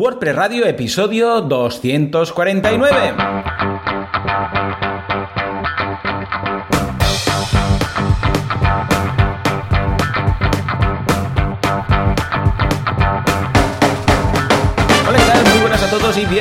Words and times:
WordPress 0.00 0.34
Radio, 0.34 0.64
episodio 0.64 1.42
249. 1.42 3.14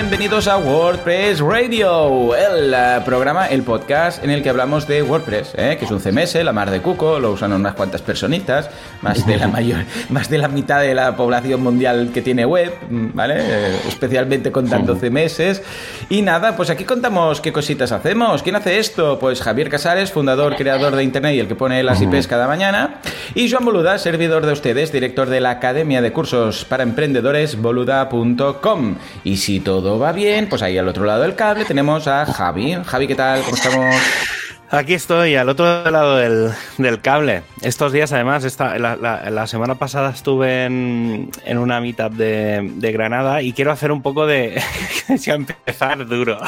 Bienvenidos 0.09 0.47
a 0.47 0.57
WordPress 0.57 1.39
Radio, 1.39 2.35
el 2.35 2.73
uh, 2.73 3.05
programa, 3.05 3.45
el 3.45 3.61
podcast 3.61 4.23
en 4.23 4.31
el 4.31 4.41
que 4.41 4.49
hablamos 4.49 4.87
de 4.87 5.03
WordPress, 5.03 5.53
¿eh? 5.55 5.75
que 5.77 5.85
es 5.85 5.91
un 5.91 5.99
CMS, 5.99 6.33
la 6.43 6.51
mar 6.51 6.71
de 6.71 6.81
cuco, 6.81 7.19
lo 7.19 7.33
usan 7.33 7.53
unas 7.53 7.75
cuantas 7.75 8.01
personitas, 8.01 8.71
más 9.03 9.27
de 9.27 9.37
la 9.37 9.47
mayor, 9.47 9.83
más 10.09 10.27
de 10.27 10.39
la 10.39 10.47
mitad 10.47 10.81
de 10.81 10.95
la 10.95 11.15
población 11.15 11.61
mundial 11.61 12.09
que 12.11 12.23
tiene 12.23 12.43
web, 12.43 12.73
¿vale? 12.89 13.35
Eh, 13.37 13.79
especialmente 13.87 14.51
contando 14.51 14.95
CMS. 14.95 15.61
Y 16.09 16.23
nada, 16.23 16.55
pues 16.55 16.71
aquí 16.71 16.85
contamos 16.85 17.39
qué 17.39 17.53
cositas 17.53 17.91
hacemos. 17.91 18.41
¿Quién 18.41 18.55
hace 18.55 18.79
esto? 18.79 19.19
Pues 19.19 19.43
Javier 19.43 19.69
Casares, 19.69 20.11
fundador, 20.11 20.55
creador 20.55 20.95
de 20.95 21.03
Internet 21.03 21.35
y 21.35 21.39
el 21.39 21.47
que 21.47 21.55
pone 21.55 21.83
las 21.83 22.01
IPs 22.01 22.25
cada 22.25 22.47
mañana. 22.47 22.99
Y 23.35 23.51
Joan 23.51 23.63
Boluda, 23.63 23.99
servidor 23.99 24.47
de 24.47 24.53
ustedes, 24.53 24.91
director 24.91 25.29
de 25.29 25.39
la 25.39 25.51
Academia 25.51 26.01
de 26.01 26.11
Cursos 26.11 26.65
para 26.65 26.81
Emprendedores, 26.81 27.61
boluda.com. 27.61 28.95
Y 29.23 29.37
si 29.37 29.59
todo 29.59 29.98
va 29.99 30.11
bien, 30.13 30.47
pues 30.47 30.61
ahí 30.61 30.77
al 30.77 30.87
otro 30.87 31.05
lado 31.05 31.23
del 31.23 31.35
cable 31.35 31.65
tenemos 31.65 32.07
a 32.07 32.25
Javi. 32.25 32.75
Javi, 32.85 33.07
¿qué 33.07 33.15
tal? 33.15 33.41
¿Cómo 33.43 33.55
estamos? 33.55 33.95
Aquí 34.71 34.93
estoy, 34.93 35.35
al 35.35 35.49
otro 35.49 35.89
lado 35.89 36.17
del, 36.17 37.01
cable. 37.01 37.41
Estos 37.61 37.91
días, 37.91 38.13
además, 38.13 38.45
la, 38.59 39.47
semana 39.47 39.75
pasada 39.75 40.11
estuve 40.11 40.65
en, 40.65 41.57
una 41.57 41.81
mitad 41.81 42.11
de, 42.11 42.91
Granada 42.93 43.41
y 43.41 43.53
quiero 43.53 43.71
hacer 43.71 43.91
un 43.91 44.01
poco 44.01 44.25
de... 44.25 44.61
ya 45.19 45.33
empezar 45.33 46.07
duro. 46.07 46.39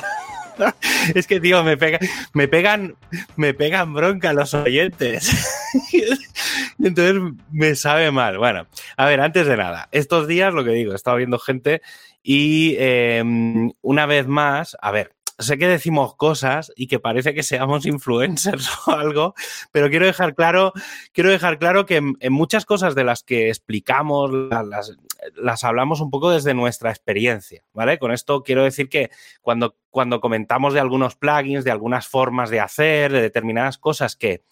es 1.15 1.27
que, 1.27 1.39
tío, 1.39 1.63
me, 1.63 1.77
pega, 1.77 1.99
me, 2.33 2.47
pegan, 2.47 2.95
me 3.35 3.53
pegan 3.53 3.93
bronca 3.93 4.33
los 4.33 4.53
oyentes. 4.53 5.51
Entonces 6.79 7.15
me 7.51 7.75
sabe 7.75 8.11
mal. 8.11 8.37
Bueno, 8.37 8.67
a 8.97 9.05
ver, 9.05 9.21
antes 9.21 9.47
de 9.47 9.57
nada, 9.57 9.89
estos 9.91 10.27
días, 10.27 10.53
lo 10.53 10.63
que 10.63 10.71
digo, 10.71 10.93
he 10.93 10.95
estado 10.95 11.17
viendo 11.17 11.39
gente 11.39 11.81
y 12.23 12.75
em, 12.77 13.71
una 13.81 14.05
vez 14.05 14.27
más, 14.27 14.77
a 14.81 14.91
ver, 14.91 15.15
sé 15.41 15.57
que 15.57 15.67
decimos 15.67 16.15
cosas 16.15 16.71
y 16.75 16.87
que 16.87 16.99
parece 16.99 17.33
que 17.33 17.43
seamos 17.43 17.85
influencers 17.85 18.69
o 18.87 18.91
algo, 18.91 19.33
pero 19.71 19.89
quiero 19.89 20.05
dejar 20.05 20.35
claro, 20.35 20.73
quiero 21.13 21.29
dejar 21.29 21.57
claro 21.59 21.85
que 21.85 21.97
en, 21.97 22.33
muchas 22.33 22.65
cosas 22.65 22.95
de 22.95 23.03
las 23.03 23.23
que 23.23 23.49
explicamos 23.49 24.31
las, 24.31 24.97
las, 25.35 25.63
hablamos 25.63 26.01
un 26.01 26.11
poco 26.11 26.31
desde 26.31 26.53
nuestra 26.53 26.89
experiencia, 26.89 27.63
¿vale? 27.73 27.97
Con 27.99 28.11
esto 28.11 28.43
quiero 28.43 28.63
decir 28.63 28.89
que 28.89 29.09
cuando, 29.41 29.75
cuando 29.89 30.21
comentamos 30.21 30.73
de 30.73 30.79
algunos 30.79 31.15
plugins, 31.15 31.63
de 31.63 31.71
algunas 31.71 32.07
formas 32.07 32.49
de 32.49 32.59
hacer, 32.59 33.11
de 33.11 33.21
determinadas 33.21 33.77
cosas 33.77 34.15
que 34.15 34.43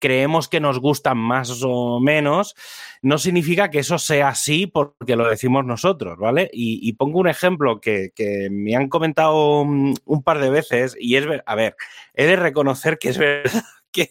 creemos 0.00 0.48
que 0.48 0.58
nos 0.58 0.80
gustan 0.80 1.18
más 1.18 1.62
o 1.62 2.00
menos, 2.00 2.56
no 3.02 3.18
significa 3.18 3.70
que 3.70 3.78
eso 3.78 3.98
sea 3.98 4.28
así 4.28 4.66
porque 4.66 5.14
lo 5.14 5.28
decimos 5.28 5.64
nosotros, 5.64 6.18
¿vale? 6.18 6.50
Y, 6.52 6.92
pongo 6.94 7.20
un 7.20 7.28
ejemplo 7.28 7.80
que, 7.80 8.10
me 8.50 8.74
han 8.74 8.88
comentado 8.88 9.60
un, 9.62 10.22
par 10.24 10.40
de 10.40 10.50
veces 10.50 10.96
y 10.98 11.16
es, 11.16 11.26
a 11.46 11.54
ver, 11.54 11.76
he 12.14 12.26
de 12.26 12.36
reconocer 12.36 12.98
que 12.98 13.10
es 13.10 13.18
verdad 13.18 13.62
que, 13.92 14.10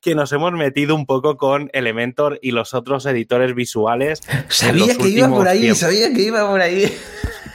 que, 0.00 0.14
nos 0.14 0.32
hemos 0.32 0.52
metido 0.52 0.94
un 0.94 1.06
poco 1.06 1.36
con 1.36 1.70
Elementor 1.72 2.38
y 2.42 2.52
los 2.52 2.74
otros 2.74 3.06
editores 3.06 3.54
visuales. 3.54 4.20
Sabía 4.48 4.96
que 4.96 5.08
iba 5.08 5.28
por 5.28 5.48
ahí, 5.48 5.74
sabía 5.74 6.12
que 6.12 6.22
iba 6.22 6.48
por 6.48 6.60
ahí. 6.60 6.92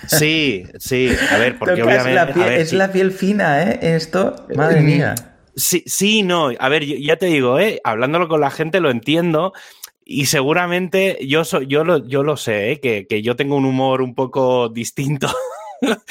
Sí, 0.08 0.66
sí, 0.78 1.10
a 1.32 1.38
ver, 1.38 1.58
porque 1.58 1.82
obviamente... 1.82 2.62
es 2.62 2.74
la 2.74 2.92
piel 2.92 3.12
fina, 3.12 3.64
¿eh? 3.64 3.80
Esto, 3.96 4.36
madre 4.56 4.82
mía. 4.82 5.35
Sí, 5.56 5.84
sí, 5.86 6.24
no. 6.24 6.52
A 6.60 6.70
ver, 6.70 6.86
ya 6.86 7.16
te 7.18 7.28
digo, 7.28 7.60
¿eh? 7.60 7.80
hablándolo 7.84 8.28
con 8.28 8.42
la 8.42 8.52
gente 8.52 8.82
lo 8.82 8.90
entiendo. 8.90 9.54
Y 10.04 10.26
seguramente 10.28 11.18
yo, 11.26 11.44
yo, 11.62 11.84
lo, 11.84 12.06
yo 12.06 12.24
lo 12.24 12.38
sé, 12.38 12.74
¿eh? 12.74 12.80
que, 12.80 13.08
que 13.08 13.22
yo 13.22 13.36
tengo 13.36 13.56
un 13.56 13.66
humor 13.66 14.02
un 14.02 14.14
poco 14.16 14.70
distinto. 14.70 15.28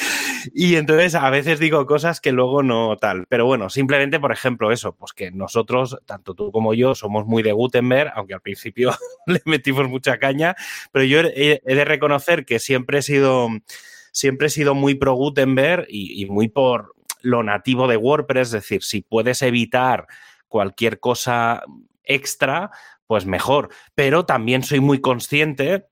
y 0.55 0.77
entonces 0.77 1.15
a 1.15 1.31
veces 1.31 1.59
digo 1.61 1.87
cosas 1.87 2.21
que 2.21 2.33
luego 2.33 2.63
no 2.63 2.97
tal. 2.97 3.27
Pero 3.29 3.45
bueno, 3.47 3.69
simplemente, 3.69 4.19
por 4.19 4.33
ejemplo, 4.33 4.73
eso, 4.73 4.95
pues 4.97 5.13
que 5.13 5.31
nosotros, 5.31 5.99
tanto 6.07 6.35
tú 6.35 6.51
como 6.51 6.75
yo, 6.75 6.95
somos 6.95 7.27
muy 7.27 7.43
de 7.43 7.53
Gutenberg, 7.53 8.13
aunque 8.15 8.35
al 8.35 8.41
principio 8.41 8.93
le 9.27 9.43
metimos 9.45 9.89
mucha 9.89 10.19
caña, 10.19 10.57
pero 10.91 11.05
yo 11.05 11.21
he, 11.21 11.61
de 11.65 11.85
reconocer 11.85 12.47
que 12.47 12.59
siempre 12.59 12.99
he 12.99 13.03
sido, 13.03 13.49
siempre 14.11 14.47
he 14.47 14.51
sido 14.51 14.75
muy 14.75 14.95
pro 14.95 15.15
Gutenberg 15.15 15.87
y 15.89 16.27
muy 16.27 16.49
por, 16.49 16.94
lo 17.25 17.43
nativo 17.43 17.89
de 17.89 17.97
WordPress, 17.97 18.49
es 18.49 18.53
decir, 18.53 18.83
si 18.83 19.01
puedes 19.01 19.43
evitar 19.43 20.07
cualquier 20.47 21.01
cosa 21.01 21.63
extra, 22.05 22.71
pues 23.07 23.27
mejor. 23.27 23.71
Pero 23.95 24.27
también 24.27 24.63
soy 24.63 24.81
muy 24.81 25.01
consciente 25.01 25.89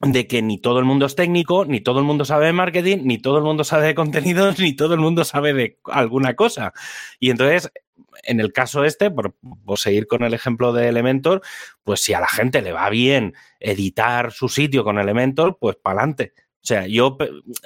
de 0.00 0.28
que 0.28 0.42
ni 0.42 0.58
todo 0.58 0.78
el 0.78 0.84
mundo 0.84 1.06
es 1.06 1.16
técnico, 1.16 1.64
ni 1.64 1.80
todo 1.80 1.98
el 1.98 2.04
mundo 2.04 2.24
sabe 2.24 2.46
de 2.46 2.52
marketing, 2.52 2.98
ni 3.02 3.18
todo 3.18 3.38
el 3.38 3.44
mundo 3.44 3.64
sabe 3.64 3.88
de 3.88 3.94
contenidos, 3.94 4.58
ni 4.60 4.74
todo 4.74 4.94
el 4.94 5.00
mundo 5.00 5.24
sabe 5.24 5.52
de 5.52 5.78
alguna 5.84 6.34
cosa. 6.34 6.72
Y 7.18 7.30
entonces, 7.30 7.72
en 8.22 8.38
el 8.40 8.52
caso 8.52 8.84
este, 8.84 9.10
por, 9.10 9.34
seguir 9.76 10.06
con 10.06 10.22
el 10.22 10.34
ejemplo 10.34 10.72
de 10.72 10.88
Elementor, 10.88 11.42
pues 11.82 12.00
si 12.00 12.14
a 12.14 12.20
la 12.20 12.28
gente 12.28 12.62
le 12.62 12.72
va 12.72 12.88
bien 12.90 13.34
editar 13.58 14.32
su 14.32 14.48
sitio 14.48 14.84
con 14.84 14.98
Elementor, 14.98 15.58
pues 15.58 15.76
para 15.76 16.00
adelante. 16.00 16.32
O 16.62 16.66
sea, 16.68 16.86
yo 16.86 17.16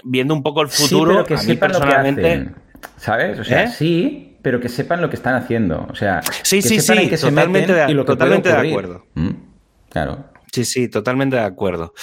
viendo 0.05 0.35
un 0.35 0.43
poco 0.43 0.63
el 0.63 0.69
futuro, 0.69 1.25
que 1.25 1.35
a 1.35 1.43
mí 1.43 1.57
personalmente. 1.57 2.51
¿Sabes? 2.97 3.39
O 3.39 3.45
sea, 3.45 3.65
¿Eh? 3.65 3.69
sí, 3.69 4.37
pero 4.43 4.61
que 4.61 4.69
sepan 4.69 5.01
lo 5.01 5.09
que 5.09 5.17
están 5.17 5.35
haciendo. 5.35 5.87
O 5.89 5.95
sea, 5.95 6.21
sí, 6.43 6.63
sí, 6.63 6.81
sí, 6.81 7.11
totalmente, 7.11 7.73
de, 7.73 8.05
totalmente 8.05 8.49
de 8.49 8.71
acuerdo. 8.71 9.07
Mm, 9.15 9.31
claro. 9.89 10.32
Sí, 10.53 10.67
sí, 10.67 10.89
totalmente 10.89 11.37
de 11.37 11.43
acuerdo. 11.43 11.95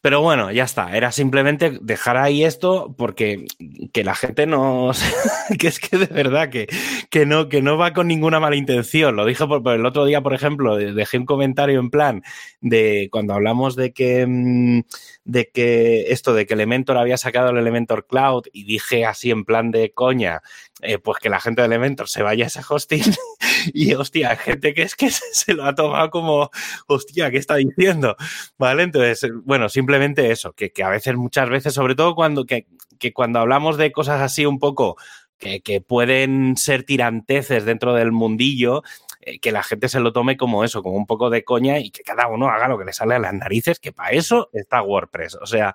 Pero 0.00 0.20
bueno, 0.22 0.50
ya 0.50 0.64
está. 0.64 0.96
Era 0.96 1.12
simplemente 1.12 1.78
dejar 1.80 2.16
ahí 2.16 2.42
esto 2.42 2.92
porque 2.98 3.46
que 3.92 4.02
la 4.02 4.16
gente 4.16 4.44
no. 4.44 4.90
que 5.58 5.68
es 5.68 5.78
que 5.78 5.98
de 5.98 6.06
verdad 6.06 6.50
que, 6.50 6.66
que, 7.10 7.26
no, 7.26 7.48
que 7.48 7.62
no 7.62 7.78
va 7.78 7.92
con 7.92 8.08
ninguna 8.08 8.40
mala 8.40 8.56
intención. 8.56 9.14
Lo 9.14 9.24
dije 9.24 9.46
por, 9.46 9.62
el 9.72 9.86
otro 9.86 10.04
día, 10.04 10.20
por 10.20 10.34
ejemplo, 10.34 10.76
dejé 10.76 11.16
un 11.16 11.26
comentario 11.26 11.78
en 11.78 11.90
plan 11.90 12.22
de 12.60 13.08
cuando 13.12 13.34
hablamos 13.34 13.76
de 13.76 13.92
que, 13.92 14.26
mm, 14.26 14.80
de 15.24 15.50
que 15.54 16.06
esto, 16.08 16.34
de 16.34 16.44
que 16.44 16.54
Elementor 16.54 16.96
había 16.96 17.16
sacado 17.16 17.50
el 17.50 17.58
Elementor 17.58 18.08
Cloud 18.08 18.46
y 18.52 18.64
dije 18.64 19.06
así 19.06 19.30
en 19.30 19.44
plan 19.44 19.70
de 19.70 19.92
coña, 19.92 20.42
eh, 20.82 20.98
pues 20.98 21.18
que 21.18 21.30
la 21.30 21.40
gente 21.40 21.62
de 21.62 21.66
Elementor 21.66 22.08
se 22.08 22.22
vaya 22.22 22.44
a 22.44 22.48
ese 22.48 22.60
hosting 22.68 23.02
y 23.72 23.94
hostia, 23.94 24.36
gente 24.36 24.74
que 24.74 24.82
es 24.82 24.96
que 24.96 25.10
se 25.32 25.54
lo 25.54 25.64
ha 25.64 25.74
tomado 25.74 26.10
como, 26.10 26.50
hostia, 26.88 27.30
¿qué 27.30 27.38
está 27.38 27.56
diciendo? 27.56 28.16
¿Vale? 28.58 28.82
Entonces, 28.82 29.30
bueno, 29.44 29.68
simplemente 29.68 30.30
eso, 30.32 30.52
que, 30.52 30.72
a 30.82 30.88
veces, 30.88 31.14
muchas 31.14 31.48
veces, 31.48 31.72
sobre 31.72 31.94
todo 31.94 32.14
cuando, 32.14 32.44
que, 32.44 32.66
cuando 33.14 33.38
hablamos 33.38 33.76
de 33.76 33.92
cosas 33.92 34.20
así 34.20 34.44
un 34.44 34.58
poco 34.58 34.96
que, 35.38 35.60
que, 35.60 35.80
pueden 35.80 36.56
ser 36.56 36.82
tiranteces 36.84 37.64
dentro 37.64 37.94
del 37.94 38.12
mundillo, 38.12 38.82
eh, 39.20 39.38
que 39.38 39.52
la 39.52 39.62
gente 39.62 39.88
se 39.88 40.00
lo 40.00 40.12
tome 40.12 40.36
como 40.36 40.64
eso, 40.64 40.82
como 40.82 40.96
un 40.96 41.06
poco 41.06 41.30
de 41.30 41.44
coña 41.44 41.78
y 41.78 41.90
que 41.90 42.02
cada 42.02 42.26
uno 42.26 42.48
haga 42.48 42.66
lo 42.66 42.76
que 42.76 42.84
le 42.84 42.92
sale 42.92 43.14
a 43.14 43.20
las 43.20 43.32
narices, 43.32 43.78
que 43.78 43.92
para 43.92 44.10
eso 44.10 44.50
está 44.52 44.82
WordPress. 44.82 45.36
O 45.36 45.46
sea, 45.46 45.74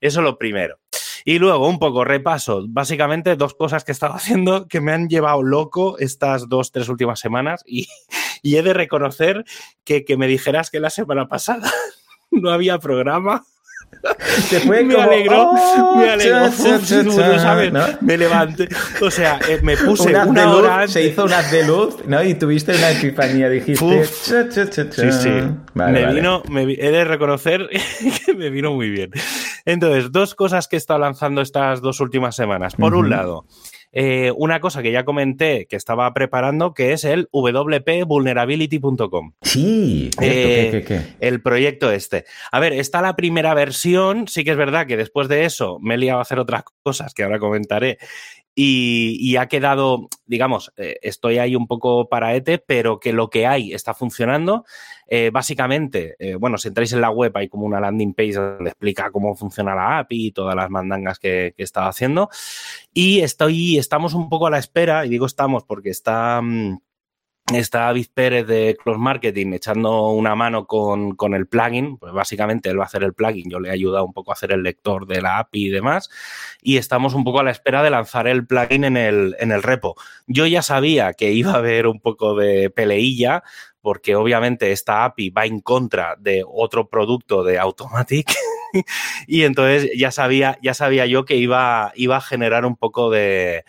eso 0.00 0.20
es 0.20 0.24
lo 0.24 0.38
primero. 0.38 0.78
Y 1.28 1.40
luego, 1.40 1.68
un 1.68 1.80
poco 1.80 2.04
repaso, 2.04 2.64
básicamente 2.68 3.34
dos 3.34 3.54
cosas 3.54 3.82
que 3.82 3.90
he 3.90 3.94
estado 3.94 4.14
haciendo 4.14 4.68
que 4.68 4.80
me 4.80 4.92
han 4.92 5.08
llevado 5.08 5.42
loco 5.42 5.98
estas 5.98 6.48
dos, 6.48 6.70
tres 6.70 6.88
últimas 6.88 7.18
semanas. 7.18 7.64
Y, 7.66 7.88
he 8.44 8.62
de 8.62 8.72
reconocer 8.72 9.44
que, 9.82 10.04
que 10.04 10.16
me 10.16 10.28
dijeras 10.28 10.70
que 10.70 10.78
la 10.78 10.88
semana 10.88 11.26
pasada 11.26 11.68
no 12.30 12.50
había 12.50 12.78
programa 12.78 13.44
me 14.64 14.78
alegró, 14.78 15.52
me 15.96 16.10
alegró, 16.10 16.50
me 18.00 18.16
levanté, 18.16 18.68
o 19.00 19.10
sea, 19.10 19.40
eh, 19.48 19.60
me 19.62 19.76
puse 19.76 20.14
una, 20.14 20.50
hora 20.52 20.88
se 20.88 21.02
hizo 21.02 21.24
una 21.24 21.42
de 21.42 21.66
luz, 21.66 21.96
¿no? 22.06 22.22
Y 22.22 22.34
tuviste 22.34 22.74
una 22.74 22.90
epifanía, 22.90 23.48
dijiste, 23.48 24.04
sí, 24.04 25.12
sí, 25.12 25.30
me 25.74 26.12
vino, 26.12 26.42
me, 26.48 26.62
he 26.62 26.90
de 26.90 27.04
reconocer 27.04 27.68
que 28.26 28.34
me 28.34 28.50
vino 28.50 28.72
muy 28.72 28.90
bien. 28.90 29.10
Entonces, 29.64 30.12
dos 30.12 30.34
cosas 30.34 30.68
que 30.68 30.76
he 30.76 30.78
estado 30.78 31.00
lanzando 31.00 31.40
estas 31.40 31.80
dos 31.80 32.00
últimas 32.00 32.36
semanas. 32.36 32.76
Por 32.76 32.94
un 32.94 33.10
lado, 33.10 33.46
eh, 33.98 34.30
una 34.36 34.60
cosa 34.60 34.82
que 34.82 34.92
ya 34.92 35.06
comenté 35.06 35.66
que 35.66 35.76
estaba 35.76 36.12
preparando, 36.12 36.74
que 36.74 36.92
es 36.92 37.04
el 37.04 37.30
wpvulnerability.com. 37.32 39.32
Sí, 39.40 40.10
eh, 40.20 41.14
el 41.18 41.40
proyecto 41.40 41.90
este. 41.90 42.26
A 42.52 42.60
ver, 42.60 42.74
está 42.74 43.00
la 43.00 43.16
primera 43.16 43.54
versión, 43.54 44.28
sí 44.28 44.44
que 44.44 44.50
es 44.50 44.58
verdad 44.58 44.86
que 44.86 44.98
después 44.98 45.28
de 45.28 45.46
eso 45.46 45.78
me 45.80 45.94
he 45.94 45.96
liado 45.96 46.18
a 46.18 46.22
hacer 46.22 46.38
otras 46.38 46.64
cosas 46.82 47.14
que 47.14 47.22
ahora 47.22 47.38
comentaré 47.38 47.96
y, 48.58 49.36
ha 49.36 49.48
quedado, 49.48 50.08
digamos, 50.24 50.72
eh, 50.78 50.96
estoy 51.02 51.36
ahí 51.36 51.54
un 51.54 51.66
poco 51.66 52.08
para 52.08 52.34
ETE, 52.34 52.56
pero 52.56 52.98
que 52.98 53.12
lo 53.12 53.28
que 53.28 53.46
hay 53.46 53.74
está 53.74 53.92
funcionando. 53.92 54.64
Eh, 55.06 55.28
básicamente, 55.30 56.16
eh, 56.18 56.36
bueno, 56.36 56.56
si 56.56 56.68
entráis 56.68 56.94
en 56.94 57.02
la 57.02 57.10
web 57.10 57.36
hay 57.36 57.48
como 57.48 57.66
una 57.66 57.80
landing 57.80 58.14
page 58.14 58.32
donde 58.32 58.70
explica 58.70 59.10
cómo 59.10 59.34
funciona 59.34 59.74
la 59.74 59.98
API 59.98 60.28
y 60.28 60.32
todas 60.32 60.56
las 60.56 60.70
mandangas 60.70 61.18
que, 61.18 61.52
que 61.54 61.62
estaba 61.62 61.88
haciendo. 61.88 62.30
Y 62.94 63.20
estoy, 63.20 63.76
estamos 63.76 64.14
un 64.14 64.30
poco 64.30 64.46
a 64.46 64.50
la 64.50 64.58
espera, 64.58 65.04
y 65.04 65.10
digo 65.10 65.26
estamos 65.26 65.62
porque 65.64 65.90
está... 65.90 66.40
Mm, 66.40 66.78
está 67.54 67.80
David 67.80 68.06
Pérez 68.12 68.46
de 68.46 68.76
Close 68.82 68.98
Marketing 68.98 69.52
echando 69.52 70.10
una 70.10 70.34
mano 70.34 70.66
con, 70.66 71.14
con, 71.14 71.32
el 71.32 71.46
plugin, 71.46 71.96
pues 71.96 72.12
básicamente 72.12 72.70
él 72.70 72.78
va 72.78 72.82
a 72.82 72.86
hacer 72.86 73.04
el 73.04 73.14
plugin, 73.14 73.48
yo 73.48 73.60
le 73.60 73.68
he 73.68 73.72
ayudado 73.72 74.04
un 74.04 74.12
poco 74.12 74.32
a 74.32 74.34
hacer 74.34 74.50
el 74.50 74.64
lector 74.64 75.06
de 75.06 75.22
la 75.22 75.38
API 75.38 75.66
y 75.66 75.68
demás, 75.68 76.10
y 76.60 76.76
estamos 76.76 77.14
un 77.14 77.22
poco 77.22 77.38
a 77.38 77.44
la 77.44 77.52
espera 77.52 77.84
de 77.84 77.90
lanzar 77.90 78.26
el 78.26 78.46
plugin 78.46 78.82
en 78.84 78.96
el, 78.96 79.36
en 79.38 79.52
el 79.52 79.62
repo. 79.62 79.94
Yo 80.26 80.46
ya 80.46 80.62
sabía 80.62 81.12
que 81.12 81.30
iba 81.30 81.52
a 81.52 81.58
haber 81.58 81.86
un 81.86 82.00
poco 82.00 82.34
de 82.34 82.68
peleilla, 82.70 83.44
porque 83.80 84.16
obviamente 84.16 84.72
esta 84.72 85.04
API 85.04 85.30
va 85.30 85.46
en 85.46 85.60
contra 85.60 86.16
de 86.18 86.42
otro 86.44 86.88
producto 86.88 87.44
de 87.44 87.60
Automatic 87.60 88.34
y 89.28 89.44
entonces 89.44 89.92
ya 89.96 90.10
sabía, 90.10 90.58
ya 90.60 90.74
sabía 90.74 91.06
yo 91.06 91.24
que 91.24 91.36
iba, 91.36 91.92
iba 91.94 92.16
a 92.16 92.20
generar 92.20 92.66
un 92.66 92.74
poco 92.74 93.10
de, 93.10 93.64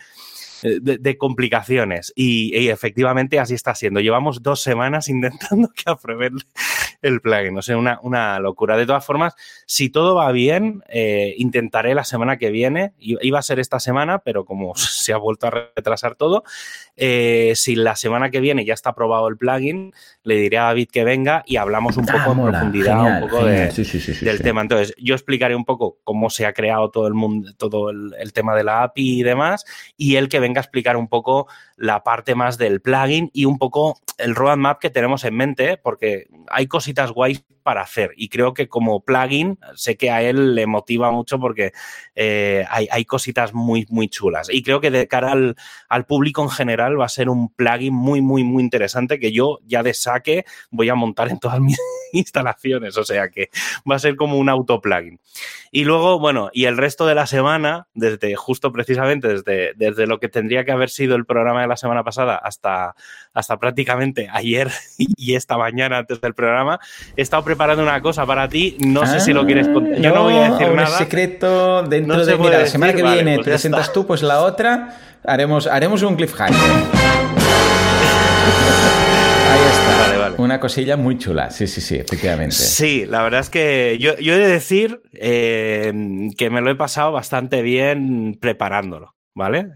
eh, 0.62 0.78
de, 0.80 1.18
complicaciones. 1.18 2.12
Y, 2.14 2.68
efectivamente 2.68 3.38
así 3.38 3.54
está 3.54 3.74
siendo. 3.74 4.00
Llevamos 4.00 4.42
dos 4.42 4.62
semanas 4.62 5.08
intentando 5.08 5.70
que 5.74 5.90
aprueben 5.90 6.34
el 7.02 7.20
plugin. 7.20 7.56
O 7.58 7.62
sea, 7.62 7.76
una, 7.76 7.98
una 8.02 8.38
locura. 8.38 8.76
De 8.76 8.86
todas 8.86 9.04
formas, 9.04 9.34
si 9.66 9.90
todo 9.90 10.14
va 10.14 10.30
bien, 10.32 10.82
eh, 10.88 11.34
intentaré 11.38 11.94
la 11.94 12.04
semana 12.04 12.36
que 12.36 12.50
viene. 12.50 12.92
Iba 12.98 13.38
a 13.38 13.42
ser 13.42 13.60
esta 13.60 13.80
semana, 13.80 14.18
pero 14.18 14.44
como 14.44 14.74
se 14.76 15.12
ha 15.12 15.16
vuelto 15.16 15.46
a 15.46 15.50
retrasar 15.50 16.14
todo, 16.14 16.44
eh, 16.96 17.52
si 17.54 17.76
la 17.76 17.96
semana 17.96 18.30
que 18.30 18.40
viene 18.40 18.64
ya 18.64 18.74
está 18.74 18.90
aprobado 18.90 19.28
el 19.28 19.36
plugin, 19.36 19.92
le 20.24 20.36
diré 20.36 20.58
a 20.58 20.64
David 20.64 20.88
que 20.92 21.04
venga 21.04 21.42
y 21.46 21.56
hablamos 21.56 21.96
un 21.96 22.06
poco 22.06 22.32
en 22.32 22.50
profundidad 22.50 23.22
un 23.22 23.28
poco 23.28 23.44
del 23.44 24.42
tema. 24.42 24.62
Entonces, 24.62 24.94
yo 24.98 25.14
explicaré 25.14 25.54
un 25.54 25.64
poco 25.64 25.98
cómo 26.04 26.30
se 26.30 26.46
ha 26.46 26.52
creado 26.52 26.90
todo 26.90 27.06
el 27.06 27.14
mundo, 27.14 27.52
todo 27.56 27.90
el, 27.90 28.14
el 28.18 28.32
tema 28.32 28.56
de 28.56 28.64
la 28.64 28.82
API 28.82 29.20
y 29.20 29.22
demás, 29.22 29.64
y 29.96 30.16
él 30.16 30.28
que 30.28 30.40
venga 30.40 30.47
a 30.56 30.60
explicar 30.60 30.96
un 30.96 31.08
poco 31.08 31.48
la 31.76 32.02
parte 32.02 32.34
más 32.34 32.58
del 32.58 32.80
plugin 32.80 33.30
y 33.32 33.44
un 33.44 33.58
poco 33.58 34.00
el 34.16 34.34
roadmap 34.34 34.80
que 34.80 34.90
tenemos 34.90 35.24
en 35.24 35.34
mente, 35.34 35.76
porque 35.76 36.26
hay 36.48 36.66
cositas 36.66 37.12
guays 37.12 37.44
para 37.62 37.82
hacer. 37.82 38.12
Y 38.16 38.30
creo 38.30 38.54
que 38.54 38.66
como 38.66 39.04
plugin, 39.04 39.58
sé 39.74 39.96
que 39.96 40.10
a 40.10 40.22
él 40.22 40.54
le 40.54 40.66
motiva 40.66 41.10
mucho 41.10 41.38
porque 41.38 41.72
eh, 42.14 42.64
hay, 42.70 42.88
hay, 42.90 43.04
cositas 43.04 43.52
muy, 43.52 43.86
muy 43.90 44.08
chulas. 44.08 44.48
Y 44.50 44.62
creo 44.62 44.80
que 44.80 44.90
de 44.90 45.06
cara 45.06 45.32
al, 45.32 45.54
al, 45.88 46.06
público 46.06 46.42
en 46.42 46.48
general 46.48 46.98
va 46.98 47.04
a 47.04 47.10
ser 47.10 47.28
un 47.28 47.50
plugin 47.50 47.92
muy, 47.92 48.22
muy, 48.22 48.42
muy 48.42 48.62
interesante 48.62 49.18
que 49.20 49.32
yo 49.32 49.58
ya 49.66 49.82
de 49.82 49.92
saque 49.92 50.46
voy 50.70 50.88
a 50.88 50.94
montar 50.94 51.28
en 51.28 51.38
todas 51.38 51.60
mis 51.60 51.78
instalaciones. 52.12 52.96
O 52.96 53.04
sea 53.04 53.28
que 53.28 53.50
va 53.90 53.96
a 53.96 53.98
ser 53.98 54.16
como 54.16 54.38
un 54.38 54.48
auto 54.48 54.80
plugin. 54.80 55.20
Y 55.70 55.84
luego, 55.84 56.18
bueno, 56.18 56.50
y 56.52 56.64
el 56.64 56.76
resto 56.76 57.06
de 57.06 57.14
la 57.14 57.26
semana, 57.26 57.86
desde 57.94 58.34
justo 58.36 58.72
precisamente 58.72 59.28
desde, 59.28 59.72
desde 59.76 60.06
lo 60.06 60.18
que 60.18 60.28
tendría 60.28 60.64
que 60.64 60.72
haber 60.72 60.90
sido 60.90 61.16
el 61.16 61.26
programa 61.26 61.62
de 61.62 61.68
la 61.68 61.76
semana 61.76 62.04
pasada 62.04 62.36
hasta, 62.36 62.94
hasta 63.34 63.56
prácticamente 63.58 64.28
ayer 64.32 64.70
y 64.98 65.34
esta 65.34 65.58
mañana 65.58 65.98
antes 65.98 66.20
del 66.20 66.34
programa, 66.34 66.80
he 67.16 67.22
estado 67.22 67.44
preparando 67.44 67.82
una 67.82 68.00
cosa 68.00 68.24
para 68.26 68.48
ti. 68.48 68.76
No 68.80 69.06
sé 69.06 69.20
si 69.20 69.32
lo 69.32 69.44
quieres 69.44 69.68
contar. 69.68 70.00
Yo 70.00 70.14
no, 70.14 70.24
voy 70.24 70.34
a 70.34 70.50
decir 70.50 70.74
nada. 70.74 70.98
secreto 70.98 71.82
dentro 71.82 72.24
de. 72.24 72.38
Mira, 72.38 72.60
la 72.60 72.66
semana 72.66 72.92
que 72.92 73.02
viene 73.02 73.34
pues 73.34 73.44
te 73.44 73.50
presentas 73.50 73.92
tú, 73.92 74.06
pues 74.06 74.22
la 74.22 74.42
otra 74.42 74.96
haremos, 75.24 75.66
haremos 75.66 76.02
un 76.02 76.16
cliffhanger. 76.16 76.58
Ahí 79.48 79.60
está. 79.60 79.98
Vale, 79.98 80.18
vale. 80.18 80.34
Una 80.38 80.60
cosilla 80.60 80.96
muy 80.96 81.18
chula. 81.18 81.50
Sí, 81.50 81.66
sí, 81.66 81.80
sí, 81.80 81.96
efectivamente. 81.96 82.54
Sí, 82.54 83.06
la 83.06 83.22
verdad 83.22 83.40
es 83.40 83.50
que 83.50 83.96
yo, 84.00 84.16
yo 84.18 84.34
he 84.34 84.38
de 84.38 84.48
decir 84.48 85.02
eh, 85.12 85.92
que 86.36 86.50
me 86.50 86.60
lo 86.60 86.70
he 86.70 86.76
pasado 86.76 87.12
bastante 87.12 87.62
bien 87.62 88.36
preparándolo. 88.40 89.14
¿vale? 89.38 89.68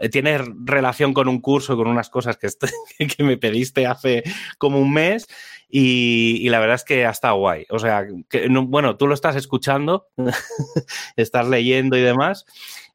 Eh, 0.00 0.08
tiene 0.08 0.38
relación 0.64 1.12
con 1.12 1.28
un 1.28 1.40
curso, 1.40 1.76
con 1.76 1.86
unas 1.86 2.08
cosas 2.08 2.38
que, 2.38 2.48
que 3.16 3.22
me 3.22 3.36
pediste 3.36 3.86
hace 3.86 4.24
como 4.56 4.80
un 4.80 4.90
mes 4.90 5.26
y, 5.68 6.48
la 6.48 6.60
verdad 6.60 6.76
es 6.76 6.84
que 6.84 7.04
ha 7.04 7.10
estado 7.10 7.36
guay. 7.36 7.66
O 7.68 7.78
sea, 7.78 8.06
que, 8.30 8.48
bueno, 8.48 8.96
tú 8.96 9.06
lo 9.06 9.14
estás 9.14 9.36
escuchando, 9.36 10.08
estás 11.16 11.46
leyendo 11.46 11.96
y 11.96 12.00
demás. 12.00 12.46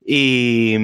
Y, 0.03 0.77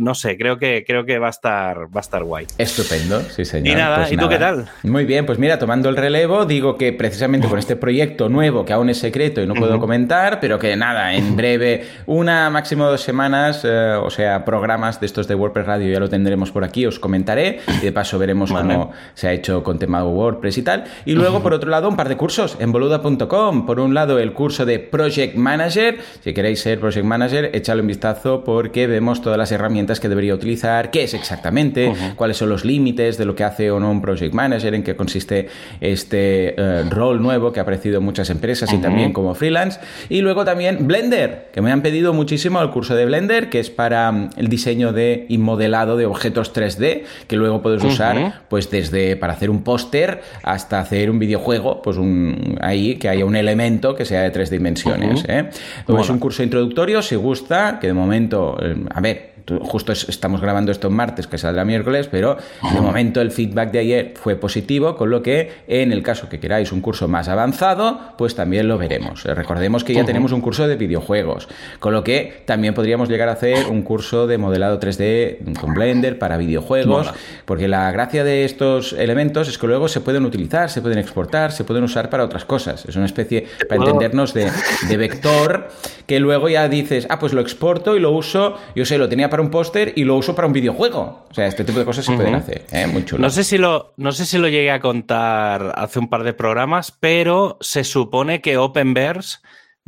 no 0.00 0.14
sé, 0.14 0.38
creo 0.38 0.56
que, 0.58 0.84
creo 0.86 1.04
que 1.04 1.18
va 1.18 1.26
a 1.26 1.30
estar, 1.30 1.86
va 1.86 1.98
a 1.98 2.00
estar 2.00 2.22
guay. 2.22 2.46
Estupendo, 2.56 3.20
sí, 3.22 3.44
señor. 3.44 3.66
Y 3.66 3.74
nada, 3.74 3.96
pues 3.96 4.12
¿y 4.12 4.16
tú 4.16 4.28
qué 4.28 4.38
tal? 4.38 4.68
Muy 4.84 5.04
bien, 5.04 5.26
pues 5.26 5.38
mira, 5.38 5.58
tomando 5.58 5.88
el 5.88 5.96
relevo, 5.96 6.46
digo 6.46 6.76
que 6.76 6.92
precisamente 6.92 7.48
con 7.48 7.58
este 7.58 7.74
proyecto 7.74 8.28
nuevo, 8.28 8.64
que 8.64 8.72
aún 8.72 8.88
es 8.88 8.98
secreto 8.98 9.42
y 9.42 9.46
no 9.46 9.54
puedo 9.54 9.80
comentar, 9.80 10.38
pero 10.38 10.58
que 10.58 10.76
nada, 10.76 11.14
en 11.14 11.36
breve, 11.36 11.86
una 12.06 12.50
máximo 12.50 12.86
dos 12.86 13.00
semanas, 13.00 13.62
eh, 13.64 13.94
o 14.00 14.10
sea, 14.10 14.44
programas 14.44 15.00
de 15.00 15.06
estos 15.06 15.26
de 15.26 15.34
WordPress 15.34 15.66
Radio 15.66 15.92
ya 15.92 15.98
lo 15.98 16.08
tendremos 16.08 16.52
por 16.52 16.62
aquí, 16.62 16.86
os 16.86 17.00
comentaré, 17.00 17.60
y 17.80 17.84
de 17.84 17.92
paso 17.92 18.18
veremos 18.18 18.52
cómo 18.52 18.92
se 19.14 19.26
ha 19.26 19.32
hecho 19.32 19.64
con 19.64 19.78
tema 19.78 20.04
WordPress 20.04 20.58
y 20.58 20.62
tal. 20.62 20.84
Y 21.04 21.14
luego, 21.14 21.42
por 21.42 21.52
otro 21.52 21.68
lado, 21.68 21.88
un 21.88 21.96
par 21.96 22.08
de 22.08 22.16
cursos 22.16 22.56
en 22.60 22.70
boluda.com. 22.70 23.66
Por 23.66 23.80
un 23.80 23.94
lado, 23.94 24.18
el 24.18 24.32
curso 24.32 24.64
de 24.64 24.78
Project 24.78 25.36
Manager. 25.36 25.98
Si 26.22 26.32
queréis 26.32 26.60
ser 26.60 26.78
Project 26.78 27.04
Manager, 27.04 27.50
échalo 27.52 27.87
vistazo 27.88 28.44
porque 28.44 28.86
vemos 28.86 29.20
todas 29.20 29.36
las 29.36 29.50
herramientas 29.50 29.98
que 29.98 30.08
debería 30.08 30.34
utilizar, 30.34 30.92
qué 30.92 31.02
es 31.04 31.14
exactamente, 31.14 31.92
cuáles 32.14 32.36
son 32.36 32.48
los 32.48 32.64
límites 32.64 33.18
de 33.18 33.24
lo 33.24 33.34
que 33.34 33.42
hace 33.42 33.70
o 33.70 33.80
no 33.80 33.90
un 33.90 34.00
project 34.00 34.32
manager, 34.32 34.74
en 34.74 34.84
qué 34.84 34.94
consiste 34.94 35.48
este 35.80 36.54
eh, 36.56 36.84
rol 36.88 37.20
nuevo 37.20 37.52
que 37.52 37.60
ha 37.60 37.62
aparecido 37.62 37.98
en 37.98 38.04
muchas 38.04 38.30
empresas 38.30 38.72
y 38.72 38.78
también 38.78 39.12
como 39.12 39.34
freelance. 39.34 39.80
Y 40.08 40.20
luego 40.20 40.44
también 40.44 40.86
Blender, 40.86 41.48
que 41.52 41.60
me 41.60 41.72
han 41.72 41.82
pedido 41.82 42.12
muchísimo 42.12 42.60
el 42.62 42.70
curso 42.70 42.94
de 42.94 43.04
Blender, 43.04 43.50
que 43.50 43.60
es 43.60 43.70
para 43.70 44.12
mm, 44.12 44.30
el 44.36 44.48
diseño 44.48 44.92
de 44.92 45.26
y 45.28 45.38
modelado 45.38 45.96
de 45.96 46.06
objetos 46.06 46.54
3D, 46.54 47.02
que 47.26 47.36
luego 47.36 47.62
puedes 47.62 47.82
usar 47.82 48.42
pues 48.48 48.70
desde 48.70 49.16
para 49.16 49.32
hacer 49.32 49.50
un 49.50 49.62
póster 49.62 50.22
hasta 50.42 50.80
hacer 50.80 51.10
un 51.10 51.18
videojuego, 51.18 51.82
pues 51.82 51.96
un, 51.96 52.58
ahí 52.60 52.96
que 52.96 53.08
haya 53.08 53.24
un 53.24 53.36
elemento 53.36 53.94
que 53.94 54.04
sea 54.04 54.22
de 54.22 54.30
tres 54.30 54.50
dimensiones. 54.50 55.24
¿eh? 55.28 55.48
Es 55.88 56.10
un 56.10 56.18
curso 56.18 56.42
introductorio, 56.42 57.02
si 57.02 57.16
gusta, 57.16 57.77
que 57.78 57.88
de 57.88 57.94
momento, 57.94 58.56
eh, 58.60 58.76
a 58.90 59.00
ver, 59.00 59.27
justo 59.62 59.92
estamos 59.92 60.40
grabando 60.40 60.72
esto 60.72 60.88
en 60.88 60.94
martes, 60.94 61.26
que 61.26 61.38
saldrá 61.38 61.64
miércoles, 61.64 62.08
pero 62.10 62.36
de 62.72 62.80
momento 62.80 63.20
el 63.20 63.30
feedback 63.30 63.70
de 63.70 63.78
ayer 63.78 64.14
fue 64.16 64.36
positivo, 64.36 64.96
con 64.96 65.10
lo 65.10 65.22
que 65.22 65.50
en 65.66 65.92
el 65.92 66.02
caso 66.02 66.28
que 66.28 66.40
queráis 66.40 66.72
un 66.72 66.80
curso 66.80 67.08
más 67.08 67.28
avanzado, 67.28 68.00
pues 68.16 68.34
también 68.34 68.68
lo 68.68 68.78
veremos. 68.78 69.24
Eh, 69.26 69.34
recordemos 69.34 69.84
que 69.84 69.94
ya 69.94 70.04
tenemos 70.04 70.32
un 70.32 70.40
curso 70.40 70.66
de 70.66 70.76
videojuegos, 70.76 71.48
con 71.78 71.92
lo 71.92 72.04
que 72.04 72.42
también 72.44 72.74
podríamos 72.74 73.08
llegar 73.08 73.28
a 73.28 73.32
hacer 73.32 73.66
un 73.66 73.82
curso 73.82 74.26
de 74.26 74.38
modelado 74.38 74.78
3D 74.80 75.58
con 75.58 75.74
Blender 75.74 76.18
para 76.18 76.36
videojuegos, 76.36 77.12
porque 77.44 77.68
la 77.68 77.90
gracia 77.92 78.24
de 78.24 78.44
estos 78.44 78.92
elementos 78.92 79.48
es 79.48 79.58
que 79.58 79.66
luego 79.66 79.88
se 79.88 80.00
pueden 80.00 80.24
utilizar, 80.24 80.70
se 80.70 80.82
pueden 80.82 80.98
exportar, 80.98 81.52
se 81.52 81.64
pueden 81.64 81.84
usar 81.84 82.10
para 82.10 82.24
otras 82.24 82.44
cosas. 82.44 82.84
Es 82.86 82.96
una 82.96 83.06
especie, 83.06 83.46
para 83.68 83.82
entendernos, 83.82 84.34
de, 84.34 84.50
de 84.88 84.96
vector 84.96 85.68
que 86.06 86.20
luego 86.20 86.48
ya 86.48 86.68
dices, 86.68 87.06
ah, 87.10 87.18
pues 87.18 87.32
lo 87.32 87.40
exporto 87.40 87.96
y 87.96 88.00
lo 88.00 88.10
uso, 88.10 88.56
yo 88.74 88.84
sé, 88.84 88.96
lo 88.96 89.08
tenía 89.08 89.28
para 89.28 89.37
un 89.40 89.50
póster 89.50 89.92
y 89.96 90.04
lo 90.04 90.16
uso 90.16 90.34
para 90.34 90.46
un 90.46 90.52
videojuego. 90.52 91.26
O 91.30 91.34
sea, 91.34 91.46
este 91.46 91.64
tipo 91.64 91.78
de 91.78 91.84
cosas 91.84 92.04
se 92.04 92.14
pueden 92.14 92.34
hacer. 92.34 92.66
¿eh? 92.72 92.86
Muy 92.86 93.04
chulo. 93.04 93.22
No 93.22 93.30
sé, 93.30 93.44
si 93.44 93.58
lo, 93.58 93.94
no 93.96 94.12
sé 94.12 94.26
si 94.26 94.38
lo 94.38 94.48
llegué 94.48 94.70
a 94.70 94.80
contar 94.80 95.72
hace 95.76 95.98
un 95.98 96.08
par 96.08 96.24
de 96.24 96.32
programas, 96.32 96.90
pero 96.92 97.58
se 97.60 97.84
supone 97.84 98.40
que 98.40 98.56
Openverse 98.56 99.38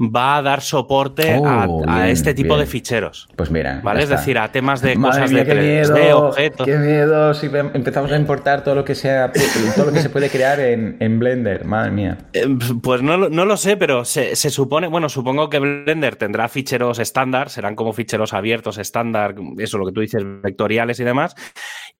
va 0.00 0.38
a 0.38 0.42
dar 0.42 0.62
soporte 0.62 1.34
a, 1.34 1.66
oh, 1.68 1.84
este 2.04 2.32
tipo 2.32 2.56
de 2.56 2.66
ficheros. 2.66 3.28
Pues 3.36 3.50
mira. 3.50 3.80
¿Vale? 3.82 4.02
Es 4.02 4.08
decir, 4.08 4.38
a 4.38 4.50
temas 4.50 4.80
de 4.80 4.96
cosas 4.96 5.30
de 5.30 5.46
3D, 5.46 6.12
objetos. 6.12 6.66
Qué 6.66 6.76
miedo 6.78 7.34
si 7.34 7.46
empezamos 7.46 8.10
a 8.10 8.16
importar 8.16 8.64
todo 8.64 8.74
lo 8.74 8.84
que 8.84 8.94
sea, 8.94 9.30
todo 9.76 9.86
lo 9.86 9.92
que 9.92 10.00
se 10.00 10.10
puede 10.10 10.30
crear 10.30 10.60
en, 10.60 11.18
Blender. 11.20 11.64
Madre 11.64 11.90
mía. 11.90 12.18
Eh, 12.32 12.46
pues 12.82 13.02
no, 13.02 13.16
no, 13.28 13.44
lo 13.44 13.56
sé, 13.56 13.76
pero 13.76 14.04
se, 14.04 14.36
se, 14.36 14.48
supone, 14.48 14.86
bueno, 14.86 15.08
supongo 15.08 15.50
que 15.50 15.58
Blender 15.58 16.16
tendrá 16.16 16.48
ficheros 16.48 16.98
estándar, 16.98 17.50
serán 17.50 17.74
como 17.74 17.92
ficheros 17.92 18.32
abiertos 18.32 18.78
estándar, 18.78 19.34
eso 19.58 19.76
lo 19.76 19.84
que 19.84 19.92
tú 19.92 20.00
dices, 20.00 20.22
vectoriales 20.42 20.98
y 21.00 21.04
demás. 21.04 21.34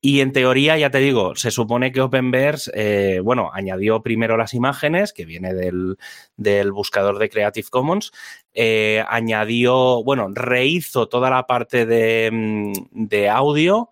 Y 0.03 0.21
en 0.21 0.33
teoría, 0.33 0.79
ya 0.79 0.91
te 0.91 0.99
digo, 0.99 1.37
se 1.37 1.51
supone 1.51 1.93
que 1.93 2.01
Openverse, 2.01 2.71
eh, 2.75 3.21
bueno, 3.21 3.51
añadió 3.53 4.03
primero 4.03 4.39
las 4.39 4.55
imágenes, 4.55 5.13
que 5.13 5.27
viene 5.27 5.53
del, 5.53 5.99
del 6.37 6.73
buscador 6.73 7.19
de 7.19 7.29
Creative 7.29 7.69
Commons, 7.69 8.11
eh, 8.55 9.05
añadió, 9.09 10.03
bueno, 10.03 10.29
rehizo 10.33 11.09
toda 11.09 11.29
la 11.29 11.47
parte 11.47 11.85
de, 11.85 12.31
mm, 12.33 12.73
de 13.09 13.29
audio. 13.29 13.91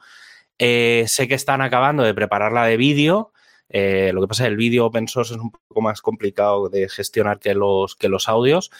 Eh, 0.58 1.04
sé 1.08 1.28
que 1.28 1.34
están 1.34 1.60
acabando 1.60 2.02
de 2.02 2.14
preparar 2.14 2.52
la 2.52 2.64
de 2.64 2.78
vídeo 2.78 3.32
Eh, 3.70 4.10
lo 4.14 4.20
que 4.20 4.28
pasa 4.28 4.44
es 4.44 4.46
que 4.48 4.52
el 4.52 4.56
vídeo 4.56 4.86
open 4.86 5.08
source 5.08 5.34
es 5.34 5.40
un 5.40 5.50
poco 5.50 5.80
más 5.80 6.00
complicado 6.00 6.68
de 6.68 6.88
gestionar 6.88 7.38
que 7.38 7.54
los, 7.54 7.96
que 7.96 8.08
los 8.08 8.28
audios. 8.28 8.70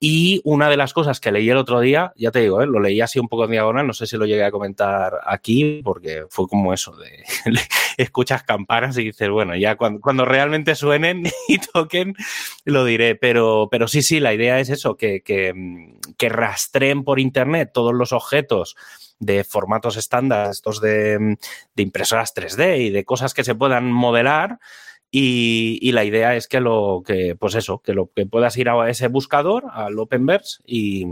Y 0.00 0.40
una 0.44 0.70
de 0.70 0.76
las 0.76 0.92
cosas 0.92 1.18
que 1.18 1.32
leí 1.32 1.50
el 1.50 1.56
otro 1.56 1.80
día, 1.80 2.12
ya 2.16 2.30
te 2.30 2.38
digo, 2.38 2.62
¿eh? 2.62 2.66
lo 2.66 2.78
leí 2.78 3.00
así 3.00 3.18
un 3.18 3.28
poco 3.28 3.46
en 3.46 3.50
diagonal, 3.50 3.84
no 3.84 3.92
sé 3.92 4.06
si 4.06 4.16
lo 4.16 4.26
llegué 4.26 4.44
a 4.44 4.52
comentar 4.52 5.14
aquí, 5.26 5.80
porque 5.82 6.24
fue 6.30 6.46
como 6.46 6.72
eso 6.72 6.94
de 6.96 7.24
escuchas 7.96 8.44
campanas 8.44 8.96
y 8.96 9.06
dices, 9.06 9.28
bueno, 9.28 9.56
ya 9.56 9.76
cuando, 9.76 10.24
realmente 10.24 10.76
suenen 10.76 11.24
y 11.48 11.58
toquen, 11.58 12.14
lo 12.64 12.84
diré. 12.84 13.16
Pero, 13.16 13.68
pero 13.72 13.88
sí, 13.88 14.02
sí, 14.02 14.20
la 14.20 14.32
idea 14.32 14.60
es 14.60 14.68
eso, 14.68 14.96
que, 14.96 15.20
que, 15.22 15.52
que 16.16 16.28
rastreen 16.28 17.02
por 17.02 17.18
internet 17.18 17.72
todos 17.74 17.92
los 17.92 18.12
objetos 18.12 18.76
de 19.18 19.44
formatos 19.44 19.96
estándar, 19.96 20.50
estos 20.50 20.80
de, 20.80 21.36
de, 21.74 21.82
impresoras 21.82 22.34
3D 22.34 22.86
y 22.86 22.90
de 22.90 23.04
cosas 23.04 23.34
que 23.34 23.44
se 23.44 23.54
puedan 23.54 23.90
modelar. 23.90 24.58
Y, 25.10 25.90
la 25.92 26.04
idea 26.04 26.36
es 26.36 26.48
que 26.48 26.60
lo 26.60 27.02
que, 27.04 27.34
pues 27.34 27.54
eso, 27.54 27.80
que 27.80 27.94
lo 27.94 28.10
que 28.14 28.26
puedas 28.26 28.56
ir 28.58 28.68
a 28.68 28.90
ese 28.90 29.08
buscador, 29.08 29.64
al 29.72 29.98
Openverse, 29.98 30.62
y, 30.66 31.06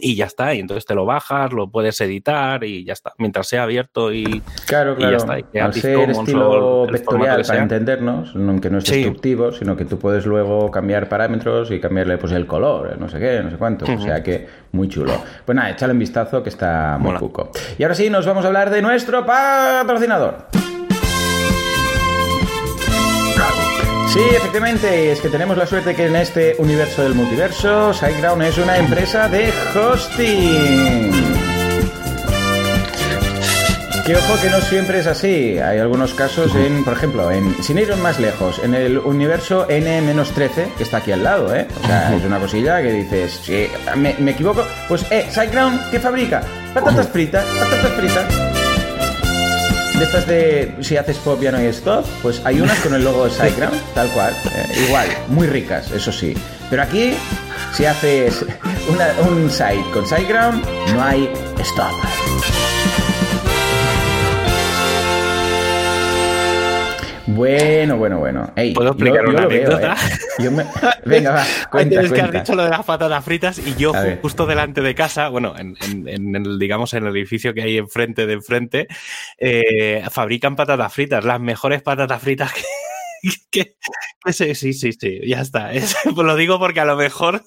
y 0.00 0.16
ya 0.16 0.26
está. 0.26 0.54
Y 0.54 0.60
entonces 0.60 0.84
te 0.84 0.94
lo 0.94 1.04
bajas, 1.04 1.52
lo 1.52 1.70
puedes 1.70 2.00
editar 2.00 2.62
y 2.64 2.84
ya 2.84 2.92
está. 2.92 3.12
Mientras 3.18 3.48
sea 3.48 3.64
abierto 3.64 4.12
y, 4.12 4.42
claro, 4.66 4.96
claro. 4.96 5.12
ya 5.12 5.16
está. 5.16 5.38
Y 5.38 5.58
Al 5.58 5.74
ser 5.74 6.10
estilo 6.10 6.86
vectorial 6.86 7.42
para 7.46 7.62
entendernos, 7.62 8.34
aunque 8.34 8.70
no 8.70 8.78
es 8.78 8.84
destructivo, 8.84 9.52
sino 9.52 9.76
que 9.76 9.84
tú 9.84 9.98
puedes 9.98 10.26
luego 10.26 10.70
cambiar 10.70 11.08
parámetros 11.08 11.70
y 11.70 11.80
cambiarle 11.80 12.18
pues 12.18 12.32
el 12.32 12.46
color, 12.46 12.98
no 12.98 13.08
sé 13.08 13.18
qué, 13.18 13.40
no 13.42 13.50
sé 13.50 13.56
cuánto. 13.56 13.84
O 13.84 14.00
sea 14.00 14.22
que 14.22 14.46
muy 14.72 14.88
chulo. 14.88 15.12
Pues 15.44 15.56
nada, 15.56 15.70
échale 15.70 15.92
un 15.92 15.98
vistazo 15.98 16.42
que 16.42 16.50
está 16.50 16.98
muy 16.98 17.16
cuco. 17.16 17.50
Y 17.78 17.82
ahora 17.82 17.94
sí, 17.94 18.10
nos 18.10 18.26
vamos 18.26 18.44
a 18.44 18.48
hablar 18.48 18.70
de 18.70 18.82
nuestro 18.82 19.24
patrocinador. 19.24 20.77
Sí, 24.12 24.20
efectivamente, 24.20 25.12
es 25.12 25.20
que 25.20 25.28
tenemos 25.28 25.58
la 25.58 25.66
suerte 25.66 25.94
que 25.94 26.06
en 26.06 26.16
este 26.16 26.56
universo 26.58 27.02
del 27.02 27.14
multiverso, 27.14 27.92
SiteGround 27.92 28.42
es 28.42 28.56
una 28.56 28.78
empresa 28.78 29.28
de 29.28 29.52
hosting. 29.74 31.12
Que 34.06 34.16
ojo 34.16 34.40
que 34.40 34.48
no 34.48 34.62
siempre 34.62 35.00
es 35.00 35.06
así. 35.06 35.58
Hay 35.58 35.78
algunos 35.78 36.14
casos 36.14 36.54
en, 36.54 36.82
por 36.84 36.94
ejemplo, 36.94 37.30
en, 37.30 37.62
sin 37.62 37.76
ir 37.76 37.94
más 37.96 38.18
lejos, 38.18 38.58
en 38.64 38.74
el 38.74 38.96
universo 38.98 39.68
N-13, 39.68 40.72
que 40.78 40.82
está 40.82 40.96
aquí 40.96 41.12
al 41.12 41.22
lado, 41.22 41.54
¿eh? 41.54 41.68
O 41.82 41.86
sea, 41.86 42.16
es 42.16 42.24
una 42.24 42.38
cosilla 42.38 42.80
que 42.80 42.92
dices, 42.92 43.42
me, 43.94 44.16
me 44.18 44.30
equivoco, 44.30 44.64
pues, 44.88 45.04
eh, 45.10 45.26
SiteGround, 45.28 45.90
¿qué 45.90 46.00
fabrica? 46.00 46.42
Patatas 46.72 47.08
fritas, 47.08 47.44
patatas 47.44 47.92
fritas 47.92 48.57
de 49.98 50.04
estas 50.04 50.26
de 50.26 50.76
si 50.80 50.96
haces 50.96 51.16
pop 51.18 51.40
ya 51.40 51.50
no 51.50 51.58
hay 51.58 51.66
stop, 51.66 52.04
pues 52.22 52.40
hay 52.44 52.60
unas 52.60 52.78
con 52.80 52.94
el 52.94 53.02
logo 53.02 53.24
de 53.24 53.30
SiteGround, 53.30 53.80
tal 53.94 54.08
cual, 54.10 54.32
eh, 54.54 54.84
igual, 54.86 55.08
muy 55.28 55.46
ricas, 55.46 55.90
eso 55.90 56.12
sí. 56.12 56.34
Pero 56.70 56.82
aquí, 56.82 57.14
si 57.72 57.84
haces 57.84 58.44
un 59.28 59.50
site 59.50 59.84
con 59.92 60.06
SiteGround, 60.06 60.64
no 60.94 61.02
hay 61.02 61.28
stop. 61.60 61.92
Bueno, 67.28 67.98
bueno, 67.98 68.18
bueno. 68.18 68.50
¿Puedo 68.74 68.90
explicar 68.90 69.26
una 69.26 69.42
anécdota? 69.42 69.94
¿eh? 69.94 70.48
Venga, 71.04 71.32
va, 71.32 71.44
cuenta, 71.70 72.00
Es 72.00 72.10
que 72.10 72.20
has 72.22 72.32
dicho 72.32 72.54
lo 72.54 72.64
de 72.64 72.70
las 72.70 72.84
patatas 72.84 73.22
fritas 73.22 73.58
y 73.58 73.74
yo 73.74 73.92
justo 74.22 74.46
delante 74.46 74.80
de 74.80 74.94
casa, 74.94 75.28
bueno, 75.28 75.54
en, 75.58 75.76
el, 76.08 76.58
digamos, 76.58 76.94
en 76.94 77.06
el 77.06 77.14
edificio 77.14 77.52
que 77.52 77.62
hay 77.62 77.76
enfrente 77.76 78.26
de 78.26 78.32
enfrente, 78.32 78.88
eh, 79.36 80.02
fabrican 80.10 80.56
patatas 80.56 80.92
fritas, 80.92 81.22
las 81.22 81.38
mejores 81.38 81.82
patatas 81.82 82.22
fritas 82.22 82.50
que, 82.52 82.62
que, 83.50 83.76
sí, 84.30 84.54
sí, 84.54 84.72
sí, 84.72 84.92
sí, 84.92 85.20
ya 85.26 85.40
está. 85.40 85.70
pues 86.14 86.26
lo 86.26 86.36
digo 86.36 86.58
porque 86.58 86.80
a 86.80 86.84
lo 86.84 86.96
mejor 86.96 87.42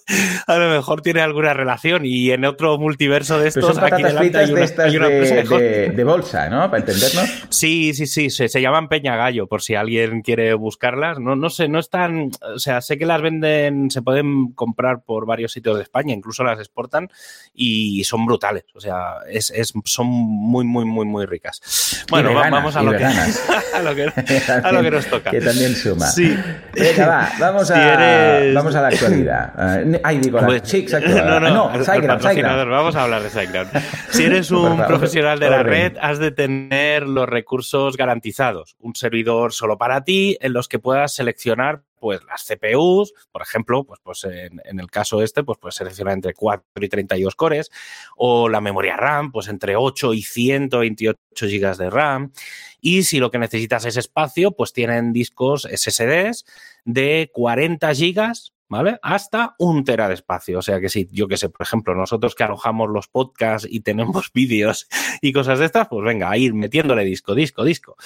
a 0.48 0.58
lo 0.58 0.70
mejor 0.70 1.02
tiene 1.02 1.22
alguna 1.22 1.54
relación 1.54 2.06
y 2.06 2.32
en 2.32 2.46
otro 2.46 2.78
multiverso 2.78 3.40
de 3.40 3.50
estos 3.50 3.78
aquí 3.78 4.04
delante 4.04 4.38
hay 4.38 4.52
una, 4.98 5.10
de, 5.10 5.92
de, 5.96 6.04
bolsa, 6.04 6.50
¿no? 6.50 6.70
Para 6.70 6.80
entendernos. 6.80 7.30
Sí, 7.50 7.94
sí, 7.94 8.08
sí, 8.08 8.30
se, 8.30 8.50
se, 8.50 8.62
llaman 8.62 8.90
Peña 8.90 9.16
Gallo 9.16 9.48
por 9.48 9.62
si 9.62 9.76
alguien 9.76 10.22
quiere 10.22 10.54
buscarlas. 10.54 11.20
No, 11.20 11.36
no 11.36 11.50
sé, 11.50 11.68
no 11.68 11.80
están, 11.80 12.32
o 12.42 12.60
sea, 12.60 12.82
sé 12.82 12.98
que 12.98 13.06
las 13.06 13.22
venden, 13.22 13.92
se 13.92 14.02
pueden 14.02 14.54
comprar 14.54 15.04
por 15.04 15.26
varios 15.26 15.52
sitios 15.52 15.78
de 15.78 15.84
España, 15.84 16.14
incluso 16.14 16.44
las 16.44 16.60
exportan 16.60 17.10
y 17.54 18.04
son 18.04 18.26
brutales. 18.26 18.66
O 18.74 18.80
sea, 18.80 19.18
es, 19.30 19.52
es 19.52 19.74
son 19.86 20.08
muy, 20.08 20.66
muy, 20.66 20.86
muy, 20.86 21.06
muy 21.06 21.26
ricas. 21.26 22.06
Bueno, 22.10 22.34
vamos 22.34 22.76
a 22.76 22.84
lo, 22.84 22.92
que, 22.92 23.04
a 23.04 23.82
lo, 23.82 23.96
que, 23.96 24.04
a 24.48 24.72
lo 24.72 24.82
que 24.82 24.92
nos 24.92 25.06
toca 25.08 25.32
suma. 25.70 26.08
Sí. 26.08 26.36
Venga, 26.74 27.08
va, 27.08 27.30
vamos, 27.40 27.72
a, 27.72 28.42
vamos 28.54 28.76
a 28.76 28.82
la 28.82 28.88
actualidad. 28.88 29.54
Uh, 29.62 29.98
ay, 30.04 30.18
digo, 30.20 30.40
la 30.40 30.62
chica 30.62 31.00
No, 31.00 31.40
no, 31.40 31.50
no, 31.50 31.70
vamos 31.70 32.96
a 32.96 33.04
hablar 33.04 33.22
de 33.24 33.30
SiteGround. 33.30 33.72
Si 34.10 34.24
eres 34.24 34.52
un 34.52 34.78
profesional 34.86 35.40
de 35.40 35.50
la 35.50 35.64
red, 35.64 35.98
has 36.02 36.20
de 36.20 36.32
tener 36.32 37.08
los 37.08 37.28
recursos 37.28 37.98
garantizados. 37.98 38.76
Un 38.80 38.96
servidor 38.96 39.54
solo 39.54 39.78
para 39.78 40.04
ti, 40.04 40.38
en 40.42 40.54
los 40.54 40.68
que 40.68 40.80
puedas 40.80 41.14
seleccionar 41.14 41.84
pues 42.02 42.20
las 42.26 42.44
CPUs, 42.44 43.14
por 43.32 43.44
ejemplo, 43.44 43.84
pues, 43.84 44.00
pues 44.04 44.24
en, 44.24 44.80
el 44.80 44.90
caso 44.90 45.22
este, 45.22 45.44
pues 45.44 45.60
puedes 45.60 45.76
seleccionar 45.76 46.16
entre 46.16 46.34
4 46.34 46.66
y 46.84 46.90
32 46.90 47.36
cores, 47.36 47.70
o 48.18 48.50
la 48.50 48.60
memoria 48.60 48.98
RAM, 48.98 49.32
pues 49.32 49.48
entre 49.48 49.76
8 49.76 50.16
y 50.16 50.24
128 50.24 51.20
GB 51.40 51.78
de 51.78 51.90
RAM. 51.92 52.34
Y 52.82 53.04
si 53.04 53.20
lo 53.20 53.30
que 53.30 53.38
necesitas 53.38 53.86
es 53.86 53.98
espacio, 53.98 54.54
pues 54.54 54.74
tienen 54.74 55.14
discos 55.14 55.68
SSDs 55.72 56.46
de 56.86 57.30
40 57.32 57.94
GB 57.94 58.34
¿vale? 58.72 59.00
Hasta 59.02 59.54
un 59.60 59.84
tera 59.84 60.08
de 60.08 60.14
espacio. 60.14 60.60
O 60.60 60.62
sea 60.62 60.80
que 60.80 60.88
sí, 60.88 61.10
yo 61.12 61.28
que 61.28 61.36
sé, 61.36 61.50
por 61.50 61.62
ejemplo, 61.62 61.94
nosotros 61.94 62.36
que 62.36 62.46
alojamos 62.46 62.90
los 62.90 63.10
podcasts 63.10 63.68
y 63.70 63.82
tenemos 63.82 64.32
vídeos 64.34 64.88
y 65.22 65.34
cosas 65.34 65.60
de 65.60 65.66
estas, 65.66 65.90
pues 65.90 66.06
venga, 66.06 66.32
a 66.32 66.38
ir 66.38 66.54
metiéndole 66.54 67.04
disco, 67.04 67.36
disco, 67.36 67.66
disco. 67.66 67.98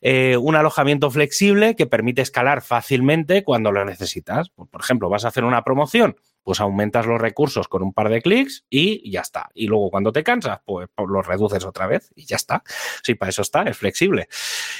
Eh, 0.00 0.36
un 0.36 0.54
alojamiento 0.54 1.10
flexible 1.10 1.74
que 1.74 1.86
permite 1.86 2.22
escalar 2.22 2.62
fácilmente 2.62 3.42
cuando 3.42 3.72
lo 3.72 3.84
necesitas. 3.84 4.50
Pues, 4.50 4.70
por 4.70 4.80
ejemplo, 4.80 5.08
vas 5.08 5.24
a 5.24 5.28
hacer 5.28 5.42
una 5.42 5.64
promoción, 5.64 6.14
pues 6.42 6.60
aumentas 6.60 7.06
los 7.06 7.20
recursos 7.20 7.68
con 7.68 7.82
un 7.82 7.92
par 7.92 8.08
de 8.08 8.22
clics 8.22 8.64
y 8.68 9.10
ya 9.10 9.20
está. 9.20 9.48
Y 9.54 9.66
luego 9.66 9.90
cuando 9.90 10.12
te 10.12 10.22
cansas, 10.22 10.60
pues, 10.64 10.88
pues 10.94 11.08
los 11.08 11.26
reduces 11.26 11.64
otra 11.64 11.86
vez 11.86 12.10
y 12.14 12.26
ya 12.26 12.36
está. 12.36 12.62
Sí, 13.02 13.14
para 13.14 13.30
eso 13.30 13.42
está, 13.42 13.62
es 13.62 13.76
flexible. 13.76 14.28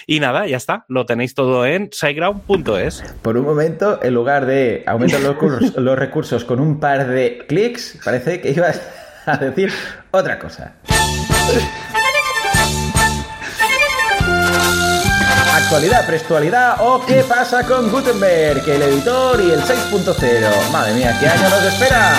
Y 0.06 0.20
nada, 0.20 0.46
ya 0.46 0.56
está. 0.56 0.84
Lo 0.88 1.06
tenéis 1.06 1.34
todo 1.34 1.66
en 1.66 1.90
siteground.es. 1.92 3.02
Por 3.22 3.36
un 3.36 3.44
momento, 3.44 4.02
en 4.02 4.14
lugar 4.14 4.46
de 4.46 4.84
aumentar 4.86 5.20
los, 5.20 5.36
los 5.76 5.98
recursos 5.98 6.44
con 6.44 6.60
un 6.60 6.80
par 6.80 7.06
de 7.08 7.44
clics, 7.46 7.98
parece 8.04 8.40
que 8.40 8.50
ibas 8.50 8.80
a 9.26 9.36
decir 9.36 9.72
otra 10.10 10.38
cosa. 10.38 10.74
Actualidad, 15.64 16.06
prestualidad 16.06 16.76
o 16.80 17.04
qué 17.06 17.22
pasa 17.22 17.64
con 17.66 17.90
Gutenberg, 17.90 18.68
el 18.68 18.82
editor 18.82 19.40
y 19.40 19.50
el 19.52 19.60
6.0. 19.62 20.70
Madre 20.70 20.94
mía, 20.94 21.16
¿qué 21.20 21.28
año 21.28 21.48
nos 21.48 21.62
espera? 21.62 22.14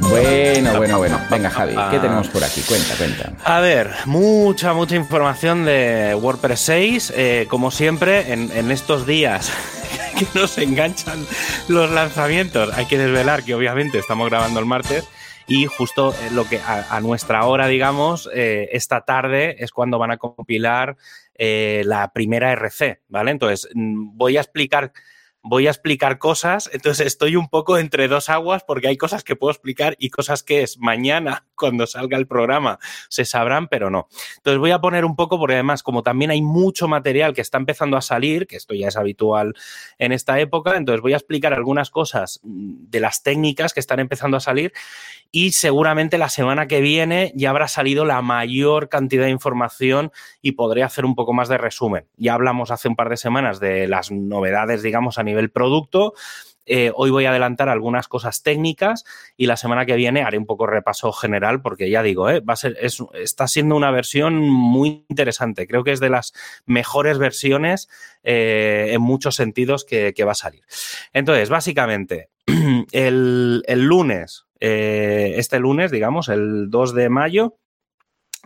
Bueno, 0.00 0.76
bueno, 0.76 0.98
bueno. 0.98 1.20
Venga, 1.30 1.50
Javi, 1.50 1.74
¿qué 1.90 1.98
tenemos 1.98 2.28
por 2.28 2.42
aquí? 2.42 2.62
Cuenta, 2.62 2.94
cuenta. 2.96 3.32
A 3.44 3.60
ver, 3.60 3.90
mucha, 4.06 4.72
mucha 4.72 4.96
información 4.96 5.64
de 5.64 6.14
WordPress 6.14 6.60
6. 6.60 7.12
Eh, 7.14 7.46
como 7.50 7.70
siempre, 7.70 8.32
en, 8.32 8.50
en 8.52 8.70
estos 8.70 9.06
días 9.06 9.52
que 10.18 10.26
nos 10.34 10.56
enganchan 10.56 11.26
los 11.68 11.90
lanzamientos, 11.90 12.70
hay 12.74 12.86
que 12.86 12.96
desvelar 12.96 13.42
que 13.42 13.54
obviamente 13.54 13.98
estamos 13.98 14.30
grabando 14.30 14.60
el 14.60 14.66
martes 14.66 15.04
y 15.48 15.64
justo 15.64 16.12
eh, 16.12 16.30
lo 16.32 16.44
que 16.44 16.60
a, 16.60 17.00
nuestra 17.00 17.46
hora, 17.46 17.66
digamos, 17.66 18.28
eh, 18.34 18.68
esta 18.72 19.00
tarde 19.00 19.56
es 19.58 19.72
cuando 19.72 19.98
van 19.98 20.10
a 20.10 20.18
compilar 20.18 20.98
eh, 21.34 21.82
la 21.86 22.12
primera 22.12 22.52
RC, 22.52 23.00
¿vale? 23.08 23.30
Entonces, 23.30 23.68
mm, 23.74 24.16
voy 24.16 24.36
a 24.36 24.40
explicar 24.40 24.92
voy 25.40 25.66
a 25.66 25.70
explicar 25.70 26.18
cosas, 26.18 26.68
entonces 26.72 27.06
estoy 27.06 27.36
un 27.36 27.48
poco 27.48 27.78
entre 27.78 28.08
dos 28.08 28.28
aguas 28.28 28.64
porque 28.66 28.88
hay 28.88 28.98
cosas 28.98 29.24
que 29.24 29.36
puedo 29.36 29.52
explicar 29.52 29.96
y 29.98 30.10
cosas 30.10 30.42
que 30.42 30.62
es 30.62 30.78
mañana 30.78 31.46
cuando 31.58 31.86
salga 31.86 32.16
el 32.16 32.26
programa 32.26 32.78
se 33.08 33.24
sabrán, 33.24 33.68
pero 33.68 33.90
no. 33.90 34.08
Entonces 34.36 34.58
voy 34.58 34.70
a 34.70 34.80
poner 34.80 35.04
un 35.04 35.16
poco 35.16 35.38
porque 35.38 35.54
además 35.54 35.82
como 35.82 36.02
también 36.02 36.30
hay 36.30 36.42
mucho 36.42 36.88
material 36.88 37.34
que 37.34 37.40
está 37.40 37.58
empezando 37.58 37.96
a 37.96 38.02
salir, 38.02 38.46
que 38.46 38.56
esto 38.56 38.74
ya 38.74 38.88
es 38.88 38.96
habitual 38.96 39.54
en 39.98 40.12
esta 40.12 40.38
época, 40.40 40.76
entonces 40.76 41.02
voy 41.02 41.12
a 41.12 41.16
explicar 41.16 41.52
algunas 41.52 41.90
cosas 41.90 42.40
mm, 42.42 42.88
de 42.88 43.00
las 43.00 43.22
técnicas 43.22 43.74
que 43.74 43.80
están 43.80 44.00
empezando 44.00 44.36
a 44.36 44.40
salir 44.40 44.72
y 45.30 45.52
seguramente 45.52 46.16
la 46.16 46.28
semana 46.28 46.66
que 46.66 46.80
viene 46.80 47.32
ya 47.34 47.50
habrá 47.50 47.68
salido 47.68 48.04
la 48.04 48.22
mayor 48.22 48.88
cantidad 48.88 49.24
de 49.24 49.30
información 49.30 50.12
y 50.40 50.52
podré 50.52 50.82
hacer 50.82 51.04
un 51.04 51.14
poco 51.14 51.32
más 51.32 51.48
de 51.48 51.58
resumen. 51.58 52.06
Ya 52.16 52.34
hablamos 52.34 52.70
hace 52.70 52.88
un 52.88 52.96
par 52.96 53.08
de 53.08 53.16
semanas 53.16 53.60
de 53.60 53.88
las 53.88 54.10
novedades, 54.10 54.82
digamos, 54.82 55.18
a 55.18 55.22
nivel 55.22 55.50
producto. 55.50 56.14
Eh, 56.68 56.92
hoy 56.94 57.10
voy 57.10 57.24
a 57.24 57.30
adelantar 57.30 57.70
algunas 57.70 58.08
cosas 58.08 58.42
técnicas 58.42 59.04
y 59.36 59.46
la 59.46 59.56
semana 59.56 59.86
que 59.86 59.96
viene 59.96 60.22
haré 60.22 60.36
un 60.36 60.44
poco 60.44 60.66
repaso 60.66 61.12
general 61.12 61.62
porque 61.62 61.88
ya 61.88 62.02
digo, 62.02 62.28
eh, 62.28 62.40
va 62.40 62.52
a 62.52 62.56
ser, 62.56 62.76
está 63.14 63.48
siendo 63.48 63.74
una 63.74 63.90
versión 63.90 64.38
muy 64.38 65.06
interesante. 65.08 65.66
Creo 65.66 65.82
que 65.82 65.92
es 65.92 66.00
de 66.00 66.10
las 66.10 66.34
mejores 66.66 67.16
versiones 67.18 67.88
eh, 68.22 68.90
en 68.90 69.00
muchos 69.00 69.34
sentidos 69.34 69.84
que, 69.84 70.14
va 70.18 70.32
a 70.32 70.34
salir. 70.34 70.62
Entonces, 71.14 71.48
básicamente, 71.48 72.28
el, 72.92 73.62
el 73.66 73.84
lunes, 73.84 74.46
este 74.60 75.58
lunes, 75.58 75.90
digamos, 75.90 76.28
el 76.28 76.68
2 76.68 76.94
de 76.94 77.08
mayo, 77.08 77.56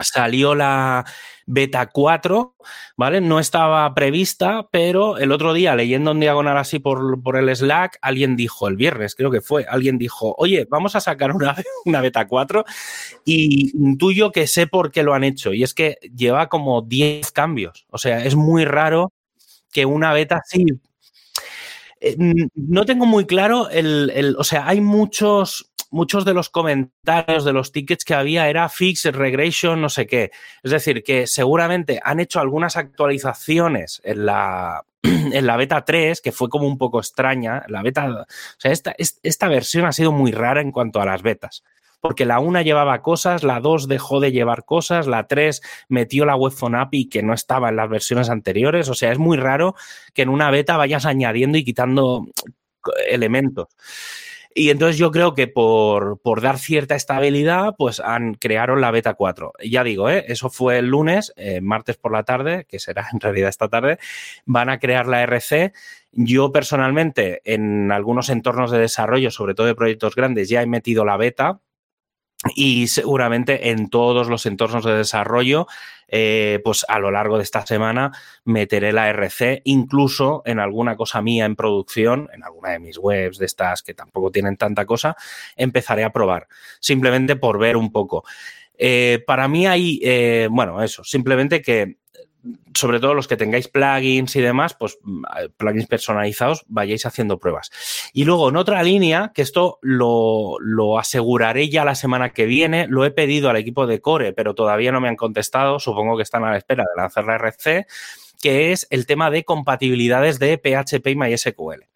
salió 0.00 0.54
la 0.54 1.04
beta 1.46 1.86
4, 1.86 2.54
¿vale? 2.96 3.20
No 3.20 3.38
estaba 3.38 3.92
prevista, 3.94 4.68
pero 4.70 5.18
el 5.18 5.32
otro 5.32 5.52
día, 5.52 5.74
leyendo 5.74 6.12
en 6.12 6.20
diagonal 6.20 6.56
así 6.56 6.78
por, 6.78 7.36
el 7.36 7.56
Slack, 7.56 7.98
alguien 8.00 8.36
dijo, 8.36 8.68
el 8.68 8.76
viernes 8.76 9.14
creo 9.14 9.30
que 9.30 9.40
fue, 9.40 9.66
alguien 9.68 9.98
dijo, 9.98 10.34
oye, 10.38 10.66
vamos 10.70 10.96
a 10.96 11.00
sacar 11.00 11.32
una, 11.32 11.54
una 11.84 12.00
beta 12.00 12.26
4 12.26 12.64
y 13.24 13.76
intuyo 13.76 14.30
que 14.30 14.46
sé 14.46 14.66
por 14.66 14.90
qué 14.90 15.02
lo 15.02 15.14
han 15.14 15.24
hecho. 15.24 15.52
Y 15.52 15.62
es 15.62 15.74
que 15.74 15.98
lleva 16.14 16.48
como 16.48 16.82
10 16.82 17.30
cambios. 17.32 17.86
O 17.90 17.98
sea, 17.98 18.24
es 18.24 18.34
muy 18.34 18.64
raro 18.64 19.12
que 19.70 19.86
una 19.86 20.12
beta 20.12 20.40
así... 20.44 20.64
Eh, 22.04 22.16
no 22.56 22.84
tengo 22.84 23.06
muy 23.06 23.26
claro 23.26 23.70
el, 23.70 24.10
el, 24.12 24.34
o 24.36 24.42
sea, 24.42 24.66
hay 24.66 24.80
muchos, 24.80 25.71
muchos 25.92 26.24
de 26.24 26.34
los 26.34 26.48
comentarios 26.48 27.44
de 27.44 27.52
los 27.52 27.70
tickets 27.70 28.04
que 28.04 28.14
había 28.14 28.48
era 28.48 28.68
fix, 28.68 29.04
regression, 29.04 29.80
no 29.80 29.88
sé 29.88 30.06
qué. 30.06 30.32
Es 30.62 30.72
decir, 30.72 31.04
que 31.04 31.26
seguramente 31.26 32.00
han 32.02 32.18
hecho 32.18 32.40
algunas 32.40 32.76
actualizaciones 32.76 34.00
en 34.02 34.26
la, 34.26 34.84
en 35.02 35.46
la 35.46 35.56
beta 35.56 35.84
3, 35.84 36.20
que 36.20 36.32
fue 36.32 36.48
como 36.48 36.66
un 36.66 36.78
poco 36.78 36.98
extraña. 36.98 37.62
La 37.68 37.82
beta, 37.82 38.10
o 38.10 38.26
sea, 38.58 38.72
esta, 38.72 38.94
esta 38.98 39.48
versión 39.48 39.84
ha 39.84 39.92
sido 39.92 40.10
muy 40.10 40.32
rara 40.32 40.60
en 40.60 40.72
cuanto 40.72 41.00
a 41.00 41.06
las 41.06 41.22
betas. 41.22 41.62
Porque 42.00 42.24
la 42.24 42.40
1 42.40 42.62
llevaba 42.62 43.00
cosas, 43.00 43.44
la 43.44 43.60
2 43.60 43.86
dejó 43.86 44.18
de 44.18 44.32
llevar 44.32 44.64
cosas, 44.64 45.06
la 45.06 45.28
3 45.28 45.62
metió 45.88 46.24
la 46.24 46.34
webphone 46.34 46.74
API 46.74 47.08
que 47.08 47.22
no 47.22 47.32
estaba 47.32 47.68
en 47.68 47.76
las 47.76 47.88
versiones 47.88 48.28
anteriores. 48.28 48.88
O 48.88 48.94
sea, 48.94 49.12
es 49.12 49.18
muy 49.18 49.36
raro 49.36 49.76
que 50.12 50.22
en 50.22 50.30
una 50.30 50.50
beta 50.50 50.76
vayas 50.76 51.06
añadiendo 51.06 51.58
y 51.58 51.64
quitando 51.64 52.26
elementos. 53.08 53.68
Y 54.54 54.70
entonces 54.70 54.98
yo 54.98 55.10
creo 55.10 55.34
que 55.34 55.46
por, 55.46 56.18
dar 56.40 56.58
cierta 56.58 56.94
estabilidad, 56.94 57.74
pues 57.76 58.00
han 58.00 58.34
crearon 58.34 58.80
la 58.80 58.90
beta 58.90 59.14
4. 59.14 59.52
Ya 59.64 59.84
digo, 59.84 60.10
¿eh? 60.10 60.24
eso 60.28 60.50
fue 60.50 60.78
el 60.78 60.86
lunes, 60.86 61.32
eh, 61.36 61.60
martes 61.60 61.96
por 61.96 62.12
la 62.12 62.24
tarde, 62.24 62.66
que 62.68 62.78
será 62.78 63.06
en 63.12 63.20
realidad 63.20 63.48
esta 63.48 63.68
tarde, 63.68 63.98
van 64.44 64.68
a 64.68 64.78
crear 64.78 65.06
la 65.06 65.22
RC. 65.22 65.72
Yo 66.12 66.52
personalmente 66.52 67.40
en 67.44 67.90
algunos 67.92 68.28
entornos 68.28 68.70
de 68.70 68.78
desarrollo, 68.78 69.30
sobre 69.30 69.54
todo 69.54 69.66
de 69.66 69.74
proyectos 69.74 70.14
grandes, 70.14 70.48
ya 70.48 70.62
he 70.62 70.66
metido 70.66 71.04
la 71.04 71.16
beta 71.16 71.60
y 72.54 72.88
seguramente 72.88 73.70
en 73.70 73.88
todos 73.88 74.28
los 74.28 74.46
entornos 74.46 74.84
de 74.84 74.96
desarrollo, 74.96 75.66
eh, 76.08 76.60
pues 76.62 76.84
a 76.88 76.98
lo 76.98 77.10
largo 77.10 77.38
de 77.38 77.42
esta 77.42 77.64
semana 77.64 78.12
meteré 78.44 78.92
la 78.92 79.08
RC, 79.08 79.62
incluso 79.64 80.42
en 80.44 80.58
alguna 80.58 80.96
cosa 80.96 81.22
mía 81.22 81.46
en 81.46 81.56
producción, 81.56 82.28
en 82.34 82.44
alguna 82.44 82.70
de 82.70 82.80
mis 82.80 82.98
webs 82.98 83.38
de 83.38 83.46
estas 83.46 83.82
que 83.82 83.94
tampoco 83.94 84.30
tienen 84.30 84.56
tanta 84.56 84.84
cosa, 84.84 85.16
empezaré 85.56 86.04
a 86.04 86.12
probar, 86.12 86.48
simplemente 86.80 87.36
por 87.36 87.58
ver 87.58 87.76
un 87.76 87.92
poco. 87.92 88.24
Eh, 88.76 89.22
para 89.26 89.48
mí 89.48 89.66
hay, 89.66 90.00
eh, 90.02 90.48
bueno, 90.50 90.82
eso, 90.82 91.04
simplemente 91.04 91.62
que 91.62 91.96
sobre 92.74 93.00
todo 93.00 93.14
los 93.14 93.28
que 93.28 93.36
tengáis 93.36 93.68
plugins 93.68 94.34
y 94.36 94.40
demás, 94.40 94.74
pues 94.74 94.98
mm, 95.02 95.22
plugins 95.56 95.86
personalizados, 95.86 96.64
vayáis 96.68 97.06
haciendo 97.06 97.38
pruebas. 97.38 97.70
Y 98.12 98.24
luego 98.24 98.48
en 98.48 98.56
otra 98.56 98.82
línea, 98.82 99.32
que 99.34 99.42
esto 99.42 99.78
lo, 99.82 100.58
aseguraré 100.98 101.68
ya 101.68 101.84
la 101.84 101.94
semana 101.94 102.30
que 102.30 102.46
viene, 102.46 102.86
lo 102.88 103.04
he 103.04 103.10
pedido 103.10 103.50
al 103.50 103.56
equipo 103.56 103.86
de 103.86 104.00
Core, 104.00 104.32
pero 104.32 104.54
todavía 104.54 104.92
no 104.92 105.00
me 105.00 105.08
han 105.08 105.16
contestado, 105.16 105.78
supongo 105.78 106.16
que 106.16 106.22
están 106.22 106.44
a 106.44 106.50
la 106.50 106.58
espera 106.58 106.84
de 106.84 107.00
lanzar 107.00 107.24
la 107.24 107.36
RC, 107.36 107.86
que 108.40 108.72
es 108.72 108.86
el 108.90 109.06
tema 109.06 109.30
de 109.30 109.44
compatibilidades 109.44 110.38
de 110.38 110.58
PHP 110.58 111.06
y 111.08 111.16
MySQL. 111.16 111.86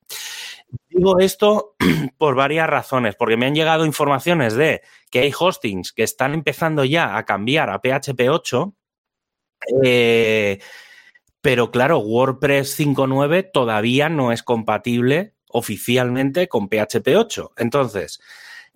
Digo 0.88 1.18
esto 1.18 1.74
por 2.18 2.34
varias 2.34 2.68
razones, 2.68 3.16
porque 3.16 3.36
me 3.36 3.46
han 3.46 3.54
llegado 3.54 3.84
informaciones 3.84 4.54
de 4.54 4.82
que 5.10 5.20
hay 5.20 5.32
hostings 5.36 5.92
que 5.92 6.02
están 6.02 6.34
empezando 6.34 6.84
ya 6.84 7.16
a 7.16 7.24
cambiar 7.24 7.70
a 7.70 7.80
PHP 7.80 8.28
8 8.30 8.74
eh, 9.84 10.60
pero 11.40 11.70
claro, 11.70 11.98
WordPress 11.98 12.78
5.9 12.78 13.50
todavía 13.52 14.08
no 14.08 14.32
es 14.32 14.42
compatible 14.42 15.34
oficialmente 15.48 16.48
con 16.48 16.68
PHP 16.68 17.16
8. 17.16 17.52
Entonces, 17.56 18.20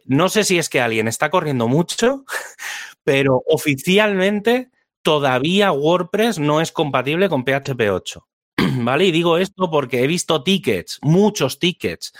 no 0.04 0.28
sé 0.28 0.44
si 0.44 0.58
es 0.58 0.68
que 0.68 0.80
alguien 0.80 1.08
está 1.08 1.30
corriendo 1.30 1.68
mucho, 1.68 2.24
pero 3.04 3.42
oficialmente 3.46 4.70
todavía 5.02 5.72
WordPress 5.72 6.38
no 6.38 6.60
es 6.60 6.72
compatible 6.72 7.28
con 7.28 7.44
PHP 7.44 7.90
8. 7.90 8.26
¿Vale? 8.82 9.06
Y 9.06 9.12
digo 9.12 9.38
esto 9.38 9.70
porque 9.70 10.04
he 10.04 10.06
visto 10.06 10.42
tickets, 10.42 10.98
muchos 11.02 11.58
tickets 11.58 12.12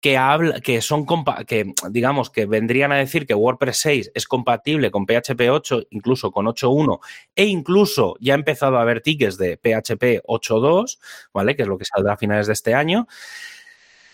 que, 0.00 0.16
habla, 0.16 0.60
que 0.60 0.80
son 0.80 1.04
que 1.46 1.74
digamos 1.90 2.30
que 2.30 2.46
vendrían 2.46 2.92
a 2.92 2.96
decir 2.96 3.26
que 3.26 3.34
WordPress 3.34 3.76
6 3.78 4.12
es 4.14 4.26
compatible 4.26 4.90
con 4.90 5.06
PHP 5.06 5.50
8, 5.50 5.82
incluso 5.90 6.32
con 6.32 6.46
8.1 6.46 7.00
e 7.36 7.44
incluso 7.44 8.16
ya 8.20 8.34
ha 8.34 8.36
empezado 8.36 8.78
a 8.78 8.82
haber 8.82 9.02
tickets 9.02 9.36
de 9.36 9.56
PHP 9.56 10.24
8.2, 10.26 10.98
¿vale? 11.34 11.54
Que 11.54 11.62
es 11.62 11.68
lo 11.68 11.76
que 11.76 11.84
saldrá 11.84 12.14
a 12.14 12.16
finales 12.16 12.46
de 12.46 12.54
este 12.54 12.74
año. 12.74 13.06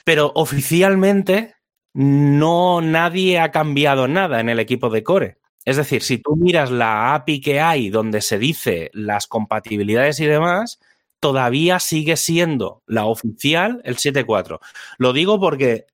Pero 0.04 0.32
oficialmente 0.34 1.54
no 1.92 2.80
nadie 2.80 3.38
ha 3.38 3.50
cambiado 3.50 4.08
nada 4.08 4.40
en 4.40 4.48
el 4.48 4.58
equipo 4.58 4.90
de 4.90 5.02
Core. 5.02 5.38
Es 5.64 5.76
decir, 5.76 6.02
si 6.02 6.18
tú 6.18 6.36
miras 6.36 6.70
la 6.70 7.14
API 7.14 7.40
que 7.40 7.60
hay 7.60 7.90
donde 7.90 8.20
se 8.20 8.38
dice 8.38 8.90
las 8.92 9.26
compatibilidades 9.26 10.20
y 10.20 10.26
demás, 10.26 10.78
todavía 11.20 11.80
sigue 11.80 12.16
siendo 12.16 12.82
la 12.86 13.06
oficial 13.06 13.80
el 13.84 13.96
7.4. 13.96 14.60
Lo 14.98 15.12
digo 15.12 15.40
porque 15.40 15.86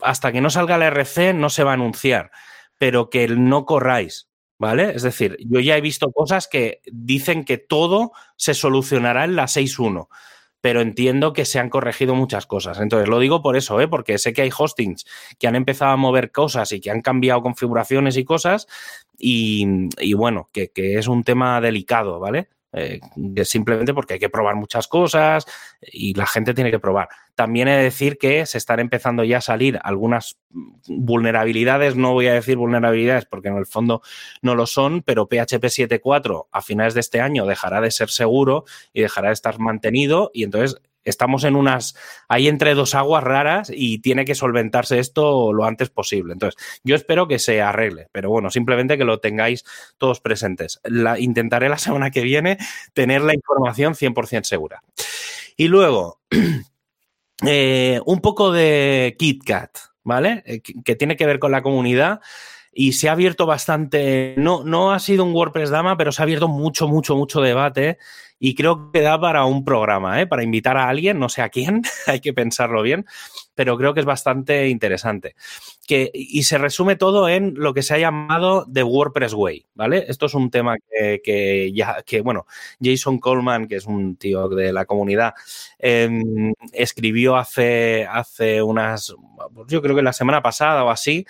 hasta 0.00 0.32
que 0.32 0.40
no 0.40 0.50
salga 0.50 0.78
la 0.78 0.88
RC 0.88 1.34
no 1.34 1.48
se 1.48 1.64
va 1.64 1.72
a 1.72 1.74
anunciar, 1.74 2.30
pero 2.78 3.08
que 3.08 3.28
no 3.28 3.64
corráis, 3.64 4.28
¿vale? 4.58 4.90
Es 4.94 5.02
decir, 5.02 5.36
yo 5.40 5.60
ya 5.60 5.76
he 5.76 5.80
visto 5.80 6.10
cosas 6.12 6.48
que 6.48 6.80
dicen 6.92 7.44
que 7.44 7.58
todo 7.58 8.12
se 8.36 8.54
solucionará 8.54 9.24
en 9.24 9.36
la 9.36 9.44
6.1 9.44 10.08
pero 10.62 10.80
entiendo 10.80 11.32
que 11.32 11.44
se 11.44 11.58
han 11.58 11.68
corregido 11.68 12.14
muchas 12.14 12.46
cosas. 12.46 12.78
Entonces, 12.78 13.08
lo 13.08 13.18
digo 13.18 13.42
por 13.42 13.56
eso, 13.56 13.80
¿eh? 13.80 13.88
porque 13.88 14.16
sé 14.16 14.32
que 14.32 14.42
hay 14.42 14.50
hostings 14.56 15.04
que 15.38 15.48
han 15.48 15.56
empezado 15.56 15.90
a 15.90 15.96
mover 15.96 16.30
cosas 16.30 16.70
y 16.70 16.80
que 16.80 16.90
han 16.90 17.02
cambiado 17.02 17.42
configuraciones 17.42 18.16
y 18.16 18.24
cosas, 18.24 18.68
y, 19.18 20.14
bueno, 20.14 20.48
que, 20.52 20.70
que, 20.70 20.98
es 20.98 21.08
un 21.08 21.24
tema 21.24 21.60
delicado, 21.60 22.20
¿vale? 22.20 22.48
Eh, 22.74 23.00
simplemente 23.44 23.92
porque 23.92 24.14
hay 24.14 24.20
que 24.20 24.30
probar 24.30 24.54
muchas 24.54 24.88
cosas 24.88 25.44
y 25.80 26.14
la 26.14 26.26
gente 26.26 26.54
tiene 26.54 26.70
que 26.70 26.78
probar. 26.78 27.08
También 27.34 27.68
he 27.68 27.76
de 27.76 27.82
decir 27.82 28.16
que 28.16 28.46
se 28.46 28.56
están 28.56 28.80
empezando 28.80 29.24
ya 29.24 29.38
a 29.38 29.40
salir 29.42 29.78
algunas 29.82 30.38
vulnerabilidades, 30.86 31.96
no 31.96 32.12
voy 32.12 32.28
a 32.28 32.34
decir 32.34 32.56
vulnerabilidades 32.56 33.26
porque 33.26 33.48
en 33.48 33.56
el 33.56 33.66
fondo 33.66 34.00
no 34.40 34.54
lo 34.54 34.66
son, 34.66 35.02
pero 35.02 35.26
PHP 35.26 35.64
7.4 35.64 36.46
a 36.50 36.62
finales 36.62 36.94
de 36.94 37.00
este 37.00 37.20
año 37.20 37.44
dejará 37.44 37.80
de 37.82 37.90
ser 37.90 38.08
seguro 38.08 38.64
y 38.92 39.02
dejará 39.02 39.28
de 39.28 39.34
estar 39.34 39.58
mantenido 39.58 40.30
y 40.32 40.44
entonces 40.44 40.80
estamos 41.04 41.44
en 41.44 41.56
unas, 41.56 41.96
ahí 42.28 42.48
entre 42.48 42.74
dos 42.74 42.94
aguas 42.94 43.24
raras 43.24 43.70
y 43.74 43.98
tiene 43.98 44.24
que 44.24 44.34
solventarse 44.34 44.98
esto 44.98 45.52
lo 45.52 45.64
antes 45.64 45.90
posible. 45.90 46.32
Entonces, 46.32 46.60
yo 46.84 46.94
espero 46.94 47.28
que 47.28 47.38
se 47.38 47.60
arregle, 47.60 48.08
pero 48.12 48.30
bueno, 48.30 48.50
simplemente 48.50 48.98
que 48.98 49.04
lo 49.04 49.20
tengáis 49.20 49.64
todos 49.98 50.20
presentes. 50.20 50.80
La, 50.84 51.18
intentaré 51.18 51.68
la 51.68 51.78
semana 51.78 52.10
que 52.10 52.22
viene 52.22 52.58
tener 52.92 53.22
la 53.22 53.34
información 53.34 53.94
100% 53.94 54.44
segura. 54.44 54.82
Y 55.56 55.68
luego, 55.68 56.20
eh, 57.46 58.00
un 58.06 58.20
poco 58.20 58.52
de 58.52 59.16
KitKat, 59.18 59.78
¿vale? 60.04 60.42
Eh, 60.46 60.62
que 60.62 60.96
tiene 60.96 61.16
que 61.16 61.26
ver 61.26 61.38
con 61.38 61.52
la 61.52 61.62
comunidad 61.62 62.20
y 62.72 62.92
se 62.92 63.08
ha 63.08 63.12
abierto 63.12 63.44
bastante, 63.44 64.34
no, 64.38 64.64
no 64.64 64.92
ha 64.92 64.98
sido 64.98 65.24
un 65.24 65.34
WordPress 65.34 65.70
Dama, 65.70 65.96
pero 65.96 66.10
se 66.10 66.22
ha 66.22 66.24
abierto 66.24 66.48
mucho, 66.48 66.88
mucho, 66.88 67.16
mucho 67.16 67.40
debate 67.40 67.98
y 68.38 68.54
creo 68.54 68.90
que 68.90 69.02
da 69.02 69.20
para 69.20 69.44
un 69.44 69.64
programa, 69.64 70.20
¿eh? 70.20 70.26
para 70.26 70.42
invitar 70.42 70.76
a 70.76 70.88
alguien, 70.88 71.18
no 71.18 71.28
sé 71.28 71.42
a 71.42 71.50
quién, 71.50 71.82
hay 72.06 72.20
que 72.20 72.32
pensarlo 72.32 72.82
bien, 72.82 73.06
pero 73.54 73.76
creo 73.76 73.92
que 73.94 74.00
es 74.00 74.06
bastante 74.06 74.68
interesante. 74.68 75.36
Que, 75.86 76.10
y 76.14 76.44
se 76.44 76.58
resume 76.58 76.94
todo 76.94 77.28
en 77.28 77.54
lo 77.56 77.74
que 77.74 77.82
se 77.82 77.94
ha 77.94 77.98
llamado 77.98 78.66
The 78.72 78.84
WordPress 78.84 79.34
Way, 79.34 79.66
¿vale? 79.74 80.04
Esto 80.06 80.26
es 80.26 80.34
un 80.34 80.48
tema 80.50 80.76
que, 80.78 81.72
ya, 81.74 82.02
que 82.06 82.20
bueno, 82.20 82.46
Jason 82.80 83.18
Coleman, 83.18 83.66
que 83.66 83.76
es 83.76 83.86
un 83.86 84.16
tío 84.16 84.48
de 84.48 84.72
la 84.72 84.84
comunidad, 84.84 85.34
em, 85.78 86.54
escribió 86.72 87.36
hace, 87.36 88.06
hace 88.08 88.62
unas, 88.62 89.12
yo 89.66 89.82
creo 89.82 89.96
que 89.96 90.02
la 90.02 90.12
semana 90.12 90.40
pasada 90.40 90.84
o 90.84 90.90
así, 90.90 91.26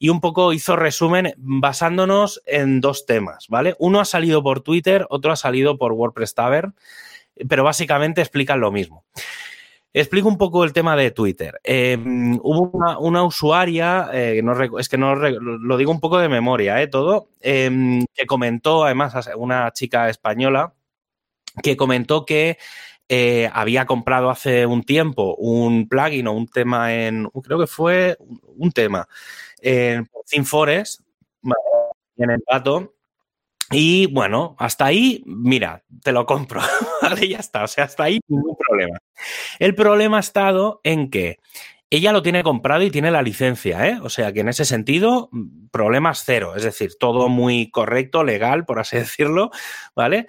y 0.00 0.08
un 0.08 0.20
poco 0.20 0.52
hizo 0.52 0.74
resumen 0.74 1.32
basándonos 1.36 2.42
en 2.44 2.80
dos 2.80 3.06
temas, 3.06 3.46
¿vale? 3.48 3.76
Uno 3.78 4.00
ha 4.00 4.04
salido 4.04 4.42
por 4.42 4.60
Twitter, 4.60 5.06
otro 5.10 5.30
ha 5.30 5.36
salido 5.36 5.78
por 5.78 5.92
WordPress 5.92 6.34
Tavern, 6.34 6.74
pero 7.48 7.62
básicamente 7.62 8.20
explican 8.20 8.60
lo 8.60 8.72
mismo. 8.72 9.04
Explico 9.94 10.28
un 10.28 10.38
poco 10.38 10.64
el 10.64 10.72
tema 10.72 10.96
de 10.96 11.10
Twitter. 11.10 11.60
Eh, 11.62 11.98
hubo 12.42 12.70
una, 12.98 13.24
usuaria, 13.24 14.08
eh, 14.12 14.42
es 14.78 14.88
que 14.88 14.96
no 14.96 15.14
lo 15.14 15.76
digo 15.76 15.90
un 15.90 16.00
poco 16.00 16.18
de 16.18 16.30
memoria, 16.30 16.80
eh, 16.80 16.86
todo, 16.86 17.28
em, 17.40 18.06
que 18.14 18.24
comentó, 18.26 18.84
además, 18.84 19.28
una 19.36 19.70
chica 19.72 20.08
española, 20.08 20.72
que 21.62 21.76
comentó 21.76 22.24
que 22.24 22.58
eh, 23.08 23.50
había 23.52 23.84
comprado 23.84 24.30
hace 24.30 24.64
un 24.64 24.82
tiempo 24.84 25.34
un 25.36 25.86
plugin 25.88 26.26
o 26.28 26.32
un 26.32 26.48
tema 26.48 26.94
en, 26.94 27.28
creo 27.42 27.58
que 27.58 27.66
fue 27.66 28.16
un 28.56 28.72
tema 28.72 29.06
en 29.60 30.08
ThemeForest, 30.30 31.00
en 32.16 32.30
el 32.30 32.42
dato, 32.50 32.94
y 33.72 34.06
bueno, 34.06 34.54
hasta 34.58 34.86
ahí, 34.86 35.22
mira, 35.26 35.84
te 36.02 36.12
lo 36.12 36.26
compro. 36.26 36.60
vale, 37.02 37.28
ya 37.28 37.38
está. 37.38 37.64
O 37.64 37.68
sea, 37.68 37.84
hasta 37.84 38.04
ahí 38.04 38.20
ningún 38.28 38.56
problema. 38.56 38.98
El 39.58 39.74
problema 39.74 40.18
ha 40.18 40.20
estado 40.20 40.80
en 40.84 41.10
que 41.10 41.38
ella 41.90 42.12
lo 42.12 42.22
tiene 42.22 42.42
comprado 42.42 42.82
y 42.84 42.90
tiene 42.90 43.10
la 43.10 43.20
licencia, 43.20 43.86
¿eh? 43.86 43.98
O 44.02 44.08
sea 44.08 44.32
que 44.32 44.40
en 44.40 44.48
ese 44.48 44.64
sentido, 44.64 45.28
problemas 45.70 46.22
cero. 46.24 46.54
Es 46.56 46.62
decir, 46.62 46.92
todo 46.98 47.28
muy 47.28 47.70
correcto, 47.70 48.24
legal, 48.24 48.64
por 48.64 48.78
así 48.78 48.96
decirlo, 48.98 49.50
¿vale? 49.94 50.26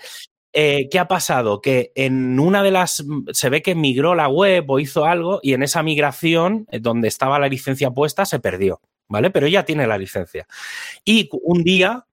Eh, 0.52 0.88
¿Qué 0.92 1.00
ha 1.00 1.08
pasado? 1.08 1.62
Que 1.62 1.92
en 1.96 2.40
una 2.40 2.64
de 2.64 2.72
las. 2.72 3.04
Se 3.32 3.50
ve 3.50 3.62
que 3.62 3.76
migró 3.76 4.14
la 4.14 4.28
web 4.28 4.70
o 4.70 4.80
hizo 4.80 5.06
algo 5.06 5.40
y 5.42 5.54
en 5.54 5.64
esa 5.64 5.84
migración, 5.84 6.68
eh, 6.70 6.80
donde 6.80 7.08
estaba 7.08 7.40
la 7.40 7.48
licencia 7.48 7.92
puesta, 7.92 8.26
se 8.26 8.40
perdió, 8.40 8.82
¿vale? 9.08 9.32
Pero 9.32 9.48
ella 9.48 9.64
tiene 9.64 9.88
la 9.88 9.98
licencia. 9.98 10.46
Y 11.06 11.30
un 11.44 11.64
día 11.64 12.06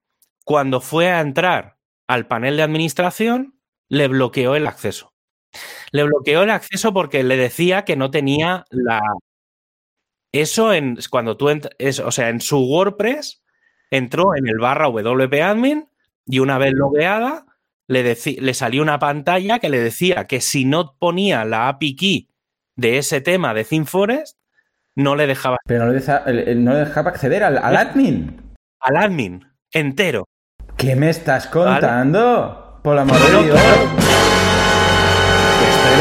cuando 0.51 0.81
fue 0.81 1.09
a 1.09 1.21
entrar 1.21 1.77
al 2.09 2.27
panel 2.27 2.57
de 2.57 2.63
administración, 2.63 3.55
le 3.87 4.09
bloqueó 4.09 4.57
el 4.57 4.67
acceso. 4.67 5.13
Le 5.93 6.03
bloqueó 6.03 6.43
el 6.43 6.49
acceso 6.49 6.91
porque 6.91 7.23
le 7.23 7.37
decía 7.37 7.85
que 7.85 7.95
no 7.95 8.11
tenía 8.11 8.65
la. 8.69 8.99
Eso 10.33 10.73
en 10.73 10.97
cuando 11.09 11.37
tú 11.37 11.47
o 11.47 12.11
sea, 12.11 12.27
en 12.27 12.41
su 12.41 12.59
WordPress 12.59 13.41
entró 13.91 14.35
en 14.35 14.49
el 14.49 14.59
barra 14.59 14.89
WP 14.89 15.41
admin 15.41 15.87
y 16.25 16.39
una 16.39 16.57
vez 16.57 16.73
logueada 16.73 17.45
le, 17.87 18.03
le 18.03 18.53
salió 18.53 18.81
una 18.81 18.99
pantalla 18.99 19.59
que 19.59 19.69
le 19.69 19.79
decía 19.79 20.27
que 20.27 20.41
si 20.41 20.65
no 20.65 20.97
ponía 20.99 21.45
la 21.45 21.69
API 21.69 21.95
key 21.95 22.29
de 22.75 22.97
ese 22.97 23.21
tema 23.21 23.53
de 23.53 23.63
ThemeForest, 23.63 24.37
no 24.95 25.15
le 25.15 25.27
dejaba. 25.27 25.59
Pero 25.65 25.85
no 25.85 25.93
le, 25.93 26.79
dejaba, 26.79 27.09
acceder 27.09 27.41
al, 27.41 27.57
al 27.57 27.77
admin. 27.77 28.53
Al 28.81 28.97
admin, 28.97 29.45
entero. 29.71 30.27
¿Qué 30.81 30.95
me 30.95 31.11
estás 31.11 31.45
contando? 31.45 32.79
Por 32.81 32.95
la 32.95 33.03
amor 33.03 33.19
de 33.19 33.43
Dios. 33.43 33.59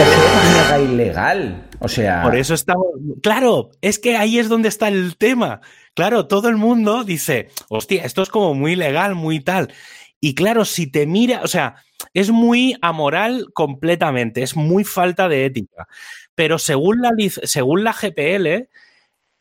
Esto 0.00 0.74
es 0.74 0.90
ilegal. 0.90 1.68
O 1.80 1.88
sea. 1.88 2.22
Por 2.22 2.34
eso 2.34 2.54
estamos. 2.54 2.86
Claro, 3.22 3.72
es 3.82 3.98
que 3.98 4.16
ahí 4.16 4.38
es 4.38 4.48
donde 4.48 4.70
está 4.70 4.88
el 4.88 5.18
tema. 5.18 5.60
Claro, 5.92 6.28
todo 6.28 6.48
el 6.48 6.56
mundo 6.56 7.04
dice, 7.04 7.50
hostia, 7.68 8.04
esto 8.04 8.22
es 8.22 8.30
como 8.30 8.54
muy 8.54 8.74
legal, 8.74 9.14
muy 9.14 9.40
tal. 9.40 9.70
Y 10.18 10.34
claro, 10.34 10.64
si 10.64 10.90
te 10.90 11.06
mira, 11.06 11.42
o 11.42 11.46
sea, 11.46 11.74
es 12.14 12.30
muy 12.30 12.74
amoral 12.80 13.48
completamente, 13.52 14.42
es 14.42 14.56
muy 14.56 14.84
falta 14.84 15.28
de 15.28 15.44
ética. 15.44 15.88
Pero 16.34 16.58
según 16.58 17.02
la, 17.02 17.10
según 17.42 17.84
la 17.84 17.92
GPL, 17.92 18.70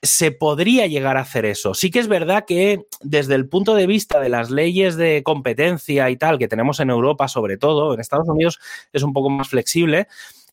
se 0.01 0.31
podría 0.31 0.87
llegar 0.87 1.17
a 1.17 1.21
hacer 1.21 1.45
eso. 1.45 1.73
Sí 1.73 1.91
que 1.91 1.99
es 1.99 2.07
verdad 2.07 2.45
que 2.47 2.85
desde 3.01 3.35
el 3.35 3.49
punto 3.49 3.75
de 3.75 3.87
vista 3.87 4.19
de 4.19 4.29
las 4.29 4.49
leyes 4.49 4.95
de 4.95 5.23
competencia 5.23 6.09
y 6.09 6.17
tal 6.17 6.37
que 6.37 6.47
tenemos 6.47 6.79
en 6.79 6.89
Europa, 6.89 7.27
sobre 7.27 7.57
todo, 7.57 7.93
en 7.93 7.99
Estados 7.99 8.29
Unidos 8.29 8.59
es 8.93 9.03
un 9.03 9.13
poco 9.13 9.29
más 9.29 9.49
flexible, 9.49 10.07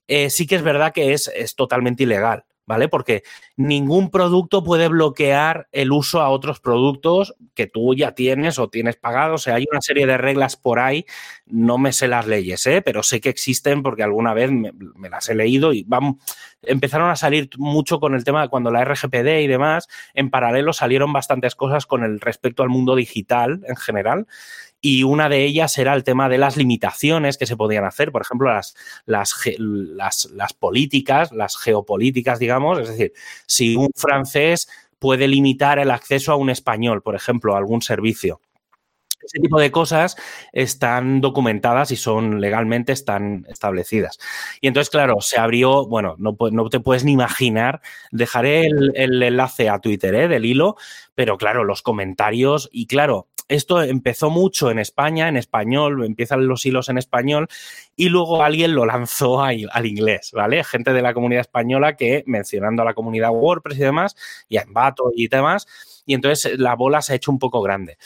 eh, 0.09 0.30
sí 0.30 0.46
que 0.46 0.56
es 0.56 0.62
verdad 0.62 0.92
que 0.92 1.12
es, 1.12 1.30
es 1.35 1.54
totalmente 1.54 2.02
ilegal. 2.02 2.44
¿Vale? 2.66 2.88
Porque 2.88 3.22
ningún 3.57 4.11
producto 4.11 4.62
puede 4.62 4.88
bloquear 4.88 5.68
el 5.72 5.92
uso 5.92 6.20
a 6.20 6.29
otros 6.29 6.61
productos 6.61 7.35
que 7.55 7.66
tú 7.66 7.94
ya 7.94 8.12
tienes 8.12 8.59
o 8.59 8.68
tienes 8.68 8.96
pagado. 8.96 9.35
O 9.35 9.38
sea, 9.38 9.55
hay 9.55 9.66
una 9.70 9.81
serie 9.81 10.07
de 10.07 10.18
reglas 10.18 10.57
por 10.57 10.81
ahí, 10.81 11.07
no 11.46 11.79
me 11.79 11.92
sé 11.92 12.09
las 12.09 12.26
leyes, 12.26 12.66
¿eh? 12.66 12.83
pero 12.83 13.02
sé 13.02 13.20
que 13.20 13.29
existen 13.29 13.83
porque 13.83 14.02
alguna 14.02 14.35
vez 14.35 14.50
me, 14.50 14.72
las 15.09 15.29
he 15.29 15.35
leído 15.35 15.72
y 15.72 15.85
vamos, 15.87 16.16
empezaron 16.62 17.09
a 17.09 17.16
salir 17.16 17.48
mucho 17.57 18.00
con 18.00 18.14
el 18.14 18.24
tema 18.24 18.42
de 18.42 18.48
cuando 18.48 18.70
la 18.70 18.85
RGPD 18.85 19.40
y 19.40 19.46
demás, 19.46 19.88
en 20.14 20.31
paralelo 20.31 20.72
salieron 20.72 21.12
bastantes 21.12 21.55
cosas 21.55 21.87
con 21.87 22.02
el 22.02 22.20
respecto 22.20 22.62
al 22.62 22.68
mundo 22.68 22.96
digital 22.96 23.62
en 23.66 23.76
general 23.76 24.26
y 24.87 25.03
una 25.03 25.29
de 25.29 25.44
ellas 25.44 25.79
era 25.79 25.94
el 25.94 26.05
tema 26.05 26.29
de 26.29 26.38
las 26.38 26.57
limitaciones 26.57 27.38
que 27.38 27.46
se 27.46 27.57
podían 27.57 27.85
hacer, 27.85 28.12
por 28.12 28.22
ejemplo, 28.22 28.53
las, 28.53 28.77
las, 29.05 30.53
políticas, 30.53 31.33
las 31.33 31.57
geopolíticas, 31.57 32.38
digamos, 32.38 32.79
es 32.79 32.90
decir, 32.90 33.12
si 33.46 33.75
un 33.75 33.90
francés 33.96 34.68
puede 35.01 35.27
limitar 35.27 35.81
el 35.81 35.90
acceso 35.90 36.31
a 36.31 36.37
un 36.37 36.51
español, 36.51 37.03
por 37.03 37.16
ejemplo, 37.16 37.57
a 37.57 37.59
algún 37.59 37.83
servicio. 37.83 38.40
Ese 39.20 39.40
tipo 39.40 39.59
de 39.59 39.72
cosas 39.72 40.14
están 40.53 41.20
documentadas 41.20 41.90
y 41.90 41.96
son 41.96 42.40
legalmente 42.40 42.92
están 42.92 43.44
establecidas. 43.49 44.20
Y 44.61 44.68
entonces, 44.68 44.88
claro, 44.88 45.16
se 45.20 45.37
abrió, 45.37 45.88
bueno, 45.88 46.14
no, 46.18 46.37
no 46.53 46.70
te 46.70 46.79
puedes 46.79 47.03
ni 47.03 47.11
imaginar, 47.11 47.81
dejaré 48.12 48.66
el, 48.66 48.92
el 48.94 49.20
enlace 49.20 49.68
a 49.68 49.81
Twitter 49.81 50.14
¿eh? 50.14 50.29
del 50.29 50.44
hilo, 50.44 50.77
pero 51.16 51.38
claro, 51.38 51.64
los 51.64 51.83
comentarios 51.83 52.68
y 52.70 52.87
claro, 52.87 53.27
esto 53.48 53.82
empezó 53.82 54.30
mucho 54.30 54.70
en 54.70 54.78
España, 54.78 55.28
en 55.28 55.37
español, 55.37 56.04
empiezan 56.04 56.46
los 56.46 56.66
hilos 56.66 56.88
en 56.88 56.98
español 56.98 57.48
y 57.94 58.09
luego 58.09 58.42
alguien 58.42 58.74
lo 58.74 58.87
lanzó 58.87 59.42
al 59.42 59.87
inglés, 59.87 60.32
¿vale? 60.32 60.64
Gente 60.64 60.92
de 60.92 61.02
la 61.02 61.14
comunidad 61.14 61.42
española 61.42 61.96
que, 61.96 62.24
mencionando 62.26 62.82
a 62.82 62.85
la 62.85 62.94
comunidad 62.94 63.30
WordPress 63.30 63.78
y 63.78 63.82
demás, 63.82 64.16
y 64.48 64.56
a 64.56 64.62
Embato 64.62 65.11
y 65.14 65.28
demás, 65.28 65.66
y 66.04 66.14
entonces 66.14 66.59
la 66.59 66.74
bola 66.74 67.02
se 67.02 67.12
ha 67.12 67.16
hecho 67.16 67.30
un 67.30 67.38
poco 67.38 67.62
grande. 67.62 67.98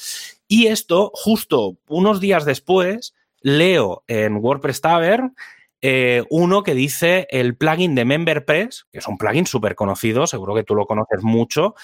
Y 0.48 0.66
esto, 0.66 1.10
justo 1.14 1.76
unos 1.88 2.20
días 2.20 2.44
después, 2.44 3.14
leo 3.40 4.04
en 4.06 4.36
WordPress 4.36 4.80
Tavern 4.80 5.34
eh, 5.82 6.24
uno 6.28 6.62
que 6.62 6.74
dice 6.74 7.26
el 7.30 7.56
plugin 7.56 7.94
de 7.94 8.04
MemberPress, 8.04 8.86
que 8.92 8.98
es 8.98 9.08
un 9.08 9.16
plugin 9.16 9.46
súper 9.46 9.74
conocido, 9.74 10.26
seguro 10.26 10.54
que 10.54 10.64
tú 10.64 10.74
lo 10.74 10.86
conoces 10.86 11.22
mucho, 11.22 11.74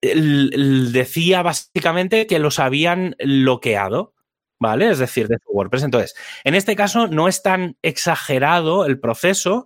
decía 0.00 1.42
básicamente 1.42 2.26
que 2.26 2.38
los 2.38 2.58
habían 2.58 3.16
bloqueado, 3.18 4.14
¿vale? 4.58 4.90
Es 4.90 4.98
decir, 4.98 5.28
de 5.28 5.38
WordPress. 5.46 5.84
Entonces, 5.84 6.14
en 6.44 6.54
este 6.54 6.76
caso 6.76 7.08
no 7.08 7.28
es 7.28 7.42
tan 7.42 7.76
exagerado 7.82 8.86
el 8.86 9.00
proceso, 9.00 9.64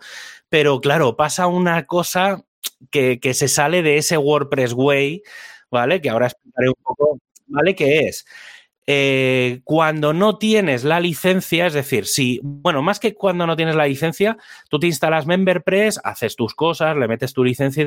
pero 0.49 0.81
claro, 0.81 1.17
pasa 1.17 1.47
una 1.47 1.87
cosa 1.87 2.45
que, 2.91 3.21
que 3.21 3.35
se 3.35 3.49
sale 3.49 3.83
de 3.83 3.99
ese 3.99 4.17
WordPress 4.19 4.73
Way, 4.73 5.23
¿vale? 5.71 6.01
Que 6.01 6.11
ahora 6.11 6.27
explicaré 6.27 6.69
un 6.69 6.83
poco, 6.83 7.19
¿vale? 7.47 7.75
Que 7.75 8.01
es 8.01 8.27
eh, 8.93 9.61
cuando 9.63 10.13
no 10.13 10.37
tienes 10.37 10.83
la 10.83 10.99
licencia, 10.99 11.67
es 11.67 11.75
decir, 11.75 12.07
si, 12.07 12.41
bueno, 12.43 12.83
más 12.83 12.99
que 12.99 13.15
cuando 13.15 13.47
no 13.47 13.55
tienes 13.55 13.77
la 13.77 13.87
licencia, 13.87 14.37
tú 14.69 14.81
te 14.81 14.89
instalas 14.89 15.27
MemberPress, 15.27 16.01
haces 16.03 16.35
tus 16.35 16.57
cosas, 16.57 16.97
le 16.97 17.07
metes 17.07 17.33
tu 17.33 17.45
licencia 17.45 17.85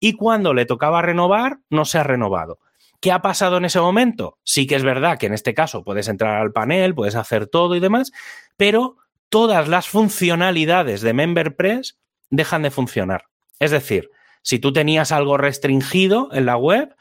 y 0.00 0.08
y 0.10 0.12
cuando 0.12 0.54
le 0.54 0.64
tocaba 0.64 1.02
renovar, 1.02 1.58
no 1.70 1.84
se 1.84 1.98
ha 1.98 2.04
renovado. 2.04 2.60
¿Qué 3.00 3.10
ha 3.10 3.20
pasado 3.20 3.56
en 3.56 3.64
ese 3.64 3.80
momento? 3.80 4.38
Sí 4.44 4.68
que 4.68 4.76
es 4.76 4.84
verdad 4.84 5.18
que 5.18 5.26
en 5.26 5.34
este 5.34 5.54
caso 5.54 5.82
puedes 5.82 6.06
entrar 6.06 6.40
al 6.40 6.52
panel, 6.52 6.94
puedes 6.94 7.16
hacer 7.16 7.48
todo 7.48 7.74
y 7.74 7.80
demás, 7.80 8.12
pero 8.56 8.96
todas 9.30 9.66
las 9.66 9.88
funcionalidades 9.88 11.00
de 11.00 11.14
MemberPress 11.14 11.98
dejan 12.30 12.62
de 12.62 12.70
funcionar. 12.70 13.24
Es 13.58 13.72
decir, 13.72 14.10
si 14.42 14.60
tú 14.60 14.72
tenías 14.72 15.10
algo 15.10 15.36
restringido 15.36 16.28
en 16.30 16.46
la 16.46 16.56
web, 16.56 16.94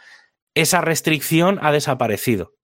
esa 0.55 0.81
restricción 0.81 1.59
ha 1.61 1.71
desaparecido. 1.71 2.56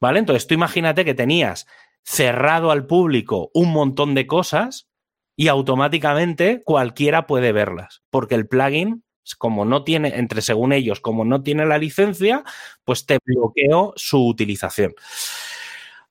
¿Vale? 0.00 0.18
Entonces 0.18 0.46
tú 0.46 0.54
imagínate 0.54 1.04
que 1.04 1.14
tenías 1.14 1.66
cerrado 2.02 2.70
al 2.70 2.86
público 2.86 3.50
un 3.54 3.72
montón 3.72 4.14
de 4.14 4.26
cosas 4.26 4.88
y 5.36 5.48
automáticamente 5.48 6.62
cualquiera 6.64 7.26
puede 7.26 7.52
verlas, 7.52 8.02
porque 8.10 8.34
el 8.34 8.48
plugin, 8.48 9.04
como 9.38 9.64
no 9.64 9.84
tiene, 9.84 10.18
entre 10.18 10.42
según 10.42 10.72
ellos, 10.72 11.00
como 11.00 11.24
no 11.24 11.42
tiene 11.42 11.66
la 11.66 11.78
licencia, 11.78 12.44
pues 12.84 13.06
te 13.06 13.18
bloqueó 13.24 13.92
su 13.96 14.26
utilización. 14.26 14.94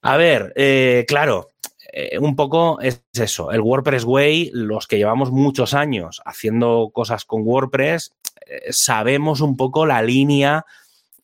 A 0.01 0.17
ver, 0.17 0.53
eh, 0.55 1.05
claro, 1.07 1.49
eh, 1.91 2.17
un 2.19 2.35
poco 2.35 2.79
es 2.81 3.03
eso, 3.13 3.51
el 3.51 3.61
WordPress 3.61 4.03
Way, 4.05 4.51
los 4.53 4.87
que 4.87 4.97
llevamos 4.97 5.31
muchos 5.31 5.73
años 5.73 6.21
haciendo 6.25 6.91
cosas 6.93 7.25
con 7.25 7.41
WordPress, 7.43 8.13
eh, 8.45 8.71
sabemos 8.71 9.41
un 9.41 9.57
poco 9.57 9.85
la 9.85 10.01
línea 10.01 10.65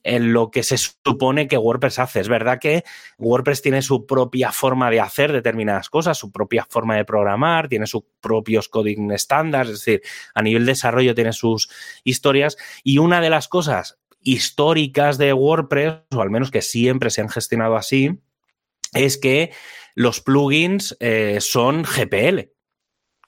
en 0.06 0.34
lo 0.34 0.52
que 0.52 0.62
se 0.62 0.78
supone 0.78 1.48
que 1.48 1.58
WordPress 1.58 1.98
hace. 1.98 2.20
Es 2.20 2.30
verdad 2.30 2.60
que 2.60 2.84
WordPress 3.18 3.64
tiene 3.64 3.82
su 3.82 4.06
propia 4.06 4.52
forma 4.52 4.92
de 4.92 5.02
hacer 5.02 5.34
determinadas 5.34 5.90
cosas, 5.90 6.18
su 6.18 6.32
propia 6.32 6.66
forma 6.70 6.96
de 6.96 7.06
programar, 7.06 7.68
tiene 7.68 7.88
sus 7.88 8.04
propios 8.22 8.70
coding 8.70 9.12
estándares, 9.12 9.74
es 9.74 9.80
decir, 9.80 10.02
a 10.36 10.44
nivel 10.44 10.66
de 10.66 10.74
desarrollo 10.74 11.16
tiene 11.16 11.34
sus 11.34 11.70
historias. 12.04 12.56
Y 12.84 13.00
una 13.00 13.20
de 13.20 13.32
las 13.32 13.48
cosas 13.48 13.98
históricas 14.22 15.18
de 15.18 15.34
WordPress, 15.34 16.04
o 16.16 16.22
al 16.22 16.30
menos 16.30 16.52
que 16.52 16.62
siempre 16.62 17.10
se 17.10 17.22
han 17.22 17.30
gestionado 17.30 17.76
así, 17.76 18.22
es 18.94 19.18
que 19.18 19.52
los 19.96 20.22
plugins 20.22 20.96
eh, 21.00 21.40
son 21.42 21.82
GPL. 21.84 22.52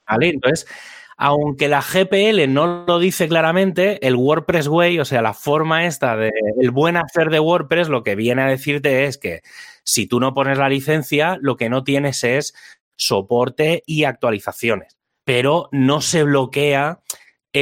¿vale? 0.08 0.30
Entonces, 0.30 0.68
aunque 1.18 1.68
la 1.68 1.82
GPL 1.82 2.54
no 2.54 2.86
lo 2.86 3.00
dice 3.00 3.28
claramente, 3.28 4.06
el 4.06 4.16
WordPress 4.16 4.68
Way, 4.68 5.00
o 5.00 5.06
sea, 5.06 5.24
la 5.24 5.34
forma 5.34 5.88
esta 5.88 6.16
de 6.16 6.32
el 6.62 6.70
buen 6.70 6.96
hacer 6.96 7.32
de 7.32 7.40
WordPress, 7.40 7.90
lo 7.90 8.04
que 8.04 8.16
viene 8.16 8.44
a 8.44 8.48
decirte 8.48 9.06
es 9.06 9.18
que 9.18 9.42
si 9.84 10.06
tú 10.06 10.20
no 10.20 10.36
pones 10.36 10.60
la 10.60 10.70
licencia, 10.70 11.38
lo 11.42 11.58
que 11.58 11.70
no 11.70 11.84
tienes 11.84 12.24
es 12.24 12.54
soporte 12.96 13.84
y 13.88 14.04
actualizaciones, 14.04 14.98
pero 15.24 15.70
no 15.72 16.02
se 16.02 16.24
bloquea 16.24 17.00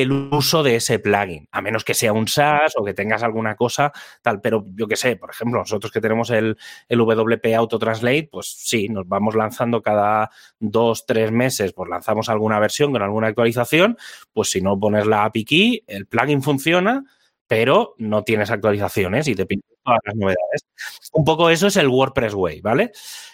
el 0.02 0.12
uso 0.12 0.64
de 0.64 0.78
ese 0.78 1.00
plugin, 1.00 1.48
a 1.52 1.62
menos 1.62 1.84
que 1.84 1.94
sea 1.94 2.14
un 2.14 2.28
SaaS 2.28 2.74
o 2.78 2.84
que 2.84 2.94
tengas 2.94 3.24
alguna 3.24 3.56
cosa 3.56 3.92
tal, 4.22 4.42
pero 4.42 4.66
yo 4.76 4.88
que 4.88 4.96
sé, 4.96 5.16
por 5.16 5.30
ejemplo, 5.30 5.60
nosotros 5.60 5.92
que 5.92 6.02
tenemos 6.02 6.30
el, 6.30 6.58
el 6.88 7.00
WP 7.00 7.56
Auto 7.56 7.80
Translate, 7.80 8.30
pues 8.32 8.56
sí, 8.58 8.90
nos 8.90 9.08
vamos 9.08 9.36
lanzando 9.36 9.82
cada 9.82 10.30
dos, 10.60 11.06
tres 11.06 11.32
meses, 11.32 11.74
pues 11.74 11.90
lanzamos 11.90 12.30
alguna 12.30 12.60
versión 12.60 12.92
con 12.92 13.02
alguna 13.02 13.28
actualización, 13.28 13.98
pues 14.34 14.50
si 14.50 14.62
no 14.62 14.80
pones 14.80 15.06
la 15.06 15.26
API 15.26 15.46
key, 15.46 15.84
el 15.88 16.08
plugin 16.08 16.42
funciona, 16.42 17.04
pero 17.48 17.96
no 17.98 18.24
tienes 18.24 18.52
actualizaciones 18.52 19.28
y 19.28 19.36
te 19.36 19.46
pide 19.46 19.62
todas 19.84 20.00
las 20.04 20.16
novedades. 20.16 20.66
Un 21.14 21.24
poco 21.24 21.50
eso 21.50 21.68
es 21.68 21.78
el 21.78 21.88
WordPress 21.88 22.34
Way, 22.34 22.62
¿vale? 22.62 22.92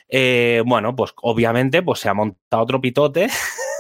Eh, 0.10 0.62
bueno, 0.66 0.96
pues 0.96 1.14
obviamente 1.22 1.82
pues 1.82 2.00
se 2.00 2.10
ha 2.10 2.14
montado 2.14 2.64
otro 2.64 2.82
pitote 2.82 3.30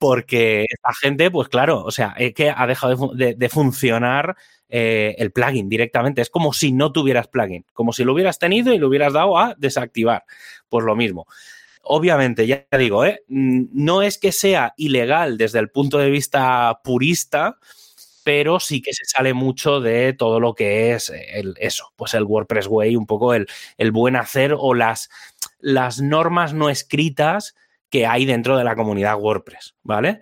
porque 0.00 0.64
esta 0.66 0.94
gente, 0.94 1.30
pues 1.30 1.50
claro, 1.50 1.84
o 1.84 1.90
sea, 1.90 2.14
es 2.16 2.32
que 2.32 2.48
ha 2.48 2.66
dejado 2.66 3.12
de, 3.14 3.48
funcionar 3.50 4.34
eh, 4.70 5.14
el 5.18 5.30
plugin 5.30 5.68
directamente. 5.68 6.22
Es 6.22 6.30
como 6.30 6.54
si 6.54 6.72
no 6.72 6.90
tuvieras 6.90 7.28
plugin, 7.28 7.66
como 7.74 7.92
si 7.92 8.02
lo 8.02 8.14
hubieras 8.14 8.38
tenido 8.38 8.72
y 8.72 8.78
lo 8.78 8.88
hubieras 8.88 9.12
dado 9.12 9.36
a 9.36 9.54
desactivar. 9.58 10.24
Pues 10.70 10.86
lo 10.86 10.96
mismo. 10.96 11.26
Obviamente, 11.82 12.46
ya 12.46 12.64
digo, 12.78 13.04
¿eh? 13.04 13.24
no 13.28 14.00
es 14.00 14.16
que 14.16 14.32
sea 14.32 14.72
ilegal 14.78 15.36
desde 15.36 15.58
el 15.58 15.68
punto 15.68 15.98
de 15.98 16.08
vista 16.08 16.80
purista, 16.82 17.58
pero 18.24 18.58
sí 18.58 18.80
que 18.80 18.94
se 18.94 19.04
sale 19.04 19.34
mucho 19.34 19.80
de 19.80 20.14
todo 20.14 20.40
lo 20.40 20.54
que 20.54 20.94
es 20.94 21.10
el, 21.10 21.56
eso, 21.60 21.92
pues 21.96 22.14
el 22.14 22.24
WordPress 22.24 22.68
Way, 22.68 22.96
un 22.96 23.04
poco 23.04 23.34
el, 23.34 23.46
buen 23.92 24.16
hacer 24.16 24.54
o 24.56 24.72
las 24.72 25.10
normas 26.00 26.54
no 26.54 26.70
escritas 26.70 27.54
que 27.90 28.06
hay 28.06 28.24
dentro 28.24 28.56
de 28.56 28.64
la 28.64 28.76
comunidad 28.76 29.18
WordPress, 29.18 29.74
¿vale? 29.82 30.20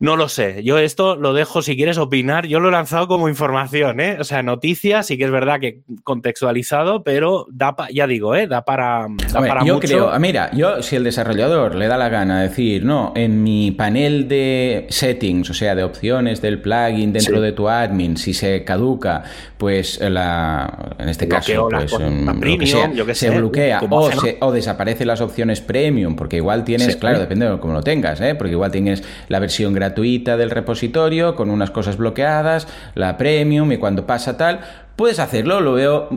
No 0.00 0.16
lo 0.16 0.30
sé. 0.30 0.64
Yo 0.64 0.78
esto 0.78 1.14
lo 1.14 1.34
dejo 1.34 1.60
si 1.60 1.76
quieres 1.76 1.98
opinar. 1.98 2.46
Yo 2.46 2.58
lo 2.58 2.70
he 2.70 2.72
lanzado 2.72 3.06
como 3.06 3.28
información, 3.28 4.00
¿eh? 4.00 4.16
O 4.18 4.24
sea, 4.24 4.42
noticias, 4.42 5.06
sí 5.06 5.18
que 5.18 5.24
es 5.24 5.30
verdad 5.30 5.60
que 5.60 5.82
contextualizado, 6.04 7.04
pero 7.04 7.46
da 7.50 7.76
ya 7.92 8.06
digo, 8.06 8.34
¿eh? 8.34 8.46
Da 8.46 8.64
para, 8.64 9.08
da 9.30 9.62
yo 9.62 9.78
creo, 9.78 10.08
ah, 10.08 10.18
mira, 10.18 10.50
yo 10.54 10.82
si 10.82 10.96
el 10.96 11.04
desarrollador 11.04 11.74
le 11.74 11.86
da 11.86 11.98
la 11.98 12.08
gana 12.08 12.40
de 12.40 12.48
decir, 12.48 12.82
no, 12.82 13.12
en 13.14 13.42
mi 13.42 13.72
panel 13.72 14.26
de 14.26 14.86
settings, 14.88 15.50
o 15.50 15.54
sea, 15.54 15.74
de 15.74 15.84
opciones 15.84 16.40
del 16.40 16.62
plugin 16.62 17.12
dentro 17.12 17.42
de 17.42 17.52
tu 17.52 17.68
admin, 17.68 18.16
si 18.16 18.32
se 18.32 18.64
caduca, 18.64 19.24
pues 19.58 20.00
la, 20.00 20.94
en 20.98 21.10
este 21.10 21.28
caso, 21.28 21.68
pues, 21.68 23.18
se 23.18 23.28
bloquea 23.28 23.82
o, 23.90 24.10
se, 24.12 24.38
o 24.40 24.50
desaparecen 24.50 25.08
las 25.08 25.20
opciones 25.20 25.60
premium, 25.60 26.16
porque 26.16 26.36
igual 26.36 26.64
tienes, 26.64 26.96
claro, 26.96 27.18
depende 27.18 27.50
de 27.50 27.58
cómo 27.58 27.74
lo 27.74 27.82
tengas, 27.82 28.18
¿eh? 28.22 28.34
Porque 28.34 28.52
igual 28.52 28.70
tienes 28.70 29.04
la 29.28 29.38
versión 29.38 29.74
gratuita 29.74 29.89
gratuita 29.90 30.36
del 30.36 30.50
repositorio 30.50 31.34
con 31.34 31.50
unas 31.50 31.70
cosas 31.70 31.96
bloqueadas, 31.96 32.68
la 32.94 33.16
premium 33.16 33.72
y 33.72 33.76
cuando 33.76 34.06
pasa 34.06 34.36
tal, 34.36 34.60
puedes 34.94 35.18
hacerlo, 35.18 35.60
lo 35.60 35.72
veo, 35.72 36.08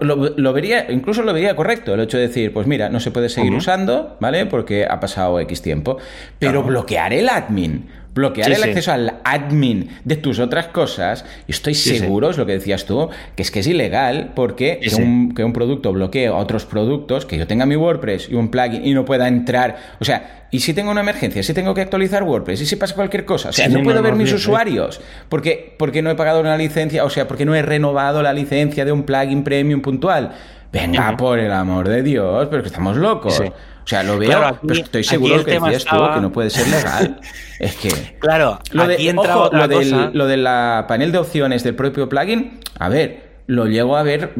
lo, 0.00 0.52
vería, 0.52 0.90
incluso 0.90 1.22
lo 1.22 1.32
vería 1.32 1.54
correcto, 1.54 1.94
el 1.94 2.00
hecho 2.00 2.16
de 2.16 2.28
decir, 2.28 2.52
pues 2.52 2.66
mira, 2.66 2.88
no 2.88 3.00
se 3.00 3.10
puede 3.10 3.28
seguir 3.28 3.52
usando, 3.52 4.16
¿vale? 4.20 4.46
Porque 4.46 4.86
ha 4.88 4.98
pasado 5.00 5.38
X 5.40 5.60
tiempo, 5.60 5.98
pero 6.38 6.62
bloquear 6.62 7.12
el 7.12 7.28
admin, 7.28 7.86
bloquear 8.14 8.50
el 8.50 8.62
acceso 8.62 8.92
al 8.92 9.14
admin 9.24 9.90
de 10.04 10.16
tus 10.16 10.38
otras 10.38 10.68
cosas, 10.68 11.24
estoy 11.48 11.74
seguro, 11.74 12.30
es 12.30 12.38
lo 12.38 12.46
que 12.46 12.52
decías 12.52 12.86
tú, 12.86 13.10
que 13.36 13.42
es 13.42 13.50
que 13.50 13.60
es 13.60 13.66
ilegal 13.66 14.32
porque 14.34 14.80
que 14.80 14.94
un, 14.94 15.34
que 15.34 15.44
un 15.44 15.52
producto 15.52 15.92
bloquee 15.92 16.30
otros 16.30 16.64
productos, 16.64 17.26
que 17.26 17.36
yo 17.36 17.46
tenga 17.46 17.66
mi 17.66 17.76
WordPress 17.76 18.30
y 18.30 18.34
un 18.34 18.50
plugin 18.50 18.86
y 18.86 18.94
no 18.94 19.04
pueda 19.04 19.28
entrar, 19.28 19.76
o 20.00 20.04
sea, 20.04 20.37
y 20.50 20.60
si 20.60 20.72
tengo 20.72 20.90
una 20.90 21.02
emergencia, 21.02 21.42
si 21.42 21.52
tengo 21.52 21.74
que 21.74 21.82
actualizar 21.82 22.22
WordPress, 22.22 22.62
y 22.62 22.66
si 22.66 22.76
pasa 22.76 22.94
cualquier 22.94 23.24
cosa, 23.24 23.50
o 23.50 23.52
sea, 23.52 23.68
no 23.68 23.82
puedo 23.82 24.02
ver 24.02 24.14
mis 24.14 24.32
usuarios, 24.32 25.00
porque, 25.28 25.74
porque 25.78 26.00
no 26.00 26.10
he 26.10 26.14
pagado 26.14 26.40
una 26.40 26.56
licencia, 26.56 27.04
o 27.04 27.10
sea, 27.10 27.28
porque 27.28 27.44
no 27.44 27.54
he 27.54 27.62
renovado 27.62 28.22
la 28.22 28.32
licencia 28.32 28.84
de 28.84 28.92
un 28.92 29.02
plugin 29.02 29.44
premium 29.44 29.82
puntual. 29.82 30.32
Venga, 30.72 31.16
por 31.16 31.38
el 31.38 31.52
amor 31.52 31.88
de 31.88 32.02
Dios, 32.02 32.48
pero 32.50 32.62
que 32.62 32.68
estamos 32.68 32.96
locos. 32.96 33.40
O 33.40 33.90
sea, 33.90 34.02
lo 34.02 34.18
veo, 34.18 34.58
pero 34.66 34.80
estoy 34.80 35.02
seguro 35.02 35.42
que 35.44 35.52
decías 35.52 35.84
tú 35.84 35.96
que 36.14 36.20
no 36.20 36.30
puede 36.30 36.50
ser 36.50 36.68
legal. 36.68 37.20
es 37.58 37.74
que. 37.76 38.16
Claro, 38.18 38.58
lo 38.72 38.86
de, 38.86 39.14
ojo, 39.16 39.50
lo, 39.50 39.66
del, 39.66 40.10
lo 40.12 40.26
de 40.26 40.36
la 40.36 40.84
panel 40.86 41.10
de 41.10 41.18
opciones 41.18 41.64
del 41.64 41.74
propio 41.74 42.06
plugin, 42.06 42.60
a 42.78 42.90
ver, 42.90 43.27
lo 43.48 43.66
llego 43.66 43.96
a 43.96 44.02
ver 44.02 44.34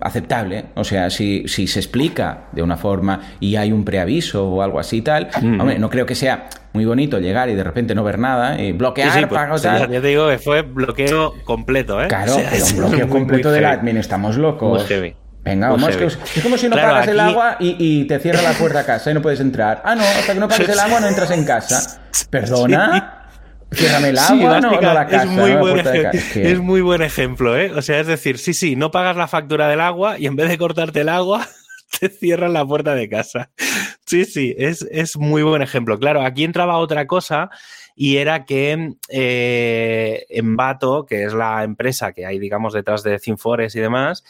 aceptable. 0.00 0.64
O 0.74 0.84
sea, 0.84 1.10
si, 1.10 1.46
si 1.46 1.66
se 1.66 1.78
explica 1.78 2.44
de 2.52 2.62
una 2.62 2.78
forma 2.78 3.20
y 3.38 3.56
hay 3.56 3.70
un 3.70 3.84
preaviso 3.84 4.48
o 4.48 4.62
algo 4.62 4.80
así 4.80 4.96
y 4.96 5.02
tal, 5.02 5.28
mm. 5.40 5.60
hombre, 5.60 5.78
no 5.78 5.90
creo 5.90 6.06
que 6.06 6.14
sea 6.14 6.48
muy 6.72 6.86
bonito 6.86 7.20
llegar 7.20 7.50
y 7.50 7.54
de 7.54 7.62
repente 7.62 7.94
no 7.94 8.02
ver 8.02 8.18
nada 8.18 8.60
y 8.60 8.72
bloquear, 8.72 9.12
sí, 9.12 9.26
pues, 9.26 9.62
Ya 9.62 9.86
te 9.88 10.00
digo 10.00 10.28
que 10.28 10.38
fue 10.38 10.62
bloqueo 10.62 11.34
completo, 11.44 12.02
¿eh? 12.02 12.08
Claro, 12.08 12.36
pero 12.50 12.64
un 12.64 12.76
bloqueo 12.76 13.08
completo 13.08 13.52
del 13.52 13.66
admin, 13.66 13.98
estamos 13.98 14.38
locos. 14.38 14.88
Venga, 15.44 15.68
vamos, 15.68 15.90
es, 15.90 15.96
que 15.98 16.04
es, 16.06 16.42
como 16.42 16.56
si 16.56 16.70
no 16.70 16.76
pagas 16.76 17.06
el 17.06 17.20
agua 17.20 17.58
y, 17.60 17.76
y, 17.78 18.06
te 18.06 18.18
cierra 18.18 18.40
la 18.40 18.52
puerta 18.52 18.80
a 18.80 18.86
casa 18.86 19.10
y 19.10 19.14
no 19.14 19.20
puedes 19.20 19.40
entrar. 19.40 19.82
Ah, 19.84 19.94
no, 19.94 20.02
hasta 20.02 20.32
que 20.32 20.40
no 20.40 20.48
pagues 20.48 20.70
el 20.70 20.78
agua 20.78 21.00
no 21.00 21.06
entras 21.06 21.30
en 21.32 21.44
casa. 21.44 22.00
¿Perdona? 22.30 23.23
El 23.80 24.18
agua, 24.18 24.60
no, 24.60 24.80
la 24.80 25.06
casa, 25.06 25.24
es, 25.24 25.28
muy 25.28 25.52
buen 25.54 25.86
es 25.86 26.58
muy 26.60 26.80
buen 26.80 27.02
ejemplo, 27.02 27.56
¿eh? 27.56 27.72
O 27.74 27.82
sea, 27.82 28.00
es 28.00 28.06
decir, 28.06 28.38
sí, 28.38 28.54
sí, 28.54 28.76
no 28.76 28.90
pagas 28.90 29.16
la 29.16 29.28
factura 29.28 29.68
del 29.68 29.80
agua 29.80 30.18
y 30.18 30.26
en 30.26 30.36
vez 30.36 30.48
de 30.48 30.58
cortarte 30.58 31.00
el 31.00 31.08
agua, 31.08 31.46
te 32.00 32.08
cierran 32.08 32.52
la 32.52 32.64
puerta 32.64 32.94
de 32.94 33.08
casa. 33.08 33.50
Sí, 34.06 34.24
sí, 34.24 34.54
es, 34.58 34.82
es 34.90 35.16
muy 35.16 35.42
buen 35.42 35.62
ejemplo. 35.62 35.98
Claro, 35.98 36.22
aquí 36.22 36.44
entraba 36.44 36.78
otra 36.78 37.06
cosa 37.06 37.50
y 37.96 38.16
era 38.16 38.44
que 38.44 38.94
eh, 39.08 40.26
Envato, 40.28 41.06
que 41.06 41.24
es 41.24 41.32
la 41.32 41.64
empresa 41.64 42.12
que 42.12 42.26
hay, 42.26 42.38
digamos, 42.38 42.72
detrás 42.72 43.02
de 43.02 43.18
Cinfores 43.18 43.74
y 43.76 43.80
demás, 43.80 44.24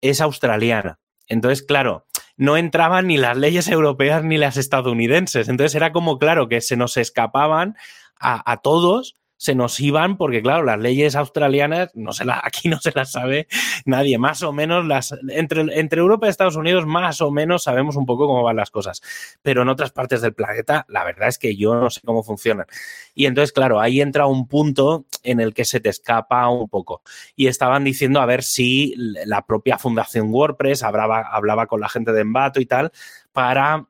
es 0.00 0.20
australiana. 0.20 0.98
Entonces, 1.28 1.62
claro, 1.62 2.06
no 2.36 2.56
entraban 2.56 3.06
ni 3.06 3.18
las 3.18 3.36
leyes 3.36 3.68
europeas 3.68 4.24
ni 4.24 4.38
las 4.38 4.56
estadounidenses. 4.56 5.48
Entonces 5.48 5.74
era 5.74 5.92
como, 5.92 6.18
claro, 6.18 6.48
que 6.48 6.60
se 6.60 6.76
nos 6.76 6.96
escapaban 6.96 7.76
a, 8.20 8.60
todos 8.62 9.16
se 9.36 9.54
nos 9.54 9.80
iban 9.80 10.18
porque, 10.18 10.42
claro, 10.42 10.64
las 10.64 10.78
leyes 10.78 11.16
australianas 11.16 11.88
no 11.94 12.12
se 12.12 12.24
aquí 12.42 12.68
no 12.68 12.78
se 12.78 12.92
las 12.94 13.12
sabe 13.12 13.48
nadie. 13.86 14.18
Más 14.18 14.42
o 14.42 14.52
menos 14.52 14.86
las 14.86 15.14
entre, 15.28 15.62
entre 15.80 16.00
Europa 16.00 16.26
y 16.26 16.30
Estados 16.30 16.56
Unidos, 16.56 16.84
más 16.84 17.22
o 17.22 17.30
menos 17.30 17.62
sabemos 17.62 17.96
un 17.96 18.04
poco 18.04 18.26
cómo 18.26 18.42
van 18.42 18.56
las 18.56 18.70
cosas. 18.70 19.00
Pero 19.40 19.62
en 19.62 19.70
otras 19.70 19.92
partes 19.92 20.20
del 20.20 20.34
planeta, 20.34 20.84
la 20.88 21.04
verdad 21.04 21.28
es 21.28 21.38
que 21.38 21.56
yo 21.56 21.74
no 21.74 21.88
sé 21.88 22.02
cómo 22.04 22.22
funcionan. 22.22 22.66
Y 23.14 23.24
entonces, 23.24 23.52
claro, 23.52 23.80
ahí 23.80 24.02
entra 24.02 24.26
un 24.26 24.46
punto 24.46 25.06
en 25.22 25.40
el 25.40 25.54
que 25.54 25.64
se 25.64 25.80
te 25.80 25.88
escapa 25.88 26.46
un 26.50 26.68
poco. 26.68 27.00
Y 27.34 27.46
estaban 27.46 27.82
diciendo 27.82 28.20
a 28.20 28.26
ver 28.26 28.42
si 28.42 28.94
la 29.24 29.46
propia 29.46 29.78
Fundación 29.78 30.28
WordPress 30.30 30.82
hablaba, 30.82 31.22
hablaba 31.22 31.66
con 31.66 31.80
la 31.80 31.88
gente 31.88 32.12
de 32.12 32.20
Embato 32.20 32.60
y 32.60 32.66
tal 32.66 32.92
para 33.32 33.86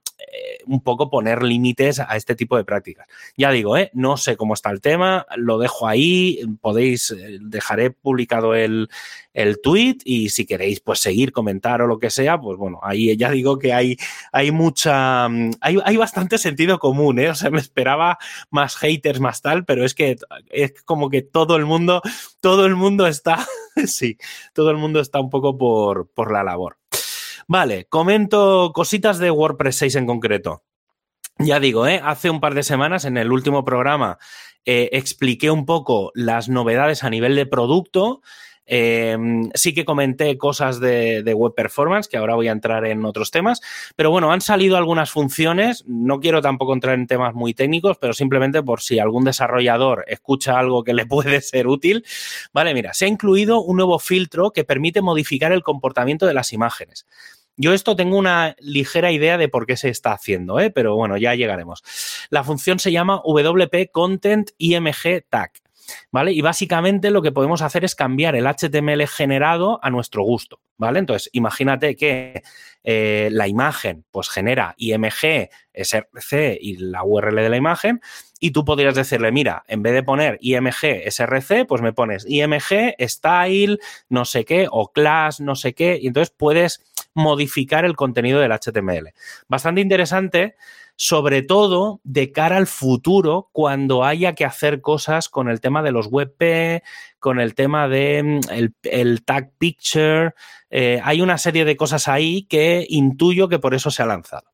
un 0.67 0.81
poco 0.83 1.11
poner 1.11 1.43
límites 1.43 2.01
a 2.01 2.17
este 2.17 2.35
tipo 2.35 2.57
de 2.57 2.65
prácticas. 2.65 3.07
Ya 3.37 3.51
digo, 3.51 3.77
¿eh? 3.77 3.91
no 3.95 4.17
sé 4.17 4.37
cómo 4.37 4.55
está 4.55 4.71
el 4.71 4.81
tema, 4.81 5.27
lo 5.37 5.59
dejo 5.59 5.87
ahí, 5.87 6.41
podéis, 6.61 7.11
eh, 7.11 7.39
dejaré 7.41 7.91
publicado 7.91 8.55
el, 8.55 8.89
el 9.35 9.61
tweet 9.61 9.99
y 10.05 10.31
si 10.31 10.47
queréis 10.47 10.81
pues 10.81 11.01
seguir, 11.01 11.33
comentar 11.33 11.83
o 11.83 11.87
lo 11.87 11.99
que 11.99 12.11
sea, 12.11 12.41
pues 12.41 12.59
bueno, 12.59 12.81
ahí 12.83 13.17
ya 13.17 13.31
digo 13.31 13.59
que 13.59 13.73
hay, 13.73 13.97
hay 14.33 14.51
mucha, 14.51 15.29
mm, 15.29 15.53
hay, 15.61 15.79
hay 15.85 15.97
bastante 15.97 16.39
sentido 16.39 16.79
común, 16.79 17.19
¿eh? 17.19 17.31
o 17.31 17.35
sea, 17.35 17.51
me 17.51 17.61
esperaba 17.61 18.19
más 18.51 18.77
haters, 18.77 19.21
más 19.21 19.43
tal, 19.43 19.65
pero 19.65 19.85
es 19.85 19.95
que 19.95 20.17
es 20.51 20.83
como 20.85 21.11
que 21.11 21.23
todo 21.23 21.57
el 21.57 21.67
mundo, 21.67 22.03
todo 22.41 22.67
el 22.67 22.77
mundo 22.77 23.07
está, 23.07 23.47
sí, 23.87 24.19
todo 24.55 24.71
el 24.71 24.77
mundo 24.77 25.01
está 25.01 25.21
un 25.21 25.31
poco 25.31 25.57
por, 25.59 26.09
por 26.09 26.33
la 26.33 26.45
labor. 26.45 26.80
Vale, 27.51 27.87
comento 27.87 28.71
cositas 28.73 29.19
de 29.19 29.33
WordPress 29.33 29.75
6 29.79 29.97
en 29.97 30.07
concreto. 30.07 30.63
Ya 31.37 31.59
digo, 31.59 31.89
¿eh? 31.89 32.01
hace 32.01 32.31
un 32.31 32.39
par 32.39 32.55
de 32.55 32.63
semanas 32.63 33.05
en 33.05 33.17
el 33.17 33.33
último 33.33 33.65
programa 33.65 34.19
eh, 34.65 34.91
expliqué 34.93 35.51
un 35.51 35.67
poco 35.67 36.13
las 36.15 36.49
novedades 36.49 37.03
a 37.03 37.11
nivel 37.11 37.35
de 37.35 37.47
producto. 37.47 38.23
Em, 38.67 39.51
sí 39.55 39.75
que 39.75 39.85
comenté 39.85 40.39
cosas 40.39 40.79
de, 40.79 41.25
web 41.35 41.53
performance, 41.57 42.07
que 42.07 42.19
ahora 42.19 42.37
voy 42.37 42.47
a 42.47 42.53
entrar 42.53 42.87
en 42.87 43.05
otros 43.05 43.33
temas, 43.33 43.61
pero 43.97 44.13
bueno, 44.13 44.31
han 44.31 44.41
salido 44.41 44.77
algunas 44.77 45.11
funciones, 45.11 45.83
no 45.89 46.21
quiero 46.21 46.41
tampoco 46.41 46.73
entrar 46.73 46.95
en 46.95 47.09
temas 47.09 47.35
muy 47.35 47.53
técnicos, 47.53 47.99
pero 47.99 48.13
simplemente 48.13 48.63
por 48.63 48.81
si 48.81 49.01
algún 49.01 49.25
desarrollador 49.25 50.05
escucha 50.07 50.57
algo 50.57 50.85
que 50.85 50.95
le 50.95 51.05
puede 51.07 51.41
ser 51.41 51.67
útil. 51.67 52.05
Vale, 52.53 52.75
mira, 52.75 52.95
se 52.95 53.07
ha 53.07 53.09
incluido 53.09 53.61
un 53.61 53.79
nuevo 53.79 53.99
filtro 53.99 54.53
que 54.53 54.63
permite 54.63 55.03
modificar 55.03 55.51
el 55.51 55.65
comportamiento 55.65 56.27
de 56.27 56.35
las 56.35 56.53
imágenes. 56.53 57.07
Yo 57.61 57.75
esto 57.75 57.95
tengo 57.95 58.17
una 58.17 58.57
ligera 58.59 59.13
idea 59.13 59.37
de 59.37 59.51
por 59.51 59.67
qué 59.67 59.77
se 59.77 59.91
está 59.91 60.13
haciendo, 60.13 60.59
¿eh? 60.61 60.71
pero 60.71 60.97
bueno, 60.97 61.19
ya 61.19 61.35
llegaremos. 61.35 61.83
La 62.31 62.43
función 62.43 62.79
se 62.79 62.91
llama 62.91 63.21
WP 63.23 63.91
Content 63.93 64.53
IMG 64.57 65.27
Tag. 65.29 65.53
¿Vale? 66.11 66.33
Y 66.33 66.41
básicamente 66.41 67.11
lo 67.11 67.21
que 67.21 67.33
podemos 67.33 67.63
hacer 67.63 67.85
es 67.85 67.97
cambiar 67.97 68.37
el 68.37 68.47
HTML 68.47 69.07
generado 69.09 69.81
a 69.83 69.91
nuestro 69.91 70.23
gusto, 70.23 70.61
¿vale? 70.77 71.01
Entonces, 71.01 71.29
imagínate 71.33 71.97
que 71.97 72.43
eh, 72.85 73.29
la 73.33 73.49
imagen 73.49 74.05
pues 74.13 74.29
genera 74.29 74.75
IMG, 74.79 75.51
SRC 75.75 76.59
y 76.61 76.77
la 76.77 77.03
URL 77.03 77.35
de 77.35 77.49
la 77.49 77.57
imagen, 77.57 78.01
y 78.41 78.51
tú 78.53 78.65
podrías 78.65 78.95
decirle, 78.95 79.31
mira, 79.31 79.65
en 79.69 79.83
vez 79.83 79.93
de 79.93 80.03
poner 80.03 80.39
IMG 80.41 81.05
SRC, 81.07 81.67
pues 81.67 81.83
me 81.83 81.93
pones 81.93 82.25
IMG 82.27 82.97
style, 82.99 83.79
no 84.09 84.25
sé 84.25 84.47
qué, 84.47 84.67
o 84.71 84.91
class, 84.91 85.41
no 85.41 85.55
sé 85.55 85.75
qué, 85.75 85.99
y 86.01 86.07
entonces 86.07 86.35
puedes 86.37 86.83
modificar 87.15 87.85
el 87.85 87.97
contenido 87.97 88.41
del 88.41 88.53
HTML. 88.53 89.13
Bastante 89.47 89.83
interesante, 89.83 90.57
sobre 90.97 91.43
todo 91.43 92.01
de 92.03 92.33
cara 92.33 92.57
al 92.57 92.67
futuro, 92.67 93.51
cuando 93.53 94.05
haya 94.05 94.35
que 94.35 94.45
hacer 94.45 94.81
cosas 94.81 95.29
con 95.29 95.49
el 95.49 95.61
tema 95.61 95.83
de 95.83 95.93
los 95.93 96.09
WebP, 96.11 96.83
con 97.19 97.41
el 97.41 97.55
tema 97.55 97.89
de 97.89 98.23
mm, 98.23 98.41
el, 98.85 99.23
tag 99.25 99.53
picture. 99.59 100.33
Eh, 100.71 101.01
hay 101.05 101.21
una 101.21 101.37
serie 101.37 101.65
de 101.65 101.77
cosas 101.77 102.09
ahí 102.09 102.45
que 102.45 102.87
intuyo 102.89 103.49
que 103.49 103.59
por 103.59 103.75
eso 103.75 103.91
se 103.91 104.03
ha 104.03 104.07
lanzado. 104.07 104.45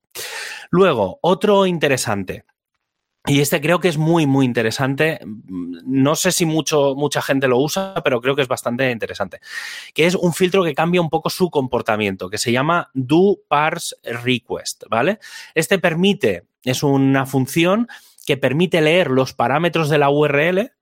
Luego, 0.71 1.19
otro 1.21 1.67
interesante. 1.67 2.45
Y 3.29 3.41
este 3.41 3.61
creo 3.61 3.81
que 3.81 3.89
es 3.89 3.99
muy, 3.99 4.25
muy 4.27 4.47
interesante. 4.47 5.19
No 5.25 6.15
sé 6.15 6.31
si 6.31 6.47
mucho, 6.47 6.95
mucha 6.95 7.21
gente 7.21 7.49
lo 7.49 7.59
usa, 7.59 7.95
pero 8.05 8.21
creo 8.21 8.37
que 8.37 8.43
es 8.43 8.49
bastante 8.49 8.91
interesante. 8.91 9.41
Que 9.95 10.07
es 10.07 10.15
un 10.15 10.33
filtro 10.33 10.63
que 10.63 10.75
cambia 10.75 11.01
un 11.01 11.11
poco 11.11 11.29
su 11.29 11.51
comportamiento, 11.51 12.31
que 12.31 12.39
se 12.39 12.53
llama 12.53 12.91
do 12.95 13.39
parse 13.49 13.97
request, 14.05 14.85
¿vale? 14.89 15.19
Este 15.55 15.81
permite, 15.81 16.45
es 16.63 16.85
una 16.85 17.27
función 17.27 17.89
que 18.27 18.37
permite 18.37 18.81
leer 18.81 19.11
los 19.11 19.33
parámetros 19.33 19.89
de 19.89 19.99
la 19.99 20.11
URL, 20.11 20.73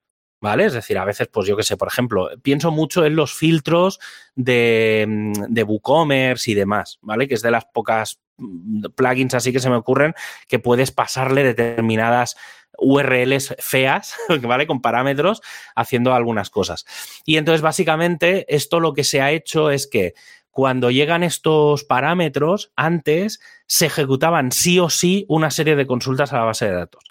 ¿vale? 0.41 0.67
Es 0.67 0.75
decir, 0.75 0.99
a 0.99 1.07
veces, 1.07 1.29
pues 1.29 1.47
yo 1.47 1.57
qué 1.57 1.63
sé, 1.63 1.79
por 1.79 1.89
ejemplo, 1.89 2.29
pienso 2.43 2.71
mucho 2.71 3.07
en 3.07 3.17
los 3.17 3.33
filtros 3.33 4.01
de, 4.35 5.33
de 5.49 5.63
WooCommerce 5.63 6.51
y 6.51 6.55
demás, 6.55 6.99
¿vale? 7.01 7.27
Que 7.27 7.35
es 7.35 7.43
de 7.43 7.51
las 7.51 7.65
pocas 7.65 8.21
plugins 8.97 9.35
así 9.35 9.53
que 9.53 9.61
se 9.61 9.71
me 9.71 9.77
ocurren 9.77 10.15
que 10.49 10.59
puedes 10.59 10.91
pasarle 10.91 11.45
determinadas 11.45 12.37
URLs 12.79 13.55
feas, 13.59 14.17
¿vale? 14.43 14.67
Con 14.67 14.81
parámetros 14.81 15.43
haciendo 15.75 16.15
algunas 16.15 16.51
cosas. 16.51 16.85
Y 17.25 17.37
entonces, 17.37 17.63
básicamente, 17.63 18.45
esto 18.55 18.81
lo 18.81 18.95
que 18.95 19.05
se 19.05 19.21
ha 19.21 19.31
hecho 19.31 19.71
es 19.71 19.87
que 19.87 20.15
cuando 20.51 20.91
llegan 20.91 21.25
estos 21.25 21.83
parámetros, 21.85 22.73
antes 22.77 23.41
se 23.67 23.87
ejecutaban 23.87 24.53
sí 24.53 24.79
o 24.79 24.89
sí 24.89 25.27
una 25.29 25.51
serie 25.51 25.75
de 25.75 25.87
consultas 25.87 26.33
a 26.33 26.39
la 26.39 26.45
base 26.45 26.67
de 26.67 26.75
datos. 26.75 27.03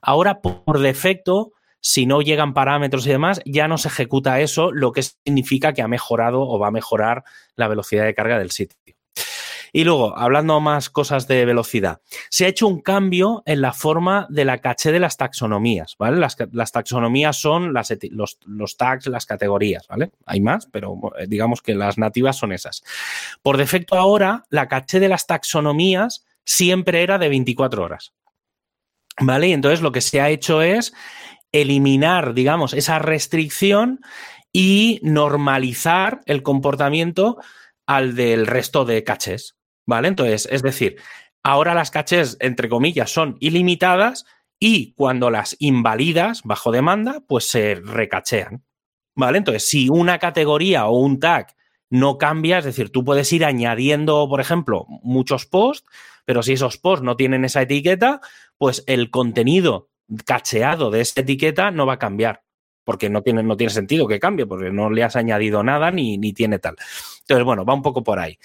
Ahora, 0.00 0.40
por 0.40 0.78
defecto, 0.78 1.52
si 1.80 2.06
no 2.06 2.22
llegan 2.22 2.54
parámetros 2.54 3.04
y 3.06 3.10
demás, 3.10 3.40
ya 3.44 3.66
no 3.66 3.76
se 3.76 3.88
ejecuta 3.88 4.40
eso, 4.40 4.70
lo 4.70 4.92
que 4.92 5.02
significa 5.02 5.72
que 5.72 5.82
ha 5.82 5.88
mejorado 5.88 6.42
o 6.42 6.60
va 6.60 6.68
a 6.68 6.72
mejorar 6.72 7.24
la 7.56 7.66
velocidad 7.66 8.04
de 8.04 8.14
carga 8.14 8.38
del 8.38 8.52
sitio. 8.52 8.91
Y 9.74 9.84
luego, 9.84 10.16
hablando 10.18 10.60
más 10.60 10.90
cosas 10.90 11.26
de 11.26 11.46
velocidad, 11.46 12.02
se 12.28 12.44
ha 12.44 12.48
hecho 12.48 12.68
un 12.68 12.82
cambio 12.82 13.42
en 13.46 13.62
la 13.62 13.72
forma 13.72 14.26
de 14.28 14.44
la 14.44 14.58
caché 14.58 14.92
de 14.92 15.00
las 15.00 15.16
taxonomías, 15.16 15.96
¿vale? 15.98 16.18
Las, 16.18 16.72
taxonomías 16.72 17.38
son 17.38 17.72
las, 17.72 17.92
los, 18.10 18.76
tags, 18.76 19.06
las 19.06 19.24
categorías, 19.24 19.88
¿vale? 19.88 20.10
Hay 20.26 20.42
más, 20.42 20.68
pero 20.70 20.98
eh, 21.18 21.26
digamos 21.26 21.62
que 21.62 21.74
las 21.74 21.96
nativas 21.96 22.36
son 22.36 22.52
esas. 22.52 22.84
Por 23.40 23.56
defecto 23.56 23.96
ahora, 23.96 24.44
la 24.50 24.68
caché 24.68 25.00
de 25.00 25.08
las 25.08 25.26
taxonomías 25.26 26.26
siempre 26.44 27.02
era 27.02 27.16
de 27.16 27.30
24 27.30 27.82
horas. 27.82 28.12
¿Vale? 29.20 29.48
Y 29.48 29.52
entonces 29.52 29.80
lo 29.80 29.92
que 29.92 30.00
se 30.00 30.20
ha 30.20 30.30
hecho 30.30 30.62
es 30.62 30.92
eliminar, 31.52 32.34
digamos, 32.34 32.72
esa 32.72 32.98
restricción 32.98 34.00
y 34.52 35.00
normalizar 35.02 36.20
el 36.26 36.42
comportamiento 36.42 37.38
al 37.86 38.14
del 38.14 38.46
resto 38.46 38.84
de 38.84 39.04
cachés. 39.04 39.56
¿Vale? 39.86 40.08
Entonces, 40.08 40.48
es 40.50 40.62
decir, 40.62 40.96
ahora 41.42 41.74
las 41.74 41.90
cachés, 41.90 42.36
entre 42.40 42.68
comillas, 42.68 43.10
son 43.10 43.36
ilimitadas 43.40 44.24
y 44.58 44.92
cuando 44.94 45.30
las 45.30 45.56
invalidas 45.58 46.42
bajo 46.44 46.70
demanda, 46.70 47.22
pues 47.26 47.48
se 47.48 47.74
recachean. 47.74 48.64
¿Vale? 49.14 49.38
Entonces, 49.38 49.68
si 49.68 49.88
una 49.88 50.18
categoría 50.18 50.86
o 50.86 50.98
un 50.98 51.18
tag 51.18 51.54
no 51.90 52.16
cambia, 52.16 52.58
es 52.58 52.64
decir, 52.64 52.90
tú 52.90 53.04
puedes 53.04 53.30
ir 53.32 53.44
añadiendo, 53.44 54.26
por 54.28 54.40
ejemplo, 54.40 54.86
muchos 55.02 55.46
posts, 55.46 55.86
pero 56.24 56.42
si 56.42 56.54
esos 56.54 56.78
posts 56.78 57.04
no 57.04 57.16
tienen 57.16 57.44
esa 57.44 57.62
etiqueta, 57.62 58.20
pues 58.56 58.84
el 58.86 59.10
contenido 59.10 59.90
cacheado 60.24 60.90
de 60.90 61.00
esa 61.00 61.20
etiqueta 61.20 61.70
no 61.70 61.84
va 61.84 61.94
a 61.94 61.98
cambiar 61.98 62.44
porque 62.84 63.08
no 63.08 63.22
tiene, 63.22 63.42
no 63.42 63.56
tiene 63.56 63.72
sentido 63.72 64.06
que 64.06 64.20
cambie, 64.20 64.46
porque 64.46 64.70
no 64.70 64.90
le 64.90 65.04
has 65.04 65.16
añadido 65.16 65.62
nada 65.62 65.90
ni, 65.90 66.18
ni 66.18 66.32
tiene 66.32 66.58
tal. 66.58 66.76
Entonces, 67.20 67.44
bueno, 67.44 67.64
va 67.64 67.74
un 67.74 67.82
poco 67.82 68.02
por 68.02 68.18
ahí. 68.18 68.38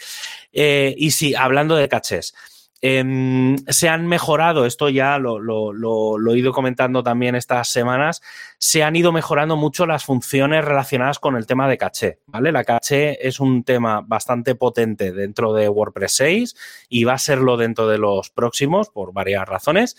Eh, 0.52 0.94
y 0.98 1.12
sí, 1.12 1.36
hablando 1.36 1.76
de 1.76 1.90
cachés. 1.90 2.34
Em, 2.80 3.58
se 3.68 3.90
han 3.90 4.06
mejorado, 4.06 4.66
esto 4.66 4.90
ya 4.90 5.18
lo, 5.18 5.40
lo, 5.40 6.34
he 6.34 6.38
ido 6.38 6.54
comentando 6.54 7.02
también 7.02 7.34
estas 7.34 7.70
semanas, 7.70 8.22
se 8.60 8.84
han 8.84 8.96
ido 8.96 9.12
mejorando 9.12 9.56
mucho 9.56 9.88
las 9.88 10.06
funciones 10.06 10.64
relacionadas 10.64 11.18
con 11.18 11.36
el 11.36 11.48
tema 11.48 11.68
de 11.68 11.78
caché, 11.80 12.20
¿vale? 12.28 12.52
La 12.52 12.64
caché 12.64 13.28
es 13.28 13.40
un 13.40 13.64
tema 13.64 14.02
bastante 14.06 14.54
potente 14.54 15.12
dentro 15.12 15.54
de 15.54 15.70
WordPress 15.70 16.16
6 16.18 16.56
y 16.90 17.04
va 17.04 17.14
a 17.14 17.18
serlo 17.18 17.58
dentro 17.58 17.88
de 17.88 17.98
los 17.98 18.30
próximos 18.30 18.90
por 18.90 19.12
varias 19.12 19.48
razones. 19.48 19.96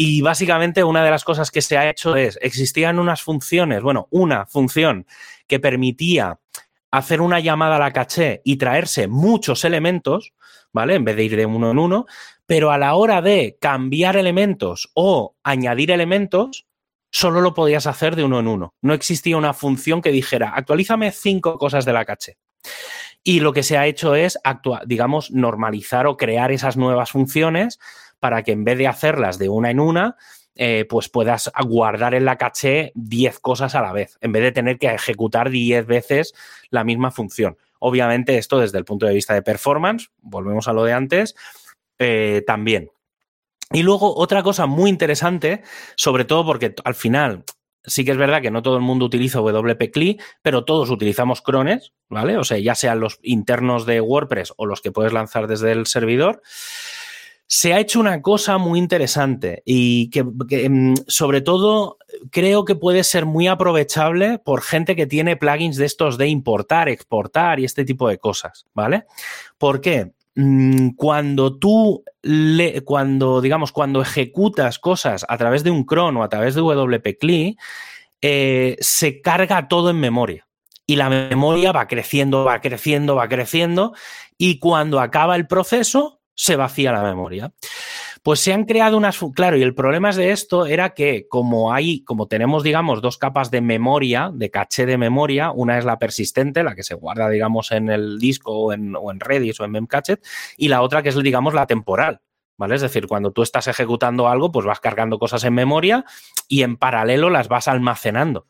Y 0.00 0.20
básicamente 0.20 0.84
una 0.84 1.02
de 1.02 1.10
las 1.10 1.24
cosas 1.24 1.50
que 1.50 1.60
se 1.60 1.76
ha 1.76 1.90
hecho 1.90 2.14
es, 2.14 2.38
existían 2.40 3.00
unas 3.00 3.20
funciones, 3.20 3.82
bueno, 3.82 4.06
una 4.12 4.46
función 4.46 5.08
que 5.48 5.58
permitía 5.58 6.38
hacer 6.92 7.20
una 7.20 7.40
llamada 7.40 7.74
a 7.74 7.78
la 7.80 7.92
caché 7.92 8.40
y 8.44 8.58
traerse 8.58 9.08
muchos 9.08 9.64
elementos, 9.64 10.34
¿vale? 10.72 10.94
En 10.94 11.04
vez 11.04 11.16
de 11.16 11.24
ir 11.24 11.34
de 11.34 11.46
uno 11.46 11.72
en 11.72 11.80
uno, 11.80 12.06
pero 12.46 12.70
a 12.70 12.78
la 12.78 12.94
hora 12.94 13.22
de 13.22 13.58
cambiar 13.60 14.16
elementos 14.16 14.88
o 14.94 15.34
añadir 15.42 15.90
elementos, 15.90 16.68
solo 17.10 17.40
lo 17.40 17.52
podías 17.52 17.88
hacer 17.88 18.14
de 18.14 18.22
uno 18.22 18.38
en 18.38 18.46
uno. 18.46 18.74
No 18.80 18.94
existía 18.94 19.36
una 19.36 19.52
función 19.52 20.00
que 20.00 20.12
dijera, 20.12 20.50
actualízame 20.50 21.10
cinco 21.10 21.58
cosas 21.58 21.84
de 21.84 21.92
la 21.92 22.04
caché. 22.04 22.38
Y 23.24 23.40
lo 23.40 23.52
que 23.52 23.64
se 23.64 23.76
ha 23.76 23.88
hecho 23.88 24.14
es, 24.14 24.38
digamos, 24.86 25.32
normalizar 25.32 26.06
o 26.06 26.16
crear 26.16 26.52
esas 26.52 26.76
nuevas 26.76 27.10
funciones 27.10 27.80
para 28.20 28.42
que 28.42 28.52
en 28.52 28.64
vez 28.64 28.78
de 28.78 28.88
hacerlas 28.88 29.38
de 29.38 29.48
una 29.48 29.70
en 29.70 29.80
una, 29.80 30.16
eh, 30.54 30.86
pues 30.88 31.08
puedas 31.08 31.52
guardar 31.64 32.14
en 32.14 32.24
la 32.24 32.36
caché 32.36 32.90
10 32.96 33.38
cosas 33.38 33.74
a 33.76 33.80
la 33.80 33.92
vez, 33.92 34.18
en 34.20 34.32
vez 34.32 34.42
de 34.42 34.52
tener 34.52 34.78
que 34.78 34.88
ejecutar 34.88 35.50
10 35.50 35.86
veces 35.86 36.34
la 36.70 36.82
misma 36.82 37.12
función. 37.12 37.56
Obviamente 37.78 38.38
esto 38.38 38.58
desde 38.58 38.78
el 38.78 38.84
punto 38.84 39.06
de 39.06 39.14
vista 39.14 39.34
de 39.34 39.42
performance, 39.42 40.10
volvemos 40.20 40.66
a 40.66 40.72
lo 40.72 40.82
de 40.82 40.92
antes, 40.92 41.36
eh, 41.98 42.42
también. 42.44 42.90
Y 43.70 43.82
luego 43.82 44.16
otra 44.16 44.42
cosa 44.42 44.66
muy 44.66 44.90
interesante, 44.90 45.62
sobre 45.94 46.24
todo 46.24 46.44
porque 46.44 46.74
al 46.84 46.94
final 46.94 47.44
sí 47.84 48.04
que 48.04 48.10
es 48.10 48.16
verdad 48.16 48.42
que 48.42 48.50
no 48.50 48.62
todo 48.62 48.76
el 48.76 48.82
mundo 48.82 49.04
utiliza 49.04 49.40
WP 49.40 49.92
CLI, 49.92 50.18
pero 50.42 50.64
todos 50.64 50.90
utilizamos 50.90 51.42
crones, 51.42 51.92
¿vale? 52.08 52.36
O 52.36 52.44
sea, 52.44 52.58
ya 52.58 52.74
sean 52.74 53.00
los 53.00 53.18
internos 53.22 53.86
de 53.86 54.00
WordPress 54.00 54.54
o 54.56 54.66
los 54.66 54.80
que 54.80 54.92
puedes 54.92 55.12
lanzar 55.12 55.46
desde 55.46 55.72
el 55.72 55.86
servidor 55.86 56.42
se 57.50 57.72
ha 57.72 57.80
hecho 57.80 57.98
una 57.98 58.20
cosa 58.20 58.58
muy 58.58 58.78
interesante 58.78 59.62
y 59.64 60.10
que, 60.10 60.22
mm, 60.22 60.94
sobre 61.06 61.40
todo 61.40 61.96
creo 62.30 62.66
que 62.66 62.74
puede 62.74 63.02
ser 63.04 63.24
muy 63.24 63.46
aprovechable 63.46 64.38
por 64.38 64.60
gente 64.60 64.94
que 64.94 65.06
tiene 65.06 65.36
plugins 65.36 65.78
de 65.78 65.86
estos 65.86 66.18
de 66.18 66.28
importar, 66.28 66.90
exportar 66.90 67.58
y 67.58 67.64
este 67.64 67.86
tipo 67.86 68.06
de 68.06 68.18
cosas, 68.18 68.66
¿vale? 68.74 69.06
¿Por 69.56 69.80
qué? 69.80 70.12
Mm, 70.34 70.90
cuando 70.90 71.58
tú, 71.58 72.04
le, 72.20 72.82
cuando, 72.82 73.40
digamos, 73.40 73.72
cuando 73.72 74.02
ejecutas 74.02 74.78
cosas 74.78 75.24
a 75.26 75.38
través 75.38 75.64
de 75.64 75.70
un 75.70 75.84
cron 75.84 76.18
o 76.18 76.22
a 76.22 76.28
través 76.28 76.54
de 76.54 76.60
WP 76.60 77.16
CLI, 77.18 77.56
eh, 78.20 78.76
se 78.80 79.22
carga 79.22 79.68
todo 79.68 79.88
en 79.88 79.98
memoria. 80.00 80.46
Y 80.86 80.96
la 80.96 81.08
memoria 81.08 81.72
va 81.72 81.86
creciendo, 81.86 82.44
va 82.44 82.60
creciendo, 82.60 83.14
va 83.14 83.28
creciendo. 83.28 83.94
Y 84.36 84.58
cuando 84.58 85.00
acaba 85.00 85.34
el 85.36 85.46
proceso, 85.46 86.17
se 86.38 86.54
vacía 86.54 86.92
la 86.92 87.02
memoria. 87.02 87.52
Pues 88.22 88.38
se 88.38 88.52
han 88.52 88.64
creado 88.64 88.96
unas. 88.96 89.18
Claro, 89.34 89.56
y 89.56 89.62
el 89.62 89.74
problema 89.74 90.12
de 90.12 90.30
esto 90.30 90.66
era 90.66 90.90
que, 90.94 91.26
como 91.28 91.72
hay, 91.72 92.04
como 92.04 92.28
tenemos, 92.28 92.62
digamos, 92.62 93.02
dos 93.02 93.18
capas 93.18 93.50
de 93.50 93.60
memoria, 93.60 94.30
de 94.32 94.48
caché 94.48 94.86
de 94.86 94.96
memoria, 94.98 95.50
una 95.50 95.78
es 95.78 95.84
la 95.84 95.98
persistente, 95.98 96.62
la 96.62 96.76
que 96.76 96.84
se 96.84 96.94
guarda, 96.94 97.28
digamos, 97.28 97.72
en 97.72 97.90
el 97.90 98.20
disco 98.20 98.52
o 98.52 98.72
en, 98.72 98.94
Redis 99.18 99.58
o 99.58 99.64
en 99.64 99.72
Memcached, 99.72 100.20
y 100.56 100.68
la 100.68 100.82
otra 100.82 101.02
que 101.02 101.08
es, 101.08 101.20
digamos, 101.20 101.54
la 101.54 101.66
temporal. 101.66 102.20
¿Vale? 102.56 102.76
Es 102.76 102.82
decir, 102.82 103.06
cuando 103.06 103.32
tú 103.32 103.42
estás 103.42 103.66
ejecutando 103.66 104.28
algo, 104.28 104.50
pues 104.50 104.66
vas 104.66 104.80
cargando 104.80 105.18
cosas 105.18 105.44
en 105.44 105.54
memoria 105.54 106.04
y 106.48 106.62
en 106.62 106.76
paralelo 106.76 107.30
las 107.30 107.48
vas 107.48 107.68
almacenando. 107.68 108.46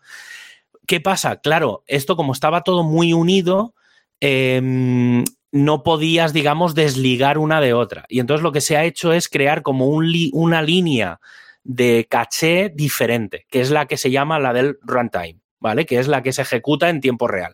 ¿Qué 0.86 1.00
pasa? 1.00 1.40
Claro, 1.40 1.84
esto 1.86 2.16
como 2.16 2.32
estaba 2.32 2.62
todo 2.62 2.84
muy 2.84 3.12
unido, 3.12 3.74
Em, 4.20 5.24
no 5.50 5.82
podías, 5.82 6.32
digamos, 6.32 6.74
desligar 6.74 7.38
una 7.38 7.60
de 7.60 7.72
otra. 7.74 8.04
Y 8.08 8.20
entonces 8.20 8.42
lo 8.42 8.52
que 8.52 8.60
se 8.60 8.76
ha 8.76 8.84
hecho 8.84 9.12
es 9.12 9.28
crear 9.28 9.62
como 9.62 9.88
un 9.88 10.12
una 10.32 10.62
línea 10.62 11.20
de 11.64 12.06
caché 12.08 12.70
diferente, 12.74 13.46
que 13.50 13.60
es 13.60 13.70
la 13.70 13.86
que 13.86 13.96
se 13.96 14.10
llama 14.10 14.38
la 14.38 14.52
del 14.52 14.78
runtime, 14.82 15.40
¿vale? 15.60 15.86
Que 15.86 15.98
es 15.98 16.08
la 16.08 16.22
que 16.22 16.32
se 16.32 16.42
ejecuta 16.42 16.88
en 16.88 17.00
tiempo 17.00 17.28
real. 17.28 17.52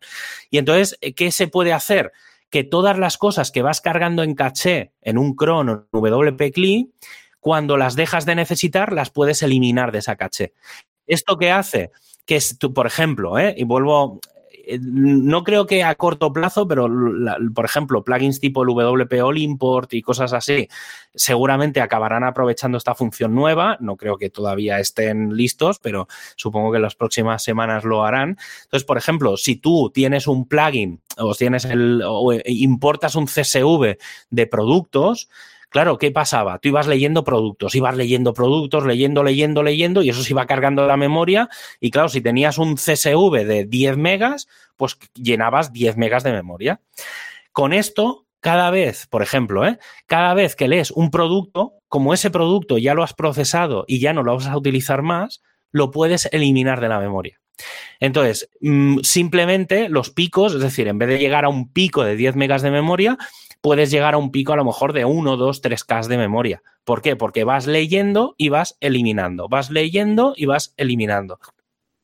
Y 0.51 0.59
entonces, 0.59 0.99
¿qué 1.17 1.31
se 1.33 1.49
puede 1.49 1.73
hacer? 1.73 2.13
Que 2.51 2.65
todas 2.65 2.99
las 2.99 3.19
cosas 3.19 3.51
que 3.51 3.63
vas 3.63 3.81
cargando 3.81 4.23
en 4.23 4.35
caché 4.35 4.93
en 5.03 5.19
un 5.19 5.35
cron 5.35 5.69
o 5.69 5.73
en 5.73 5.87
WP 5.91 6.53
CLI, 6.53 6.93
cuando 7.41 7.77
las 7.77 7.97
dejas 7.97 8.25
de 8.25 8.37
necesitar, 8.37 8.93
las 8.93 9.11
puedes 9.11 9.43
eliminar 9.43 9.93
de 9.93 9.99
esa 9.99 10.17
caché. 10.17 10.55
¿Esto 11.07 11.37
qué 11.37 11.51
hace? 11.51 11.91
Que, 12.25 12.41
tú, 12.59 12.73
por 12.73 12.87
ejemplo, 12.87 13.39
¿eh? 13.39 13.55
y 13.57 13.65
vuelvo, 13.65 14.21
eh, 14.34 14.34
no 14.81 15.45
creo 15.45 15.67
que 15.67 15.85
a 15.85 15.95
corto 15.95 16.33
plazo, 16.33 16.67
pero 16.67 16.89
por 17.55 17.65
ejemplo, 17.65 18.05
plugins 18.05 18.41
tipo 18.41 18.63
el 18.63 18.69
WP 18.69 19.13
Import 19.37 19.93
y 19.95 20.03
cosas 20.03 20.33
así, 20.33 20.69
seguramente 21.15 21.81
acabarán 21.81 22.25
aprovechando 22.25 22.79
esta 22.79 22.95
función 22.95 23.35
nueva. 23.35 23.77
No 23.81 23.97
creo 23.97 24.17
que 24.17 24.31
todavía 24.31 24.79
estén 24.79 25.37
listos, 25.37 25.79
pero 25.79 26.09
supongo 26.37 26.71
que 26.71 26.77
en 26.77 26.83
las 26.83 26.95
próximas 26.95 27.43
semanas 27.43 27.85
lo 27.85 28.05
harán. 28.05 28.37
Entonces, 28.65 28.85
por 28.85 28.99
ejemplo, 28.99 29.37
si 29.37 29.57
tú 29.57 29.91
tienes 29.93 30.27
un 30.27 30.47
plugin 30.47 31.01
o 31.17 31.35
tienes 31.35 31.65
el 31.65 32.03
o 32.05 32.33
importas 32.45 33.15
un 33.15 33.27
CSV 33.27 33.97
de 34.31 34.47
productos, 34.47 35.29
Claro, 35.75 35.99
¿qué 35.99 36.13
pasaba? 36.13 36.61
Tú 36.61 36.69
ibas 36.69 36.87
leyendo 36.87 37.25
productos, 37.25 37.75
ibas 37.75 37.97
leyendo 37.97 38.33
productos, 38.33 38.87
leyendo, 38.87 39.25
leyendo, 39.25 39.65
leyendo, 39.65 40.03
y 40.03 40.11
eso 40.11 40.23
se 40.23 40.33
iba 40.33 40.47
cargando 40.47 40.87
la 40.87 40.97
memoria. 40.97 41.49
Y 41.81 41.91
claro, 41.91 42.09
si 42.09 42.21
tenías 42.21 42.59
un 42.59 42.77
CSV 42.77 43.45
de 43.45 43.65
10 43.65 43.97
megas, 43.97 44.47
pues 44.77 44.97
llenabas 45.15 45.73
10 45.73 45.97
megas 45.97 46.23
de 46.23 46.31
memoria. 46.31 46.81
Con 47.51 47.73
esto, 47.73 48.25
cada 48.39 48.71
vez, 48.71 49.09
por 49.09 49.21
ejemplo, 49.23 49.67
¿eh? 49.67 49.81
cada 50.07 50.33
vez 50.33 50.55
que 50.55 50.69
lees 50.69 50.93
un 50.93 51.11
producto, 51.11 51.73
como 51.89 52.15
ese 52.15 52.31
producto 52.31 52.79
ya 52.79 52.95
lo 52.95 53.03
has 53.03 53.13
procesado 53.13 53.85
y 53.89 53.99
ya 53.99 54.13
no 54.13 54.23
lo 54.23 54.37
vas 54.37 54.47
a 54.47 54.57
utilizar 54.57 55.03
más, 55.03 55.43
lo 55.73 55.91
puedes 55.91 56.29
eliminar 56.31 56.81
de 56.81 56.89
la 56.89 57.01
memoria. 57.01 57.41
Entonces, 57.99 58.49
mm, 58.61 58.99
simplemente 59.03 59.89
los 59.89 60.11
picos, 60.11 60.55
es 60.55 60.61
decir, 60.61 60.87
en 60.87 60.99
vez 60.99 61.09
de 61.09 61.19
llegar 61.19 61.45
a 61.45 61.49
un 61.49 61.73
pico 61.73 62.05
de 62.05 62.15
10 62.15 62.37
megas 62.37 62.63
de 62.63 62.71
memoria, 62.71 63.19
puedes 63.65 63.91
llegar 63.91 64.13
a 64.13 64.19
un 64.19 64.31
pico 64.31 64.53
a 64.53 64.57
lo 64.57 64.65
mejor 64.67 64.93
de 64.93 65.07
1, 65.07 65.39
2, 65.39 65.63
3K 65.63 66.07
de 66.07 66.19
memoria. 66.19 66.63
¿Por 66.85 67.01
qué? 67.01 67.17
Porque 67.17 67.45
vas 67.45 67.67
leyendo 67.67 68.35
y 68.37 68.51
vas 68.51 68.77
eliminando, 68.81 69.49
vas 69.49 69.71
leyendo 69.71 70.35
y 70.37 70.45
vas 70.45 70.75
eliminando. 70.77 71.41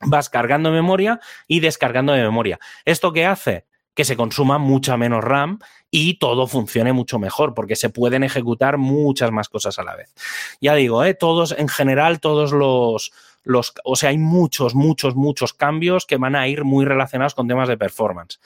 Vas 0.01 0.31
cargando 0.31 0.71
memoria 0.71 1.21
y 1.47 1.61
descargando 1.61 2.15
de 2.15 2.23
memoria. 2.23 2.59
¿Esto 2.87 3.13
qué 3.13 3.27
hace? 3.27 3.67
Que 3.93 4.07
se 4.07 4.17
consuma 4.17 4.57
mucha 4.57 4.97
menos 4.97 5.23
RAM 5.23 5.59
y 5.91 6.15
todo 6.15 6.47
funcione 6.47 6.95
mucho 6.95 7.19
mejor, 7.19 7.53
porque 7.53 7.77
se 7.77 7.91
pueden 7.91 8.25
ejecutar 8.25 8.79
muchas 8.79 9.31
más 9.31 9.51
cosas 9.51 9.79
a 9.79 9.85
la 9.85 9.97
vez. 9.97 10.15
Ya 10.63 10.75
digo, 10.75 11.05
¿eh? 11.05 11.13
todos, 11.13 11.55
en 11.59 11.69
general, 11.69 12.21
todos 12.21 12.53
los, 12.53 13.13
los, 13.45 13.75
o 13.85 13.97
sea, 13.97 14.09
hay 14.09 14.19
muchos, 14.19 14.75
muchos, 14.75 15.15
muchos 15.15 15.53
cambios 15.53 16.07
que 16.07 16.17
van 16.17 16.37
a 16.37 16.49
ir 16.49 16.65
muy 16.65 16.87
relacionados 16.87 17.35
con 17.35 17.47
temas 17.47 17.69
de 17.69 17.77
performance. 17.77 18.41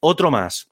Otro 0.00 0.30
más, 0.30 0.71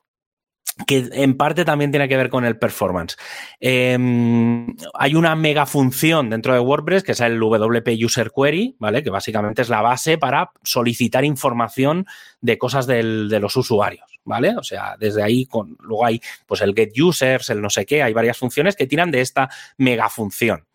que 0.86 1.08
en 1.12 1.36
parte 1.36 1.64
también 1.64 1.90
tiene 1.90 2.08
que 2.08 2.16
ver 2.16 2.30
con 2.30 2.44
el 2.44 2.58
performance. 2.58 3.16
Em, 3.58 4.66
hay 4.94 5.14
una 5.14 5.34
mega 5.34 5.66
función 5.66 6.30
dentro 6.30 6.52
de 6.52 6.60
WordPress 6.60 7.02
que 7.02 7.12
es 7.12 7.20
el 7.20 7.38
WP 7.38 7.88
User 8.04 8.30
Query, 8.34 8.76
¿vale? 8.78 9.02
Que 9.02 9.10
básicamente 9.10 9.62
es 9.62 9.68
la 9.68 9.82
base 9.82 10.18
para 10.18 10.52
solicitar 10.62 11.24
información 11.24 12.06
de 12.40 12.58
cosas 12.58 12.86
de 12.86 13.02
los 13.02 13.56
usuarios, 13.56 14.20
¿vale? 14.24 14.56
O 14.56 14.62
sea, 14.62 14.96
desde 14.98 15.22
ahí 15.22 15.46
con, 15.46 15.76
luego 15.80 16.06
hay 16.06 16.20
pues 16.46 16.60
el 16.60 16.74
get 16.74 16.92
users, 16.98 17.50
el 17.50 17.60
no 17.60 17.70
sé 17.70 17.86
qué, 17.86 18.02
hay 18.02 18.12
varias 18.12 18.38
funciones 18.38 18.76
que 18.76 18.86
tiran 18.86 19.10
de 19.10 19.20
esta 19.20 19.48
mega 19.76 20.08
función. 20.08 20.66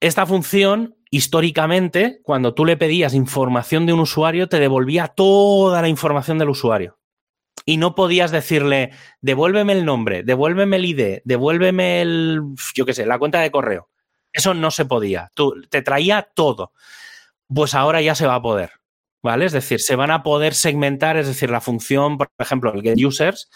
Esta 0.00 0.24
función 0.24 0.96
históricamente, 1.10 2.20
cuando 2.22 2.54
tú 2.54 2.64
le 2.64 2.76
pedías 2.76 3.14
información 3.14 3.84
de 3.84 3.92
un 3.92 4.00
usuario, 4.00 4.48
te 4.48 4.60
devolvía 4.60 5.08
toda 5.08 5.82
la 5.82 5.88
información 5.88 6.38
del 6.38 6.48
usuario 6.48 6.99
y 7.64 7.76
no 7.76 7.94
podías 7.94 8.30
decirle, 8.30 8.90
devuélveme 9.20 9.72
el 9.72 9.84
nombre, 9.84 10.22
devuélveme 10.22 10.76
el 10.76 10.84
ID, 10.84 11.18
devuélveme 11.24 12.02
el, 12.02 12.42
yo 12.74 12.86
qué 12.86 12.94
sé, 12.94 13.06
la 13.06 13.18
cuenta 13.18 13.40
de 13.40 13.50
correo. 13.50 13.88
Eso 14.32 14.54
no 14.54 14.70
se 14.70 14.84
podía. 14.84 15.30
Tú, 15.34 15.54
te 15.68 15.82
traía 15.82 16.28
todo. 16.34 16.72
Pues 17.52 17.74
ahora 17.74 18.00
ya 18.00 18.14
se 18.14 18.26
va 18.26 18.36
a 18.36 18.42
poder. 18.42 18.70
¿Vale? 19.22 19.44
Es 19.44 19.52
decir, 19.52 19.80
se 19.80 19.96
van 19.96 20.10
a 20.10 20.22
poder 20.22 20.54
segmentar, 20.54 21.18
es 21.18 21.26
decir, 21.26 21.50
la 21.50 21.60
función, 21.60 22.16
por 22.16 22.30
ejemplo, 22.38 22.72
el 22.72 22.80
get 22.80 22.96
users, 23.04 23.50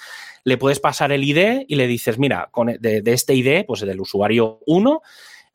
le 0.44 0.58
puedes 0.58 0.78
pasar 0.78 1.10
el 1.10 1.24
ID 1.24 1.64
y 1.66 1.76
le 1.76 1.86
dices, 1.86 2.18
mira, 2.18 2.50
con, 2.50 2.66
de, 2.66 3.00
de 3.00 3.12
este 3.14 3.34
ID, 3.34 3.64
pues 3.66 3.80
del 3.80 3.98
usuario 3.98 4.60
1, 4.66 5.00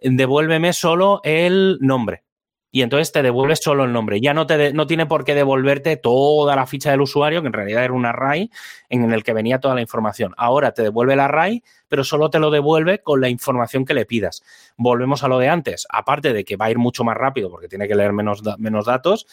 devuélveme 0.02 0.74
solo 0.74 1.22
el 1.24 1.78
nombre 1.82 2.24
y 2.72 2.84
entonces 2.84 3.12
te 3.12 3.24
devuelves 3.24 3.60
solo 3.64 3.84
el 3.84 3.92
nombre. 3.92 4.22
Ya 4.22 4.34
no, 4.34 4.46
te 4.46 4.74
no 4.74 4.86
tiene 4.86 5.06
por 5.06 5.24
qué 5.24 5.34
devolverte 5.34 5.98
toda 5.98 6.56
la 6.56 6.68
ficha 6.68 6.92
del 6.92 7.02
usuario, 7.02 7.42
que 7.42 7.48
en 7.48 7.54
realidad 7.54 7.84
era 7.84 7.94
un 7.94 8.06
array 8.06 8.52
en 8.90 9.12
el 9.12 9.24
que 9.24 9.34
venía 9.34 9.60
toda 9.60 9.76
la 9.76 9.82
información. 9.82 10.34
Ahora 10.38 10.74
te 10.74 10.84
devuelve 10.84 11.14
el 11.14 11.20
array, 11.20 11.64
pero 11.88 12.04
solo 12.04 12.30
te 12.30 12.40
lo 12.40 12.52
devuelve 12.52 13.00
con 13.00 13.22
la 13.22 13.30
información 13.30 13.86
que 13.86 13.94
le 13.94 14.06
pidas. 14.06 14.44
Volvemos 14.78 15.24
a 15.24 15.28
lo 15.28 15.40
de 15.40 15.50
antes. 15.50 15.88
Aparte 15.90 16.32
de 16.34 16.46
que 16.46 16.58
va 16.58 16.66
a 16.66 16.72
ir 16.72 16.78
mucho 16.78 17.04
más 17.04 17.18
rápido 17.18 17.50
porque 17.50 17.68
tiene 17.68 17.88
que 17.88 17.96
leer 17.96 18.14
menos, 18.14 18.44
menos 18.60 18.86
datos, 18.86 19.26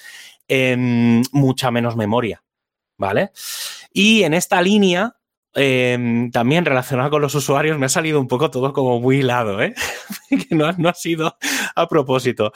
mucha 1.32 1.70
menos 1.70 1.96
memoria. 1.96 2.42
¿Vale? 2.98 3.32
Y 3.92 4.22
en 4.22 4.32
esta 4.32 4.62
línea, 4.62 5.16
em, 5.56 6.30
también 6.30 6.64
relacionado 6.64 7.10
con 7.10 7.22
los 7.22 7.34
usuarios, 7.34 7.78
me 7.78 7.86
ha 7.86 7.88
salido 7.88 8.20
un 8.20 8.28
poco 8.28 8.50
todo 8.50 8.72
como 8.72 9.00
muy 9.00 9.18
hilado, 9.18 9.60
¿eh? 9.60 9.74
que 10.48 10.54
no, 10.54 10.70
no, 10.72 10.88
ha 10.88 10.94
sido 10.94 11.36
a 11.74 11.88
propósito. 11.88 12.52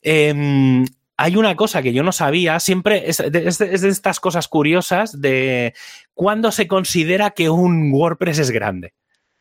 Em, 0.00 0.84
hay 1.16 1.36
una 1.36 1.54
cosa 1.54 1.82
que 1.82 1.92
yo 1.92 2.02
no 2.02 2.12
sabía, 2.12 2.58
siempre 2.60 3.08
es 3.08 3.18
de, 3.18 3.46
estas 3.46 4.20
cosas 4.20 4.48
curiosas 4.48 5.20
de 5.20 5.74
cuándo 6.12 6.50
se 6.50 6.66
considera 6.66 7.30
que 7.30 7.50
un 7.50 7.92
WordPress 7.92 8.38
es 8.38 8.50
grande, 8.50 8.94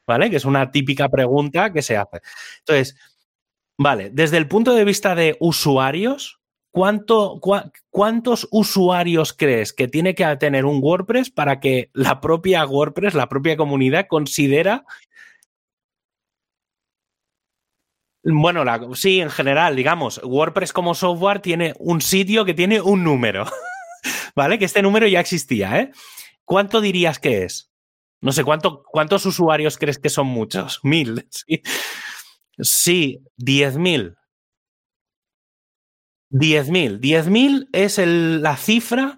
¿vale? 0.06 0.30
Que 0.30 0.36
es 0.36 0.46
una 0.46 0.72
típica 0.72 1.10
pregunta 1.10 1.74
que 1.74 1.82
se 1.82 1.98
hace. 1.98 2.22
Entonces, 2.60 2.96
vale, 3.78 4.12
desde 4.12 4.38
el 4.38 4.48
punto 4.48 4.76
de 4.76 4.86
vista 4.86 5.16
de 5.16 5.36
usuarios, 5.40 6.43
¿cuánto, 6.74 7.40
¿cuántos 7.92 8.48
usuarios 8.52 9.32
crees 9.32 9.72
que 9.72 9.88
tiene 9.88 10.16
que 10.16 10.26
tener 10.38 10.66
un 10.66 10.80
WordPress 10.82 11.30
para 11.30 11.60
que 11.60 11.92
la 11.94 12.20
propia 12.20 12.66
WordPress, 12.66 13.14
la 13.14 13.30
propia 13.30 13.56
comunidad, 13.56 14.08
considera 14.10 14.84
Bueno, 18.26 18.64
sí, 18.96 19.20
en 19.20 19.30
general, 19.30 19.76
digamos, 19.76 20.22
WordPress 20.24 20.72
como 20.72 20.96
software 20.96 21.42
tiene 21.42 21.74
un 21.78 22.00
sitio 22.00 22.46
que 22.46 22.54
tiene 22.54 22.80
un 22.80 23.04
número, 23.04 23.46
¿vale? 24.36 24.58
Que 24.58 24.66
este 24.66 24.82
número 24.82 25.08
ya 25.08 25.20
existía, 25.20 25.78
¿eh? 25.80 25.92
¿Cuánto 26.46 26.80
dirías 26.80 27.20
que 27.20 27.44
es? 27.44 27.70
No 28.22 28.32
sé, 28.32 28.46
¿cuánto, 28.46 28.84
¿cuántos 28.84 29.26
usuarios 29.26 29.78
crees 29.78 30.00
que 30.00 30.10
son 30.10 30.28
muchos? 30.28 30.80
Mil. 30.84 31.28
Sí, 31.30 31.62
sí 32.58 33.20
10.000. 33.38 34.16
10.000. 36.34 37.00
10.000 37.00 37.68
es 37.72 37.98
la 38.00 38.58
cifra 38.58 39.18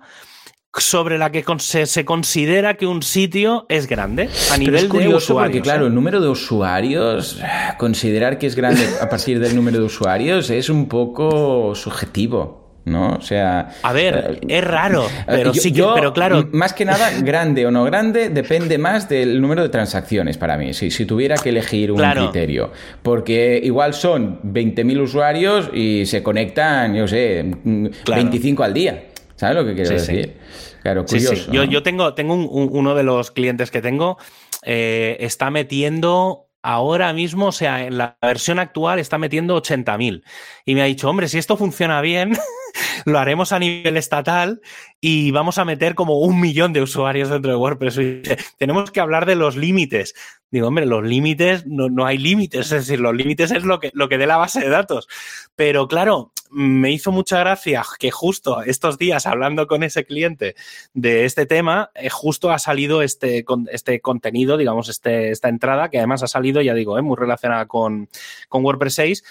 sobre 0.77 1.17
la 1.17 1.31
que 1.31 1.43
se, 1.59 2.05
considera 2.05 2.75
que 2.75 2.85
un 2.85 3.01
sitio 3.01 3.65
es 3.69 3.87
grande 3.87 4.29
a 4.51 4.57
nivel 4.57 4.89
de 4.89 5.07
usuarios. 5.07 5.27
Porque, 5.27 5.61
claro, 5.61 5.85
¿eh? 5.85 5.87
el 5.87 5.95
número 5.95 6.19
de 6.19 6.27
usuarios, 6.27 7.39
considerar 7.77 8.37
que 8.37 8.47
es 8.47 8.55
grande 8.55 8.85
a 9.01 9.09
partir 9.09 9.39
del 9.39 9.55
número 9.55 9.79
de 9.79 9.85
usuarios 9.85 10.49
es 10.49 10.69
un 10.69 10.87
poco 10.87 11.73
subjetivo. 11.75 12.64
¿No? 12.85 13.15
O 13.15 13.21
sea. 13.21 13.71
A 13.81 13.93
ver, 13.93 14.39
eh, 14.41 14.57
es 14.57 14.63
raro, 14.63 15.07
pero 15.27 15.53
sí 15.53 15.73
que, 15.73 15.85
pero 15.93 16.13
claro. 16.13 16.47
Más 16.51 16.73
que 16.73 16.85
nada, 16.85 17.11
grande 17.21 17.65
o 17.65 17.71
no 17.71 17.83
grande, 17.83 18.29
depende 18.29 18.77
más 18.77 19.09
del 19.09 19.41
número 19.41 19.63
de 19.63 19.69
transacciones 19.69 20.37
para 20.37 20.57
mí. 20.57 20.73
Si, 20.73 20.91
si 20.91 21.05
tuviera 21.05 21.35
que 21.35 21.49
elegir 21.49 21.91
un 21.91 21.99
criterio. 21.99 22.71
Porque 23.01 23.59
igual 23.63 23.93
son 23.93 24.41
20.000 24.43 25.01
usuarios 25.01 25.69
y 25.73 26.05
se 26.05 26.23
conectan, 26.23 26.95
yo 26.95 27.07
sé, 27.07 27.43
25 27.63 28.63
al 28.63 28.73
día. 28.73 29.03
¿Sabes 29.35 29.57
lo 29.57 29.65
que 29.65 29.75
quiero 29.75 29.89
decir? 29.89 30.37
Claro, 30.81 31.05
curioso. 31.05 31.51
Yo, 31.51 31.63
yo, 31.63 31.83
tengo, 31.83 32.13
tengo 32.13 32.35
uno 32.35 32.95
de 32.95 33.03
los 33.03 33.31
clientes 33.31 33.71
que 33.71 33.81
tengo, 33.81 34.17
eh, 34.63 35.17
está 35.19 35.49
metiendo 35.49 36.45
ahora 36.61 37.13
mismo, 37.13 37.47
o 37.47 37.51
sea, 37.51 37.85
en 37.85 37.97
la 37.97 38.17
versión 38.21 38.59
actual 38.59 38.99
está 38.99 39.17
metiendo 39.17 39.55
80.000. 39.61 40.23
Y 40.65 40.75
me 40.75 40.81
ha 40.81 40.85
dicho, 40.85 41.09
hombre, 41.09 41.27
si 41.27 41.37
esto 41.37 41.57
funciona 41.57 42.01
bien, 42.01 42.35
lo 43.05 43.19
haremos 43.19 43.51
a 43.51 43.59
nivel 43.59 43.97
estatal 43.97 44.61
y 45.01 45.31
vamos 45.31 45.57
a 45.57 45.65
meter 45.65 45.95
como 45.95 46.19
un 46.19 46.39
millón 46.39 46.73
de 46.73 46.81
usuarios 46.81 47.29
dentro 47.29 47.51
de 47.51 47.57
WordPress. 47.57 47.99
tenemos 48.57 48.91
que 48.91 48.99
hablar 48.99 49.25
de 49.25 49.35
los 49.35 49.55
límites. 49.55 50.15
Digo, 50.51 50.67
hombre, 50.67 50.85
los 50.85 51.03
límites, 51.03 51.65
no, 51.65 51.89
no 51.89 52.05
hay 52.05 52.17
límites, 52.17 52.71
es 52.71 52.87
decir, 52.87 52.99
los 52.99 53.13
límites 53.13 53.51
es 53.51 53.63
lo 53.63 53.79
que, 53.79 53.91
lo 53.93 54.07
que 54.07 54.17
dé 54.17 54.27
la 54.27 54.37
base 54.37 54.61
de 54.61 54.69
datos. 54.69 55.07
Pero 55.55 55.87
claro, 55.87 56.31
me 56.49 56.91
hizo 56.91 57.11
mucha 57.11 57.39
gracia 57.39 57.83
que 57.99 58.11
justo 58.11 58.61
estos 58.61 58.97
días, 58.97 59.25
hablando 59.25 59.67
con 59.67 59.83
ese 59.83 60.05
cliente 60.05 60.55
de 60.93 61.25
este 61.25 61.45
tema, 61.45 61.91
eh, 61.95 62.09
justo 62.09 62.51
ha 62.51 62.59
salido 62.59 63.01
este, 63.01 63.43
este 63.71 63.99
contenido, 63.99 64.55
digamos, 64.55 64.87
este, 64.87 65.31
esta 65.31 65.49
entrada, 65.49 65.89
que 65.89 65.97
además 65.97 66.23
ha 66.23 66.27
salido, 66.27 66.61
ya 66.61 66.73
digo, 66.73 66.97
eh, 66.97 67.01
muy 67.01 67.17
relacionada 67.17 67.65
con, 67.65 68.07
con 68.47 68.63
WordPress 68.63 68.95
6, 68.95 69.23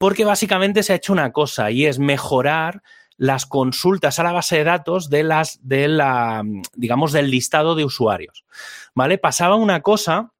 porque 0.00 0.24
básicamente 0.24 0.82
se 0.82 0.94
ha 0.94 0.96
hecho 0.96 1.12
una 1.12 1.30
cosa 1.30 1.70
y 1.70 1.84
es 1.84 1.98
mejorar 1.98 2.82
las 3.18 3.44
consultas 3.44 4.18
a 4.18 4.22
la 4.22 4.32
base 4.32 4.56
de 4.56 4.64
datos 4.64 5.10
de 5.10 5.22
las, 5.22 5.60
de 5.62 5.88
la, 5.88 6.42
digamos, 6.74 7.12
del 7.12 7.30
listado 7.30 7.74
de 7.74 7.84
usuarios. 7.84 8.46
¿Vale? 8.94 9.18
Pasaba 9.18 9.56
una 9.56 9.82
cosa, 9.82 10.32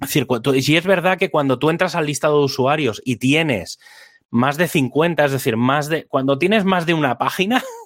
es 0.00 0.14
decir, 0.14 0.26
si 0.62 0.78
es 0.78 0.86
verdad 0.86 1.18
que 1.18 1.30
cuando 1.30 1.58
tú 1.58 1.68
entras 1.68 1.94
al 1.94 2.06
listado 2.06 2.38
de 2.38 2.46
usuarios 2.46 3.02
y 3.04 3.16
tienes 3.16 3.78
más 4.30 4.56
de 4.56 4.66
50, 4.66 5.26
es 5.26 5.32
decir, 5.32 5.58
más 5.58 5.90
de. 5.90 6.06
Cuando 6.06 6.38
tienes 6.38 6.64
más 6.64 6.86
de 6.86 6.94
una 6.94 7.18
página, 7.18 7.62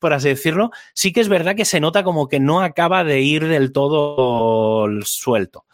por 0.00 0.12
así 0.12 0.28
decirlo, 0.28 0.70
sí 0.94 1.12
que 1.12 1.20
es 1.20 1.28
verdad 1.28 1.54
que 1.54 1.64
se 1.64 1.80
nota 1.80 2.02
como 2.02 2.28
que 2.28 2.40
no 2.40 2.60
acaba 2.60 3.04
de 3.04 3.20
ir 3.20 3.46
del 3.48 3.72
todo 3.72 4.88
suelto. 5.04 5.64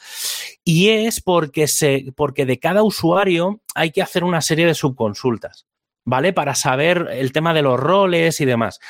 Y 0.65 0.91
es 0.91 1.21
porque, 1.21 1.67
se, 1.67 2.13
porque 2.15 2.47
de 2.47 2.59
cada 2.59 2.83
usuario 2.83 3.61
hay 3.75 3.91
que 3.91 4.03
hacer 4.03 4.25
una 4.25 4.41
serie 4.41 4.67
de 4.67 4.75
subconsultas, 4.75 5.67
¿vale? 6.05 6.33
Para 6.33 6.55
saber 6.55 7.09
el 7.13 7.33
tema 7.33 7.55
de 7.55 7.63
los 7.63 7.81
roles 7.81 8.41
y 8.41 8.45
demás. 8.45 8.81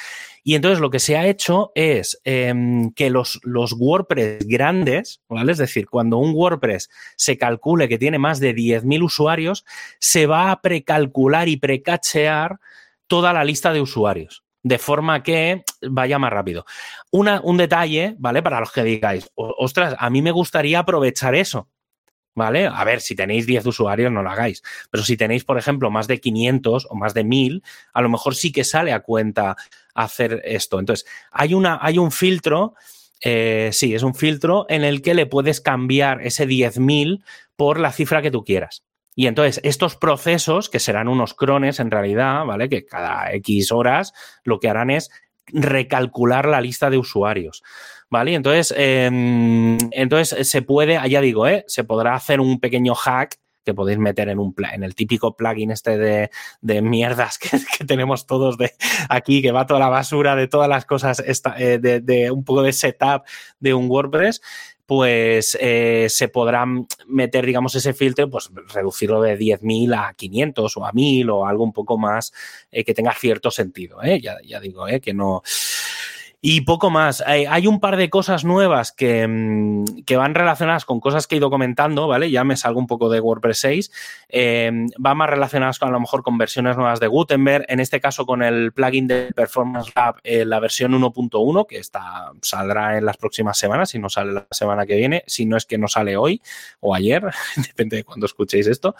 Y 0.42 0.54
entonces 0.54 0.80
lo 0.80 0.90
que 0.90 0.98
se 0.98 1.16
ha 1.16 1.26
hecho 1.26 1.72
es 1.74 2.20
em, 2.24 2.90
que 2.92 3.11
los, 3.11 3.38
los, 3.42 3.74
WordPress 3.74 4.46
grandes, 4.46 5.20
¿vale? 5.28 5.52
Es 5.52 5.59
decir, 5.59 5.88
cuando 5.88 6.16
un 6.18 6.32
WordPress 6.34 6.88
se 7.16 7.36
calcule 7.36 7.88
que 7.88 7.98
tiene 7.98 8.18
más 8.18 8.40
de 8.40 8.54
10.000 8.54 9.04
usuarios, 9.04 9.64
se 10.00 10.26
va 10.26 10.50
a 10.50 10.61
precalcular 10.62 11.48
y 11.48 11.59
precachear 11.59 12.61
toda 13.06 13.32
la 13.32 13.44
lista 13.44 13.72
de 13.72 13.80
usuarios 13.80 14.42
de 14.69 14.79
forma 14.79 15.23
que 15.23 15.64
vaya 15.83 16.19
más 16.19 16.31
rápido. 16.31 16.64
Un 17.11 17.57
detalle, 17.57 18.14
¿vale? 18.19 18.43
Para 18.43 18.61
los 18.61 18.71
que 18.71 18.85
digáis, 18.85 19.31
ostras, 19.35 19.97
a 19.99 20.11
mí 20.11 20.21
me 20.21 20.31
gustaría 20.31 20.81
aprovechar 20.81 21.35
eso. 21.35 21.69
¿vale? 22.35 22.69
A 22.69 22.85
ver, 22.85 23.01
si 23.01 23.16
tenéis 23.16 23.47
10 23.47 23.66
usuarios, 23.66 24.12
no 24.12 24.23
lo 24.23 24.31
hagáis. 24.31 24.62
Pero 24.91 25.03
si 25.03 25.16
tenéis, 25.16 25.45
por 25.45 25.59
ejemplo, 25.59 25.91
más 25.91 26.07
de 26.07 26.21
500 26.21 26.87
o 26.89 26.95
más 26.95 27.12
de 27.12 27.25
1000, 27.25 27.64
a 27.93 28.01
lo 28.01 28.09
mejor 28.09 28.37
sí 28.37 28.53
que 28.53 28.62
sale 28.62 28.93
a 28.93 29.01
cuenta 29.01 29.57
hacer 29.93 30.41
esto. 30.45 30.79
Entonces, 30.79 31.05
hay, 31.33 31.55
una, 31.55 31.81
hay 31.83 31.99
un 31.99 32.12
filtro, 32.12 32.75
eh, 33.25 33.71
sí, 33.73 33.93
es 33.93 34.05
un 34.05 34.14
filtro 34.14 34.66
en 34.69 34.85
el 34.85 35.03
que 35.03 35.14
le 35.14 35.27
puedes 35.27 35.61
cambiar 35.61 36.23
ese 36.23 36.47
10.000 36.47 37.25
por 37.57 37.81
la 37.81 37.91
cifra 37.91 38.23
que 38.23 38.31
tú 38.31 38.45
quieras. 38.45 38.85
Y 39.19 39.27
entonces, 39.27 39.61
estos 39.64 39.97
procesos, 39.97 40.71
que 40.71 40.79
serán 40.79 41.09
unos 41.09 41.35
crones 41.35 41.81
en 41.81 41.91
realidad, 41.91 42.45
¿vale? 42.45 42.69
Que 42.69 42.87
cada 42.87 43.33
X 43.33 43.73
horas 43.73 44.12
lo 44.45 44.61
que 44.61 44.69
harán 44.69 44.91
es 44.91 45.11
recalcular 45.49 46.47
la 46.47 46.61
lista 46.61 46.89
de 46.89 46.99
usuarios. 46.99 47.64
¿vale? 48.09 48.35
Entonces, 48.35 48.73
em, 48.77 49.77
entonces 49.91 50.49
se 50.49 50.62
puede, 50.62 51.01
ya 51.11 51.21
digo, 51.21 51.49
¿eh? 51.49 51.64
se 51.66 51.83
podrá 51.83 52.14
hacer 52.14 52.41
un 52.41 52.61
pequeño 52.61 52.95
hack 52.95 53.41
que 53.64 53.75
podéis 53.75 53.99
meter 53.99 54.29
en, 54.29 54.39
un, 54.39 54.55
en 54.73 54.85
el 54.85 54.95
típico 54.95 55.35
plugin 55.35 55.73
este 55.73 55.99
de, 55.99 56.31
de 56.61 56.81
mierdas 56.81 57.39
que, 57.79 57.85
tenemos 57.85 58.25
todos 58.25 58.57
de 58.57 58.73
aquí, 59.09 59.43
que 59.43 59.51
va 59.51 59.66
toda 59.66 59.81
la 59.81 59.89
basura 59.89 60.37
de 60.37 60.47
todas 60.47 60.69
las 60.69 60.85
cosas, 60.85 61.25
eh, 61.59 61.79
de, 61.81 62.01
de, 62.01 62.31
un 62.31 62.45
poco 62.45 62.62
de 62.62 62.73
setup 62.73 63.25
de 63.59 63.75
un 63.75 63.91
WordPress, 63.91 64.43
pues 64.89 65.55
eh, 65.61 66.07
se 66.09 66.28
podrá 66.28 66.64
meter, 67.07 67.45
digamos, 67.45 67.74
ese 67.74 67.93
filtro, 67.93 68.30
pues 68.30 68.51
reducirlo 68.72 69.20
de 69.20 69.36
10.000 69.36 69.93
a 69.93 70.14
500 70.14 70.78
o 70.78 70.86
a 70.86 70.93
1.000 70.93 71.28
o 71.28 71.47
algo 71.47 71.62
un 71.62 71.74
poco 71.74 71.99
más 71.99 72.32
eh, 72.72 72.84
que 72.84 72.95
tenga 72.95 73.12
cierto 73.12 73.51
sentido. 73.51 73.99
Ya, 74.03 74.39
ya, 74.43 74.59
digo, 74.61 74.86
que 75.03 75.12
no 75.12 75.43
y 76.41 76.61
poco 76.61 76.91
más. 76.91 77.22
Hay, 77.26 77.66
un 77.66 77.80
par 77.80 77.97
de 77.97 78.11
cosas 78.11 78.45
nuevas 78.45 78.93
que, 78.93 79.26
mm, 79.26 80.05
que, 80.07 80.16
van 80.16 80.34
relacionadas 80.34 80.84
con 80.84 81.01
cosas 81.01 81.26
que 81.26 81.34
he 81.34 81.39
ido 81.39 81.51
comentando, 81.51 82.07
¿vale? 82.07 82.30
Ya 82.30 82.45
me 82.45 82.57
salgo 82.57 82.78
un 82.78 82.86
poco 82.86 83.09
de 83.09 83.20
WordPress 83.20 83.61
6. 83.61 83.91
Eh, 84.28 84.70
van 84.99 85.16
más 85.16 85.30
relacionadas 85.30 85.78
con 85.78 85.89
a 85.89 85.93
lo 85.93 86.01
mejor 86.01 86.22
con 86.22 86.39
versiones 86.39 86.76
nuevas 86.76 87.01
de 87.01 87.09
Gutenberg. 87.09 87.64
En 87.68 87.80
este 87.80 88.01
caso, 88.01 88.24
con 88.24 88.43
el 88.43 88.72
plugin 88.72 89.09
de 89.09 89.32
Performance 89.34 89.93
Lab, 89.97 90.20
eh, 90.22 90.45
la 90.45 90.61
versión 90.61 90.95
1.1, 90.95 91.66
que 91.66 91.78
está, 91.78 92.30
saldrá 92.41 92.99
en 92.99 93.05
las 93.05 93.16
próximas 93.16 93.59
semanas, 93.59 93.91
si 93.91 93.99
no 93.99 94.09
sale 94.09 94.32
la 94.32 94.47
semana 94.53 94.86
que 94.86 94.95
viene, 94.95 95.24
si 95.26 95.45
no 95.45 95.57
es 95.57 95.66
que 95.66 95.78
no 95.78 95.89
sale 95.89 96.16
hoy 96.16 96.41
o 96.80 96.95
ayer, 96.95 97.24
depende 97.57 97.97
de 97.97 98.05
cuando 98.05 98.26
escuchéis 98.26 98.68
esto. 98.68 98.95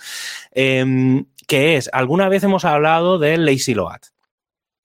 Eh, 0.53 1.25
que 1.47 1.77
es, 1.77 1.89
alguna 1.93 2.29
vez 2.29 2.43
hemos 2.43 2.65
hablado 2.65 3.19
del 3.19 3.47
Lazy 3.47 3.75
Load 3.75 4.01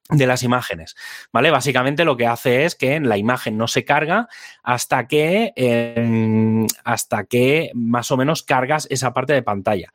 de 0.10 0.28
las 0.28 0.44
imágenes, 0.44 0.96
¿vale? 1.32 1.50
Básicamente 1.50 2.04
lo 2.04 2.18
que 2.18 2.28
hace 2.28 2.66
es 2.66 2.76
que 2.76 3.00
la 3.00 3.18
imagen 3.18 3.58
no 3.58 3.68
se 3.68 3.86
carga 3.86 4.28
hasta 4.62 5.08
que, 5.08 5.54
em, 5.56 6.68
hasta 6.84 7.24
que 7.24 7.72
más 7.74 8.12
o 8.12 8.18
menos 8.18 8.44
cargas 8.44 8.88
esa 8.90 9.14
parte 9.14 9.34
de 9.34 9.44
pantalla. 9.44 9.94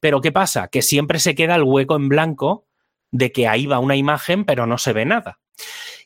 Pero 0.00 0.20
¿qué 0.20 0.32
pasa? 0.32 0.68
Que 0.68 0.80
siempre 0.82 1.18
se 1.18 1.34
queda 1.34 1.56
el 1.56 1.62
hueco 1.62 1.96
en 1.96 2.08
blanco 2.08 2.64
de 3.10 3.32
que 3.32 3.48
ahí 3.48 3.66
va 3.66 3.80
una 3.80 3.96
imagen, 3.96 4.44
pero 4.44 4.66
no 4.66 4.78
se 4.78 4.92
ve 4.92 5.04
nada. 5.04 5.38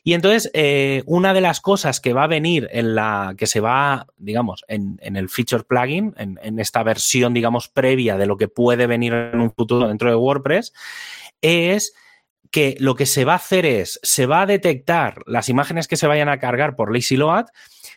Y 0.03 0.13
entonces, 0.13 0.51
eh, 0.53 1.01
una 1.07 1.33
de 1.33 1.41
las 1.41 1.61
cosas 1.61 1.99
que 1.99 2.13
va 2.13 2.25
a 2.25 2.27
venir 2.27 2.67
en 2.71 2.93
la 2.93 3.33
que 3.37 3.47
se 3.47 3.59
va, 3.59 4.05
digamos, 4.17 4.63
en, 4.67 4.99
el 5.01 5.29
feature 5.29 5.63
plugin, 5.63 6.13
en, 6.17 6.37
en, 6.43 6.59
esta 6.59 6.83
versión, 6.83 7.33
digamos, 7.33 7.69
previa 7.69 8.17
de 8.17 8.27
lo 8.27 8.37
que 8.37 8.47
puede 8.47 8.85
venir 8.85 9.13
en 9.13 9.39
un 9.39 9.51
futuro 9.51 9.87
dentro 9.87 10.09
de 10.09 10.15
WordPress, 10.15 10.73
es 11.41 11.95
que 12.55 12.77
lo 12.79 12.95
que 12.95 13.05
se 13.05 13.25
va 13.25 13.33
a 13.33 13.35
hacer 13.35 13.65
es, 13.65 13.99
se 14.01 14.27
va 14.27 14.43
a 14.43 14.45
detectar 14.45 15.23
las 15.25 15.49
imágenes 15.49 15.89
que 15.89 15.97
se 15.97 16.07
vayan 16.07 16.29
a 16.29 16.39
cargar 16.39 16.77
por 16.77 16.95
Lazy 16.95 17.17
Load, 17.17 17.47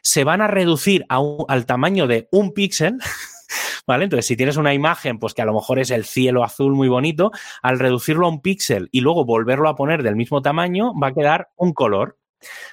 se 0.02 0.24
van 0.24 0.40
a 0.40 0.48
reducir 0.48 1.06
al 1.08 1.64
tamaño 1.64 2.08
de 2.08 2.26
un 2.32 2.52
píxel, 2.52 2.98
¿vale? 3.86 4.02
Entonces, 4.02 4.26
si 4.26 4.36
tienes 4.36 4.56
una 4.56 4.74
imagen, 4.74 5.20
pues 5.20 5.32
que 5.32 5.42
a 5.42 5.44
lo 5.44 5.54
mejor 5.54 5.78
es 5.78 5.92
el 5.92 6.04
cielo 6.04 6.42
azul 6.42 6.74
muy 6.74 6.88
bonito, 6.88 7.30
al 7.62 7.78
reducirlo 7.78 8.26
a 8.26 8.30
un 8.30 8.42
píxel 8.42 8.88
y 8.90 9.00
luego 9.00 9.24
volverlo 9.24 9.68
a 9.68 9.76
poner 9.76 10.02
del 10.02 10.16
mismo 10.16 10.42
tamaño, 10.42 10.92
va 11.00 11.08
a 11.08 11.14
quedar 11.14 11.50
un 11.54 11.72
color. 11.72 12.18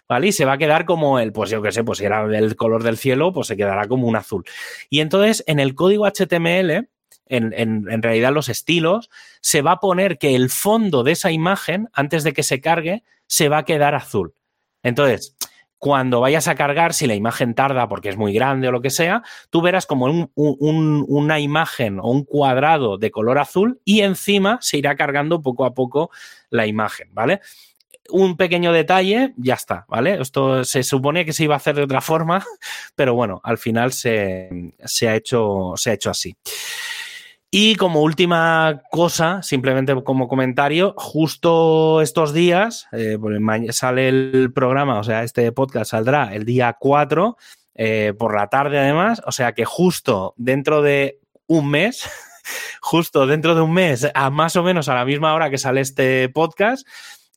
¿Vale? 0.09 0.27
Y 0.27 0.31
se 0.31 0.45
va 0.45 0.53
a 0.53 0.57
quedar 0.57 0.85
como 0.85 1.19
el, 1.19 1.33
pues 1.33 1.51
yo 1.51 1.61
qué 1.61 1.71
sé, 1.71 1.83
pues 1.83 1.99
si 1.99 2.05
era 2.05 2.27
del 2.27 2.55
color 2.55 2.81
del 2.81 2.97
cielo, 2.97 3.31
pues 3.31 3.45
se 3.47 3.57
quedará 3.57 3.87
como 3.87 4.07
un 4.07 4.15
azul. 4.15 4.43
Y 4.89 5.01
entonces, 5.01 5.43
en 5.47 5.59
el 5.59 5.73
código 5.73 6.05
HTML, 6.07 6.87
en, 7.27 8.01
realidad 8.01 8.33
los 8.33 8.49
estilos, 8.49 9.09
se 9.41 9.61
va 9.61 9.73
a 9.73 9.79
poner 9.79 10.17
que 10.17 10.35
el 10.35 10.49
fondo 10.49 11.03
de 11.03 11.13
esa 11.13 11.31
imagen, 11.31 11.89
antes 11.93 12.23
de 12.23 12.33
que 12.33 12.43
se 12.43 12.61
cargue, 12.61 13.03
se 13.27 13.49
va 13.49 13.59
a 13.59 13.65
quedar 13.65 13.95
azul. 13.95 14.33
Entonces, 14.83 15.35
cuando 15.77 16.19
vayas 16.19 16.47
a 16.47 16.55
cargar, 16.55 16.93
si 16.93 17.05
la 17.05 17.15
imagen 17.15 17.53
tarda 17.53 17.87
porque 17.87 18.09
es 18.09 18.17
muy 18.17 18.33
grande 18.33 18.67
o 18.67 18.71
lo 18.71 18.81
que 18.81 18.89
sea, 18.89 19.23
tú 19.49 19.61
verás 19.61 19.85
como 19.85 20.31
una 20.35 21.39
imagen 21.39 21.99
o 21.99 22.09
un 22.09 22.23
cuadrado 22.23 22.97
de 22.97 23.11
color 23.11 23.37
azul 23.37 23.79
y 23.83 24.01
encima 24.01 24.57
se 24.61 24.77
irá 24.77 24.95
cargando 24.95 25.41
poco 25.41 25.65
a 25.65 25.73
poco 25.73 26.09
la 26.49 26.65
imagen, 26.65 27.09
¿vale? 27.13 27.41
Un 28.09 28.37
pequeño 28.37 28.71
detalle, 28.71 29.33
ya 29.37 29.55
está, 29.55 29.85
¿vale? 29.87 30.21
Esto 30.21 30.63
se 30.63 30.83
supone 30.83 31.25
que 31.25 31.33
se 31.33 31.43
iba 31.43 31.55
a 31.55 31.57
hacer 31.57 31.75
de 31.75 31.83
otra 31.83 32.01
forma, 32.01 32.43
pero 32.95 33.13
bueno, 33.13 33.41
al 33.43 33.57
final 33.57 33.91
se, 33.91 34.73
ha, 35.07 35.15
hecho, 35.15 35.73
se 35.75 35.89
ha 35.89 35.93
hecho 35.93 36.09
así. 36.09 36.35
Y 37.51 37.75
como 37.75 38.01
última 38.01 38.81
cosa, 38.91 39.41
simplemente 39.41 39.95
como 40.03 40.27
comentario, 40.27 40.93
justo 40.97 42.01
estos 42.01 42.33
días, 42.33 42.87
eh, 42.91 43.17
sale 43.69 44.09
el 44.09 44.51
programa, 44.53 44.99
o 44.99 45.03
sea, 45.03 45.23
este 45.23 45.51
podcast 45.51 45.91
saldrá 45.91 46.33
el 46.33 46.43
día 46.43 46.75
4, 46.77 47.37
eh, 47.75 48.13
por 48.17 48.35
la 48.35 48.47
tarde 48.47 48.79
además, 48.79 49.21
o 49.25 49.31
sea 49.31 49.53
que 49.53 49.65
justo 49.65 50.33
dentro 50.37 50.81
de 50.81 51.19
un 51.47 51.69
mes, 51.69 52.09
justo 52.81 53.25
dentro 53.27 53.55
de 53.55 53.61
un 53.61 53.73
mes, 53.73 54.07
a 54.13 54.29
más 54.29 54.55
o 54.55 54.63
menos 54.63 54.89
a 54.89 54.95
la 54.95 55.05
misma 55.05 55.33
hora 55.33 55.49
que 55.49 55.57
sale 55.57 55.81
este 55.81 56.27
podcast, 56.29 56.85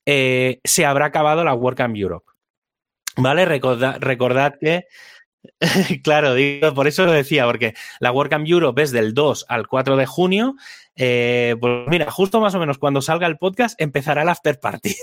eh, 0.06 0.60
se 0.64 0.86
habrá 0.86 1.06
acabado 1.06 1.44
la 1.44 1.54
WordCamp 1.54 1.96
Europe. 1.96 2.26
¿Vale? 3.20 3.44
recordad 3.46 4.54
que 4.60 4.86
claro, 6.02 6.34
digo, 6.34 6.74
por 6.74 6.86
eso 6.86 7.04
lo 7.04 7.12
decía, 7.12 7.44
porque 7.46 7.74
la 8.00 8.12
WordCamp 8.12 8.46
Europe 8.46 8.82
es 8.82 8.90
del 8.90 9.14
2 9.14 9.46
al 9.48 9.66
4 9.66 9.96
de 9.96 10.06
junio. 10.06 10.56
Eh, 10.96 11.56
pues 11.60 11.86
mira, 11.88 12.10
justo 12.10 12.40
más 12.40 12.54
o 12.54 12.58
menos 12.58 12.78
cuando 12.78 13.02
salga 13.02 13.26
el 13.26 13.38
podcast 13.38 13.80
empezará 13.80 14.22
el 14.22 14.28
after 14.28 14.58
party. 14.58 14.94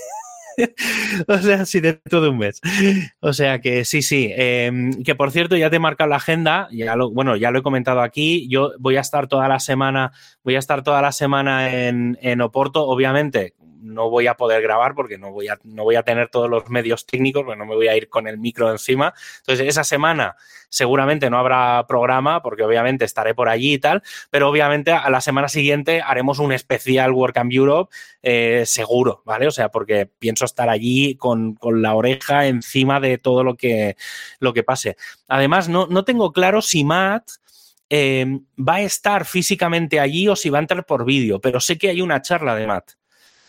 o 1.28 1.38
sea, 1.38 1.66
sí, 1.66 1.80
dentro 1.80 2.22
de 2.22 2.30
un 2.30 2.38
mes. 2.38 2.62
O 3.20 3.34
sea 3.34 3.60
que 3.60 3.86
sí, 3.86 4.02
sí. 4.02 4.32
Em, 4.36 5.04
que 5.04 5.16
por 5.16 5.32
cierto, 5.32 5.56
ya 5.56 5.70
te 5.70 5.78
he 5.78 5.80
marcado 5.80 6.10
la 6.10 6.18
agenda. 6.18 6.68
Ya 6.72 6.96
lo, 6.96 7.12
bueno, 7.12 7.36
ya 7.36 7.52
lo 7.52 7.60
he 7.60 7.64
comentado 7.64 8.02
aquí. 8.02 8.48
Yo 8.50 8.74
voy 8.80 8.98
a 8.98 9.02
estar 9.02 9.28
toda 9.28 9.48
la 9.48 9.60
semana, 9.60 10.12
voy 10.44 10.56
a 10.56 10.60
estar 10.60 10.84
toda 10.84 11.02
la 11.02 11.12
semana 11.12 11.88
en, 11.88 12.18
en 12.22 12.42
Oporto, 12.42 12.86
obviamente 12.86 13.54
no 13.86 14.10
voy 14.10 14.28
a 14.28 14.36
poder 14.36 14.62
grabar 14.62 14.96
porque 14.96 15.18
no 15.18 15.32
voy 15.32 15.48
a, 15.48 15.60
no 15.64 15.84
voy 15.84 15.96
a 15.96 16.04
tener 16.04 16.30
todos 16.30 16.50
los 16.50 16.70
medios 16.70 17.06
técnicos, 17.06 17.44
porque 17.44 17.58
no 17.58 17.66
me 17.66 17.76
voy 17.76 17.88
a 17.88 17.96
ir 17.96 18.10
con 18.10 18.28
el 18.28 18.38
micro 18.38 18.72
encima. 18.72 19.14
Entonces, 19.40 19.68
esa 19.68 19.84
semana 19.84 20.36
seguramente 20.70 21.30
no 21.30 21.38
habrá 21.38 21.86
programa 21.88 22.42
porque 22.42 22.64
obviamente 22.64 23.06
estaré 23.06 23.34
por 23.34 23.48
allí 23.48 23.76
y 23.76 23.80
tal, 23.80 24.04
pero 24.30 24.50
obviamente 24.50 24.92
a 24.92 25.10
la 25.10 25.22
semana 25.22 25.48
siguiente 25.48 26.02
haremos 26.02 26.40
un 26.40 26.52
especial 26.52 27.12
WordCamp 27.12 27.52
Europe 27.54 27.96
eh, 28.24 28.64
seguro, 28.66 29.22
¿vale? 29.26 29.48
O 29.48 29.52
sea, 29.52 29.70
porque 29.70 30.06
pienso 30.06 30.46
estar 30.46 30.70
allí 30.70 31.16
con, 31.16 31.58
la 31.62 31.94
oreja 31.96 32.48
encima 32.48 33.00
de 33.00 33.18
todo 33.18 33.44
lo 33.44 33.56
que, 33.56 33.96
lo 34.40 34.54
que 34.54 34.64
pase. 34.64 34.98
Además, 35.28 35.70
no, 35.70 35.88
no 35.88 36.04
tengo 36.04 36.32
claro 36.32 36.62
si 36.62 36.84
Matt 36.84 37.30
Em, 37.88 38.44
va 38.58 38.76
a 38.76 38.82
estar 38.82 39.26
físicamente 39.26 40.00
allí 40.00 40.28
o 40.28 40.36
si 40.36 40.50
va 40.50 40.58
a 40.58 40.62
entrar 40.62 40.86
por 40.86 41.06
vídeo, 41.06 41.40
pero 41.40 41.60
sé 41.60 41.78
que 41.78 41.90
hay 41.90 42.02
una 42.02 42.22
charla 42.22 42.56
de 42.56 42.66
Matt. 42.66 42.94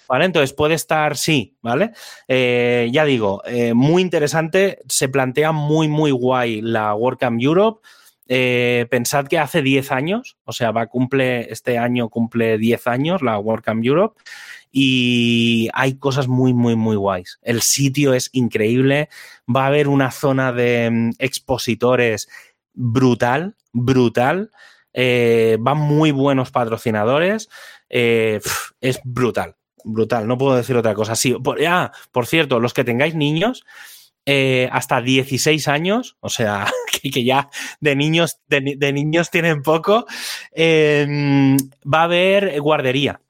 ¿Vale? 0.08 0.24
Entonces 0.24 0.52
puede 0.52 0.74
estar, 0.74 1.16
sí, 1.16 1.56
¿vale? 1.62 1.92
Eh, 2.28 2.88
ya 2.92 3.04
digo, 3.04 3.42
eh, 3.44 3.74
muy 3.74 4.02
interesante, 4.02 4.78
se 4.88 5.08
plantea 5.08 5.52
muy, 5.52 5.88
muy 5.88 6.10
guay 6.10 6.60
la 6.62 6.94
WordCamp 6.94 7.40
Europe. 7.40 7.86
Eh, 8.28 8.86
pensad 8.90 9.26
que 9.26 9.38
hace 9.38 9.62
10 9.62 9.92
años, 9.92 10.36
o 10.44 10.52
sea, 10.52 10.72
va 10.72 10.86
cumple, 10.86 11.52
este 11.52 11.78
año 11.78 12.08
cumple 12.08 12.58
10 12.58 12.86
años 12.88 13.22
la 13.22 13.38
WordCamp 13.38 13.84
Europe 13.84 14.20
y 14.72 15.68
hay 15.74 15.96
cosas 15.98 16.26
muy, 16.26 16.52
muy, 16.52 16.74
muy 16.74 16.96
guays. 16.96 17.38
El 17.42 17.62
sitio 17.62 18.14
es 18.14 18.30
increíble, 18.32 19.08
va 19.48 19.64
a 19.64 19.68
haber 19.68 19.88
una 19.88 20.10
zona 20.10 20.52
de 20.52 20.90
mm, 20.90 21.10
expositores 21.18 22.28
brutal, 22.74 23.56
brutal. 23.72 24.50
Van 25.58 25.78
muy 25.78 26.10
buenos 26.10 26.50
patrocinadores. 26.50 27.50
Es 27.88 29.00
brutal, 29.04 29.56
brutal. 29.86 30.26
No 30.26 30.36
puedo 30.36 30.56
decir 30.56 30.76
otra 30.76 30.94
cosa. 30.94 31.16
Sí, 31.16 31.34
por, 31.34 31.64
ah, 31.64 31.92
por 32.12 32.26
cierto, 32.26 32.60
los 32.60 32.74
que 32.74 32.84
tengáis 32.84 33.14
niños, 33.14 33.64
eh, 34.26 34.68
hasta 34.72 35.00
16 35.00 35.68
años, 35.68 36.16
o 36.20 36.28
sea, 36.28 36.66
que, 37.12 37.24
ya 37.24 37.48
de 37.80 37.94
niños, 37.96 38.40
de, 38.48 38.92
niños 38.92 39.30
tienen 39.30 39.62
poco, 39.62 40.06
va 40.56 42.00
a 42.00 42.04
haber 42.04 42.60
guardería. 42.60 43.20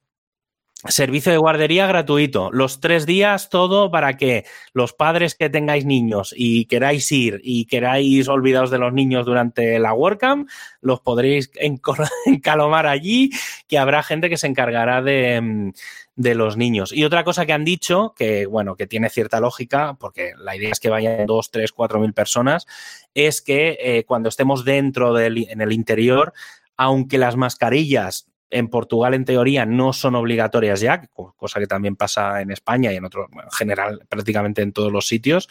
Servicio 0.89 1.33
de 1.33 1.39
guardería 1.39 1.87
gratuito. 1.87 2.51
Los 2.53 2.81
tres 2.81 3.07
días, 3.07 3.49
todo 3.51 3.91
para 3.91 4.17
que 4.17 4.45
los 4.73 4.93
padres 4.93 5.35
que 5.35 5.51
tengáis 5.51 5.85
niños 5.85 6.33
y 6.37 6.67
queráis 6.67 7.11
ir 7.11 7.41
y 7.43 7.65
queráis 7.65 8.29
olvidaros 8.29 8.71
de 8.71 8.79
los 8.79 8.93
niños 8.93 9.27
durante 9.27 9.79
la 9.79 9.95
WordCamp, 9.95 10.49
los 10.81 11.01
podréis 11.01 11.51
encalomar 12.27 12.87
allí, 12.87 13.31
que 13.69 13.79
habrá 13.79 14.03
gente 14.03 14.29
que 14.29 14.37
se 14.37 14.47
encargará 14.47 15.03
de, 15.03 15.73
los 16.17 16.57
niños. 16.57 16.93
Y 16.93 17.05
otra 17.05 17.25
cosa 17.25 17.47
que 17.47 17.53
han 17.53 17.65
dicho, 17.65 18.15
que 18.17 18.47
bueno, 18.47 18.75
que 18.75 18.87
tiene 18.87 19.11
cierta 19.11 19.39
lógica, 19.41 19.97
porque 20.01 20.33
la 20.39 20.57
idea 20.57 20.71
es 20.71 20.81
que 20.81 20.89
vayan 20.89 21.27
dos, 21.27 21.51
tres, 21.51 21.73
cuatro 21.73 22.01
mil 22.01 22.15
personas, 22.15 22.67
es 23.15 23.43
que 23.43 23.79
eh, 23.81 24.05
cuando 24.05 24.29
estemos 24.29 24.65
dentro 24.65 25.13
del, 25.13 25.47
en 25.49 25.61
el 25.61 25.73
interior, 25.73 26.33
aunque 26.77 27.19
las 27.19 27.37
mascarillas 27.37 28.29
en 28.51 28.69
Portugal, 28.69 29.15
en 29.15 29.25
teoría, 29.25 29.67
no 29.67 29.93
son 29.93 30.15
obligatorias 30.15 30.81
ya, 30.81 31.07
cosa 31.37 31.61
que 31.61 31.67
también 31.67 31.97
pasa 31.97 32.41
en 32.41 32.51
España 32.51 32.93
y 32.93 32.97
en 32.97 33.05
otro, 33.05 33.29
en 33.33 33.51
general, 33.51 34.07
prácticamente 34.09 34.63
en 34.63 34.73
todos 34.73 34.93
los 34.93 35.07
sitios. 35.07 35.49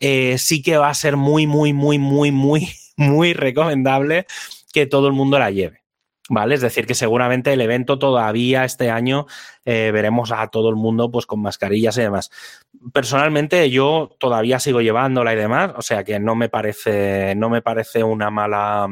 Eh, 0.00 0.36
sí 0.38 0.62
que 0.62 0.76
va 0.76 0.88
a 0.88 0.94
ser 0.94 1.16
muy, 1.16 1.46
muy, 1.46 1.72
muy, 1.72 1.98
muy, 1.98 2.32
muy, 2.32 2.68
muy 2.96 3.32
recomendable 3.32 4.26
que 4.72 4.86
todo 4.86 5.06
el 5.06 5.12
mundo 5.12 5.38
la 5.38 5.50
lleve. 5.50 5.81
¿Vale? 6.28 6.54
Es 6.54 6.60
decir, 6.60 6.86
que 6.86 6.94
seguramente 6.94 7.52
el 7.52 7.60
evento 7.60 7.98
todavía 7.98 8.64
este 8.64 8.90
año 8.90 9.26
eh, 9.64 9.90
veremos 9.92 10.32
a 10.32 10.46
todo 10.48 10.70
el 10.70 10.76
mundo 10.76 11.10
pues 11.10 11.26
con 11.26 11.42
mascarillas 11.42 11.96
y 11.98 12.02
demás. 12.02 12.30
Personalmente 12.92 13.70
yo 13.70 14.16
todavía 14.18 14.58
sigo 14.58 14.80
llevándola 14.80 15.32
y 15.32 15.36
demás, 15.36 15.72
o 15.76 15.82
sea 15.82 16.04
que 16.04 16.18
no 16.20 16.34
me 16.34 16.48
parece, 16.48 17.34
no 17.36 17.50
me 17.50 17.62
parece 17.62 18.04
una 18.04 18.30
mala, 18.30 18.88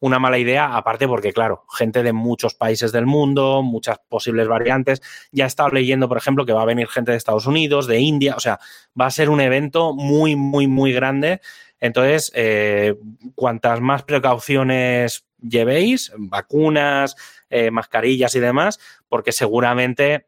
una 0.00 0.18
mala 0.18 0.38
idea, 0.38 0.76
aparte 0.76 1.06
porque, 1.06 1.32
claro, 1.32 1.64
gente 1.76 2.02
de 2.02 2.12
muchos 2.12 2.54
países 2.54 2.92
del 2.92 3.06
mundo, 3.06 3.62
muchas 3.62 3.98
posibles 4.08 4.48
variantes. 4.48 5.02
Ya 5.32 5.44
he 5.44 5.48
estado 5.48 5.70
leyendo, 5.70 6.08
por 6.08 6.18
ejemplo, 6.18 6.46
que 6.46 6.52
va 6.52 6.62
a 6.62 6.66
venir 6.66 6.88
gente 6.88 7.12
de 7.12 7.18
Estados 7.18 7.46
Unidos, 7.46 7.86
de 7.86 7.98
India, 7.98 8.34
o 8.36 8.40
sea, 8.40 8.58
va 9.00 9.06
a 9.06 9.10
ser 9.10 9.28
un 9.28 9.40
evento 9.40 9.92
muy, 9.92 10.36
muy, 10.36 10.66
muy 10.66 10.92
grande. 10.92 11.40
Entonces, 11.80 12.30
eh, 12.34 12.96
cuantas 13.34 13.80
más 13.80 14.02
precauciones 14.02 15.24
llevéis, 15.40 16.12
vacunas, 16.16 17.16
eh, 17.48 17.70
mascarillas 17.70 18.34
y 18.34 18.40
demás, 18.40 18.78
porque 19.08 19.32
seguramente, 19.32 20.26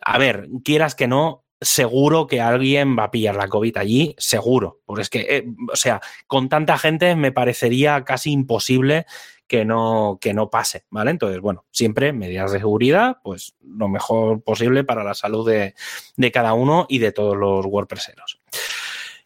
a 0.00 0.18
ver, 0.18 0.48
quieras 0.62 0.94
que 0.94 1.08
no, 1.08 1.44
seguro 1.60 2.26
que 2.26 2.40
alguien 2.40 2.96
va 2.98 3.04
a 3.04 3.10
pillar 3.10 3.34
la 3.34 3.48
COVID 3.48 3.78
allí, 3.78 4.14
seguro. 4.18 4.80
Porque 4.84 5.02
es 5.02 5.10
que, 5.10 5.20
eh, 5.20 5.46
o 5.72 5.76
sea, 5.76 6.00
con 6.26 6.48
tanta 6.48 6.78
gente 6.78 7.16
me 7.16 7.32
parecería 7.32 8.04
casi 8.04 8.32
imposible 8.32 9.06
que 9.46 9.64
no, 9.64 10.18
que 10.20 10.34
no 10.34 10.50
pase, 10.50 10.84
¿vale? 10.90 11.12
Entonces, 11.12 11.40
bueno, 11.40 11.64
siempre 11.70 12.12
medidas 12.12 12.52
de 12.52 12.58
seguridad, 12.58 13.18
pues 13.22 13.54
lo 13.62 13.88
mejor 13.88 14.42
posible 14.42 14.84
para 14.84 15.04
la 15.04 15.14
salud 15.14 15.48
de, 15.48 15.74
de 16.16 16.32
cada 16.32 16.52
uno 16.54 16.86
y 16.88 16.98
de 16.98 17.12
todos 17.12 17.36
los 17.36 17.64
WordPresseros. 17.64 18.40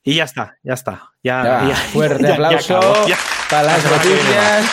Y 0.03 0.15
ya 0.15 0.25
está, 0.25 0.57
ya 0.63 0.75
está. 0.75 1.13
Ya, 1.23 1.75
fuerte 1.93 2.33
aplauso 2.33 2.81
para 3.51 3.63
las 3.65 3.85
noticias. 3.85 4.65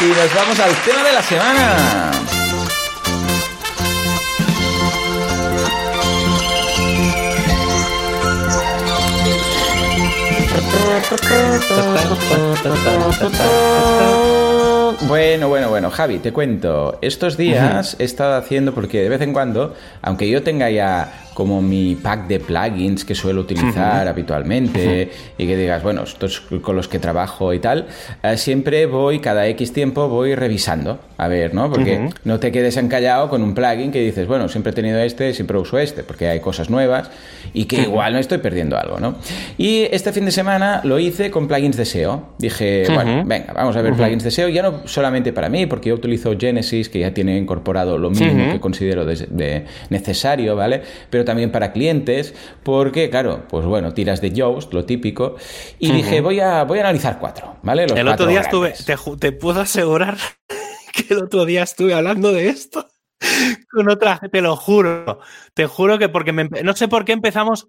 Y 0.00 0.04
nos 0.06 0.34
vamos 0.34 0.58
al 0.58 0.74
tema 0.82 1.02
de 1.04 1.12
la 1.12 1.22
semana. 1.22 2.10
Bueno, 15.02 15.48
bueno, 15.48 15.68
bueno, 15.68 15.90
Javi, 15.90 16.18
te 16.18 16.32
cuento. 16.32 16.98
Estos 17.02 17.36
días 17.36 17.96
he 17.98 18.04
estado 18.04 18.34
haciendo, 18.36 18.74
porque 18.74 19.02
de 19.02 19.08
vez 19.10 19.20
en 19.20 19.32
cuando, 19.32 19.74
aunque 20.00 20.28
yo 20.28 20.42
tenga 20.42 20.70
ya 20.70 21.26
como 21.34 21.60
mi 21.60 21.96
pack 21.96 22.26
de 22.28 22.40
plugins 22.40 23.04
que 23.04 23.14
suelo 23.14 23.42
utilizar 23.42 24.08
habitualmente 24.08 25.10
y 25.36 25.46
que 25.46 25.56
digas, 25.56 25.82
bueno, 25.82 26.04
estos 26.04 26.40
con 26.40 26.76
los 26.76 26.88
que 26.88 26.98
trabajo 26.98 27.52
y 27.52 27.58
tal, 27.58 27.88
eh, 28.22 28.38
siempre 28.38 28.86
voy, 28.86 29.20
cada 29.20 29.46
X 29.48 29.74
tiempo 29.74 30.08
voy 30.08 30.34
revisando, 30.34 30.98
a 31.18 31.28
ver, 31.28 31.54
¿no? 31.54 31.70
Porque 31.70 32.10
no 32.24 32.38
te 32.38 32.52
quedes 32.52 32.76
encallado 32.76 33.28
con 33.28 33.42
un 33.42 33.54
plugin 33.54 33.90
que 33.90 34.00
dices, 34.00 34.26
bueno, 34.26 34.48
siempre 34.48 34.72
he 34.72 34.74
tenido 34.74 34.98
este, 34.98 35.32
siempre 35.32 35.56
uso 35.58 35.78
este, 35.78 36.02
porque 36.02 36.28
hay 36.28 36.40
cosas 36.40 36.70
nuevas 36.70 37.10
y 37.52 37.64
que 37.64 37.82
igual 37.82 38.12
no 38.12 38.18
estoy 38.18 38.38
perdiendo 38.38 38.76
algo, 38.76 39.00
¿no? 39.00 39.16
Y 39.56 39.88
este 39.90 40.12
fin 40.12 40.24
de 40.26 40.30
semana 40.30 40.80
lo 40.84 40.98
hice 40.98 41.30
con 41.30 41.48
plugins 41.48 41.76
de 41.76 41.84
SEO. 41.84 42.34
Dije, 42.38 42.84
bueno, 42.92 43.22
venga, 43.24 43.52
vamos 43.54 43.76
a 43.76 43.82
ver 43.82 43.94
plugins 43.94 44.24
de 44.24 44.30
SEO, 44.30 44.48
ya 44.48 44.62
no 44.62 44.86
solamente 44.86 45.32
para 45.32 45.48
mí, 45.48 45.66
porque 45.66 45.88
yo 45.88 45.94
utilizo 45.94 46.36
Genesis, 46.38 46.88
que 46.88 47.00
ya 47.00 47.14
tiene 47.14 47.38
incorporado 47.38 47.98
lo 47.98 48.10
mínimo 48.10 48.52
que 48.52 48.60
considero 48.60 49.04
de, 49.04 49.64
necesario, 49.90 50.56
¿vale? 50.56 50.82
Pero 51.10 51.24
también 51.24 51.50
para 51.50 51.72
clientes, 51.72 52.34
porque, 52.62 53.08
claro, 53.10 53.44
pues 53.48 53.64
bueno, 53.64 53.94
tiras 53.94 54.20
de 54.20 54.32
Yoast, 54.32 54.72
lo 54.74 54.84
típico, 54.84 55.36
y 55.78 55.92
dije, 55.92 56.20
voy 56.20 56.40
a, 56.40 56.64
voy 56.64 56.78
a 56.78 56.82
analizar 56.82 57.18
cuatro, 57.18 57.56
¿vale? 57.62 57.84
el 57.84 58.08
otro 58.08 58.26
día 58.26 58.40
estuve, 58.40 58.74
te, 59.18 59.32
puedo 59.32 59.60
asegurar 59.60 60.16
que 60.96 61.14
el 61.14 61.22
otro 61.22 61.44
día 61.44 61.62
estuve 61.62 61.94
hablando 61.94 62.32
de 62.32 62.48
esto 62.48 62.88
con 63.70 63.88
otra, 63.88 64.20
te 64.30 64.40
lo 64.40 64.56
juro, 64.56 65.20
te 65.54 65.66
juro 65.66 65.98
que 65.98 66.08
porque 66.08 66.32
no 66.32 66.72
sé 66.74 66.88
por 66.88 67.04
qué 67.04 67.12
empezamos 67.12 67.68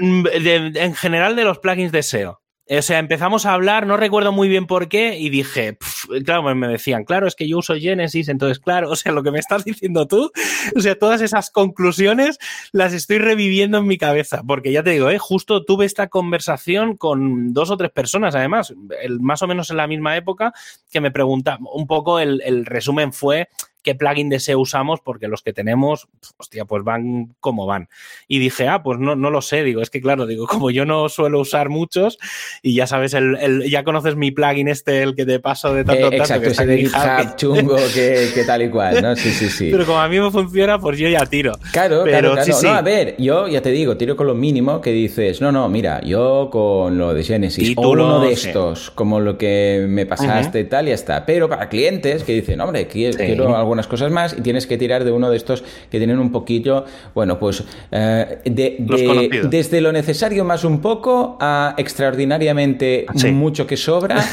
mm, 0.00 0.26
en 0.32 0.94
general 0.94 1.36
de 1.36 1.44
los 1.44 1.58
plugins 1.58 1.92
de 1.92 2.02
SEO. 2.02 2.40
O 2.72 2.82
sea, 2.82 3.00
empezamos 3.00 3.46
a 3.46 3.54
hablar, 3.54 3.84
no 3.84 3.96
recuerdo 3.96 4.30
muy 4.30 4.48
bien 4.48 4.68
por 4.68 4.88
qué, 4.88 5.18
y 5.18 5.28
dije, 5.28 5.76
claro, 6.24 6.54
me 6.54 6.68
decían, 6.68 7.04
claro, 7.04 7.26
es 7.26 7.34
que 7.34 7.48
yo 7.48 7.58
uso 7.58 7.74
Genesis, 7.74 8.28
entonces, 8.28 8.60
claro, 8.60 8.90
o 8.90 8.96
sea, 8.96 9.10
lo 9.10 9.24
que 9.24 9.32
me 9.32 9.40
estás 9.40 9.64
diciendo 9.70 10.06
tú, 10.06 10.30
o 10.76 10.80
sea, 10.80 10.96
todas 10.96 11.20
esas 11.20 11.50
conclusiones 11.50 12.38
las 12.70 12.92
estoy 12.92 13.18
reviviendo 13.18 13.78
en 13.78 13.88
mi 13.88 13.98
cabeza, 13.98 14.44
porque 14.46 14.70
ya 14.70 14.84
te 14.84 14.90
digo, 14.90 15.10
¿eh? 15.10 15.18
justo 15.18 15.64
tuve 15.64 15.84
esta 15.84 16.06
conversación 16.06 16.96
con 16.96 17.52
dos 17.52 17.72
o 17.72 17.76
tres 17.76 17.90
personas, 17.90 18.36
además, 18.36 18.72
más 19.18 19.42
o 19.42 19.48
menos 19.48 19.70
en 19.70 19.76
la 19.76 19.88
misma 19.88 20.16
época, 20.16 20.52
que 20.92 21.00
me 21.00 21.10
preguntaban, 21.10 21.66
un 21.72 21.88
poco 21.88 22.20
el, 22.20 22.40
el 22.44 22.66
resumen 22.66 23.12
fue, 23.12 23.48
qué 23.82 23.94
plugin 23.94 24.28
de 24.28 24.40
SEO 24.40 24.60
usamos, 24.60 25.00
porque 25.00 25.28
los 25.28 25.42
que 25.42 25.52
tenemos, 25.52 26.08
hostia, 26.36 26.64
pues 26.64 26.84
van 26.84 27.34
como 27.40 27.66
van. 27.66 27.88
Y 28.28 28.38
dije, 28.38 28.68
ah, 28.68 28.82
pues 28.82 28.98
no, 28.98 29.16
no 29.16 29.30
lo 29.30 29.42
sé, 29.42 29.62
digo, 29.62 29.82
es 29.82 29.90
que 29.90 30.00
claro, 30.00 30.26
digo, 30.26 30.46
como 30.46 30.70
yo 30.70 30.84
no 30.84 31.08
suelo 31.08 31.40
usar 31.40 31.68
muchos, 31.68 32.18
y 32.62 32.74
ya 32.74 32.86
sabes, 32.86 33.14
el, 33.14 33.68
ya 33.68 33.84
conoces 33.84 34.16
mi 34.16 34.30
plugin 34.30 34.68
este, 34.68 35.02
el 35.02 35.14
que 35.14 35.26
te 35.26 35.40
paso 35.40 35.74
de 35.74 35.84
tanto 35.84 36.12
eh, 36.12 36.16
Exacto, 36.16 36.48
ese 36.48 36.66
de 36.66 36.78
GitHub 36.78 37.36
chungo 37.36 37.76
que, 37.94 38.44
tal 38.46 38.62
y 38.62 38.68
cual, 38.68 39.02
¿no? 39.02 39.16
Sí, 39.16 39.30
sí, 39.30 39.48
sí. 39.48 39.68
Pero 39.70 39.86
como 39.86 40.00
a 40.00 40.08
mí 40.08 40.20
me 40.20 40.30
funciona, 40.30 40.78
pues 40.78 40.98
yo 40.98 41.08
ya 41.08 41.24
tiro. 41.26 41.52
Claro, 41.72 42.02
Pero, 42.04 42.32
claro, 42.32 42.44
claro. 42.44 42.62
No, 42.62 42.74
a 42.74 42.82
ver, 42.82 43.16
yo 43.18 43.48
ya 43.48 43.62
te 43.62 43.70
digo, 43.70 43.96
tiro 43.96 44.16
con 44.16 44.26
lo 44.26 44.34
mínimo 44.34 44.80
que 44.80 44.92
dices, 44.92 45.40
no, 45.40 45.52
no, 45.52 45.68
mira, 45.68 46.00
yo 46.02 46.48
con 46.50 46.98
lo 46.98 47.14
de 47.14 47.24
Genesis, 47.24 47.74
o 47.76 47.90
uno 47.90 48.20
de 48.20 48.32
estos, 48.32 48.90
como 48.90 49.20
lo 49.20 49.38
que 49.38 49.86
me 49.88 50.06
pasaste 50.06 50.60
y 50.60 50.64
tal, 50.64 50.86
y 50.86 50.88
ya 50.90 50.94
está. 50.94 51.26
Pero 51.26 51.48
para 51.48 51.68
clientes 51.68 52.24
que 52.24 52.32
dicen, 52.32 52.60
hombre, 52.60 52.86
quiero, 52.86 53.16
quiero 53.16 53.56
algo 53.56 53.69
algunas 53.70 53.86
cosas 53.86 54.10
más 54.10 54.34
y 54.36 54.40
tienes 54.40 54.66
que 54.66 54.76
tirar 54.76 55.04
de 55.04 55.12
uno 55.12 55.30
de 55.30 55.36
estos 55.36 55.62
que 55.90 55.98
tienen 55.98 56.18
un 56.18 56.32
poquillo, 56.32 56.84
bueno, 57.14 57.38
pues 57.38 57.62
eh, 57.92 58.38
de, 58.44 59.44
desde 59.48 59.80
lo 59.80 59.92
necesario 59.92 60.44
más 60.44 60.64
un 60.64 60.80
poco 60.80 61.38
a 61.40 61.74
extraordinariamente 61.78 63.06
mucho 63.32 63.68
que 63.68 63.76
sobra 63.76 64.24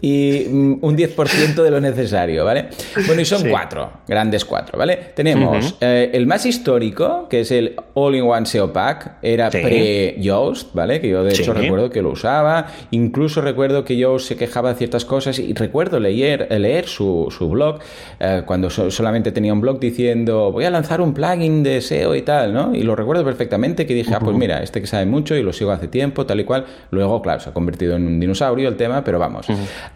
y 0.00 0.46
mm, 0.48 0.78
un 0.80 0.96
10% 0.96 1.62
de 1.62 1.70
lo 1.70 1.78
necesario, 1.78 2.42
¿vale? 2.46 2.68
Bueno, 3.06 3.20
y 3.20 3.26
son 3.26 3.46
cuatro, 3.50 3.90
grandes 4.08 4.46
cuatro, 4.46 4.78
¿vale? 4.78 5.12
Tenemos 5.14 5.76
eh, 5.82 6.10
el 6.14 6.26
más 6.26 6.46
histórico, 6.46 7.28
que 7.28 7.40
es 7.40 7.50
el 7.50 7.76
All-in-One 7.92 8.46
SEO 8.46 8.72
Pack, 8.72 9.18
era 9.20 9.50
pre-Yoast, 9.50 10.72
¿vale? 10.72 11.02
Que 11.02 11.10
yo 11.10 11.22
de 11.22 11.34
hecho 11.34 11.52
recuerdo 11.52 11.90
que 11.90 12.00
lo 12.00 12.12
usaba, 12.12 12.68
incluso 12.92 13.42
recuerdo 13.42 13.84
que 13.84 13.98
Yoast 13.98 14.28
se 14.28 14.36
quejaba 14.36 14.70
de 14.70 14.78
ciertas 14.78 15.04
cosas 15.04 15.38
y 15.38 15.52
recuerdo 15.52 16.00
leer, 16.00 16.48
leer 16.58 16.86
su, 16.86 17.28
su 17.30 17.50
blog 17.50 17.80
eh, 18.20 18.42
cuando 18.46 18.70
solamente 18.90 19.32
tenía 19.32 19.52
un 19.52 19.60
blog 19.60 19.80
diciendo 19.80 20.52
voy 20.52 20.64
a 20.64 20.70
lanzar 20.70 21.00
un 21.00 21.12
plugin 21.12 21.62
de 21.62 21.80
SEO 21.80 22.14
y 22.14 22.22
tal, 22.22 22.52
¿no? 22.52 22.74
Y 22.74 22.82
lo 22.82 22.96
recuerdo 22.96 23.24
perfectamente 23.24 23.86
que 23.86 23.94
dije, 23.94 24.14
ah, 24.14 24.20
pues 24.20 24.36
mira, 24.36 24.62
este 24.62 24.80
que 24.80 24.86
sabe 24.86 25.06
mucho 25.06 25.34
y 25.36 25.42
lo 25.42 25.52
sigo 25.52 25.70
hace 25.70 25.88
tiempo, 25.88 26.26
tal 26.26 26.40
y 26.40 26.44
cual. 26.44 26.64
Luego, 26.90 27.20
claro, 27.22 27.40
se 27.40 27.50
ha 27.50 27.52
convertido 27.52 27.96
en 27.96 28.06
un 28.06 28.20
dinosaurio 28.20 28.68
el 28.68 28.76
tema, 28.76 29.02
pero 29.04 29.18
vamos. 29.18 29.46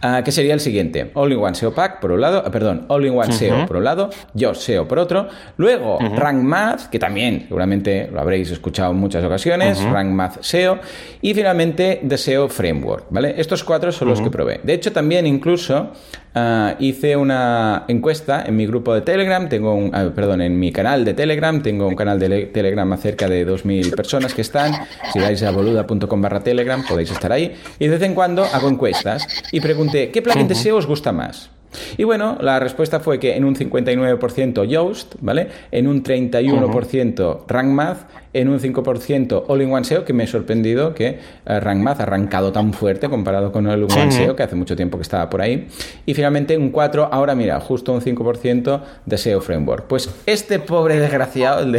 Ah, 0.03 0.22
¿Qué 0.24 0.32
sería 0.32 0.55
el 0.55 0.61
siguiente? 0.61 1.11
All-in-One 1.14 1.55
SEO 1.55 1.74
Pack 1.74 2.01
por 2.01 2.12
un 2.12 2.20
lado, 2.20 2.43
ah, 2.45 2.51
perdón, 2.51 2.86
All-in-One 2.88 3.32
SEO 3.32 3.66
por 3.66 3.76
un 3.76 3.84
lado, 3.84 4.11
yo 4.34 4.55
SEO 4.55 4.86
por 4.86 4.99
otro. 4.99 5.28
Luego, 5.57 5.99
Rank 5.99 6.43
Math, 6.43 6.88
que 6.91 6.99
también 6.99 7.43
seguramente 7.43 8.09
lo 8.12 8.20
habréis 8.20 8.51
escuchado 8.51 8.93
en 8.93 8.99
muchas 8.99 9.24
ocasiones, 9.24 9.82
Rank 9.82 10.09
Math 10.09 10.43
SEO. 10.43 10.78
Y 11.20 11.34
finalmente, 11.34 12.01
The 12.07 12.16
SEO 12.16 12.49
Framework, 12.49 13.07
¿vale? 13.11 13.34
Estos 13.36 13.64
cuatro 13.64 13.93
son 13.93 14.09
los 14.09 14.20
que 14.20 14.30
probé. 14.30 14.61
De 14.62 14.74
hecho, 14.74 14.93
también 14.93 15.26
incluso 15.26 15.93
Ah, 16.34 16.76
hice 16.78 17.16
una 17.16 17.84
encuesta 17.88 18.44
en 18.46 18.56
mi 18.56 18.64
grupo 18.66 18.94
de 18.94 19.00
Telegram, 19.00 19.48
tengo 19.48 19.74
un, 19.74 19.90
ah, 19.92 20.10
perdón, 20.14 20.42
en 20.42 20.60
mi 20.60 20.70
canal 20.70 21.04
de 21.04 21.12
Telegram, 21.12 21.60
tengo 21.60 21.88
un 21.88 21.96
canal 21.96 22.20
de 22.20 22.46
Telegram 22.46 22.92
a 22.92 22.96
cerca 22.96 23.28
de 23.28 23.44
2.000 23.44 23.96
personas 23.96 24.32
que 24.32 24.42
están, 24.42 24.72
si 25.12 25.18
vais 25.18 25.42
a 25.42 25.50
boluda.com 25.50 26.22
barra 26.22 26.40
Telegram 26.40 26.84
podéis 26.86 27.10
estar 27.10 27.32
ahí, 27.32 27.56
y 27.80 27.86
de 27.86 27.90
vez 27.90 28.02
en 28.02 28.14
cuando 28.14 28.44
hago 28.44 28.68
encuestas 28.68 29.26
y 29.50 29.60
pregunté, 29.60 30.10
¿qué 30.10 30.22
plugin 30.22 30.46
de 30.46 30.54
SEO 30.54 30.76
os 30.76 30.86
gusta 30.86 31.10
más? 31.10 31.50
Y 31.96 32.04
bueno, 32.04 32.36
la 32.40 32.58
respuesta 32.58 33.00
fue 33.00 33.18
que 33.18 33.36
en 33.36 33.44
un 33.44 33.54
59% 33.54 34.64
Yoast, 34.64 35.14
¿vale? 35.20 35.48
En 35.70 35.86
un 35.86 36.02
31% 36.02 37.44
RankMath, 37.46 37.98
en 38.32 38.48
un 38.48 38.60
5% 38.60 39.44
All-in-One 39.48 39.84
SEO, 39.84 40.04
que 40.04 40.12
me 40.12 40.24
he 40.24 40.26
sorprendido 40.26 40.94
que 40.94 41.18
eh, 41.46 41.60
RankMath 41.60 42.00
ha 42.00 42.02
arrancado 42.04 42.52
tan 42.52 42.72
fuerte 42.72 43.08
comparado 43.08 43.52
con 43.52 43.66
All-in-One 43.66 44.12
SEO, 44.12 44.36
que 44.36 44.42
hace 44.42 44.56
mucho 44.56 44.76
tiempo 44.76 44.98
que 44.98 45.02
estaba 45.02 45.28
por 45.28 45.40
ahí. 45.40 45.68
Y 46.06 46.14
finalmente 46.14 46.56
un 46.56 46.72
4%, 46.72 47.08
ahora 47.10 47.34
mira, 47.34 47.60
justo 47.60 47.92
un 47.92 48.00
5% 48.00 48.80
de 49.06 49.18
SEO 49.18 49.40
Framework. 49.40 49.86
Pues 49.86 50.10
este 50.26 50.58
pobre 50.58 50.98
desgraciado, 50.98 51.60
el 51.60 51.72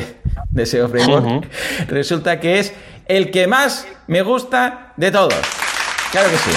de, 0.50 0.66
SEO 0.66 0.88
Framework, 0.90 1.48
resulta 1.88 2.40
que 2.40 2.60
es 2.60 2.74
el 3.08 3.32
que 3.32 3.48
más 3.48 3.88
me 4.08 4.22
gusta 4.22 4.94
de 4.98 5.12
todos. 5.12 5.36
Claro 6.12 6.30
que 6.30 6.38
sí. 6.38 6.52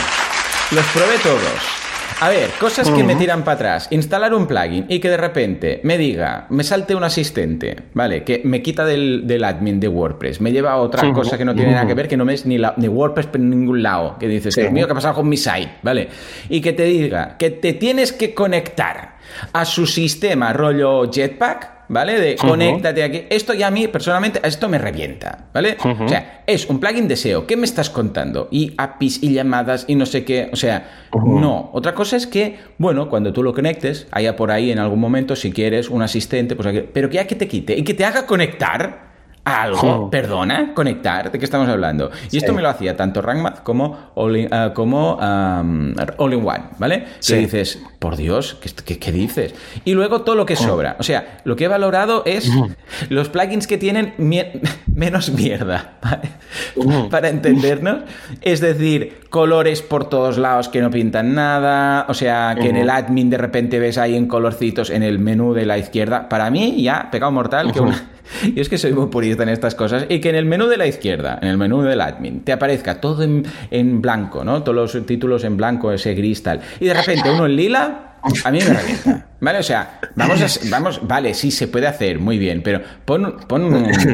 Los 0.74 0.84
probé 0.86 1.18
todos. 1.22 1.83
A 2.20 2.28
ver, 2.28 2.50
cosas 2.60 2.88
que 2.90 3.02
me 3.02 3.16
tiran 3.16 3.44
para 3.44 3.54
atrás. 3.56 3.88
Instalar 3.90 4.32
un 4.34 4.46
plugin 4.46 4.86
y 4.88 4.98
que 5.00 5.10
de 5.10 5.16
repente 5.16 5.80
me 5.82 5.98
diga, 5.98 6.46
me 6.48 6.62
salte 6.62 6.94
un 6.94 7.04
asistente, 7.04 7.76
¿vale? 7.92 8.24
Que 8.24 8.40
me 8.44 8.62
quita 8.62 8.84
del, 8.84 9.44
admin 9.44 9.80
de 9.80 9.88
WordPress, 9.88 10.40
me 10.40 10.52
lleva 10.52 10.72
a 10.72 10.76
otra 10.76 11.12
cosa 11.12 11.36
que 11.36 11.44
no 11.44 11.54
tiene 11.54 11.72
nada 11.72 11.86
que 11.86 11.94
ver, 11.94 12.08
que 12.08 12.16
no 12.16 12.24
ves 12.24 12.46
ni, 12.46 12.56
ni 12.76 12.88
WordPress 12.88 13.26
por 13.26 13.40
ningún 13.40 13.82
lado. 13.82 14.16
Que 14.18 14.28
dices, 14.28 14.54
Dios 14.54 14.72
mío, 14.72 14.86
¿qué 14.86 14.92
ha 14.92 14.94
pasado 14.94 15.14
con 15.14 15.28
mi 15.28 15.36
site? 15.36 15.70
¿Vale? 15.82 16.08
Y 16.48 16.60
que 16.60 16.72
te 16.72 16.84
diga 16.84 17.36
que 17.36 17.50
te 17.50 17.74
tienes 17.74 18.12
que 18.12 18.32
conectar 18.32 19.16
a 19.52 19.64
su 19.64 19.86
sistema 19.86 20.52
rollo 20.52 21.10
Jetpack 21.10 21.73
¿vale? 21.88 22.20
De 22.20 22.36
conéctate 22.36 23.02
aquí. 23.02 23.22
Esto 23.30 23.54
ya 23.54 23.68
a 23.68 23.70
mí, 23.70 23.88
personalmente, 23.88 24.40
esto 24.44 24.68
me 24.68 24.78
revienta, 24.78 25.46
¿vale? 25.52 25.76
O 25.82 26.08
sea, 26.08 26.42
es 26.46 26.68
un 26.68 26.80
plugin 26.80 27.08
de 27.08 27.16
SEO. 27.16 27.46
¿Qué 27.46 27.56
me 27.56 27.64
estás 27.64 27.90
contando? 27.90 28.48
Y 28.50 28.74
APIs 28.76 29.22
y 29.22 29.32
llamadas 29.32 29.84
y 29.88 29.94
no 29.94 30.06
sé 30.06 30.24
qué. 30.24 30.48
O 30.52 30.56
sea, 30.56 31.08
no. 31.12 31.70
Otra 31.72 31.94
cosa 31.94 32.16
es 32.16 32.26
que, 32.26 32.58
bueno, 32.78 33.08
cuando 33.08 33.32
tú 33.32 33.42
lo 33.42 33.52
conectes, 33.52 34.06
haya 34.10 34.36
por 34.36 34.50
ahí 34.50 34.70
en 34.70 34.78
algún 34.78 35.00
momento, 35.00 35.36
si 35.36 35.52
quieres, 35.52 35.88
un 35.90 36.02
asistente, 36.02 36.56
pues 36.56 36.66
aquí, 36.68 36.82
pero 36.92 37.08
que 37.08 37.16
ya 37.16 37.26
que 37.26 37.34
te 37.34 37.48
quite 37.48 37.76
y 37.76 37.82
que 37.84 37.94
te 37.94 38.04
haga 38.04 38.26
conectar 38.26 39.13
algo, 39.44 40.08
perdona, 40.10 40.72
conectar, 40.72 41.30
¿de 41.30 41.38
qué 41.38 41.44
estamos 41.44 41.68
hablando? 41.68 42.10
Y 42.30 42.38
esto 42.38 42.54
me 42.54 42.62
lo 42.62 42.68
hacía 42.70 42.96
tanto 42.96 43.20
RankMath 43.20 43.62
como 43.62 44.10
All-in 44.14 44.46
uh, 44.46 44.72
como, 44.72 45.16
um, 45.16 45.94
all 46.16 46.32
in 46.32 46.46
One, 46.46 46.64
¿vale? 46.78 47.04
Que 47.26 47.36
dices, 47.36 47.82
por 47.98 48.16
Dios, 48.16 48.56
¿qué, 48.84 48.98
¿qué, 48.98 49.12
dices? 49.12 49.54
Y 49.84 49.92
luego 49.92 50.22
todo 50.22 50.34
lo 50.34 50.46
que 50.46 50.56
sobra. 50.56 50.96
O 50.98 51.02
sea, 51.02 51.40
lo 51.44 51.56
que 51.56 51.64
he 51.64 51.68
valorado 51.68 52.22
es 52.24 52.50
los 53.10 53.28
plugins 53.28 53.66
que 53.66 53.76
tienen 53.76 54.14
menos 54.86 55.30
mierda, 55.30 55.98
¿vale? 56.02 57.08
Para 57.10 57.28
entendernos. 57.28 58.04
Es 58.40 58.60
decir, 58.60 59.24
colores 59.28 59.82
por 59.82 60.08
todos 60.08 60.38
lados 60.38 60.68
que 60.70 60.80
no 60.80 60.90
pintan 60.90 61.34
nada, 61.34 62.06
o 62.08 62.14
sea, 62.14 62.56
que 62.58 62.70
en 62.70 62.76
el 62.76 62.88
admin 62.88 63.28
de 63.28 63.36
repente 63.36 63.78
ves 63.78 63.98
ahí 63.98 64.16
en 64.16 64.26
colorcitos 64.26 64.88
en 64.88 65.02
el 65.02 65.18
menú 65.18 65.52
de 65.52 65.66
la 65.66 65.76
izquierda. 65.76 66.30
Para 66.30 66.50
mí, 66.50 66.82
ya, 66.82 67.10
pecado 67.10 67.30
mortal, 67.30 67.72
que 67.72 67.80
una 67.80 68.14
y 68.44 68.60
es 68.60 68.68
que 68.68 68.78
soy 68.78 68.92
muy 68.92 69.06
purista 69.06 69.33
en 69.42 69.48
estas 69.50 69.74
cosas. 69.74 70.06
Y 70.08 70.20
que 70.20 70.30
en 70.30 70.36
el 70.36 70.46
menú 70.46 70.66
de 70.66 70.76
la 70.76 70.86
izquierda, 70.86 71.38
en 71.42 71.48
el 71.48 71.58
menú 71.58 71.82
del 71.82 72.00
admin, 72.00 72.44
te 72.44 72.52
aparezca 72.52 73.00
todo 73.00 73.22
en, 73.22 73.44
en 73.70 74.00
blanco, 74.00 74.44
¿no? 74.44 74.62
Todos 74.62 74.94
los 74.94 75.06
títulos 75.06 75.44
en 75.44 75.56
blanco, 75.56 75.92
ese 75.92 76.14
gris 76.14 76.42
tal. 76.42 76.60
Y 76.80 76.86
de 76.86 76.94
repente 76.94 77.30
uno 77.30 77.46
en 77.46 77.56
lila 77.56 78.14
a 78.44 78.50
mí 78.50 78.58
me 78.58 78.74
revienta. 78.74 79.26
¿Vale? 79.40 79.58
O 79.58 79.62
sea, 79.62 80.00
vamos 80.14 80.40
a, 80.40 80.68
vamos, 80.70 81.00
vale, 81.02 81.34
sí 81.34 81.50
se 81.50 81.68
puede 81.68 81.86
hacer, 81.86 82.18
muy 82.18 82.38
bien, 82.38 82.62
pero 82.62 82.80
pon, 83.04 83.36
pon, 83.46 83.70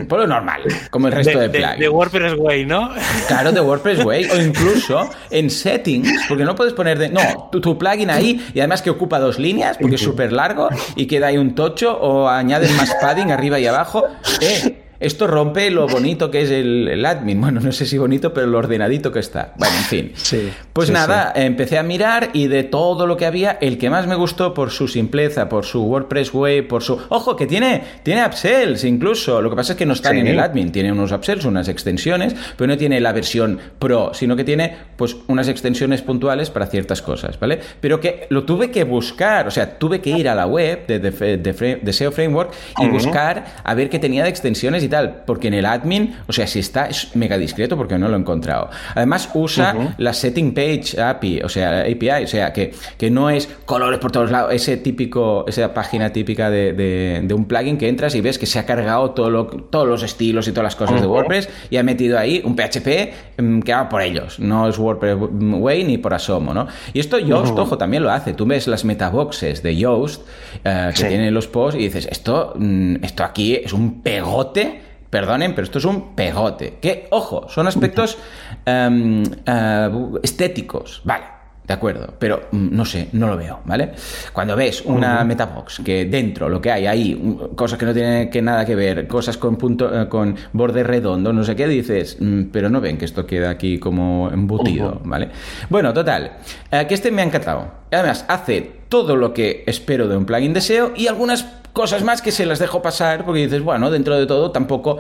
lo 0.09 0.27
normal, 0.27 0.63
como 0.91 1.07
el 1.07 1.13
resto 1.13 1.39
de, 1.39 1.49
de 1.49 1.59
plugins. 1.59 1.79
De, 1.79 1.89
WordPress 1.89 2.35
Way, 2.37 2.67
¿no? 2.67 2.91
Claro, 3.29 3.53
de 3.53 3.61
WordPress 3.61 4.05
Way, 4.05 4.25
o 4.25 4.41
incluso 4.41 5.09
en 5.31 5.49
settings, 5.49 6.27
porque 6.29 6.45
no 6.45 6.57
puedes 6.57 6.73
poner 6.73 6.99
de, 6.99 7.11
no, 7.11 7.49
tu, 7.53 7.61
tu 7.61 7.79
plugin 7.79 8.11
ahí, 8.11 8.45
y 8.53 8.59
además 8.59 8.83
que 8.83 8.91
ocupa 8.91 9.21
dos 9.21 9.39
líneas, 9.39 9.79
porque 9.79 9.95
es 9.95 10.03
súper 10.03 10.33
largo, 10.33 10.69
y 10.97 11.07
queda 11.07 11.29
ahí 11.29 11.39
un 11.39 11.55
tocho, 11.55 11.97
o 11.97 12.29
añades 12.29 12.77
más 12.77 12.93
padding 13.01 13.31
arriba 13.31 13.61
y 13.61 13.67
abajo. 13.69 14.05
Eh, 14.41 14.90
esto 15.01 15.27
rompe 15.27 15.71
lo 15.71 15.89
bonito 15.89 16.31
que 16.31 16.43
es 16.43 16.51
el, 16.51 17.05
admin. 17.07 17.41
Bueno, 17.41 17.61
no 17.61 17.73
sé 17.73 17.87
si 17.87 17.97
bonito, 17.97 18.35
pero 18.35 18.47
lo 18.47 18.59
ordenadito 18.59 19.11
que 19.11 19.21
está. 19.21 19.55
Bueno, 19.57 19.75
en 19.75 19.85
fin. 19.85 20.13
Sí, 20.15 20.51
pues 20.75 20.91
nada, 20.91 21.33
empecé 21.35 21.79
a 21.79 21.83
mirar 21.83 22.31
y 22.35 22.49
de 22.49 22.65
todo 22.65 23.07
lo 23.07 23.17
que 23.17 23.25
había, 23.25 23.57
el 23.63 23.79
que 23.79 23.89
más 23.89 24.07
me 24.07 24.15
gustó 24.15 24.53
por 24.53 24.71
su 24.71 24.89
simpleza, 24.89 25.49
por 25.49 25.65
su 25.65 25.83
WordPress 25.85 26.35
Web, 26.35 26.69
por 26.69 26.83
su... 26.83 27.01
Ojo, 27.09 27.35
que 27.35 27.47
tiene, 27.47 27.83
tiene 28.03 28.27
upsells 28.27 28.85
incluso. 28.85 29.41
Lo 29.41 29.49
que 29.49 29.57
pasa 29.57 29.73
es 29.73 29.79
que 29.79 29.87
no 29.87 29.95
están 29.95 30.19
en 30.19 30.27
el 30.27 30.39
admin. 30.39 30.71
Tiene 30.71 30.93
unos 30.93 31.13
upsells, 31.13 31.47
unas 31.47 31.69
extensiones, 31.69 32.37
pero 32.59 32.69
no 32.69 32.77
tiene 32.77 33.01
la 33.01 33.13
versión 33.13 33.59
pro, 33.79 34.13
sino 34.13 34.37
que 34.37 34.45
tiene 34.45 34.77
pues 34.97 35.17
unas 35.29 35.49
extensiones 35.49 36.03
puntuales 36.03 36.51
para 36.51 36.67
ciertas 36.67 37.01
cosas, 37.01 37.41
¿vale? 37.41 37.59
Pero 37.81 38.01
que 38.01 38.27
lo 38.29 38.45
tuve 38.45 38.71
que 38.71 38.85
buscar, 38.85 39.49
o 39.49 39.51
sea, 39.51 39.79
tuve 39.79 40.03
que 40.03 40.11
ir 40.11 40.29
a 40.29 40.35
la 40.35 40.47
web 40.47 40.87
de, 40.87 40.99
de, 40.99 41.93
SEO 41.93 42.13
Framework 42.13 42.53
y 42.79 42.89
buscar 42.89 43.47
a 43.65 43.75
ver 43.75 43.89
qué 43.89 43.99
tenía 43.99 44.25
de 44.25 44.29
extensiones 44.29 44.83
y 44.83 44.90
tal, 44.91 45.23
porque 45.27 45.49
en 45.49 45.55
el 45.55 45.65
admin, 45.65 46.17
o 46.27 46.33
sea, 46.33 46.47
si 46.47 46.59
está, 46.59 46.87
es 46.87 47.15
mega 47.17 47.39
discreto 47.39 47.77
porque 47.77 47.97
no 47.99 48.09
lo 48.09 48.17
he 48.17 48.21
encontrado. 48.21 48.71
Además, 48.95 49.31
usa 49.35 49.95
la 49.99 50.13
Setting 50.13 50.53
Page 50.53 51.01
API, 51.01 51.41
o 51.43 51.49
sea, 51.49 51.81
API, 51.81 52.25
o 52.25 52.27
sea, 52.27 52.53
que, 52.53 52.75
que 52.99 53.11
no 53.11 53.31
es 53.31 53.49
colores 53.65 53.99
por 53.99 54.13
todos 54.13 54.31
lados, 54.31 54.53
ese 54.53 54.77
típico, 54.77 55.45
esa 55.49 55.73
página 55.73 56.13
típica 56.13 56.51
de, 56.51 56.73
de, 56.73 57.35
un 57.35 57.47
plugin 57.47 57.79
que 57.79 57.89
entras 57.89 58.15
y 58.15 58.21
ves 58.21 58.39
que 58.39 58.47
se 58.47 58.59
ha 58.59 58.67
cargado 58.67 59.13
todo 59.13 59.47
todos 59.47 59.87
los 59.87 60.03
estilos 60.03 60.49
y 60.49 60.51
todas 60.51 60.65
las 60.65 60.77
cosas 60.77 61.01
de 61.01 61.07
WordPress 61.07 61.49
y 61.71 61.77
ha 61.77 61.83
metido 61.83 62.19
ahí 62.19 62.43
un 62.45 62.57
PHP 62.57 63.41
mm, 63.41 63.61
que 63.61 63.73
va 63.73 63.89
por 63.89 64.03
ellos, 64.03 64.39
no 64.41 64.69
es 64.69 64.79
WordPress 64.79 65.17
Way 65.21 65.85
ni 65.85 65.99
por 65.99 66.15
asomo, 66.15 66.53
¿no? 66.53 66.67
Y 66.93 67.01
esto 67.01 67.19
Yoast, 67.19 67.57
ojo, 67.57 67.79
también 67.79 68.03
lo 68.03 68.11
hace. 68.11 68.35
Tú 68.35 68.47
ves 68.47 68.67
las 68.67 68.85
metaboxes 68.85 69.63
de 69.63 69.77
Yoast 69.77 70.23
eh, 70.65 70.91
que 70.97 71.05
tienen 71.05 71.33
los 71.33 71.47
posts 71.47 71.81
y 71.81 71.85
dices, 71.85 72.09
esto, 72.11 72.55
mm, 72.57 72.97
esto 73.03 73.25
aquí 73.25 73.55
es 73.55 73.73
un 73.73 74.03
pegote 74.03 74.80
Perdonen, 75.11 75.55
pero 75.55 75.65
esto 75.65 75.79
es 75.79 75.85
un 75.85 76.15
pegote. 76.15 76.79
Que, 76.81 77.09
ojo, 77.11 77.49
son 77.49 77.67
aspectos 77.67 78.17
em, 78.65 79.25
eh, 79.45 79.91
estéticos. 80.23 81.03
Vale, 81.05 81.25
de 81.71 81.75
acuerdo, 81.75 82.15
pero 82.19 82.49
mm, 82.51 82.69
no 82.73 82.85
sé, 82.85 83.11
no 83.13 83.29
lo 83.29 83.37
veo, 83.37 83.61
¿vale? 83.65 83.93
Cuando 84.33 84.57
ves 84.57 84.83
una 84.85 85.23
metabox 85.23 85.83
que 85.85 86.05
dentro 86.05 86.49
lo 86.49 86.61
que 86.61 86.73
hay 86.73 86.87
ahí, 86.87 87.39
cosas 87.55 87.79
que 87.79 87.87
no 87.87 87.95
tienen 87.95 88.29
que 88.29 88.43
nada 88.43 88.67
que 88.67 88.75
ver, 88.75 89.07
cosas 89.07 89.37
con 89.37 89.55
punto, 89.55 90.03
eh, 90.03 90.09
con 90.09 90.35
borde 90.53 90.83
redondo, 90.83 91.33
no 91.33 91.45
sé 91.45 91.55
qué, 91.55 91.69
dices, 91.69 92.17
mm, 92.19 92.47
pero 92.51 92.69
no 92.71 92.81
ven 92.81 92.99
que 92.99 93.05
esto 93.05 93.25
queda 93.25 93.51
aquí 93.51 93.79
como 93.79 94.29
embutido, 94.33 95.01
¿vale? 95.05 95.29
Bueno, 95.69 95.93
total, 95.95 96.39
eh, 96.73 96.87
que 96.89 96.95
este 96.95 97.13
me 97.13 97.23
ha 97.23 97.27
encantado. 97.27 97.71
Además, 97.93 98.25
hace 98.27 98.81
todo 98.89 99.15
lo 99.15 99.33
que 99.33 99.63
espero 99.69 100.09
de 100.09 100.17
un 100.17 100.25
plugin 100.25 100.53
de 100.53 100.63
SEO 100.63 100.93
y 100.97 101.07
algunas 101.07 101.47
cosas 101.73 102.03
más 102.03 102.21
que 102.21 102.33
se 102.33 102.47
las 102.47 102.59
dejo 102.59 102.83
pasar 102.83 103.25
porque 103.25 103.43
dices, 103.43 103.63
bueno, 103.63 103.93
dentro 103.93 104.19
de 104.19 104.27
todo 104.27 104.51
tampoco 104.51 104.99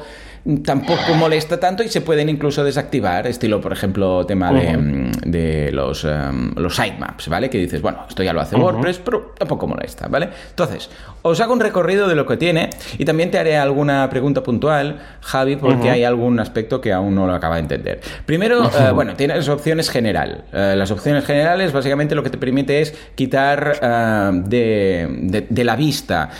tampoco 0.62 1.14
molesta 1.14 1.60
tanto 1.60 1.82
y 1.82 1.88
se 1.88 2.00
pueden 2.00 2.28
incluso 2.28 2.64
desactivar, 2.64 3.26
estilo, 3.26 3.60
por 3.60 3.72
ejemplo, 3.72 4.24
tema 4.24 4.52
de, 4.52 5.10
de 5.24 5.70
los, 5.72 6.04
um, 6.04 6.52
los 6.56 6.74
sitemaps, 6.74 7.28
¿vale? 7.28 7.50
Que 7.50 7.58
dices, 7.58 7.82
bueno, 7.82 8.04
esto 8.08 8.22
ya 8.22 8.32
lo 8.32 8.40
hace 8.40 8.56
WordPress, 8.56 8.98
pero 8.98 9.34
tampoco 9.38 9.66
molesta, 9.66 10.08
¿vale? 10.08 10.30
Entonces, 10.50 10.88
os 11.22 11.40
hago 11.40 11.52
un 11.52 11.60
recorrido 11.60 12.08
de 12.08 12.14
lo 12.14 12.26
que 12.26 12.36
tiene 12.36 12.70
y 12.96 13.04
también 13.04 13.30
te 13.30 13.38
haré 13.38 13.58
alguna 13.58 14.08
pregunta 14.08 14.42
puntual, 14.42 14.98
Javi, 15.20 15.56
porque 15.56 15.90
hay 15.90 16.04
algún 16.04 16.40
aspecto 16.40 16.80
que 16.80 16.92
aún 16.92 17.14
no 17.14 17.26
lo 17.26 17.34
acaba 17.34 17.56
de 17.56 17.62
entender. 17.62 18.00
Primero, 18.24 18.62
uh, 18.62 18.94
bueno, 18.94 19.14
tienes 19.14 19.48
opciones 19.48 19.90
general. 19.90 20.44
Uh, 20.52 20.76
las 20.76 20.90
opciones 20.90 21.24
generales, 21.24 21.72
básicamente, 21.72 22.14
lo 22.14 22.22
que 22.22 22.30
te 22.30 22.38
permite 22.38 22.80
es 22.80 22.94
quitar 23.14 23.78
uh, 23.82 24.48
de, 24.48 25.08
de, 25.22 25.46
de, 25.48 25.64
la 25.64 25.76
vista 25.76 26.30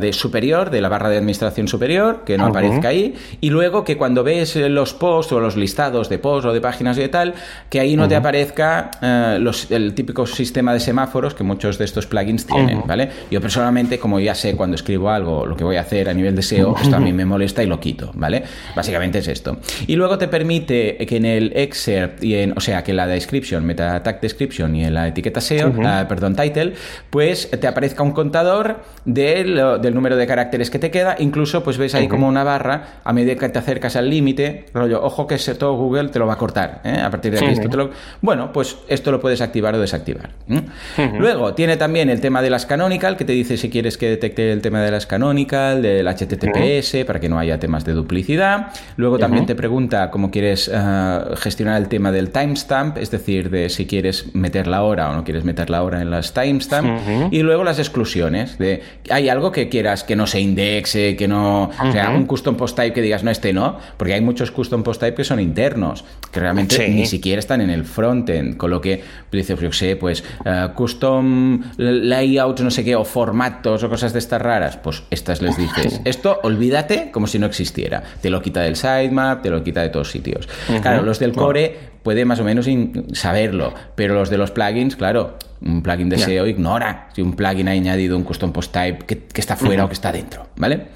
de 0.00 0.12
superior, 0.12 0.70
de 0.70 0.80
la 0.80 0.88
barra 0.88 1.08
de 1.08 1.18
administración 1.18 1.66
superior, 1.66 2.22
que 2.24 2.38
no 2.38 2.46
aparezca 2.46 2.88
ahí, 2.88 3.16
y 3.40 3.50
luego 3.50 3.84
que 3.84 3.96
cuando 3.96 4.22
ves 4.22 4.56
los 4.56 4.94
posts 4.94 5.32
o 5.32 5.40
los 5.40 5.56
listados 5.56 6.08
de 6.08 6.18
posts 6.18 6.46
o 6.46 6.52
de 6.52 6.60
páginas 6.60 6.96
y 6.98 7.00
de 7.00 7.08
tal, 7.08 7.34
que 7.68 7.80
ahí 7.80 7.96
no 7.96 8.02
uh 8.02 8.06
-huh. 8.06 8.08
te 8.08 8.16
aparezca 8.16 8.90
uh, 9.00 9.40
los, 9.40 9.70
el 9.70 9.94
típico 9.94 10.26
sistema 10.26 10.72
de 10.72 10.80
semáforos 10.80 11.34
que 11.34 11.44
muchos 11.44 11.78
de 11.78 11.84
estos 11.84 12.06
plugins 12.06 12.46
tienen, 12.46 12.78
uh 12.78 12.82
-huh. 12.82 12.86
¿vale? 12.86 13.10
Yo 13.30 13.40
personalmente, 13.40 13.98
como 13.98 14.20
ya 14.20 14.34
sé 14.34 14.54
cuando 14.56 14.74
escribo 14.74 15.10
algo 15.10 15.46
lo 15.46 15.56
que 15.56 15.64
voy 15.64 15.76
a 15.76 15.80
hacer 15.82 16.08
a 16.08 16.14
nivel 16.14 16.34
de 16.36 16.42
SEO, 16.42 16.76
esto 16.80 16.96
a 16.96 17.00
mí 17.00 17.12
me 17.12 17.24
molesta 17.24 17.62
y 17.62 17.66
lo 17.66 17.78
quito, 17.80 18.10
¿vale? 18.14 18.42
Básicamente 18.76 19.18
es 19.18 19.28
esto. 19.28 19.58
Y 19.86 19.96
luego 19.96 20.18
te 20.18 20.28
permite 20.28 20.96
que 21.06 21.16
en 21.16 21.24
el 21.24 21.52
excerpt, 21.54 22.22
y 22.22 22.34
en, 22.34 22.52
o 22.56 22.60
sea, 22.60 22.82
que 22.84 22.90
en 22.90 22.96
la 22.96 23.06
description, 23.06 23.64
meta 23.64 24.02
tag 24.02 24.20
description 24.20 24.74
y 24.76 24.84
en 24.84 24.94
la 24.94 25.08
etiqueta 25.08 25.40
SEO, 25.40 25.68
uh 25.68 25.72
-huh. 25.72 26.04
uh, 26.04 26.08
perdón, 26.08 26.36
title, 26.36 26.74
pues 27.10 27.50
te 27.50 27.66
aparezca 27.66 28.02
un 28.02 28.12
contador 28.12 28.80
del, 29.04 29.60
del 29.80 29.94
número 29.94 30.16
de 30.16 30.26
caracteres 30.26 30.70
que 30.70 30.78
te 30.78 30.90
queda, 30.90 31.16
incluso 31.18 31.62
pues 31.62 31.78
ves 31.78 31.94
ahí 31.94 32.08
como 32.08 32.28
una 32.28 32.44
barra 32.44 33.00
a 33.04 33.12
medida 33.12 33.29
que 33.36 33.48
te 33.48 33.58
acercas 33.58 33.96
al 33.96 34.08
límite, 34.08 34.66
rollo, 34.74 35.02
ojo 35.02 35.26
que 35.26 35.36
todo 35.58 35.74
Google 35.74 36.08
te 36.08 36.18
lo 36.18 36.26
va 36.26 36.34
a 36.34 36.38
cortar. 36.38 36.80
¿eh? 36.84 37.00
A 37.00 37.10
partir 37.10 37.32
de 37.32 37.38
aquí, 37.38 37.48
esto 37.48 37.68
te 37.68 37.76
lo... 37.76 37.90
Bueno, 38.20 38.52
pues 38.52 38.76
esto 38.88 39.10
lo 39.10 39.20
puedes 39.20 39.40
activar 39.40 39.74
o 39.74 39.80
desactivar. 39.80 40.30
¿eh? 40.48 40.62
Uh 40.98 41.00
-huh. 41.00 41.18
Luego, 41.18 41.54
tiene 41.54 41.76
también 41.76 42.10
el 42.10 42.20
tema 42.20 42.42
de 42.42 42.50
las 42.50 42.66
canonical, 42.66 43.16
que 43.16 43.24
te 43.24 43.32
dice 43.32 43.56
si 43.56 43.70
quieres 43.70 43.98
que 43.98 44.08
detecte 44.08 44.52
el 44.52 44.62
tema 44.62 44.80
de 44.82 44.90
las 44.90 45.06
canonical, 45.06 45.82
del 45.82 46.06
HTTPS, 46.06 46.94
uh 46.94 46.98
-huh. 46.98 47.04
para 47.04 47.20
que 47.20 47.28
no 47.28 47.38
haya 47.38 47.58
temas 47.58 47.84
de 47.84 47.92
duplicidad. 47.92 48.68
Luego 48.96 49.18
también 49.18 49.46
te 49.46 49.54
pregunta 49.54 50.10
cómo 50.10 50.30
quieres 50.30 50.68
uh, 50.68 51.36
gestionar 51.36 51.80
el 51.80 51.88
tema 51.88 52.12
del 52.12 52.30
timestamp, 52.30 52.98
es 52.98 53.10
decir, 53.10 53.50
de 53.50 53.68
si 53.68 53.86
quieres 53.86 54.34
meter 54.34 54.66
la 54.66 54.82
hora 54.82 55.10
o 55.10 55.14
no 55.14 55.24
quieres 55.24 55.44
meter 55.44 55.70
la 55.70 55.82
hora 55.82 56.00
en 56.00 56.10
las 56.10 56.32
timestamp. 56.32 57.00
Y 57.30 57.42
luego 57.42 57.64
las 57.64 57.78
exclusiones, 57.78 58.58
de 58.58 58.82
hay 59.10 59.28
algo 59.28 59.50
que 59.52 59.68
quieras 59.68 60.04
que 60.04 60.16
no 60.16 60.26
se 60.26 60.40
indexe, 60.40 61.16
que 61.16 61.28
no... 61.28 61.70
O 61.88 61.92
sea, 61.92 62.10
un 62.10 62.26
custom 62.26 62.56
post 62.56 62.76
type 62.76 62.92
que 62.92 63.02
digas, 63.02 63.19
no, 63.22 63.30
este 63.30 63.52
no, 63.52 63.78
porque 63.96 64.14
hay 64.14 64.20
muchos 64.20 64.50
custom 64.50 64.82
post 64.82 65.00
type 65.00 65.14
que 65.14 65.24
son 65.24 65.40
internos, 65.40 66.04
que 66.30 66.40
realmente 66.40 66.76
sí. 66.76 66.92
ni 66.92 67.06
siquiera 67.06 67.38
están 67.38 67.60
en 67.60 67.70
el 67.70 67.84
frontend, 67.84 68.56
con 68.56 68.70
lo 68.70 68.80
que 68.80 69.02
dice, 69.32 69.56
yo 69.56 69.72
sé, 69.72 69.96
pues 69.96 70.24
uh, 70.44 70.72
custom 70.74 71.62
layout, 71.76 72.60
no 72.60 72.70
sé 72.70 72.84
qué, 72.84 72.96
o 72.96 73.04
formatos 73.04 73.82
o 73.82 73.88
cosas 73.88 74.12
de 74.12 74.18
estas 74.18 74.40
raras, 74.40 74.76
pues 74.76 75.02
estas 75.10 75.42
les 75.42 75.56
dices, 75.56 76.00
esto 76.04 76.40
olvídate 76.42 77.10
como 77.10 77.26
si 77.26 77.38
no 77.38 77.46
existiera, 77.46 78.02
te 78.20 78.30
lo 78.30 78.42
quita 78.42 78.60
del 78.62 78.76
sitemap, 78.76 79.42
te 79.42 79.50
lo 79.50 79.62
quita 79.62 79.82
de 79.82 79.88
todos 79.90 80.10
sitios. 80.10 80.48
Uh 80.68 80.72
-huh. 80.74 80.80
Claro, 80.80 81.02
los 81.02 81.18
del 81.18 81.32
core 81.32 81.90
puede 82.02 82.24
más 82.24 82.40
o 82.40 82.44
menos 82.44 82.66
saberlo, 83.12 83.74
pero 83.94 84.14
los 84.14 84.30
de 84.30 84.38
los 84.38 84.50
plugins, 84.50 84.96
claro, 84.96 85.36
un 85.62 85.82
plugin 85.82 86.08
de 86.08 86.18
SEO 86.18 86.44
yeah. 86.44 86.54
ignora 86.54 87.08
si 87.14 87.22
un 87.22 87.34
plugin 87.34 87.68
ha 87.68 87.72
añadido 87.72 88.16
un 88.16 88.24
custom 88.24 88.52
post 88.52 88.72
type 88.72 89.04
que, 89.06 89.18
que 89.18 89.40
está 89.40 89.56
fuera 89.56 89.82
uh 89.82 89.84
-huh. 89.84 89.86
o 89.86 89.88
que 89.88 89.94
está 89.94 90.12
dentro, 90.12 90.46
¿vale? 90.56 90.86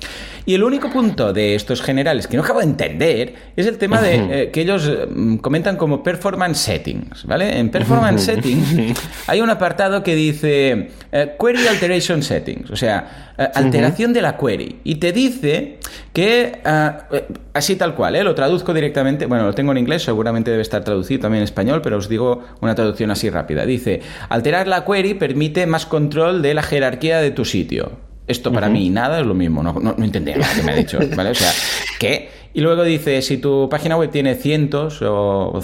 Y 0.47 0.55
el 0.55 0.63
único 0.63 0.91
punto 0.91 1.33
de 1.33 1.55
estos 1.55 1.81
generales 1.81 2.27
que 2.27 2.37
no 2.37 2.43
acabo 2.43 2.59
de 2.59 2.67
entender 2.67 3.35
es 3.57 3.67
el 3.67 3.79
tema 3.79 4.03
de 4.03 4.43
eh, 4.43 4.51
que 4.51 4.61
ellos 4.61 4.91
mm, 5.09 5.37
comentan 5.37 5.77
como 5.77 6.03
performance 6.03 6.59
settings, 6.59 7.25
¿vale? 7.25 7.59
En 7.59 7.71
performance 7.71 8.25
settings 8.25 9.01
hay 9.27 9.41
un 9.41 9.49
apartado 9.49 10.03
que 10.03 10.15
dice 10.15 10.91
eh, 11.13 11.37
query 11.41 11.67
alteration 11.67 12.23
settings, 12.23 12.71
o 12.71 12.77
sea, 12.77 13.33
eh, 13.39 13.49
alteración 13.55 14.13
de 14.13 14.21
la 14.21 14.37
query. 14.37 14.81
Y 14.85 14.97
te 14.97 15.13
dice 15.13 15.79
que, 16.13 16.61
uh, 16.65 17.17
así 17.55 17.77
tal 17.77 17.95
cual, 17.95 18.23
lo 18.23 18.35
traduzco 18.35 18.75
directamente, 18.75 19.25
bueno, 19.27 19.47
lo 19.47 19.55
tengo 19.55 19.73
en 19.73 19.79
inglés, 19.79 20.03
seguramente 20.03 20.51
debe 20.51 20.63
estar 20.63 20.85
traducido 20.85 20.94
también 21.03 21.41
en 21.41 21.45
español, 21.45 21.81
pero 21.83 21.97
os 21.99 22.09
digo 22.09 22.43
una 22.61 22.75
traducción 22.75 23.11
así 23.11 23.31
rápida. 23.31 23.67
Dice, 23.67 24.01
alterar 24.29 24.69
la 24.69 24.85
query 24.85 25.15
permite 25.15 25.67
más 25.67 25.87
control 25.87 26.43
de 26.43 26.55
la 26.55 26.63
jerarquía 26.63 27.19
de 27.19 27.31
tu 27.31 27.45
sitio. 27.45 27.93
Esto 28.27 28.53
para 28.53 28.69
uh 28.69 28.71
-huh. 28.71 28.73
mí 28.73 28.91
nada 28.91 29.21
es 29.21 29.27
lo 29.27 29.35
mismo, 29.35 29.63
no, 29.63 29.75
no, 29.75 29.95
no 29.97 30.05
entendía 30.05 30.39
lo 30.39 30.45
que 30.57 30.63
me 30.63 30.73
ha 30.73 30.77
dicho, 30.77 30.99
¿vale? 31.15 31.31
O 31.31 31.35
sea, 31.35 31.53
¿qué? 31.99 32.31
Y 32.55 32.61
luego 32.61 32.85
dice, 32.85 33.21
si 33.21 33.39
tu 33.39 33.69
página 33.69 33.97
web 33.97 34.11
tiene 34.11 34.37
cientos 34.37 35.03
o, 35.03 35.59
o, 35.59 35.61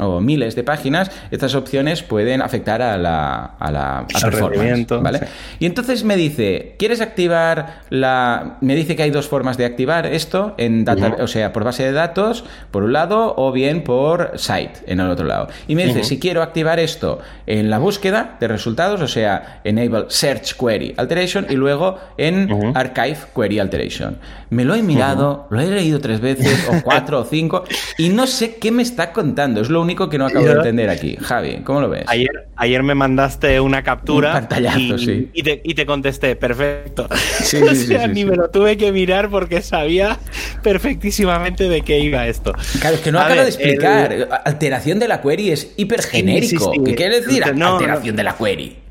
o 0.00 0.20
miles 0.20 0.54
de 0.54 0.62
páginas, 0.62 1.10
estas 1.32 1.56
opciones 1.56 2.04
pueden 2.04 2.40
afectar 2.40 2.80
a 2.82 2.96
la, 2.96 3.56
a 3.58 3.72
la 3.72 3.98
a 3.98 4.06
performance, 4.06 4.86
¿vale? 5.02 5.18
Sí. 5.18 5.24
Y 5.58 5.66
entonces 5.66 6.04
me 6.04 6.16
dice, 6.16 6.76
¿quieres 6.78 7.00
activar 7.00 7.80
la...? 7.90 8.58
Me 8.60 8.76
dice 8.76 8.94
que 8.94 9.02
hay 9.02 9.10
dos 9.10 9.26
formas 9.26 9.56
de 9.56 9.64
activar 9.64 10.06
esto, 10.06 10.54
en 10.56 10.84
data, 10.84 11.08
uh 11.08 11.10
-huh. 11.10 11.24
o 11.24 11.26
sea, 11.26 11.52
por 11.52 11.64
base 11.64 11.82
de 11.82 11.92
datos, 11.92 12.44
por 12.70 12.84
un 12.84 12.92
lado, 12.92 13.34
o 13.36 13.50
bien 13.50 13.82
por 13.82 14.32
site, 14.36 14.84
en 14.86 15.00
el 15.00 15.10
otro 15.10 15.26
lado. 15.26 15.48
Y 15.66 15.74
me 15.74 15.84
dice, 15.84 15.98
uh 15.98 16.02
-huh. 16.02 16.06
si 16.06 16.20
quiero 16.20 16.42
activar 16.42 16.78
esto 16.78 17.18
en 17.46 17.70
la 17.70 17.78
búsqueda 17.78 18.36
de 18.38 18.46
resultados, 18.46 19.00
o 19.00 19.08
sea, 19.08 19.60
enable 19.64 20.04
search 20.08 20.54
query 20.56 20.94
alteration, 20.96 21.46
y 21.50 21.54
luego 21.54 21.98
en 22.18 22.52
uh 22.52 22.56
-huh. 22.58 22.72
archive 22.76 23.18
query 23.34 23.58
alteration. 23.58 24.18
Me 24.50 24.64
lo 24.64 24.76
he 24.76 24.82
mirado, 24.82 25.48
lo 25.50 25.58
he 25.60 25.66
leído 25.66 26.03
tres 26.04 26.20
veces, 26.20 26.68
o 26.68 26.74
cuatro, 26.84 27.20
o 27.20 27.24
cinco, 27.24 27.64
y 27.96 28.10
no 28.10 28.26
sé 28.26 28.56
qué 28.56 28.70
me 28.70 28.82
está 28.82 29.10
contando. 29.10 29.62
Es 29.62 29.70
lo 29.70 29.80
único 29.80 30.10
que 30.10 30.18
no 30.18 30.26
acabo 30.26 30.44
de 30.44 30.52
entender 30.52 30.90
aquí. 30.90 31.16
Javi, 31.18 31.62
¿cómo 31.64 31.80
lo 31.80 31.88
ves? 31.88 32.04
Ayer, 32.08 32.46
ayer 32.56 32.82
me 32.82 32.94
mandaste 32.94 33.58
una 33.58 33.82
captura. 33.82 34.28
Un 34.28 34.34
pantallazo, 34.34 34.78
y, 34.78 34.98
sí. 34.98 35.30
Y 35.32 35.42
te, 35.42 35.62
y 35.64 35.72
te, 35.74 35.86
contesté, 35.86 36.36
perfecto. 36.36 37.08
Sí, 37.44 37.56
o 37.62 37.66
sea, 37.66 37.74
sí, 37.74 37.86
sí, 37.86 37.96
ni 38.12 38.24
me 38.24 38.36
lo 38.36 38.50
tuve 38.50 38.76
que 38.76 38.92
mirar 38.92 39.30
porque 39.30 39.62
sabía 39.62 40.18
perfectísimamente 40.62 41.68
de 41.68 41.80
qué 41.80 41.98
iba 42.00 42.26
esto. 42.26 42.52
Claro, 42.80 42.96
es 42.96 43.00
que 43.00 43.10
no 43.10 43.20
acabo 43.20 43.40
de 43.40 43.48
explicar. 43.48 44.12
El... 44.12 44.28
Alteración 44.44 44.98
de 44.98 45.08
la 45.08 45.22
query 45.22 45.50
es 45.50 45.72
hipergenérico. 45.76 46.72
¿Qué 46.84 46.94
quiere 46.94 47.20
decir 47.22 47.54
no, 47.54 47.76
alteración 47.76 48.14
no. 48.14 48.18
de 48.18 48.24
la 48.24 48.36
query? 48.36 48.83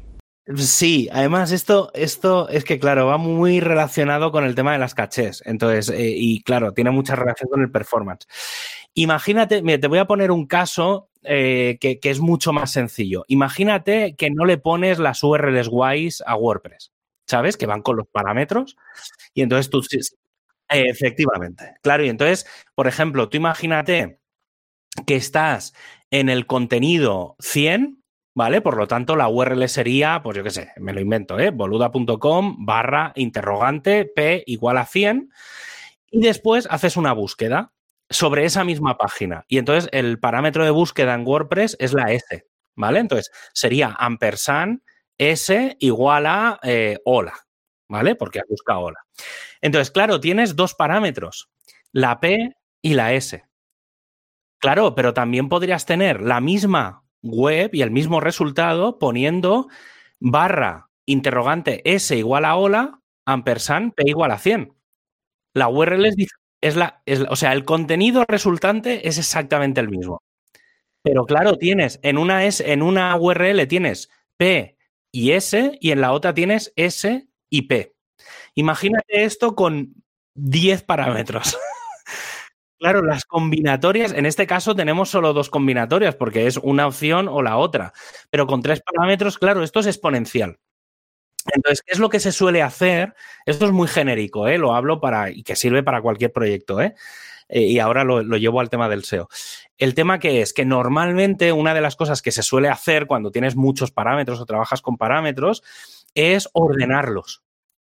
Sí, 0.57 1.07
además 1.11 1.53
esto, 1.53 1.89
esto 1.93 2.49
es 2.49 2.65
que, 2.65 2.77
claro, 2.77 3.05
va 3.05 3.17
muy 3.17 3.61
relacionado 3.61 4.31
con 4.33 4.43
el 4.43 4.55
tema 4.55 4.73
de 4.73 4.77
las 4.77 4.93
cachés. 4.93 5.41
Entonces, 5.45 5.89
eh, 5.89 6.13
y 6.17 6.43
claro, 6.43 6.73
tiene 6.73 6.91
mucha 6.91 7.15
relación 7.15 7.49
con 7.49 7.61
el 7.61 7.71
performance. 7.71 8.27
Imagínate, 8.93 9.61
mira, 9.61 9.79
te 9.79 9.87
voy 9.87 9.99
a 9.99 10.05
poner 10.05 10.31
un 10.31 10.45
caso 10.45 11.09
eh, 11.23 11.77
que, 11.79 11.99
que, 11.99 12.09
es 12.09 12.19
mucho 12.19 12.51
más 12.51 12.71
sencillo. 12.71 13.23
Imagínate 13.29 14.15
que 14.17 14.31
no 14.31 14.43
le 14.43 14.57
pones 14.57 14.99
las 14.99 15.23
URLs 15.23 15.69
guays 15.69 16.21
a 16.25 16.35
WordPress, 16.35 16.91
¿sabes? 17.25 17.55
Que 17.55 17.65
van 17.65 17.81
con 17.81 17.95
los 17.95 18.07
parámetros. 18.07 18.75
Y 19.33 19.43
entonces 19.43 19.69
tú... 19.69 19.81
Efectivamente, 20.69 21.75
claro. 21.81 22.03
Y 22.03 22.09
entonces, 22.09 22.45
por 22.75 22.87
ejemplo, 22.87 23.29
tú 23.29 23.37
imagínate 23.37 24.19
que 25.05 25.15
estás 25.15 25.73
en 26.11 26.29
el 26.29 26.47
contenido 26.47 27.35
100 27.39 28.02
¿vale? 28.33 28.61
Por 28.61 28.77
lo 28.77 28.87
tanto, 28.87 29.15
la 29.15 29.27
URL 29.27 29.67
sería, 29.69 30.21
pues 30.23 30.37
yo 30.37 30.43
qué 30.43 30.49
sé, 30.49 30.71
me 30.77 30.93
lo 30.93 30.99
invento, 30.99 31.39
¿eh? 31.39 31.51
boluda.com 31.51 32.65
barra 32.65 33.11
interrogante 33.15 34.05
p 34.05 34.43
igual 34.47 34.77
a 34.77 34.85
100 34.85 35.29
y 36.11 36.21
después 36.21 36.67
haces 36.69 36.97
una 36.97 37.13
búsqueda 37.13 37.73
sobre 38.09 38.45
esa 38.45 38.63
misma 38.63 38.97
página. 38.97 39.45
Y 39.47 39.57
entonces 39.57 39.89
el 39.91 40.19
parámetro 40.19 40.63
de 40.63 40.71
búsqueda 40.71 41.13
en 41.13 41.25
WordPress 41.25 41.75
es 41.79 41.93
la 41.93 42.11
S, 42.11 42.47
¿vale? 42.75 42.99
Entonces 42.99 43.31
sería 43.53 43.95
ampersand 43.97 44.81
S 45.17 45.75
igual 45.79 46.25
a 46.25 46.59
eh, 46.63 46.99
hola, 47.05 47.33
¿vale? 47.87 48.15
Porque 48.15 48.39
has 48.39 48.47
buscado 48.47 48.81
hola. 48.81 48.99
Entonces, 49.61 49.91
claro, 49.91 50.19
tienes 50.19 50.55
dos 50.55 50.75
parámetros, 50.75 51.49
la 51.91 52.19
P 52.19 52.55
y 52.81 52.93
la 52.95 53.13
S. 53.13 53.43
Claro, 54.59 54.95
pero 54.95 55.13
también 55.13 55.49
podrías 55.49 55.85
tener 55.85 56.21
la 56.21 56.39
misma 56.39 57.02
web 57.23 57.71
y 57.73 57.81
el 57.81 57.91
mismo 57.91 58.19
resultado 58.19 58.99
poniendo 58.99 59.67
barra 60.19 60.89
interrogante 61.05 61.81
s 61.85 62.15
igual 62.15 62.45
a 62.45 62.55
hola 62.55 62.99
ampersand 63.25 63.93
p 63.93 64.03
igual 64.07 64.31
a 64.31 64.37
100. 64.37 64.73
La 65.55 65.69
URL 65.69 66.05
es, 66.05 66.15
es, 66.61 66.75
la, 66.75 67.01
es, 67.05 67.21
o 67.29 67.35
sea, 67.35 67.53
el 67.53 67.65
contenido 67.65 68.25
resultante 68.27 69.07
es 69.07 69.17
exactamente 69.17 69.81
el 69.81 69.89
mismo. 69.89 70.21
Pero 71.03 71.25
claro, 71.25 71.57
tienes 71.57 71.99
en 72.03 72.17
una, 72.17 72.45
S, 72.45 72.71
en 72.71 72.81
una 72.81 73.15
URL 73.17 73.67
tienes 73.67 74.09
p 74.37 74.77
y 75.11 75.31
s 75.31 75.77
y 75.79 75.91
en 75.91 76.01
la 76.01 76.11
otra 76.11 76.33
tienes 76.33 76.73
s 76.75 77.27
y 77.49 77.61
p. 77.63 77.93
Imagínate 78.55 79.23
esto 79.23 79.55
con 79.55 79.93
10 80.35 80.83
parámetros. 80.83 81.57
Claro, 82.83 83.01
las 83.01 83.23
combinatorias, 83.23 84.11
en 84.11 84.25
este 84.25 84.45
caso 84.45 84.75
tenemos 84.75 85.09
solo 85.09 85.31
dos 85.31 85.49
combinatorias 85.49 86.15
porque 86.15 86.47
es 86.47 86.57
una 86.57 86.85
opción 86.85 87.29
o 87.29 87.41
la 87.41 87.55
otra, 87.55 87.93
pero 88.29 88.45
con 88.45 88.61
tres 88.61 88.81
parámetros, 88.81 89.37
claro, 89.37 89.63
esto 89.63 89.79
es 89.79 89.87
exponencial. 89.87 90.59
Entonces, 91.53 91.81
¿qué 91.81 91.93
es 91.93 91.99
lo 91.99 92.09
que 92.09 92.19
se 92.19 92.33
suele 92.33 92.61
hacer? 92.61 93.13
Esto 93.45 93.67
es 93.67 93.71
muy 93.71 93.87
genérico, 93.87 94.49
¿eh? 94.49 94.57
lo 94.57 94.75
hablo 94.75 94.99
para 94.99 95.31
y 95.31 95.43
que 95.43 95.55
sirve 95.55 95.81
para 95.81 96.01
cualquier 96.01 96.33
proyecto. 96.33 96.81
¿eh? 96.81 96.93
eh 97.47 97.61
y 97.61 97.79
ahora 97.79 98.03
lo, 98.03 98.21
lo, 98.21 98.35
llevo 98.35 98.59
al 98.59 98.69
tema 98.69 98.89
del 98.89 99.05
SEO. 99.05 99.29
El 99.77 99.93
tema 99.95 100.19
que 100.19 100.41
es 100.41 100.51
que 100.51 100.65
normalmente 100.65 101.53
una 101.53 101.73
de 101.73 101.79
las 101.79 101.95
cosas 101.95 102.21
que 102.21 102.33
se 102.33 102.43
suele 102.43 102.67
hacer 102.67 103.07
cuando 103.07 103.31
tienes 103.31 103.55
muchos 103.55 103.91
parámetros 103.91 104.41
o 104.41 104.45
trabajas 104.45 104.81
con 104.81 104.97
parámetros 104.97 105.63
es 106.15 106.49
ordenarlos. 106.51 107.43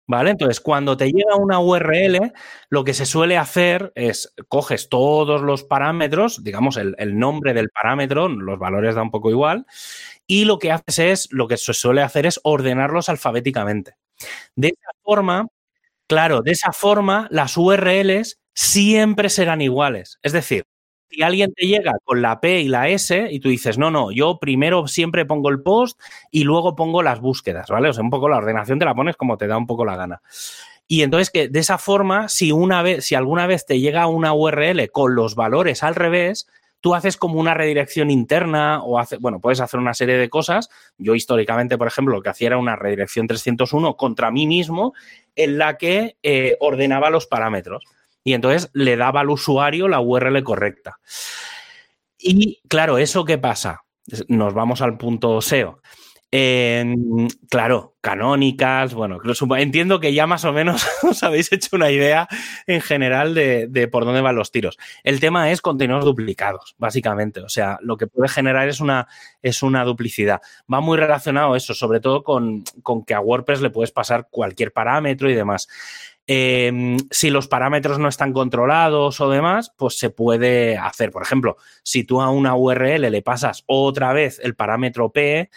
¿Vale? 0.09 0.31
Entonces, 0.31 0.61
cuando 0.61 0.97
te 0.97 1.07
llega 1.07 1.35
una 1.37 1.59
URL, 1.59 2.33
lo 2.69 2.85
que 2.85 2.95
se 2.95 3.07
suele 3.07 3.37
hacer 3.37 3.93
es 3.97 4.33
coges 4.49 4.89
todos 4.89 5.43
los 5.43 5.65
parámetros, 5.65 6.45
digamos, 6.45 6.77
el, 6.77 7.19
nombre 7.19 7.55
del 7.55 7.71
parámetro, 7.71 8.29
los 8.29 8.59
valores 8.59 8.95
da 8.95 9.03
un 9.03 9.11
poco 9.11 9.31
igual, 9.31 9.67
y 10.27 10.45
lo 10.45 10.61
que 10.61 10.71
haces 10.71 10.99
es, 11.01 11.29
lo 11.33 11.49
que 11.49 11.57
se 11.57 11.75
suele 11.75 12.03
hacer 12.03 12.27
es 12.27 12.41
ordenarlos 12.45 13.09
alfabéticamente. 13.09 13.97
De 14.55 14.69
esa 14.69 14.91
forma, 15.03 15.49
claro, 16.07 16.43
de 16.43 16.53
esa 16.53 16.73
forma, 16.73 17.27
las 17.31 17.57
URLs 17.57 18.39
siempre 18.55 19.29
serán 19.29 19.61
iguales. 19.61 20.19
Es 20.23 20.33
decir, 20.33 20.67
si 21.11 21.23
alguien 21.23 21.53
te 21.55 21.67
llega 21.67 21.93
con 22.05 22.23
la 22.23 22.41
P 22.41 22.61
y 22.61 22.69
la 22.69 22.89
S 22.89 23.29
y 23.31 23.41
tú 23.41 23.49
dices, 23.49 23.79
no, 23.79 23.91
no, 23.91 24.11
yo 24.11 24.39
primero 24.39 24.87
siempre 24.87 25.25
pongo 25.25 25.51
el 25.51 25.63
post 25.63 26.01
y 26.31 26.45
luego 26.45 26.77
pongo 26.77 27.03
las 27.03 27.21
búsquedas, 27.21 27.69
¿vale? 27.69 27.89
O 27.89 27.93
sea, 27.93 28.03
un 28.03 28.11
poco 28.11 28.29
la 28.29 28.39
ordenación 28.39 28.79
te 28.79 28.85
la 28.85 28.95
pones 28.95 29.17
como 29.17 29.37
te 29.37 29.47
da 29.47 29.57
un 29.57 29.67
poco 29.67 29.85
la 29.85 29.97
gana. 29.97 30.21
Y 30.89 31.03
entonces 31.03 31.31
que 31.31 31.49
de 31.49 31.59
esa 31.59 31.79
forma, 31.79 32.29
si 32.29 32.53
una 32.53 32.83
vez, 32.83 33.05
si 33.05 33.15
alguna 33.15 33.47
vez 33.47 33.67
te 33.67 33.81
llega 33.81 34.07
una 34.07 34.33
URL 34.33 34.91
con 34.91 35.15
los 35.15 35.35
valores 35.35 35.83
al 35.83 35.95
revés, 35.95 36.47
tú 36.81 36.95
haces 36.95 37.17
como 37.17 37.41
una 37.41 37.55
redirección 37.55 38.11
interna 38.11 38.83
o 38.83 38.99
hace, 38.99 39.17
bueno, 39.17 39.41
puedes 39.41 39.61
hacer 39.61 39.81
una 39.81 39.95
serie 39.95 40.17
de 40.17 40.29
cosas. 40.29 40.71
Yo 40.99 41.15
históricamente, 41.15 41.79
por 41.79 41.89
ejemplo, 41.89 42.15
lo 42.15 42.23
que 42.23 42.29
hacía 42.29 42.49
era 42.49 42.59
una 42.59 42.77
redirección 42.77 43.27
301 43.27 43.97
contra 43.97 44.31
mí 44.31 44.47
mismo 44.47 44.95
en 45.35 45.59
la 45.59 45.77
que 45.77 46.17
eh, 46.23 46.57
ordenaba 46.61 47.11
los 47.11 47.27
parámetros 47.27 47.83
y 48.27 48.35
entonces 48.35 48.71
le 48.73 48.97
daba 48.97 49.21
al 49.21 49.31
usuario 49.31 49.87
la 49.87 50.01
URL 50.01 50.43
correcta. 50.43 50.99
Y 52.19 52.61
claro, 52.69 52.99
¿eso 52.99 53.25
qué 53.25 53.39
pasa? 53.39 53.85
Nos 54.27 54.53
vamos 54.53 54.83
al 54.83 54.99
punto 54.99 55.41
SEO. 55.41 55.81
claro, 57.49 57.95
canónicas, 58.01 58.95
bueno, 58.95 59.19
entiendo 59.57 60.01
que 60.01 60.13
ya 60.13 60.27
más 60.27 60.45
o 60.45 60.53
menos 60.53 60.85
os 61.05 61.23
habéis 61.23 61.53
hecho 61.53 61.77
una 61.77 61.93
idea 61.93 62.27
en 62.67 62.81
general 62.81 63.33
de, 63.33 63.89
por 63.93 64.05
dónde 64.05 64.23
van 64.23 64.35
los 64.35 64.51
tiros. 64.51 64.77
El 65.05 65.21
tema 65.21 65.53
es 65.53 65.61
contenidos 65.61 66.05
duplicados, 66.05 66.75
básicamente. 66.79 67.43
O 67.43 67.49
sea, 67.49 67.79
lo 67.81 67.97
que 67.97 68.09
puede 68.09 68.29
generar 68.29 68.69
es 68.69 68.81
una, 68.81 69.07
es 69.41 69.63
una 69.63 69.85
duplicidad. 69.85 70.41
Va 70.73 70.81
muy 70.81 70.99
relacionado 70.99 71.55
eso, 71.55 71.75
sobre 71.75 72.01
todo 72.01 72.25
con, 72.25 72.65
con 72.83 73.05
que 73.05 73.15
a 73.15 73.21
WordPress 73.21 73.61
le 73.61 73.71
puedes 73.71 73.93
pasar 73.93 74.27
cualquier 74.29 74.73
parámetro 74.73 75.31
y 75.31 75.35
demás. 75.37 75.69
Eh, 76.29 76.97
si 77.11 77.31
los 77.31 77.47
parámetros 77.47 77.99
no 77.99 78.09
están 78.09 78.33
controlados 78.33 79.21
o 79.21 79.31
demás, 79.31 79.73
pues 79.77 79.99
se 79.99 80.11
puede 80.11 80.77
hacer. 80.77 81.11
Por 81.11 81.23
ejemplo, 81.23 81.57
si 81.83 82.05
tú 82.05 82.21
a 82.21 82.31
una 82.31 82.57
URL 82.57 83.11
le 83.11 83.23
pasas 83.23 83.63
otra 83.67 84.13
vez 84.13 84.41
el 84.43 84.57
parámetro 84.57 85.13
P, 85.13 85.51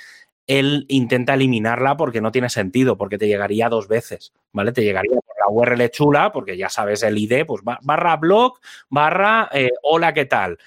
él 0.46 0.86
intenta 0.90 1.36
eliminarla 1.36 1.98
porque 1.98 2.22
no 2.22 2.32
tiene 2.32 2.50
sentido, 2.50 2.98
porque 2.98 3.18
te 3.18 3.28
llegaría 3.28 3.70
dos 3.70 3.88
veces, 3.88 4.34
¿vale? 4.52 4.72
Te 4.72 4.84
llegaría 4.84 5.14
la 5.40 5.48
URL 5.50 5.90
chula, 5.92 6.32
porque 6.32 6.58
ya 6.58 6.70
sabes 6.70 7.04
el 7.04 7.18
ID, 7.18 7.46
pues 7.46 7.62
barra 7.64 8.18
blog, 8.18 8.60
barra 8.90 9.50
eh, 9.54 9.70
hola, 9.84 10.14
¿qué 10.14 10.26
tal? 10.26 10.58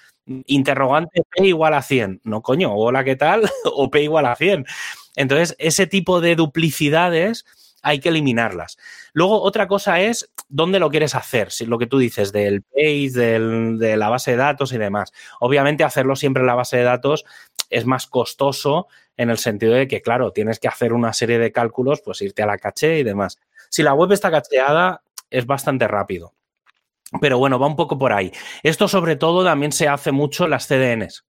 Interrogante 0.47 1.23
P 1.29 1.47
igual 1.47 1.75
a 1.75 1.83
100. 1.83 2.21
No, 2.25 2.43
coño, 2.43 2.73
hola, 2.75 3.03
¿qué 3.05 3.17
tal? 3.17 3.43
o 3.65 3.91
P 3.91 4.03
igual 4.03 4.27
a 4.27 4.37
100. 4.37 4.67
Entonces, 5.17 5.57
ese 5.59 5.87
tipo 5.87 6.21
de 6.21 6.37
duplicidades 6.37 7.45
hay 7.83 8.01
que 8.01 8.09
eliminarlas. 8.09 8.79
Luego, 9.13 9.43
otra 9.43 9.69
cosa 9.69 10.01
es 10.01 10.33
dónde 10.49 10.79
lo 10.79 10.91
quieres 10.91 11.15
hacer, 11.15 11.51
si 11.51 11.67
lo 11.67 11.79
que 11.79 11.87
tú 11.87 11.99
dices 11.99 12.33
del 12.33 12.63
page, 12.63 13.11
de 13.11 13.97
la 13.97 14.09
base 14.09 14.33
de 14.33 14.37
datos 14.39 14.73
y 14.73 14.79
demás. 14.79 15.13
Obviamente, 15.41 15.85
hacerlo 15.85 16.17
siempre 16.17 16.41
en 16.41 16.47
la 16.47 16.55
base 16.55 16.77
de 16.79 16.85
datos 16.85 17.25
es 17.71 17.85
más 17.85 18.07
costoso 18.07 18.87
en 19.17 19.31
el 19.31 19.39
sentido 19.39 19.75
de 19.75 19.89
que, 19.89 20.03
claro, 20.03 20.33
tienes 20.33 20.59
que 20.59 20.69
hacer 20.69 20.93
una 20.93 21.13
serie 21.13 21.39
de 21.39 21.53
cálculos, 21.53 22.01
pues 22.03 22.23
irte 22.23 22.43
a 22.43 22.47
la 22.47 22.59
caché 22.59 22.99
y 22.99 23.03
demás. 23.03 23.39
Si 23.69 23.83
la 23.83 23.95
web 23.95 24.13
está 24.13 24.31
cacheada, 24.31 25.03
es 25.31 25.47
bastante 25.47 25.89
rápido. 25.89 26.35
Pero 27.21 27.39
bueno, 27.39 27.59
va 27.59 27.67
un 27.67 27.77
poco 27.77 27.99
por 27.99 28.13
ahí. 28.13 28.33
Esto 28.63 28.89
sobre 28.89 29.17
todo 29.17 29.45
también 29.45 29.73
se 29.73 29.89
hace 29.89 30.13
mucho 30.13 30.45
en 30.45 30.51
las 30.51 30.67
CDNs 30.67 31.25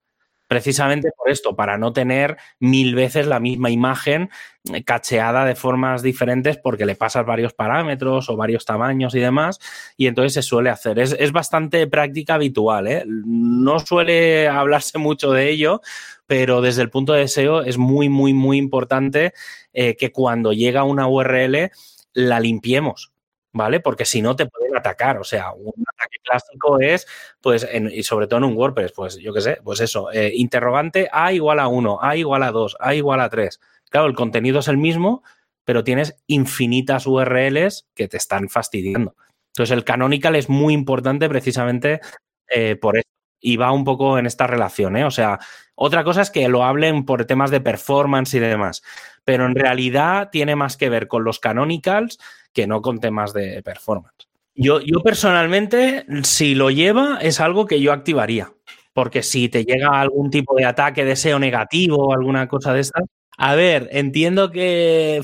precisamente 0.48 1.10
por 1.18 1.30
esto, 1.30 1.56
para 1.56 1.78
no 1.78 1.94
tener 1.94 2.38
mil 2.60 2.96
veces 2.96 3.28
la 3.28 3.40
misma 3.40 3.70
imagen 3.70 4.30
eh, 4.72 4.84
cacheada 4.84 5.46
de 5.46 5.56
formas 5.56 6.02
diferentes 6.02 6.58
porque 6.58 6.86
le 6.86 6.96
pasas 6.96 7.26
varios 7.26 7.54
parámetros 7.54 8.30
o 8.30 8.38
varios 8.38 8.66
tamaños 8.66 9.16
y 9.16 9.20
demás, 9.20 9.60
y 9.98 10.08
entonces 10.08 10.34
se 10.34 10.42
suele 10.42 10.70
hacer. 10.70 11.00
Es, 11.00 11.32
bastante 11.32 11.88
práctica 11.88 12.36
habitual, 12.36 12.88
¿eh? 12.88 13.04
no 13.08 13.80
suele 13.80 14.48
hablarse 14.50 14.98
mucho 14.98 15.32
de 15.32 15.50
ello, 15.50 15.82
pero 16.28 16.62
desde 16.62 16.82
el 16.82 16.90
punto 16.90 17.14
de 17.14 17.28
SEO 17.28 17.64
es 17.64 17.78
muy, 17.78 18.10
muy, 18.10 18.34
muy 18.34 18.58
importante 18.58 19.34
eh, 19.74 19.96
que 19.96 20.12
cuando 20.12 20.54
llega 20.54 20.84
una 20.84 21.08
URL 21.08 21.72
la 22.14 22.40
limpiemos. 22.40 23.13
¿Vale? 23.54 23.80
Porque 23.80 24.06
si 24.06 24.22
no 24.22 24.36
te 24.36 24.48
pueden 24.48 24.76
atacar. 24.76 25.18
O 25.20 25.24
sea, 25.24 25.52
un 25.54 25.74
ataque 25.96 26.18
clásico 26.24 26.80
es, 26.80 27.08
pues, 27.42 27.68
y 27.92 28.04
sobre 28.04 28.28
todo 28.28 28.40
en 28.40 28.46
un 28.46 28.58
WordPress, 28.58 28.92
pues 28.92 29.18
yo 29.18 29.34
qué 29.34 29.42
sé, 29.42 29.60
pues 29.64 29.80
eso, 29.80 30.12
eh, 30.12 30.32
interrogante 30.36 31.08
A 31.12 31.32
igual 31.34 31.60
a 31.60 31.68
1, 31.68 32.00
A 32.02 32.16
igual 32.18 32.44
a 32.44 32.52
2, 32.52 32.78
A 32.80 32.96
igual 32.96 33.22
a 33.22 33.30
3. 33.30 33.60
Claro, 33.90 34.08
el 34.08 34.16
contenido 34.16 34.60
es 34.60 34.68
el 34.68 34.78
mismo, 34.78 35.24
pero 35.66 35.84
tienes 35.84 36.16
infinitas 36.28 37.06
URLs 37.08 37.88
que 37.96 38.08
te 38.08 38.18
están 38.18 38.50
fastidiando. 38.50 39.16
Entonces, 39.54 39.72
el 39.78 39.84
canonical 39.86 40.36
es 40.36 40.50
muy 40.50 40.74
importante 40.74 41.30
precisamente 41.30 42.02
eh, 42.50 42.76
por 42.76 42.98
eso. 42.98 43.08
Y 43.40 43.58
va 43.58 43.72
un 43.72 43.84
poco 43.84 44.18
en 44.18 44.26
esta 44.26 44.48
relación, 44.48 44.96
¿eh? 44.98 45.06
O 45.06 45.12
sea, 45.12 45.38
otra 45.76 46.04
cosa 46.04 46.22
es 46.22 46.30
que 46.30 46.48
lo 46.50 46.64
hablen 46.64 47.06
por 47.06 47.26
temas 47.26 47.52
de 47.52 47.62
performance 47.62 48.34
y 48.34 48.40
demás, 48.40 48.84
pero 49.26 49.46
en 49.46 49.56
realidad 49.56 50.30
tiene 50.32 50.56
más 50.56 50.78
que 50.78 50.90
ver 50.90 51.08
con 51.08 51.24
los 51.24 51.40
canonicals 51.40 52.20
que 52.54 52.68
no 52.68 52.82
con 52.82 53.00
temas 53.00 53.34
de 53.34 53.64
performance. 53.64 54.28
Yo, 54.56 54.82
yo 54.82 55.02
personalmente, 55.02 56.06
si 56.24 56.54
lo 56.54 56.70
lleva, 56.70 57.18
es 57.22 57.40
algo 57.40 57.66
que 57.66 57.82
yo 57.82 57.92
activaría. 57.92 58.54
Porque 58.94 59.24
si 59.24 59.50
te 59.50 59.66
llega 59.66 60.00
algún 60.00 60.30
tipo 60.30 60.56
de 60.56 60.66
ataque 60.66 61.04
de 61.04 61.16
SEO 61.16 61.40
negativo 61.40 61.98
o 61.98 62.14
alguna 62.14 62.48
cosa 62.48 62.74
de 62.74 62.82
estas. 62.82 63.04
A 63.38 63.56
ver, 63.56 63.90
entiendo 63.92 64.52
que. 64.52 65.22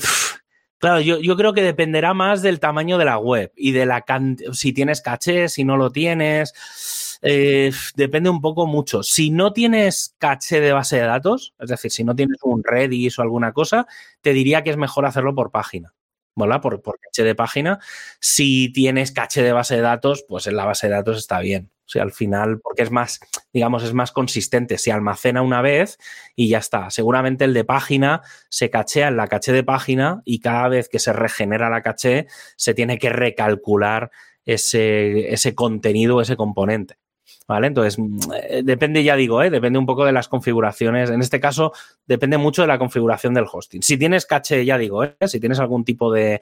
claro, 0.78 1.00
yo, 1.00 1.20
yo, 1.20 1.36
creo 1.36 1.52
que 1.52 1.62
dependerá 1.62 2.12
más 2.12 2.42
del 2.42 2.58
tamaño 2.58 2.98
de 2.98 3.04
la 3.04 3.18
web 3.18 3.52
y 3.54 3.70
de 3.70 3.86
la 3.86 4.04
si 4.52 4.72
tienes 4.72 5.00
caché, 5.00 5.48
si 5.48 5.62
no 5.62 5.76
lo 5.76 5.90
tienes. 5.92 6.52
Eh, 7.22 7.70
depende 7.94 8.30
un 8.30 8.40
poco 8.40 8.66
mucho. 8.66 9.02
Si 9.02 9.30
no 9.30 9.52
tienes 9.52 10.14
caché 10.18 10.60
de 10.60 10.72
base 10.72 10.96
de 10.96 11.02
datos, 11.02 11.54
es 11.58 11.68
decir, 11.68 11.90
si 11.90 12.04
no 12.04 12.14
tienes 12.14 12.38
un 12.42 12.62
Redis 12.64 13.18
o 13.18 13.22
alguna 13.22 13.52
cosa, 13.52 13.86
te 14.20 14.32
diría 14.32 14.62
que 14.62 14.70
es 14.70 14.76
mejor 14.76 15.06
hacerlo 15.06 15.34
por 15.34 15.50
página. 15.50 15.94
¿verdad? 16.36 16.60
Por, 16.60 16.80
caché 17.00 17.24
de 17.24 17.34
página. 17.34 17.78
Si 18.20 18.72
tienes 18.72 19.12
caché 19.12 19.42
de 19.42 19.52
base 19.52 19.76
de 19.76 19.82
datos, 19.82 20.24
pues 20.28 20.46
en 20.46 20.56
la 20.56 20.64
base 20.64 20.88
de 20.88 20.94
datos 20.94 21.18
está 21.18 21.40
bien. 21.40 21.70
O 21.86 21.92
sea, 21.92 22.02
al 22.02 22.12
final, 22.12 22.60
porque 22.60 22.82
es 22.82 22.90
más, 22.90 23.20
digamos, 23.52 23.82
es 23.82 23.92
más 23.94 24.12
consistente. 24.12 24.78
Se 24.78 24.92
almacena 24.92 25.42
una 25.42 25.60
vez 25.60 25.98
y 26.36 26.48
ya 26.48 26.58
está. 26.58 26.90
Seguramente 26.90 27.44
el 27.44 27.54
de 27.54 27.64
página 27.64 28.22
se 28.48 28.70
cachea 28.70 29.08
en 29.08 29.16
la 29.16 29.26
caché 29.28 29.52
de 29.52 29.64
página 29.64 30.22
y 30.24 30.40
cada 30.40 30.68
vez 30.68 30.88
que 30.88 31.00
se 31.00 31.12
regenera 31.12 31.68
la 31.68 31.82
caché, 31.82 32.26
se 32.56 32.74
tiene 32.74 32.98
que 32.98 33.10
recalcular 33.10 34.10
ese, 34.44 35.32
ese 35.32 35.54
contenido, 35.54 36.20
ese 36.20 36.36
componente. 36.36 36.96
¿Vale? 37.50 37.66
Entonces, 37.66 37.98
mm, 37.98 38.18
eh, 38.32 38.62
depende, 38.64 39.02
ya 39.02 39.16
digo, 39.16 39.42
¿eh? 39.42 39.50
depende 39.50 39.76
un 39.76 39.84
poco 39.84 40.04
de 40.04 40.12
las 40.12 40.28
configuraciones. 40.28 41.10
En 41.10 41.20
este 41.20 41.40
caso, 41.40 41.72
depende 42.06 42.38
mucho 42.38 42.62
de 42.62 42.68
la 42.68 42.78
configuración 42.78 43.34
del 43.34 43.46
hosting. 43.52 43.82
Si 43.82 43.96
tienes 43.96 44.24
caché, 44.24 44.64
ya 44.64 44.78
digo, 44.78 45.02
¿eh? 45.02 45.16
si 45.26 45.40
tienes 45.40 45.58
algún 45.58 45.84
tipo 45.84 46.12
de, 46.12 46.40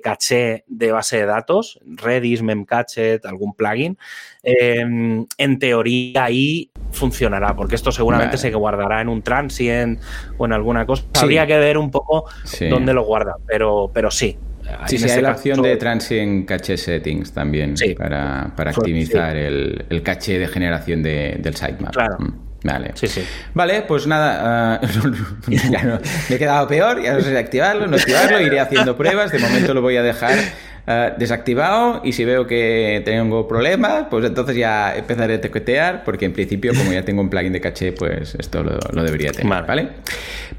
caché 0.00 0.62
de 0.68 0.92
base 0.92 1.16
de 1.16 1.26
datos, 1.26 1.80
Redis, 1.84 2.42
Memcache, 2.42 3.18
algún 3.24 3.54
plugin, 3.54 3.98
em, 4.44 5.26
en 5.38 5.58
teoría 5.58 6.22
ahí 6.22 6.70
funcionará, 6.92 7.56
porque 7.56 7.74
esto 7.74 7.90
seguramente 7.90 8.38
se 8.38 8.54
guardará 8.54 9.00
en 9.00 9.08
un 9.08 9.22
transient 9.22 10.00
o 10.38 10.46
en 10.46 10.52
alguna 10.52 10.86
cosa. 10.86 11.02
Habría 11.20 11.48
que 11.48 11.58
ver 11.58 11.78
un 11.78 11.90
poco 11.90 12.26
dónde 12.70 12.94
lo 12.94 13.02
guarda, 13.02 13.34
pero, 13.44 13.90
pero 13.92 14.08
sí, 14.08 14.38
Sí, 14.86 14.98
sí, 14.98 15.10
hay 15.10 15.22
la 15.22 15.32
opción 15.32 15.62
de 15.62 15.76
Transient 15.76 16.46
Cache 16.46 16.76
Settings 16.76 17.32
también 17.32 17.74
para, 17.96 18.52
para 18.56 18.70
optimizar 18.70 19.36
el, 19.36 19.84
el, 19.88 20.02
caché 20.02 20.38
de 20.38 20.48
generación 20.48 21.02
de, 21.02 21.36
del 21.38 21.54
sitemap. 21.54 21.92
Claro. 21.92 22.16
Mm, 22.18 22.32
vale. 22.64 22.90
Sí, 22.94 23.06
sí. 23.06 23.22
Vale, 23.52 23.82
pues 23.82 24.06
nada, 24.06 24.80
uh, 24.82 25.50
ya 25.70 25.82
no, 25.84 25.98
me 26.28 26.36
he 26.36 26.38
quedado 26.38 26.66
peor, 26.66 27.02
ya 27.02 27.14
no 27.14 27.20
sé 27.20 27.30
si 27.30 27.36
activarlo, 27.36 27.86
no 27.86 27.96
activarlo, 27.96 28.40
iré 28.40 28.60
haciendo 28.60 28.96
pruebas, 28.96 29.32
de 29.32 29.38
momento 29.38 29.74
lo 29.74 29.82
voy 29.82 29.96
a 29.96 30.02
dejar 30.02 30.38
eh, 30.86 31.14
desactivado 31.16 32.02
y 32.04 32.12
si 32.12 32.26
veo 32.26 32.46
que 32.46 33.00
tengo 33.06 33.48
problemas, 33.48 34.06
pues 34.10 34.24
entonces 34.24 34.54
ya 34.54 34.94
empezaré 34.94 35.34
a 35.34 35.40
tequetear 35.40 36.04
porque 36.04 36.26
en 36.26 36.34
principio 36.34 36.72
como 36.76 36.92
ya 36.92 37.02
tengo 37.02 37.22
un 37.22 37.30
plugin 37.30 37.54
de 37.54 37.60
caché, 37.60 37.92
pues 37.92 38.34
esto 38.34 38.62
lo, 38.62 39.02
debería 39.02 39.32
tener, 39.32 39.64
¿vale? 39.64 39.88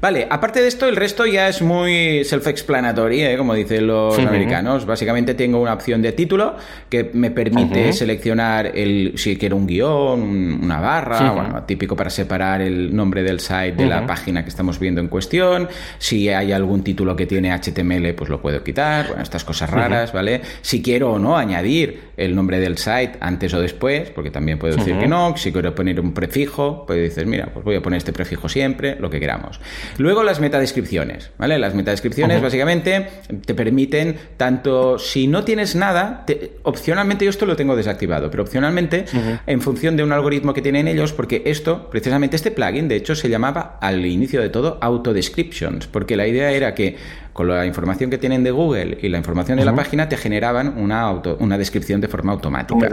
¿vale? 0.00 0.26
aparte 0.28 0.62
de 0.62 0.68
esto, 0.68 0.88
el 0.88 0.96
resto 0.96 1.26
ya 1.26 1.48
es 1.48 1.62
muy 1.62 2.24
self-explanatory, 2.24 3.22
¿eh? 3.22 3.36
como 3.36 3.54
dicen 3.54 3.86
los 3.86 4.18
americanos. 4.18 4.84
Básicamente 4.84 5.34
tengo 5.34 5.60
una 5.60 5.74
opción 5.74 6.02
de 6.02 6.10
título 6.10 6.56
que 6.88 7.10
me 7.12 7.30
permite 7.30 7.92
seleccionar 7.92 8.72
el 8.74 9.12
si 9.16 9.36
quiero 9.36 9.56
un 9.56 9.66
guion, 9.66 10.22
una 10.62 10.80
barra, 10.80 11.30
bueno, 11.30 11.62
típico 11.62 11.94
para 11.94 12.10
separar 12.10 12.62
el 12.62 12.94
nombre 12.94 13.22
del 13.22 13.40
site 13.40 13.72
de 13.72 13.86
la 13.86 14.06
página 14.06 14.42
que 14.42 14.48
estamos 14.48 14.78
viendo 14.78 15.00
en 15.00 15.08
cuestión. 15.08 15.68
Si 15.98 16.28
hay 16.28 16.52
algún 16.52 16.82
título 16.82 17.14
que 17.14 17.26
tiene 17.26 17.56
HTML, 17.56 18.14
pues 18.14 18.28
lo 18.28 18.40
puedo 18.40 18.62
quitar. 18.64 19.06
Bueno, 19.08 19.22
estas 19.22 19.44
cosas 19.44 19.70
raras, 19.70 20.12
¿vale? 20.16 20.40
Si 20.62 20.82
quiero 20.82 21.12
o 21.12 21.18
no 21.18 21.36
añadir 21.36 22.06
el 22.16 22.34
nombre 22.34 22.58
del 22.58 22.78
site 22.78 23.12
antes 23.20 23.52
o 23.54 23.60
después, 23.60 24.10
porque 24.10 24.30
también 24.30 24.58
puedo 24.58 24.74
decir 24.74 24.98
que 24.98 25.06
no. 25.06 25.36
Si 25.36 25.52
quiero 25.52 25.74
poner 25.74 26.00
un 26.00 26.14
prefijo, 26.14 26.84
pues 26.86 27.00
dices, 27.02 27.26
mira, 27.26 27.50
pues 27.52 27.64
voy 27.64 27.76
a 27.76 27.82
poner 27.82 27.98
este 27.98 28.12
prefijo 28.12 28.48
siempre, 28.48 28.96
lo 28.98 29.10
que 29.10 29.20
queramos. 29.20 29.60
Luego 29.98 30.24
las 30.24 30.40
metadescripciones, 30.40 31.30
¿vale? 31.38 31.58
Las 31.58 31.74
metadescripciones 31.74 32.40
básicamente 32.40 33.06
te 33.44 33.54
permiten 33.54 34.16
tanto 34.36 34.98
si 34.98 35.26
no 35.26 35.44
tienes 35.44 35.76
nada, 35.76 36.24
opcionalmente 36.62 37.24
yo 37.24 37.30
esto 37.30 37.46
lo 37.46 37.54
tengo 37.54 37.76
desactivado, 37.76 38.30
pero 38.30 38.42
opcionalmente 38.42 39.04
en 39.46 39.60
función 39.60 39.96
de 39.96 40.02
un 40.02 40.12
algoritmo 40.12 40.54
que 40.54 40.62
tienen 40.62 40.88
ellos, 40.88 41.12
porque 41.12 41.42
esto, 41.44 41.90
precisamente 41.90 42.36
este 42.36 42.50
plugin, 42.50 42.88
de 42.88 42.96
hecho 42.96 43.14
se 43.14 43.28
llamaba 43.28 43.78
al 43.80 44.04
inicio 44.06 44.40
de 44.40 44.48
todo 44.48 44.78
Autodescriptions, 44.80 45.86
porque 45.86 46.16
la 46.16 46.26
idea 46.26 46.50
era 46.52 46.74
que 46.74 46.96
con 47.36 47.48
la 47.48 47.66
información 47.66 48.08
que 48.08 48.16
tienen 48.16 48.42
de 48.42 48.50
Google 48.50 48.96
y 49.02 49.10
la 49.10 49.18
información 49.18 49.58
de 49.58 49.64
la 49.66 49.74
página 49.74 50.08
te 50.08 50.16
generaban 50.16 50.78
una, 50.78 51.02
auto, 51.02 51.36
una 51.38 51.58
descripción 51.58 52.00
de 52.00 52.08
forma 52.08 52.32
automática. 52.32 52.88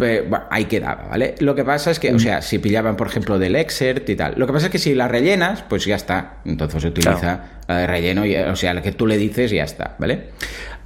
Eh, 0.00 0.28
ahí 0.50 0.64
quedaba, 0.64 1.06
¿vale? 1.08 1.36
Lo 1.38 1.54
que 1.54 1.62
pasa 1.62 1.92
es 1.92 2.00
que, 2.00 2.12
o 2.12 2.18
sea, 2.18 2.42
si 2.42 2.58
pillaban, 2.58 2.96
por 2.96 3.06
ejemplo, 3.06 3.38
del 3.38 3.54
Exert 3.54 4.08
y 4.10 4.16
tal, 4.16 4.34
lo 4.36 4.48
que 4.48 4.52
pasa 4.52 4.66
es 4.66 4.72
que 4.72 4.78
si 4.78 4.92
la 4.96 5.06
rellenas, 5.06 5.62
pues 5.62 5.84
ya 5.84 5.94
está. 5.94 6.38
Entonces 6.44 6.82
se 6.82 6.88
utiliza 6.88 7.44
la 7.68 7.78
de 7.78 7.86
relleno, 7.86 8.26
y, 8.26 8.36
o 8.36 8.56
sea, 8.56 8.74
la 8.74 8.82
que 8.82 8.92
tú 8.92 9.06
le 9.06 9.16
dices 9.16 9.50
ya 9.50 9.64
está, 9.64 9.96
¿vale? 9.98 10.30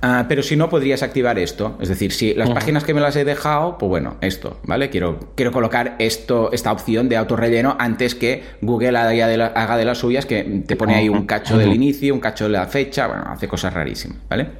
Ah, 0.00 0.26
pero 0.28 0.44
si 0.44 0.54
no, 0.56 0.68
podrías 0.68 1.02
activar 1.02 1.38
esto. 1.38 1.76
Es 1.80 1.88
decir, 1.88 2.12
si 2.12 2.32
las 2.34 2.50
páginas 2.50 2.84
que 2.84 2.94
me 2.94 3.00
las 3.00 3.16
he 3.16 3.24
dejado, 3.24 3.78
pues 3.78 3.88
bueno, 3.88 4.16
esto, 4.20 4.60
¿vale? 4.62 4.90
Quiero, 4.90 5.32
quiero 5.34 5.50
colocar 5.50 5.96
esto, 5.98 6.50
esta 6.52 6.70
opción 6.70 7.08
de 7.08 7.16
autorrelleno 7.16 7.76
antes 7.80 8.14
que 8.14 8.44
Google 8.60 8.96
haga 8.96 9.76
de, 9.76 9.84
las 9.84 9.98
suyas, 9.98 10.24
que 10.24 10.62
te 10.66 10.76
pone 10.76 10.94
ahí 10.94 11.08
un 11.08 11.26
cacho 11.26 11.58
del 11.58 11.72
inicio, 11.72 12.14
un 12.14 12.20
cacho 12.20 12.44
de 12.44 12.50
la 12.50 12.66
fecha, 12.66 13.08
bueno, 13.08 13.24
hace 13.26 13.48
cosas 13.48 13.74
rarísimas, 13.74 14.18
¿vale? 14.28 14.50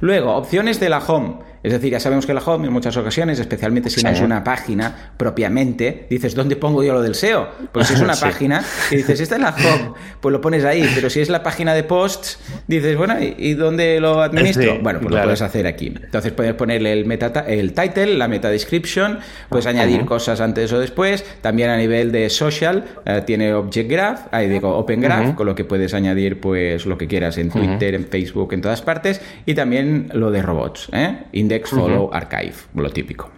Luego, 0.00 0.34
opciones 0.34 0.80
de 0.80 0.88
la 0.88 0.98
home. 0.98 1.53
Es 1.64 1.72
decir, 1.72 1.90
ya 1.90 1.98
sabemos 1.98 2.26
que 2.26 2.34
la 2.34 2.42
home 2.42 2.66
en 2.66 2.72
muchas 2.74 2.94
ocasiones, 2.98 3.40
especialmente 3.40 3.88
si 3.88 4.02
no 4.02 4.10
es 4.10 4.20
una 4.20 4.44
página 4.44 5.12
propiamente, 5.16 6.06
dices, 6.10 6.34
¿dónde 6.34 6.56
pongo 6.56 6.84
yo 6.84 6.92
lo 6.92 7.00
del 7.00 7.14
SEO? 7.14 7.48
Pues 7.72 7.86
si 7.86 7.94
es 7.94 8.00
una 8.02 8.16
página 8.16 8.62
y 8.90 8.96
dices, 8.96 9.18
esta 9.18 9.36
es 9.36 9.40
la 9.40 9.48
home, 9.48 9.92
pues 10.20 10.30
lo 10.30 10.42
pones 10.42 10.62
ahí. 10.66 10.86
Pero 10.94 11.08
si 11.08 11.20
es 11.20 11.30
la 11.30 11.42
página 11.42 11.72
de 11.72 11.82
posts, 11.82 12.38
dices, 12.66 12.98
bueno, 12.98 13.14
¿y, 13.18 13.54
dónde 13.54 13.98
lo 13.98 14.20
administro? 14.20 14.78
bueno, 14.82 15.00
pues 15.00 15.14
lo 15.14 15.22
puedes 15.22 15.40
hacer 15.40 15.66
aquí. 15.66 15.86
Entonces 15.86 16.32
puedes 16.32 16.52
ponerle 16.52 16.92
el, 16.92 17.06
meta, 17.06 17.28
el 17.48 17.72
title, 17.72 18.18
la 18.18 18.28
meta 18.28 18.50
description, 18.50 19.20
puedes 19.48 19.64
añadir 19.64 20.04
cosas 20.04 20.42
antes 20.42 20.70
o 20.70 20.78
después. 20.78 21.24
También 21.40 21.70
a 21.70 21.78
nivel 21.78 22.12
de 22.12 22.28
social, 22.28 22.84
eh, 23.06 23.22
tiene 23.24 23.54
Object 23.54 23.90
Graph, 23.90 24.20
ahí 24.32 24.50
digo 24.50 24.76
Open 24.76 25.00
Graph, 25.00 25.34
con 25.34 25.46
lo 25.46 25.54
que 25.54 25.64
puedes 25.64 25.94
añadir 25.94 26.40
pues 26.40 26.84
lo 26.84 26.98
que 26.98 27.08
quieras 27.08 27.38
en 27.38 27.48
Twitter, 27.48 27.94
en 27.94 28.04
Facebook, 28.04 28.52
en 28.52 28.60
todas 28.60 28.82
partes. 28.82 29.22
Y 29.46 29.54
también 29.54 30.10
lo 30.12 30.30
de 30.30 30.42
robots, 30.42 30.90
¿eh? 30.92 31.16
Follow, 31.64 32.10
archive, 32.12 32.54
lo 32.74 32.90
típico. 32.90 33.30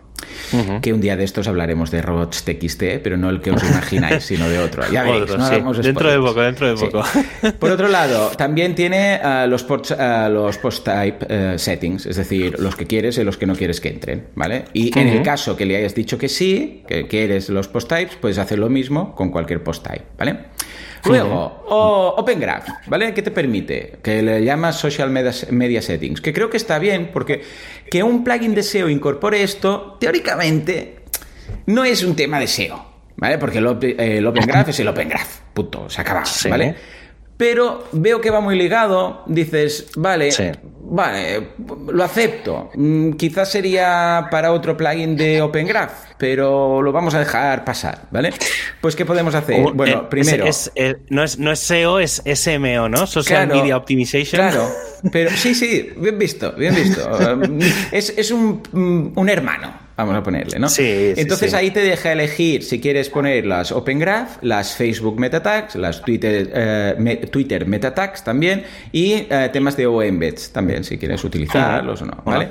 Que 0.81 0.93
un 0.93 1.01
día 1.01 1.17
de 1.17 1.25
estos 1.25 1.49
hablaremos 1.49 1.91
de 1.91 2.03
robots 2.03 2.45
TXT, 2.45 3.03
pero 3.03 3.17
no 3.17 3.31
el 3.31 3.41
que 3.41 3.51
os 3.51 3.63
imagináis, 3.71 4.25
sino 4.25 4.49
de 4.49 4.59
otro. 4.59 4.85
Ya 4.91 5.03
veis, 5.03 5.27
Dentro 5.83 6.11
de 6.11 6.19
poco, 6.19 6.41
dentro 6.41 6.69
de 6.69 6.75
poco. 6.75 7.03
Por 7.59 7.71
otro 7.71 7.89
lado, 7.89 8.31
también 8.37 8.75
tiene 8.75 9.21
uh, 9.23 9.49
los, 9.49 9.65
uh, 9.65 10.31
los 10.31 10.59
post-type 10.59 11.27
uh, 11.55 11.59
settings, 11.59 12.07
es 12.07 12.17
decir, 12.17 12.59
los 12.59 12.77
que 12.77 12.87
quieres 12.87 13.19
y 13.19 13.25
los 13.25 13.37
que 13.37 13.47
no 13.47 13.55
quieres 13.55 13.81
que 13.81 13.89
entren, 13.89 14.29
¿vale? 14.35 14.65
Y 14.73 14.97
en 14.99 15.09
el 15.09 15.23
caso 15.23 15.57
que 15.57 15.67
le 15.67 15.77
hayas 15.77 15.95
dicho 15.95 16.19
que 16.19 16.29
sí, 16.29 16.85
que 16.87 17.07
quieres 17.09 17.49
los 17.49 17.69
post-types, 17.69 18.17
puedes 18.17 18.39
hacer 18.39 18.59
lo 18.59 18.69
mismo 18.69 19.15
con 19.15 19.31
cualquier 19.31 19.63
post-type, 19.63 20.05
¿vale? 20.17 20.37
Luego, 21.07 21.65
Open 22.17 22.41
Graph, 22.41 22.69
¿vale? 22.87 23.13
¿Qué 23.15 23.23
te 23.23 23.31
permite? 23.31 23.99
Que 24.03 24.23
le 24.23 24.45
llamas 24.45 24.77
Social 24.77 25.11
Media, 25.11 25.83
Settings, 25.83 26.21
que 26.21 26.33
creo 26.33 26.51
que 26.51 26.57
está 26.57 26.79
bien 26.79 27.11
porque 27.13 27.43
que 27.91 28.03
un 28.03 28.25
plugin 28.25 28.55
de 28.55 28.63
SEO 28.63 28.89
incorpore 28.89 29.43
esto, 29.43 29.97
teóricamente, 30.01 31.01
no 31.67 31.85
es 31.85 32.03
un 32.03 32.17
tema 32.17 32.41
de 32.41 32.47
SEO, 32.47 32.85
¿vale? 33.17 33.39
Porque 33.39 33.59
el, 33.59 33.67
Open 33.67 34.47
Graph 34.47 34.69
es 34.69 34.81
el 34.81 34.89
Open 34.89 35.09
Graph, 35.09 35.41
punto, 35.55 35.89
se 35.89 36.01
acaba, 36.01 36.25
¿vale? 36.49 36.75
Pero 37.37 37.85
veo 37.93 38.21
que 38.21 38.31
va 38.31 38.41
muy 38.41 38.57
ligado, 38.57 39.23
dices, 39.27 39.89
vale, 39.97 40.31
vale, 40.81 41.49
lo 41.93 42.03
acepto. 42.03 42.71
Mm, 42.75 43.13
quizás 43.13 43.51
sería 43.51 44.29
para 44.31 44.53
otro 44.53 44.75
plugin 44.75 45.17
de 45.17 45.43
Open 45.43 45.67
Graph, 45.67 45.93
pero 46.17 46.81
lo 46.81 46.93
vamos 46.93 47.15
a 47.15 47.19
dejar 47.19 47.63
pasar, 47.65 48.07
¿vale? 48.11 48.33
Pues, 48.81 48.97
¿qué 48.97 49.05
podemos 49.05 49.35
hacer? 49.35 49.61
bueno, 49.75 49.99
eh, 49.99 50.07
primero. 50.09 50.47
Eh, 50.75 50.97
no, 51.11 51.23
es, 51.23 51.39
no 51.39 51.53
es 51.53 51.59
SEO, 51.61 51.99
es 51.99 52.23
SMO, 52.25 52.89
¿no? 52.89 53.07
Social 53.07 53.49
Media 53.49 53.77
Optimization. 53.77 54.41
Claro, 54.41 54.71
pero 55.13 55.31
sí, 55.37 55.55
sí, 55.55 55.91
bien 55.97 56.19
visto, 56.19 56.53
bien 56.53 56.75
visto. 56.75 57.07
es, 57.93 58.15
es 58.17 58.31
un, 58.31 58.63
mm, 58.73 59.19
un 59.19 59.29
hermano 59.29 59.86
vamos 59.97 60.15
a 60.15 60.23
ponerle, 60.23 60.59
¿no? 60.59 60.69
Sí, 60.69 61.15
Entonces 61.17 61.55
ahí 61.55 61.71
te 61.71 61.81
deja 61.81 62.13
elegir 62.13 62.63
si 62.63 62.81
quieres 62.81 63.09
poner 63.09 63.47
las 63.47 63.73
Open 63.73 63.99
Graph, 63.99 64.43
las 64.43 64.75
Facebook 64.75 65.19
Meta 65.19 65.43
Tags, 65.43 65.75
las 65.77 66.03
Twitter, 66.03 66.51
eh, 66.55 67.27
Twitter 67.31 67.67
Meta 67.67 67.95
Tags 67.95 68.23
también 68.23 68.65
y 68.93 69.27
eh, 69.31 69.51
temas 69.53 69.77
de 69.77 69.87
OEmbeds 69.87 70.51
también, 70.51 70.85
si 70.85 70.99
quieres 70.99 71.25
utilizarlos 71.25 72.03
o 72.03 72.07
no, 72.07 72.23
¿vale? 72.25 72.49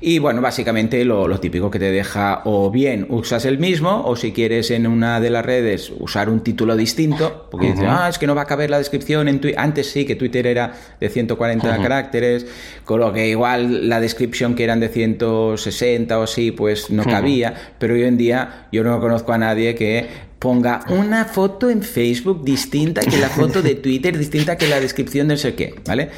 Y 0.00 0.18
bueno, 0.18 0.40
básicamente 0.40 1.04
lo, 1.04 1.38
típico 1.38 1.70
que 1.70 1.78
te 1.78 1.90
deja 1.90 2.42
o 2.44 2.70
bien 2.70 3.06
usas 3.08 3.44
el 3.44 3.58
mismo 3.58 4.02
o 4.04 4.16
si 4.16 4.32
quieres 4.32 4.70
en 4.70 4.86
una 4.86 5.20
de 5.20 5.30
las 5.30 5.44
redes 5.44 5.92
usar 5.98 6.28
un 6.28 6.40
título 6.40 6.76
distinto, 6.76 7.46
porque 7.50 7.68
dices, 7.68 7.84
ah, 7.86 8.08
es 8.08 8.18
que 8.18 8.26
no 8.26 8.34
va 8.34 8.42
a 8.42 8.46
caber 8.46 8.70
la 8.70 8.78
descripción 8.78 9.28
en 9.28 9.40
Twitter. 9.40 9.58
Antes 9.58 9.90
sí 9.90 10.04
que 10.04 10.16
Twitter 10.16 10.46
era 10.46 10.74
de 11.00 11.08
140 11.08 11.78
caracteres, 11.78 12.46
con 12.84 13.00
lo 13.00 13.12
que 13.12 13.28
igual 13.28 13.88
la 13.88 14.00
descripción 14.00 14.54
que 14.54 14.64
eran 14.64 14.80
de 14.80 14.88
160 14.88 16.18
o 16.18 16.22
así, 16.22 16.50
pues 16.50 16.87
no 16.90 17.04
cabía, 17.04 17.54
pero 17.78 17.94
hoy 17.94 18.04
en 18.04 18.16
día 18.16 18.66
yo 18.72 18.84
no 18.84 19.00
conozco 19.00 19.32
a 19.32 19.38
nadie 19.38 19.74
que 19.74 20.28
ponga 20.38 20.84
una 20.90 21.24
foto 21.24 21.68
en 21.68 21.82
Facebook 21.82 22.44
distinta 22.44 23.00
que 23.00 23.16
la 23.18 23.28
foto 23.28 23.60
de 23.60 23.74
Twitter, 23.74 24.16
distinta 24.16 24.56
que 24.56 24.68
la 24.68 24.80
descripción 24.80 25.28
de 25.28 25.34
no 25.34 25.38
sé 25.38 25.54
qué, 25.54 25.74
¿vale? 25.86 26.10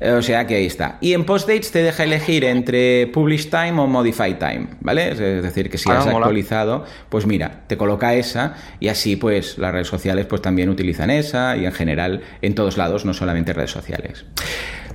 Eh, 0.00 0.12
o 0.12 0.22
sea 0.22 0.46
que 0.46 0.56
ahí 0.56 0.66
está. 0.66 0.98
Y 1.00 1.12
en 1.12 1.24
postdates 1.24 1.70
te 1.70 1.82
deja 1.82 2.04
elegir 2.04 2.44
entre 2.44 3.06
publish 3.08 3.50
time 3.50 3.78
o 3.78 3.86
modify 3.86 4.38
time, 4.38 4.68
¿vale? 4.80 5.12
Es 5.12 5.18
decir, 5.18 5.70
que 5.70 5.78
si 5.78 5.90
ah, 5.90 5.98
has 5.98 6.06
actualizado, 6.06 6.84
pues 7.08 7.26
mira, 7.26 7.64
te 7.66 7.76
coloca 7.76 8.14
esa 8.14 8.54
y 8.80 8.88
así 8.88 9.16
pues 9.16 9.58
las 9.58 9.72
redes 9.72 9.88
sociales 9.88 10.26
pues 10.26 10.40
también 10.42 10.68
utilizan 10.68 11.10
esa 11.10 11.56
y 11.56 11.66
en 11.66 11.72
general 11.72 12.22
en 12.42 12.54
todos 12.54 12.76
lados, 12.76 13.04
no 13.04 13.12
solamente 13.14 13.52
redes 13.52 13.70
sociales. 13.70 14.24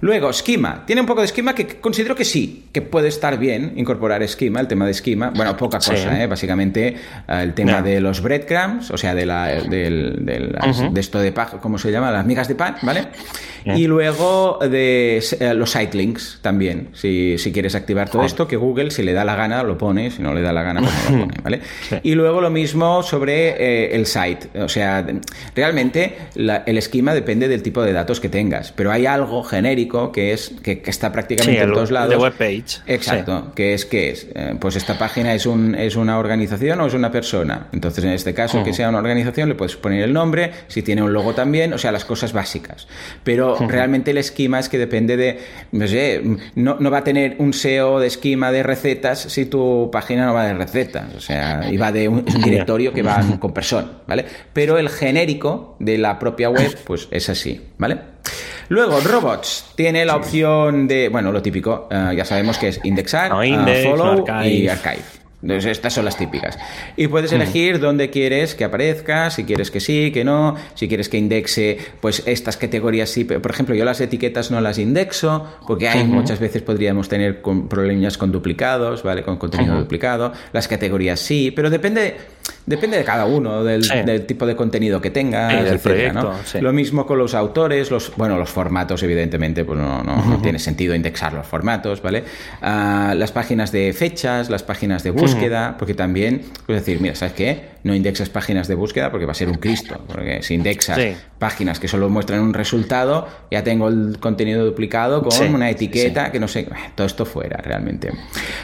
Luego, 0.02 0.32
esquema. 0.32 0.84
Tiene 0.86 1.02
un 1.02 1.08
poco 1.08 1.22
de 1.22 1.28
esquema 1.28 1.54
que 1.54 1.80
considero 1.80 2.16
que 2.16 2.26
sí, 2.26 2.66
que 2.72 2.82
puede 2.82 3.08
estar 3.08 3.38
bien 3.38 3.74
incorporar 3.76 4.24
esquema, 4.24 4.60
el 4.60 4.68
tema 4.68 4.86
de 4.86 4.92
esquema. 4.92 5.32
Bueno, 5.36 5.56
poca 5.56 5.78
cosa, 5.78 6.22
¿eh? 6.22 6.26
Básicamente 6.26 6.88
eh, 6.88 6.96
el 7.28 7.54
tema 7.54 7.84
de 7.84 8.02
los 8.02 8.22
breadcrumbs, 8.22 8.90
o 8.90 8.98
sea, 8.98 9.14
de, 9.14 9.28
la, 9.28 9.46
de, 9.46 10.92
esto 10.96 11.20
de 11.20 11.32
pan, 11.32 11.48
¿cómo 11.62 11.78
se 11.78 11.92
llama? 11.92 12.12
Las 12.12 12.26
migas 12.26 12.48
de 12.48 12.56
pan, 12.56 12.78
¿vale? 12.82 13.08
Y 13.64 13.86
luego 13.86 14.58
de 14.60 15.24
eh, 15.40 15.54
los 15.54 15.70
sitelinks 15.70 16.40
también. 16.42 16.90
Si, 16.94 17.38
quieres 17.54 17.76
activar 17.76 18.10
todo 18.10 18.24
esto, 18.24 18.48
que 18.48 18.56
Google, 18.56 18.90
si 18.90 19.04
le 19.04 19.14
da 19.14 19.24
la 19.24 19.36
gana, 19.36 19.62
lo 19.62 19.78
pone, 19.78 20.10
si 20.10 20.24
no 20.24 20.34
le 20.34 20.42
da 20.42 20.52
la 20.52 20.64
gana, 20.64 20.82
pues 20.82 21.12
no 21.12 21.18
lo 21.18 21.28
pone, 21.28 21.38
¿vale? 21.44 21.62
Y 22.02 22.16
luego 22.16 22.42
lo 22.42 22.50
mismo 22.50 23.04
sobre 23.04 23.94
el 23.94 24.08
site. 24.08 24.50
O 24.60 24.68
sea, 24.70 25.06
realmente 25.56 26.18
el 26.34 26.78
esquema 26.78 27.14
depende 27.14 27.48
del 27.48 27.62
tipo 27.62 27.84
de 27.84 27.94
datos 27.94 28.20
que 28.20 28.30
tengas, 28.30 28.72
pero 28.72 28.92
hay 28.92 29.06
algo 29.06 29.44
genérico 29.44 29.91
que 30.12 30.34
es 30.34 30.54
que, 30.64 30.82
está 30.86 31.12
prácticamente 31.12 31.62
en 31.62 31.74
todos 31.74 31.92
lados. 31.92 32.10
De 32.10 32.18
webpage. 32.18 32.82
Exacto, 32.88 33.52
que 33.56 33.74
es 33.74 33.86
que 33.86 34.12
es, 34.12 34.28
eh, 34.34 34.56
pues 34.60 34.76
esta 34.76 34.98
página 34.98 35.34
es 35.34 35.46
un 35.46 35.76
es 35.76 35.96
una 35.96 36.20
organización 36.20 36.80
o 36.82 36.88
es 36.88 36.94
una 36.94 37.12
persona. 37.12 37.68
Entonces, 37.72 38.04
en 38.04 38.12
este 38.12 38.34
caso, 38.34 38.64
que 38.64 38.74
sea 38.74 38.90
una 38.90 39.00
organización, 39.00 39.50
le 39.50 39.56
puedes 39.56 39.76
poner 39.76 40.04
el 40.04 40.14
nombre, 40.14 40.52
si 40.68 40.82
tiene 40.82 41.04
un 41.04 41.14
logo 41.14 41.34
también, 41.34 41.74
o 41.74 41.78
sea, 41.78 41.92
las 41.92 42.06
cosas 42.06 42.34
básicas. 42.34 42.88
Pero 43.24 43.56
realmente 43.68 44.12
el 44.12 44.18
esquema 44.18 44.60
es 44.60 44.70
que 44.70 44.78
depende 44.78 45.18
de, 45.18 45.40
no 45.72 45.88
sé, 45.88 46.22
no, 46.56 46.78
no 46.80 46.92
va 46.92 47.00
a 47.00 47.04
tener 47.04 47.36
un 47.40 47.54
SEO 47.54 48.00
de 48.00 48.08
esquema 48.08 48.52
de 48.52 48.64
recetas 48.64 49.20
si 49.20 49.46
tu 49.46 49.90
página 49.92 50.26
no 50.26 50.34
va 50.34 50.46
de 50.46 50.54
recetas, 50.54 51.14
o 51.16 51.20
sea, 51.20 51.70
y 51.72 51.78
va 51.78 51.92
de 51.92 52.08
un, 52.08 52.26
directorio 52.26 52.94
que 52.94 53.02
va 53.02 53.22
con 53.40 53.54
persona, 53.54 53.88
¿vale? 54.08 54.26
Pero 54.54 54.78
el 54.78 54.90
genérico 54.90 55.76
de 55.80 55.98
la 55.98 56.20
propia 56.20 56.50
web, 56.50 56.78
pues 56.86 57.08
es 57.12 57.30
así, 57.30 57.62
¿vale? 57.78 58.11
Luego, 58.70 59.00
robots. 59.02 59.66
Tiene 59.76 60.06
la 60.06 60.16
opción 60.16 60.88
de, 60.88 61.10
bueno, 61.10 61.32
lo 61.32 61.42
típico, 61.42 61.90
uh, 61.92 62.14
ya 62.14 62.24
sabemos 62.24 62.58
que 62.58 62.70
es 62.70 62.80
indexar, 62.84 63.30
no, 63.30 63.44
index, 63.44 63.86
uh, 63.86 63.90
follow 63.90 64.26
archive. 64.28 64.50
y 64.50 64.68
archive. 64.70 65.21
Entonces, 65.42 65.72
estas 65.72 65.94
son 65.94 66.06
las 66.06 66.18
típicas. 66.18 66.58
Y 66.96 67.08
puedes 67.08 67.32
elegir 67.32 67.78
mm. 67.78 67.82
dónde 67.82 68.10
quieres 68.12 68.54
que 68.54 68.64
aparezca, 68.64 69.30
si 69.32 69.44
quieres 69.44 69.72
que 69.72 69.80
sí, 69.80 70.12
que 70.12 70.24
no, 70.24 70.56
si 70.76 70.88
quieres 70.88 71.10
que 71.10 71.18
indexe, 71.18 71.78
pues 72.00 72.24
estas 72.28 72.58
categorías 72.58 73.10
sí. 73.10 73.24
Por 73.24 73.52
ejemplo, 73.52 73.74
yo 73.74 73.84
las 73.84 74.00
etiquetas 74.02 74.52
no 74.52 74.62
las 74.62 74.78
indexo, 74.78 75.48
porque 75.68 75.90
hay 75.90 76.02
uh 76.02 76.04
-huh. 76.04 76.08
muchas 76.08 76.40
veces 76.40 76.62
podríamos 76.62 77.10
tener 77.10 77.42
con 77.42 77.68
problemas 77.68 78.18
con 78.18 78.32
duplicados, 78.32 79.02
¿vale? 79.02 79.24
Con 79.24 79.38
contenido 79.38 79.74
uh 79.74 79.78
-huh. 79.78 79.82
duplicado. 79.82 80.32
Las 80.54 80.68
categorías 80.68 81.20
sí, 81.20 81.52
pero 81.52 81.70
depende, 81.72 82.18
depende 82.68 82.98
de 82.98 83.04
cada 83.04 83.26
uno, 83.26 83.64
del, 83.64 83.84
sí. 83.84 84.00
del 84.06 84.26
tipo 84.28 84.46
de 84.46 84.56
contenido 84.56 85.02
que 85.02 85.10
tengas, 85.10 85.52
sí, 85.52 85.58
etcétera, 85.58 85.80
proyecto, 85.82 86.22
¿no? 86.22 86.36
sí. 86.46 86.62
Lo 86.62 86.72
mismo 86.72 87.08
con 87.08 87.18
los 87.18 87.34
autores, 87.34 87.90
los, 87.90 88.12
bueno, 88.16 88.38
los 88.38 88.50
formatos, 88.50 89.02
evidentemente, 89.02 89.66
pues 89.66 89.80
no, 89.80 90.04
no, 90.04 90.16
uh 90.16 90.18
-huh. 90.20 90.30
no 90.30 90.42
tiene 90.42 90.60
sentido 90.60 90.94
indexar 90.94 91.34
los 91.34 91.48
formatos, 91.48 92.02
¿vale? 92.02 92.24
Uh, 92.62 93.16
las 93.16 93.32
páginas 93.32 93.72
de 93.72 93.92
fechas, 93.94 94.50
las 94.50 94.62
páginas 94.62 95.04
de 95.04 95.10
búsqueda, 95.12 95.31
porque 95.78 95.94
también 95.94 96.42
puedes 96.66 96.86
decir, 96.86 97.02
mira, 97.02 97.16
¿sabes 97.16 97.34
qué? 97.34 97.72
No 97.84 97.96
indexas 97.96 98.30
páginas 98.30 98.68
de 98.68 98.76
búsqueda 98.76 99.10
porque 99.10 99.26
va 99.26 99.32
a 99.32 99.36
ser 99.36 99.48
un 99.48 99.56
Cristo. 99.56 100.00
Porque 100.08 100.44
si 100.44 100.54
indexas 100.54 100.98
sí. 100.98 101.16
páginas 101.40 101.80
que 101.80 101.88
solo 101.88 102.10
muestran 102.10 102.40
un 102.42 102.54
resultado, 102.54 103.28
ya 103.50 103.64
tengo 103.64 103.88
el 103.88 104.18
contenido 104.20 104.64
duplicado 104.64 105.24
con 105.24 105.32
sí, 105.32 105.46
una 105.46 105.70
etiqueta 105.70 106.26
sí, 106.26 106.32
que 106.32 106.40
no 106.40 106.48
sé. 106.48 106.68
Todo 106.94 107.08
esto 107.08 107.26
fuera 107.26 107.58
realmente. 107.58 108.12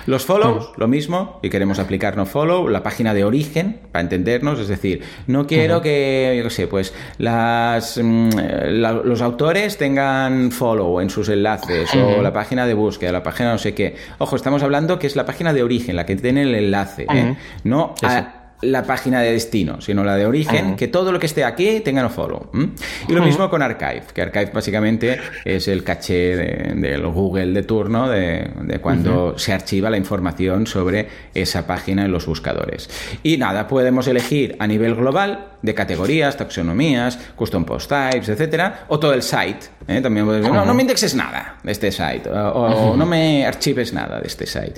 Los 0.06 0.24
follows, 0.26 0.72
lo 0.78 0.88
mismo, 0.88 1.40
y 1.42 1.50
queremos 1.50 1.80
aplicar 1.80 2.16
no 2.16 2.26
follow, 2.28 2.70
la 2.70 2.84
página 2.84 3.16
de 3.16 3.24
origen, 3.24 3.80
para 3.92 4.04
entendernos, 4.04 4.60
es 4.60 4.68
decir, 4.68 5.02
no 5.26 5.48
quiero 5.48 5.78
uh 5.78 5.80
-huh. 5.80 5.84
que, 5.84 6.36
yo 6.38 6.44
qué 6.44 6.50
sé, 6.52 6.68
pues 6.68 6.94
las, 7.18 8.00
mm, 8.02 8.30
la, 8.70 8.94
los 8.94 9.22
autores 9.22 9.78
tengan 9.78 10.52
follow 10.52 11.02
en 11.02 11.10
sus 11.10 11.30
enlaces, 11.30 11.92
uh 11.96 11.98
-huh. 11.98 12.20
o 12.20 12.22
la 12.22 12.34
página 12.34 12.68
de 12.68 12.76
búsqueda, 12.76 13.12
la 13.12 13.24
página 13.24 13.52
no 13.52 13.58
sé 13.58 13.74
qué. 13.74 13.96
Ojo, 14.20 14.36
estamos 14.36 14.62
hablando 14.62 15.00
que 15.00 15.08
es 15.08 15.16
la 15.16 15.26
página 15.26 15.54
de 15.54 15.64
origen, 15.64 15.96
la 15.96 16.06
que 16.06 16.16
tiene 16.16 16.44
el 16.44 16.54
enlace. 16.58 17.06
Uh 17.08 17.14
-huh. 17.14 17.32
¿eh? 17.32 17.38
no 17.64 17.96
a 18.02 18.37
la 18.62 18.84
página 18.84 19.22
de 19.22 19.34
destino, 19.34 19.82
sino 19.82 20.04
la 20.04 20.16
de 20.16 20.26
origen, 20.26 20.66
uh 20.66 20.70
-huh. 20.72 20.76
que 20.76 20.88
todo 20.88 21.12
lo 21.12 21.20
que 21.20 21.28
esté 21.28 21.44
aquí 21.44 21.82
tenga 21.82 22.02
no 22.02 22.10
follow. 22.10 22.50
¿Mm? 22.54 22.64
Y 23.08 23.14
lo 23.14 23.20
uh 23.20 23.24
-huh. 23.24 23.26
mismo 23.28 23.50
con 23.50 23.62
Archive, 23.62 24.04
que 24.14 24.22
Archive 24.24 24.52
básicamente 24.54 25.20
es 25.46 25.68
el 25.68 25.84
caché 25.84 26.36
del 26.36 26.82
de, 26.82 26.90
de 26.90 26.98
Google 26.98 27.54
de 27.54 27.64
turno 27.64 28.10
de, 28.10 28.50
de 28.64 28.80
cuando 28.80 29.28
uh 29.28 29.32
-huh. 29.34 29.38
se 29.38 29.54
archiva 29.54 29.90
la 29.90 29.98
información 29.98 30.66
sobre 30.66 31.08
esa 31.34 31.68
página 31.68 32.06
en 32.06 32.12
los 32.12 32.26
buscadores. 32.26 32.90
Y 33.22 33.38
nada, 33.38 33.68
podemos 33.68 34.08
elegir 34.08 34.56
a 34.60 34.66
nivel 34.66 34.96
global 34.96 35.50
de 35.62 35.74
categorías, 35.74 36.36
taxonomías, 36.38 37.18
custom 37.36 37.64
post 37.64 37.90
types, 37.92 38.30
etcétera, 38.30 38.86
o 38.88 39.00
todo 39.00 39.14
el 39.14 39.22
site. 39.22 39.68
¿eh? 39.88 40.02
También 40.02 40.26
puedes 40.26 40.42
decir, 40.42 40.56
no, 40.56 40.66
no 40.66 40.74
me 40.74 40.82
indexes 40.82 41.14
nada 41.16 41.58
de 41.64 41.72
este 41.72 41.92
site, 41.92 42.30
o, 42.30 42.92
o 42.92 42.98
no 42.98 43.06
me 43.06 43.46
archives 43.46 43.94
nada 43.94 44.20
de 44.20 44.28
este 44.28 44.46
site. 44.46 44.74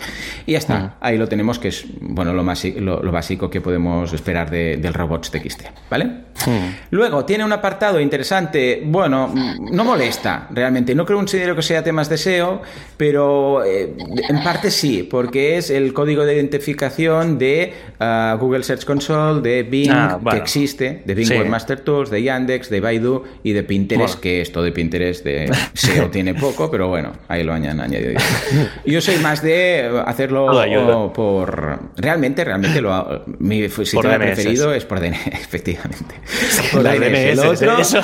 Y 0.46 0.54
ya 0.54 0.58
está, 0.58 0.96
ahí 1.00 1.18
lo 1.18 1.28
tenemos, 1.28 1.60
que 1.60 1.70
es 1.70 1.86
bueno 2.02 2.34
lo, 2.34 2.44
más, 2.44 2.64
lo, 2.66 3.02
lo 3.02 3.12
básico 3.12 3.50
que 3.50 3.60
podemos 3.60 3.69
esperar 4.14 4.50
de, 4.50 4.78
del 4.78 4.94
robots.txt, 4.94 5.64
¿vale? 5.90 6.06
Hmm. 6.46 6.74
Luego, 6.92 7.26
tiene 7.26 7.44
un 7.44 7.52
apartado 7.52 8.00
interesante, 8.00 8.82
bueno, 8.86 9.34
no 9.72 9.84
molesta 9.84 10.48
realmente, 10.52 10.96
no 10.96 11.06
creo 11.06 11.20
considero 11.20 11.54
que 11.54 11.62
sea 11.62 11.84
temas 11.84 12.08
de 12.08 12.18
SEO, 12.18 12.62
pero 12.96 13.64
eh, 13.66 13.94
en 14.30 14.42
parte 14.42 14.72
sí, 14.72 15.04
porque 15.04 15.58
es 15.58 15.70
el 15.70 15.94
código 15.94 16.26
de 16.26 16.34
identificación 16.34 17.38
de 17.38 17.74
uh, 18.00 18.38
Google 18.38 18.64
Search 18.64 18.86
Console, 18.86 19.42
de 19.42 19.64
Bing, 19.64 19.92
ah, 19.92 20.18
bueno. 20.22 20.38
que 20.38 20.42
existe, 20.42 21.04
de 21.06 21.14
Bing 21.14 21.28
sí. 21.28 21.34
Webmaster 21.38 21.82
Tools, 21.82 22.10
de 22.10 22.24
Yandex, 22.24 22.70
de 22.70 22.80
Baidu 22.80 23.24
y 23.44 23.52
de 23.52 23.64
Pinterest, 23.64 24.14
bueno. 24.14 24.22
que 24.22 24.42
esto 24.42 24.64
de 24.64 24.72
Pinterest 24.72 25.26
de 25.26 25.52
SEO 25.74 26.10
tiene 26.12 26.34
poco, 26.36 26.72
pero 26.72 26.88
bueno, 26.88 27.12
ahí 27.28 27.44
lo 27.44 27.54
han 27.54 27.66
añadido. 27.66 28.14
Yo 28.86 29.02
soy 29.02 29.18
más 29.18 29.42
de 29.42 30.02
hacerlo 30.06 31.12
por... 31.14 31.80
Realmente, 31.98 32.46
realmente 32.46 32.82
lo... 32.82 33.26
Mi 33.40 33.59
sitio 33.68 34.02
preferido 34.02 34.74
es 34.74 34.86
por 34.86 35.00
DNS, 35.00 35.28
efectivamente. 35.32 36.16
Por 36.72 36.84
la 36.84 36.96
DNS. 36.96 37.36
Lo 37.36 37.52
otro, 37.52 37.78
eso, 37.80 38.02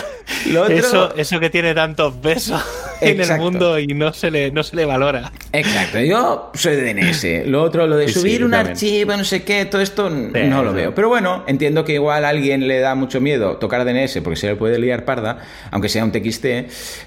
lo 0.52 0.64
otro... 0.64 0.76
Eso, 0.76 1.16
eso, 1.16 1.40
que 1.40 1.50
tiene 1.50 1.74
tanto 1.74 2.14
peso 2.14 2.60
en 3.02 3.22
el 3.22 3.38
mundo 3.38 3.80
y 3.80 3.88
no 3.88 4.14
se, 4.14 4.32
le, 4.32 4.52
no 4.52 4.64
se 4.64 4.76
le 4.76 4.86
valora. 4.86 5.32
Exacto. 5.52 6.00
Yo 6.00 6.52
soy 6.54 6.76
de 6.76 6.94
DNS. 6.94 7.48
Lo 7.48 7.62
otro, 7.62 7.88
lo 7.88 7.98
de 7.98 8.08
sí, 8.08 8.20
subir 8.20 8.38
sí, 8.38 8.44
un 8.44 8.52
también. 8.52 8.72
archivo, 8.72 9.18
no 9.18 9.24
sé 9.24 9.44
qué, 9.44 9.66
todo 9.66 9.82
esto 9.82 10.10
sí, 10.10 10.42
no 10.48 10.64
lo 10.64 10.74
veo. 10.74 10.96
Pero 10.96 11.10
bueno, 11.10 11.44
entiendo 11.48 11.86
que 11.86 11.94
igual 11.94 12.26
a 12.26 12.30
alguien 12.30 12.68
le 12.68 12.80
da 12.80 12.96
mucho 12.96 13.22
miedo 13.22 13.58
tocar 13.58 13.86
DNS 13.86 14.20
porque 14.24 14.38
se 14.38 14.48
le 14.48 14.56
puede 14.56 14.80
liar 14.80 15.06
parda, 15.06 15.40
aunque 15.72 15.90
sea 15.90 16.04
un 16.04 16.12
TXT. 16.12 16.46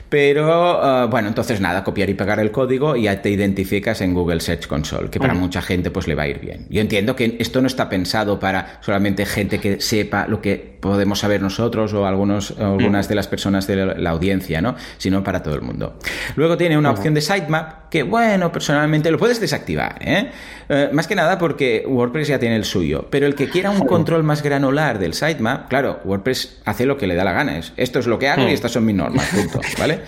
Pero 0.08 1.04
uh, 1.04 1.08
bueno, 1.08 1.28
entonces 1.28 1.60
nada, 1.60 1.84
copiar 1.84 2.08
y 2.08 2.14
pegar 2.14 2.40
el 2.40 2.50
código 2.50 2.96
y 2.96 3.02
ya 3.02 3.20
te 3.20 3.30
identificas 3.30 4.00
en 4.00 4.14
Google 4.14 4.40
Search 4.40 4.66
Console, 4.66 5.10
que 5.10 5.18
para 5.18 5.34
mm. 5.34 5.38
mucha 5.38 5.62
gente 5.62 5.90
pues 5.90 6.06
le 6.08 6.14
va 6.14 6.22
a 6.22 6.28
ir 6.28 6.40
bien. 6.40 6.66
Yo 6.70 6.80
entiendo 6.80 7.14
que 7.14 7.36
esto 7.38 7.60
no 7.60 7.66
está 7.66 7.88
pensado 7.88 8.37
para 8.38 8.78
solamente 8.80 9.26
gente 9.26 9.58
que 9.58 9.80
sepa 9.80 10.26
lo 10.26 10.40
que 10.40 10.78
podemos 10.80 11.18
saber 11.18 11.42
nosotros 11.42 11.92
o 11.92 12.06
algunos, 12.06 12.54
algunas 12.58 13.06
mm. 13.06 13.08
de 13.08 13.14
las 13.14 13.26
personas 13.26 13.66
de 13.66 13.76
la, 13.76 13.94
la, 13.94 14.10
audiencia, 14.10 14.60
¿no? 14.60 14.76
Sino 14.96 15.24
para 15.24 15.42
todo 15.42 15.54
el 15.54 15.62
mundo. 15.62 15.98
Luego 16.36 16.56
tiene 16.56 16.78
una 16.78 16.90
opción 16.90 17.14
de 17.14 17.20
sitemap 17.20 17.88
que, 17.90 18.02
bueno, 18.02 18.52
personalmente 18.52 19.10
lo 19.10 19.18
puedes 19.18 19.40
desactivar, 19.40 19.98
¿eh? 20.00 20.30
¿eh? 20.68 20.90
Más 20.92 21.06
que 21.06 21.14
nada 21.14 21.38
porque 21.38 21.84
WordPress 21.86 22.28
ya 22.28 22.38
tiene 22.38 22.56
el 22.56 22.64
suyo, 22.64 23.06
pero 23.10 23.26
el 23.26 23.34
que 23.34 23.48
quiera 23.48 23.70
un 23.70 23.86
control 23.86 24.22
más 24.22 24.42
granular 24.42 24.98
del 24.98 25.14
sitemap, 25.14 25.68
claro, 25.68 26.00
WordPress 26.04 26.60
hace 26.64 26.86
lo 26.86 26.96
que 26.96 27.06
le 27.06 27.14
da 27.14 27.24
la 27.24 27.32
gana. 27.32 27.58
Es, 27.58 27.72
esto 27.76 27.98
es 27.98 28.06
lo 28.06 28.18
que 28.18 28.28
hago 28.28 28.48
y 28.48 28.52
estas 28.52 28.72
son 28.72 28.84
mis 28.84 28.94
normas, 28.94 29.26
punto, 29.34 29.60
¿vale? 29.78 30.00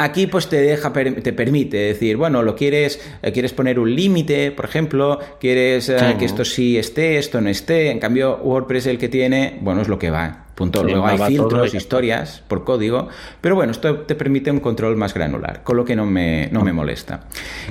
Aquí 0.00 0.28
pues 0.28 0.48
te 0.48 0.60
deja, 0.60 0.92
te 0.92 1.32
permite 1.32 1.76
decir, 1.76 2.16
bueno, 2.16 2.44
lo 2.44 2.54
quieres, 2.54 3.00
eh, 3.20 3.32
quieres 3.32 3.52
poner 3.52 3.80
un 3.80 3.94
límite, 3.94 4.52
por 4.52 4.64
ejemplo, 4.64 5.18
quieres 5.40 5.88
uh, 5.88 6.16
que 6.16 6.24
esto 6.24 6.44
sí 6.44 6.78
esté, 6.78 7.18
esto 7.18 7.40
no 7.40 7.50
esté. 7.50 7.90
En 7.90 7.98
cambio, 7.98 8.36
WordPress 8.36 8.86
el 8.86 8.98
que 8.98 9.08
tiene, 9.08 9.58
bueno, 9.60 9.82
es 9.82 9.88
lo 9.88 9.98
que 9.98 10.10
va. 10.10 10.47
Punto. 10.58 10.82
Luego 10.82 11.06
hay 11.06 11.18
filtros, 11.18 11.72
historias 11.72 12.42
por 12.48 12.64
código, 12.64 13.06
pero 13.40 13.54
bueno, 13.54 13.70
esto 13.70 13.98
te 13.98 14.16
permite 14.16 14.50
un 14.50 14.58
control 14.58 14.96
más 14.96 15.14
granular, 15.14 15.62
con 15.62 15.76
lo 15.76 15.84
que 15.84 15.94
no 15.94 16.04
me, 16.04 16.48
no 16.50 16.62
me 16.62 16.72
molesta. 16.72 17.28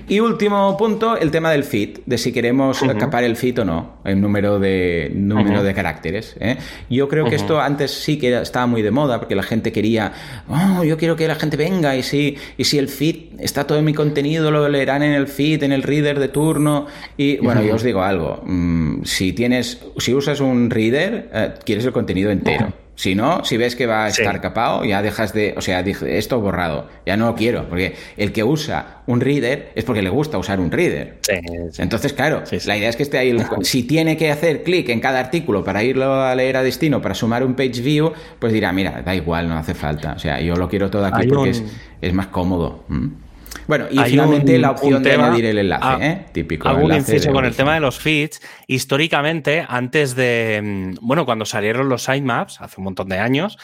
Y 0.07 0.21
último 0.21 0.77
punto, 0.77 1.17
el 1.17 1.29
tema 1.29 1.51
del 1.51 1.65
feed, 1.65 1.99
de 2.05 2.17
si 2.17 2.31
queremos 2.31 2.81
uh 2.81 2.85
-huh. 2.85 2.97
capar 2.97 3.25
el 3.25 3.35
feed 3.35 3.59
o 3.59 3.65
no, 3.65 3.97
el 4.05 4.21
número 4.21 4.57
de, 4.57 5.11
número 5.13 5.57
uh 5.57 5.61
-huh. 5.63 5.65
de 5.65 5.73
caracteres. 5.73 6.37
¿eh? 6.39 6.55
Yo 6.89 7.09
creo 7.09 7.25
que 7.25 7.31
uh 7.31 7.33
-huh. 7.33 7.41
esto 7.41 7.59
antes 7.59 7.91
sí 7.91 8.17
que 8.17 8.41
estaba 8.41 8.67
muy 8.67 8.81
de 8.81 8.91
moda, 8.91 9.19
porque 9.19 9.35
la 9.35 9.43
gente 9.43 9.73
quería, 9.73 10.13
oh, 10.47 10.85
yo 10.85 10.95
quiero 10.95 11.17
que 11.17 11.27
la 11.27 11.35
gente 11.35 11.57
venga 11.57 11.93
y 11.97 12.03
si, 12.03 12.37
y 12.57 12.63
si 12.63 12.77
el 12.77 12.87
feed 12.87 13.37
está 13.39 13.65
todo 13.67 13.79
en 13.79 13.83
mi 13.83 13.93
contenido, 13.93 14.49
lo 14.49 14.69
leerán 14.69 15.03
en 15.03 15.11
el 15.11 15.27
feed, 15.27 15.61
en 15.63 15.73
el 15.73 15.83
reader 15.83 16.19
de 16.19 16.29
turno. 16.29 16.85
Y 17.17 17.35
bueno, 17.39 17.61
yo 17.63 17.75
os 17.75 17.83
digo 17.83 18.01
algo, 18.01 18.41
mmm, 18.45 18.86
si 19.03 19.33
tienes, 19.33 19.79
si 19.97 20.13
usas 20.13 20.39
un 20.39 20.69
reader, 20.69 21.29
eh, 21.33 21.53
quieres 21.63 21.85
el 21.85 21.91
contenido 21.91 22.31
entero. 22.31 22.73
Si 22.97 23.13
no, 23.13 23.45
si 23.45 23.57
ves 23.57 23.75
que 23.75 23.85
va 23.85 24.05
a 24.05 24.07
estar 24.07 24.33
sí. 24.33 24.41
capado, 24.41 24.83
ya 24.83 25.03
dejas 25.03 25.31
de. 25.31 25.53
O 25.55 25.61
sea, 25.61 25.81
esto 25.81 26.41
borrado. 26.41 26.89
Ya 27.05 27.15
no 27.15 27.27
lo 27.27 27.35
quiero. 27.35 27.69
Porque 27.69 27.93
el 28.17 28.31
que 28.31 28.43
usa 28.43 29.03
un 29.05 29.21
reader 29.21 29.71
es 29.75 29.83
porque 29.83 30.01
le 30.01 30.09
gusta 30.09 30.39
usar 30.39 30.59
un 30.59 30.71
reader. 30.71 31.19
Sí, 31.21 31.35
sí. 31.73 31.81
Entonces, 31.83 32.13
claro, 32.13 32.41
la 32.65 32.75
idea 32.75 32.89
es 32.89 32.95
que 32.95 33.03
esté 33.03 33.19
ahí. 33.19 33.29
El, 33.29 33.45
si 33.61 33.83
tiene 33.83 34.17
que 34.17 34.31
hacer 34.31 34.63
clic 34.63 34.89
en 34.89 34.99
cada 34.99 35.19
artículo 35.19 35.63
para 35.63 35.83
irlo 35.83 36.11
a 36.23 36.33
leer 36.33 36.57
a 36.57 36.63
destino, 36.63 36.99
para 36.99 37.13
sumar 37.13 37.43
un 37.43 37.53
page 37.53 37.81
view, 37.81 38.13
pues 38.39 38.51
dirá, 38.51 38.73
mira, 38.73 39.03
da 39.05 39.13
igual, 39.13 39.47
no 39.47 39.59
hace 39.59 39.75
falta. 39.75 40.13
O 40.13 40.19
sea, 40.19 40.41
yo 40.41 40.55
lo 40.55 40.67
quiero 40.67 40.89
todo 40.89 41.05
aquí 41.05 41.21
Hay 41.21 41.27
porque 41.27 41.49
un... 41.49 41.49
es, 41.49 41.63
es, 42.01 42.13
más 42.13 42.27
cómodo. 42.27 42.83
¿Mm? 42.87 43.07
Bueno, 43.67 43.85
y 43.91 43.99
Hay 43.99 44.11
finalmente 44.11 44.55
un, 44.55 44.61
la 44.61 44.71
opción 44.71 45.03
de 45.03 45.13
añadir 45.13 45.45
el 45.45 45.57
enlace, 45.57 45.85
a, 45.85 45.97
¿eh? 45.99 46.25
Típico. 46.31 46.69
Algún 46.69 46.93
inciso 46.93 47.31
con 47.33 47.43
el 47.43 47.55
tema 47.55 47.73
de 47.73 47.81
los 47.81 47.99
feeds. 47.99 48.41
Históricamente, 48.65 49.65
antes 49.67 50.15
de. 50.15 50.61
Mm, 50.63 51.05
bueno, 51.05 51.25
cuando 51.25 51.45
salieron 51.45 51.89
los 51.89 52.03
sitemaps, 52.03 52.61
hace 52.61 52.79
un 52.79 52.85
montón 52.85 53.09
de 53.09 53.19
años, 53.19 53.57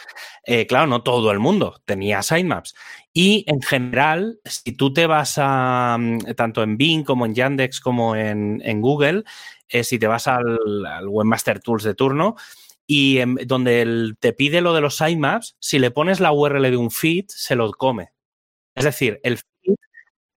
eh, 0.44 0.66
claro, 0.66 0.86
no 0.86 1.02
todo 1.02 1.30
el 1.30 1.38
mundo 1.38 1.80
tenía 1.86 2.22
sitemaps. 2.22 2.74
Y 3.14 3.44
en 3.48 3.62
general, 3.62 4.40
si 4.44 4.72
tú 4.72 4.92
te 4.92 5.06
vas 5.06 5.34
a. 5.38 5.96
Mm, 5.98 6.34
tanto 6.36 6.62
en 6.62 6.76
Bing 6.76 7.04
como 7.04 7.24
en 7.24 7.34
Yandex 7.34 7.80
como 7.80 8.14
en, 8.14 8.60
en 8.62 8.82
Google, 8.82 9.24
eh, 9.68 9.84
si 9.84 9.98
te 9.98 10.06
vas 10.06 10.28
al, 10.28 10.58
al, 10.86 11.08
Webmaster 11.08 11.60
Tools 11.60 11.82
de 11.82 11.94
turno, 11.94 12.36
y 12.86 13.18
en, 13.18 13.36
donde 13.46 13.80
el, 13.80 14.16
te 14.20 14.34
pide 14.34 14.60
lo 14.60 14.74
de 14.74 14.82
los 14.82 14.96
sitemaps, 14.96 15.56
si 15.60 15.78
le 15.78 15.90
pones 15.90 16.20
la 16.20 16.32
URL 16.32 16.70
de 16.70 16.76
un 16.76 16.90
feed, 16.90 17.24
se 17.28 17.56
lo 17.56 17.70
come. 17.72 18.10
Es 18.74 18.84
decir, 18.84 19.20
el 19.22 19.38
feed 19.38 19.53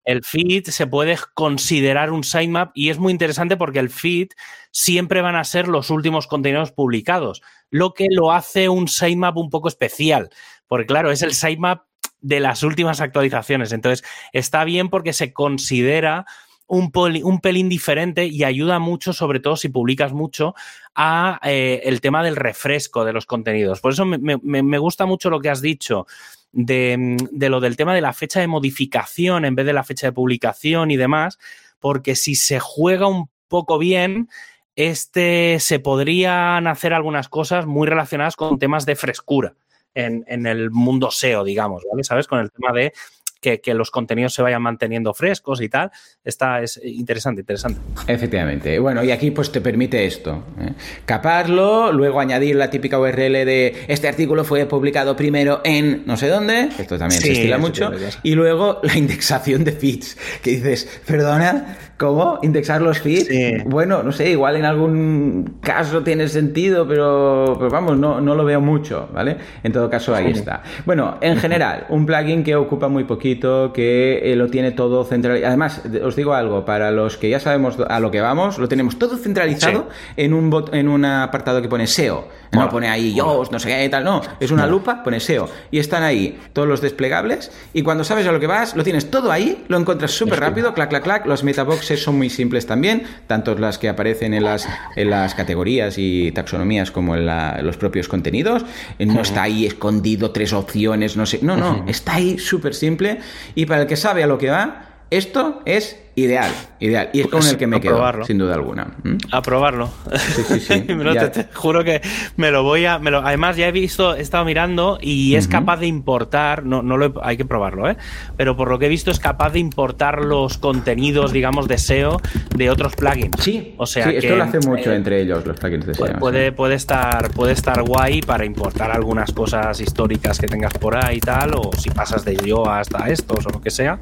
el 0.07 0.23
feed 0.23 0.69
se 0.69 0.87
puede 0.87 1.17
considerar 1.33 2.11
un 2.11 2.23
sitemap 2.23 2.71
y 2.73 2.89
es 2.89 2.97
muy 2.97 3.11
interesante 3.11 3.57
porque 3.57 3.79
el 3.79 3.89
feed 3.89 4.29
siempre 4.71 5.21
van 5.21 5.35
a 5.35 5.43
ser 5.43 5.67
los 5.67 5.89
últimos 5.89 6.27
contenidos 6.27 6.71
publicados, 6.71 7.41
lo 7.69 7.93
que 7.93 8.07
lo 8.09 8.31
hace 8.31 8.69
un 8.69 8.87
sitemap 8.87 9.35
un 9.35 9.49
poco 9.49 9.67
especial, 9.67 10.29
porque 10.65 10.85
claro, 10.85 11.11
es 11.11 11.23
el 11.23 11.33
sitemap 11.33 11.83
de 12.21 12.39
las 12.39 12.63
últimas 12.63 13.01
actualizaciones. 13.01 13.73
Entonces, 13.73 14.07
está 14.31 14.63
bien 14.63 14.89
porque 14.89 15.11
se 15.11 15.33
considera 15.33 16.25
un, 16.67 16.89
un, 17.23 17.39
pelín 17.41 17.67
diferente 17.67 18.27
y 18.27 18.45
ayuda 18.45 18.79
mucho, 18.79 19.11
sobre 19.11 19.41
todo 19.41 19.57
si 19.57 19.67
publicas 19.67 20.13
mucho, 20.13 20.55
a 20.95 21.39
eh, 21.43 21.81
el 21.83 21.99
tema 21.99 22.23
del 22.23 22.37
refresco 22.37 23.03
de 23.03 23.11
los 23.11 23.25
contenidos. 23.25 23.81
Por 23.81 23.91
eso 23.91 24.05
me, 24.05 24.77
gusta 24.77 25.05
mucho 25.05 25.29
lo 25.29 25.41
que 25.41 25.49
has 25.49 25.61
dicho 25.61 26.07
de, 26.51 27.17
de, 27.31 27.49
lo 27.49 27.59
del 27.59 27.77
tema 27.77 27.93
de 27.93 28.01
la 28.01 28.13
fecha 28.13 28.39
de 28.39 28.47
modificación 28.47 29.45
en 29.45 29.55
vez 29.55 29.65
de 29.65 29.73
la 29.73 29.83
fecha 29.83 30.07
de 30.07 30.13
publicación 30.13 30.91
y 30.91 30.97
demás, 30.97 31.37
porque 31.79 32.15
si 32.15 32.35
se 32.35 32.59
juega 32.59 33.07
un 33.07 33.29
poco 33.47 33.77
bien, 33.77 34.29
este 34.75 35.59
se 35.59 35.79
podrían 35.79 36.67
hacer 36.67 36.93
algunas 36.93 37.29
cosas 37.29 37.65
muy 37.65 37.87
relacionadas 37.87 38.35
con 38.35 38.59
temas 38.59 38.85
de 38.85 38.95
frescura 38.95 39.55
en, 39.93 40.23
en 40.27 40.45
el 40.45 40.69
mundo 40.69 41.09
SEO, 41.11 41.43
digamos, 41.43 41.83
¿vale? 41.89 42.03
¿Sabes? 42.03 42.27
Con 42.27 42.39
el 42.39 42.51
tema 42.51 42.71
de 42.71 42.93
que, 43.41 43.61
los 43.73 43.91
contenidos 43.91 44.33
se 44.33 44.41
vayan 44.41 44.61
manteniendo 44.61 45.13
frescos 45.13 45.61
y 45.61 45.69
tal. 45.69 45.91
Está, 46.23 46.61
es 46.61 46.79
interesante, 46.83 47.41
interesante. 47.41 47.79
Efectivamente. 48.07 48.79
Bueno, 48.79 49.03
y 49.03 49.11
aquí 49.11 49.31
pues 49.31 49.51
te 49.51 49.61
permite 49.61 50.05
esto. 50.05 50.43
¿eh? 50.59 50.73
Caparlo, 51.05 51.91
luego 51.91 52.19
añadir 52.19 52.55
la 52.55 52.69
típica 52.69 52.99
URL 52.99 53.45
de 53.45 53.85
este 53.87 54.07
artículo 54.07 54.43
fue 54.43 54.65
publicado 54.65 55.15
primero 55.15 55.61
en 55.63 56.03
no 56.05 56.17
sé 56.17 56.27
dónde, 56.27 56.69
esto 56.77 56.97
también 56.97 57.21
se 57.21 57.31
estila 57.31 57.57
mucho, 57.57 57.91
y 58.23 58.35
luego 58.35 58.79
la 58.83 58.97
indexación 58.97 59.63
de 59.63 59.71
feeds, 59.71 60.17
que 60.41 60.51
dices, 60.51 61.01
perdona, 61.05 61.77
¿Cómo? 61.97 62.37
¿Indexar 62.43 62.79
los 62.79 62.99
feeds? 62.99 63.63
Bueno, 63.65 64.03
no 64.03 64.11
sé, 64.11 64.29
igual 64.29 64.55
en 64.55 64.65
algún 64.65 65.57
caso 65.61 66.03
tiene 66.03 66.27
sentido, 66.27 66.87
pero, 66.87 67.57
vamos, 67.71 67.97
no, 67.97 68.21
no, 68.21 68.35
lo 68.35 68.45
veo 68.45 68.61
mucho, 68.61 69.09
¿vale? 69.11 69.35
En 69.63 69.71
todo 69.71 69.89
caso, 69.89 70.13
ahí 70.13 70.27
está. 70.27 70.61
Bueno, 70.85 71.17
en 71.21 71.37
general, 71.37 71.87
un 71.89 72.05
plugin 72.05 72.43
que 72.43 72.55
ocupa 72.55 72.87
muy 72.87 73.05
poquito, 73.05 73.26
que 73.73 74.31
eh, 74.31 74.35
lo 74.35 74.47
tiene 74.47 74.71
todo 74.71 75.03
centralizado. 75.03 75.47
Además, 75.47 75.81
os 76.03 76.15
digo 76.15 76.33
algo, 76.33 76.65
para 76.65 76.91
los 76.91 77.17
que 77.17 77.29
ya 77.29 77.39
sabemos 77.39 77.77
a 77.87 77.99
lo 77.99 78.11
que 78.11 78.21
vamos, 78.21 78.57
lo 78.57 78.67
tenemos 78.67 78.97
todo 78.97 79.17
centralizado 79.17 79.89
en, 80.15 80.33
un 80.33 80.49
bot, 80.49 80.73
en 80.73 80.87
un 80.87 81.05
apartado 81.05 81.61
que 81.61 81.67
pone 81.67 81.87
SEO. 81.87 82.27
No 82.51 82.69
pone 82.69 82.87
ahí 82.87 83.13
yo, 83.13 83.43
no 83.51 83.59
sé 83.59 83.69
qué 83.69 83.89
tal, 83.89 84.03
no. 84.03 84.21
Es 84.39 84.51
una 84.51 84.65
lupa, 84.65 85.03
pone 85.03 85.19
SEO. 85.19 85.49
Y 85.69 85.79
están 85.79 86.03
ahí 86.03 86.39
todos 86.53 86.67
los 86.67 86.81
desplegables. 86.81 87.51
Y 87.73 87.81
cuando 87.81 88.03
sabes 88.03 88.25
a 88.27 88.31
lo 88.31 88.39
que 88.39 88.47
vas, 88.47 88.75
lo 88.75 88.83
tienes 88.83 89.11
todo 89.11 89.31
ahí, 89.31 89.65
lo 89.67 89.77
encuentras 89.77 90.11
súper 90.11 90.39
rápido, 90.39 90.73
clac, 90.73 90.89
clac, 90.89 91.03
clac. 91.03 91.25
Los 91.25 91.43
metaboxes 91.43 92.01
son 92.01 92.17
muy 92.17 92.29
simples 92.29 92.65
también, 92.65 93.03
tanto 93.27 93.55
las 93.55 93.77
que 93.77 93.89
aparecen 93.89 94.33
en 94.33 94.43
las, 94.43 94.67
en 94.95 95.09
las 95.09 95.35
categorías 95.35 95.95
y 95.97 96.31
taxonomías 96.31 96.91
como 96.91 97.15
en 97.15 97.25
los 97.65 97.77
propios 97.77 98.07
contenidos. 98.07 98.65
No 98.99 99.21
está 99.21 99.43
ahí 99.43 99.65
escondido 99.65 100.31
tres 100.31 100.53
opciones, 100.53 101.17
no 101.17 101.25
sé. 101.25 101.39
No, 101.41 101.57
no, 101.57 101.85
está 101.87 102.15
ahí 102.15 102.39
súper 102.39 102.73
simple. 102.73 103.16
Y 103.55 103.65
para 103.65 103.81
el 103.81 103.87
que 103.87 103.95
sabe 103.95 104.23
a 104.23 104.27
lo 104.27 104.37
que 104.37 104.49
va, 104.49 105.03
esto 105.09 105.61
es 105.65 105.97
Ideal, 106.17 106.51
ideal. 106.79 107.11
Y 107.13 107.21
es 107.21 107.27
con 107.27 107.45
el 107.45 107.57
que 107.57 107.67
me 107.67 107.79
quedo, 107.79 108.25
sin 108.25 108.39
duda 108.39 108.55
alguna. 108.55 108.87
¿Mm? 109.03 109.17
A 109.31 109.43
probarlo. 109.43 109.87
Sí, 110.15 110.41
sí, 110.47 110.59
sí. 110.61 110.81
te, 111.31 111.47
juro 111.53 111.83
que 111.83 112.01
me 112.37 112.49
lo 112.49 112.63
voy 112.63 112.87
a. 112.87 112.97
Me 112.97 113.11
lo, 113.11 113.19
además, 113.19 113.55
ya 113.55 113.67
he 113.67 113.71
visto, 113.71 114.15
he 114.15 114.21
estado 114.21 114.43
mirando 114.43 114.97
y 114.99 115.35
es 115.35 115.47
capaz 115.47 115.77
de 115.77 115.85
importar. 115.85 116.65
No, 116.65 116.81
no 116.81 116.97
lo 116.97 117.13
hay 117.21 117.37
que 117.37 117.45
probarlo, 117.45 117.87
¿eh? 117.87 117.97
Pero 118.35 118.57
por 118.57 118.71
lo 118.71 118.79
que 118.79 118.87
he 118.87 118.89
visto, 118.89 119.11
es 119.11 119.19
capaz 119.19 119.51
de 119.51 119.59
importar 119.59 120.25
los 120.25 120.57
contenidos, 120.57 121.31
digamos, 121.33 121.67
de 121.67 121.77
SEO 121.77 122.19
de 122.55 122.71
otros 122.71 122.95
plugins. 122.95 123.39
Sí, 123.39 123.75
o 123.77 123.85
sea. 123.85 124.09
esto 124.09 124.35
lo 124.35 124.43
hace 124.43 124.59
mucho 124.61 124.91
eh, 124.91 124.95
entre 124.95 125.21
ellos, 125.21 125.45
los 125.45 125.59
plugins 125.59 125.85
de 125.85 125.93
SEO. 125.93 126.17
Puede, 126.17 126.51
puede, 126.51 126.73
estar, 126.73 127.29
puede 127.29 127.53
estar 127.53 127.83
guay 127.83 128.21
para 128.21 128.43
importar 128.43 128.89
algunas 128.89 129.31
cosas 129.33 129.79
históricas 129.79 130.39
que 130.39 130.47
tengas 130.47 130.73
por 130.73 130.97
ahí 130.97 131.17
y 131.17 131.19
tal. 131.19 131.53
O 131.53 131.69
si 131.77 131.91
pasas 131.91 132.25
de 132.25 132.35
yo 132.37 132.67
hasta 132.67 133.07
estos 133.07 133.45
o 133.45 133.49
lo 133.51 133.61
que 133.61 133.69
sea, 133.69 133.99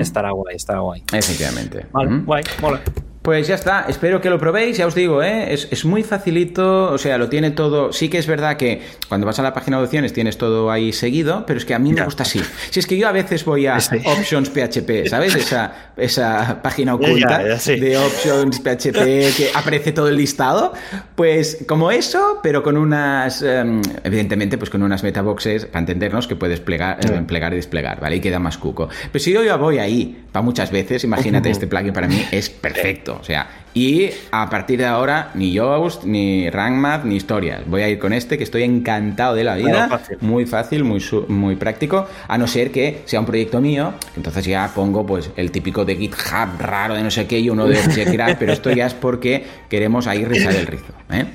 estará 0.00 0.30
guay, 0.30 0.56
estará 0.56 0.80
guay. 0.80 1.02
Efectivamente. 1.12 1.49
Vale, 1.92 2.08
guay, 2.24 2.42
mola. 2.60 2.80
Pues 3.22 3.48
ya 3.48 3.54
está, 3.54 3.84
espero 3.86 4.22
que 4.22 4.30
lo 4.30 4.38
probéis, 4.38 4.78
ya 4.78 4.86
os 4.86 4.94
digo, 4.94 5.22
¿eh? 5.22 5.52
es, 5.52 5.84
muy 5.84 6.02
facilito, 6.02 6.90
o 6.90 6.96
sea, 6.96 7.18
lo 7.18 7.28
tiene 7.28 7.50
todo, 7.50 7.92
sí 7.92 8.08
que 8.08 8.16
es 8.16 8.26
verdad 8.26 8.56
que 8.56 8.80
cuando 9.10 9.26
vas 9.26 9.38
a 9.38 9.42
la 9.42 9.52
página 9.52 9.76
de 9.76 9.84
opciones 9.84 10.14
tienes 10.14 10.38
todo 10.38 10.70
ahí 10.70 10.90
seguido, 10.94 11.44
pero 11.46 11.58
es 11.58 11.66
que 11.66 11.74
a 11.74 11.78
mí 11.78 11.92
me 11.92 12.02
gusta 12.02 12.22
así. 12.22 12.40
Si 12.70 12.80
es 12.80 12.86
que 12.86 12.96
yo 12.96 13.06
a 13.08 13.12
veces 13.12 13.44
voy 13.44 13.66
a 13.66 13.76
Options 13.76 14.48
PHP, 14.48 15.06
¿sabes? 15.06 15.34
Esa, 15.34 15.90
esa 15.98 16.62
página 16.62 16.94
oculta 16.94 17.42
de 17.42 17.98
Options 17.98 18.58
PHP 18.58 19.36
que 19.36 19.50
aparece 19.54 19.92
todo 19.92 20.08
el 20.08 20.16
listado, 20.16 20.72
pues 21.14 21.58
como 21.68 21.90
eso, 21.90 22.40
pero 22.42 22.62
con 22.62 22.78
unas, 22.78 23.42
em, 23.42 23.82
evidentemente, 24.02 24.56
pues 24.56 24.70
con 24.70 24.82
unas 24.82 25.02
metaboxes, 25.02 25.66
para 25.66 25.80
entendernos, 25.80 26.26
que 26.26 26.36
puedes 26.36 26.60
plegar, 26.60 26.98
eh, 27.04 27.22
plegar 27.26 27.52
y 27.52 27.56
desplegar, 27.56 28.00
¿vale? 28.00 28.16
Y 28.16 28.20
queda 28.20 28.38
más 28.38 28.56
cuco. 28.56 28.88
Pero 29.12 29.22
si 29.22 29.30
yo 29.30 29.44
ya 29.44 29.56
voy 29.56 29.78
ahí, 29.78 30.24
para 30.32 30.42
muchas 30.42 30.70
veces, 30.70 31.04
imagínate, 31.04 31.50
este 31.50 31.66
plugin 31.66 31.92
para 31.92 32.08
mí 32.08 32.24
es 32.30 32.48
perfecto. 32.48 33.09
O 33.14 33.24
sea, 33.24 33.46
y 33.72 34.10
a 34.32 34.50
partir 34.50 34.80
de 34.80 34.86
ahora, 34.86 35.30
ni 35.34 35.52
Yoast, 35.52 36.04
ni 36.04 36.50
RankMath, 36.50 37.04
ni 37.04 37.16
historias. 37.16 37.62
Voy 37.66 37.82
a 37.82 37.88
ir 37.88 37.98
con 38.00 38.12
este 38.12 38.36
que 38.36 38.44
estoy 38.44 38.64
encantado 38.64 39.34
de 39.34 39.44
la 39.44 39.54
vida. 39.54 40.00
Muy 40.20 40.44
fácil, 40.44 40.82
muy, 40.82 41.02
muy 41.28 41.54
práctico. 41.54 42.08
A 42.26 42.36
no 42.36 42.48
ser 42.48 42.72
que 42.72 43.02
sea 43.04 43.20
un 43.20 43.26
proyecto 43.26 43.60
mío. 43.60 43.94
Entonces 44.16 44.44
ya 44.44 44.70
pongo 44.74 45.06
pues 45.06 45.30
el 45.36 45.52
típico 45.52 45.84
de 45.84 45.96
GitHub 45.96 46.58
raro 46.58 46.94
de 46.94 47.02
no 47.02 47.10
sé 47.10 47.26
qué 47.26 47.38
y 47.38 47.48
uno 47.48 47.66
de 47.66 47.76
Crack, 48.12 48.38
pero 48.38 48.52
esto 48.52 48.70
ya 48.70 48.86
es 48.86 48.94
porque 48.94 49.44
queremos 49.68 50.06
ahí 50.08 50.24
rizar 50.24 50.54
el 50.54 50.66
rizo. 50.66 50.92
¿eh? 51.10 51.26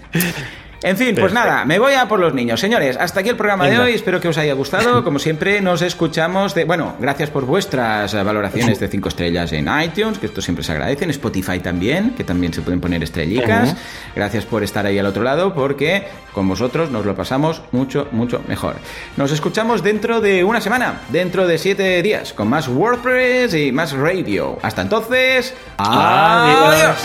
En 0.84 0.98
fin, 0.98 1.16
pues 1.20 1.34
nada, 1.34 1.66
me 1.66 1.80
voy 1.80 1.94
a 1.94 2.08
por 2.08 2.20
los 2.20 2.34
niños. 2.34 2.60
Señores, 2.60 2.98
hasta 2.98 3.22
aquí 3.22 3.30
el 3.30 3.36
programa 3.36 3.68
de 3.68 3.80
hoy. 3.80 3.94
Espero 3.94 4.20
que 4.20 4.28
os 4.28 4.38
haya 4.38 4.54
gustado. 4.54 5.04
Como 5.04 5.20
siempre, 5.20 5.62
nos 5.62 5.82
escuchamos 5.82 6.54
de. 6.54 6.66
Bueno, 6.66 6.96
gracias 7.00 7.30
por 7.30 7.46
vuestras 7.46 8.14
valoraciones 8.14 8.80
de 8.80 8.88
5 8.88 9.10
estrellas 9.10 9.52
en 9.54 9.70
iTunes, 9.82 10.20
que 10.20 10.28
esto 10.28 10.42
siempre 10.42 10.64
se 10.64 10.72
agradece. 10.72 11.06
En 11.06 11.10
Spotify 11.12 11.60
también, 11.60 12.12
que 12.12 12.24
también 12.24 12.54
se 12.54 12.62
pueden 12.62 12.82
poner 12.82 13.02
estrellicas. 13.04 13.76
Gracias 14.16 14.46
por 14.46 14.64
estar 14.64 14.86
ahí 14.86 15.00
al 15.00 15.06
otro 15.06 15.24
lado, 15.24 15.54
porque 15.54 16.08
con 16.34 16.48
vosotros 16.48 16.92
nos 16.92 17.06
lo 17.06 17.16
pasamos 17.16 17.62
mucho, 17.72 18.08
mucho 18.12 18.42
mejor. 18.48 18.76
Nos 19.18 19.32
escuchamos 19.32 19.84
dentro 19.84 20.22
de 20.22 20.44
una 20.44 20.62
semana, 20.62 21.02
dentro 21.10 21.48
de 21.48 21.58
7 21.58 22.02
días, 22.02 22.34
con 22.34 22.48
más 22.48 22.68
WordPress 22.68 23.54
y 23.54 23.72
más 23.72 23.94
radio. 23.94 24.58
Hasta 24.62 24.82
entonces, 24.82 25.54
adiós. 25.78 26.98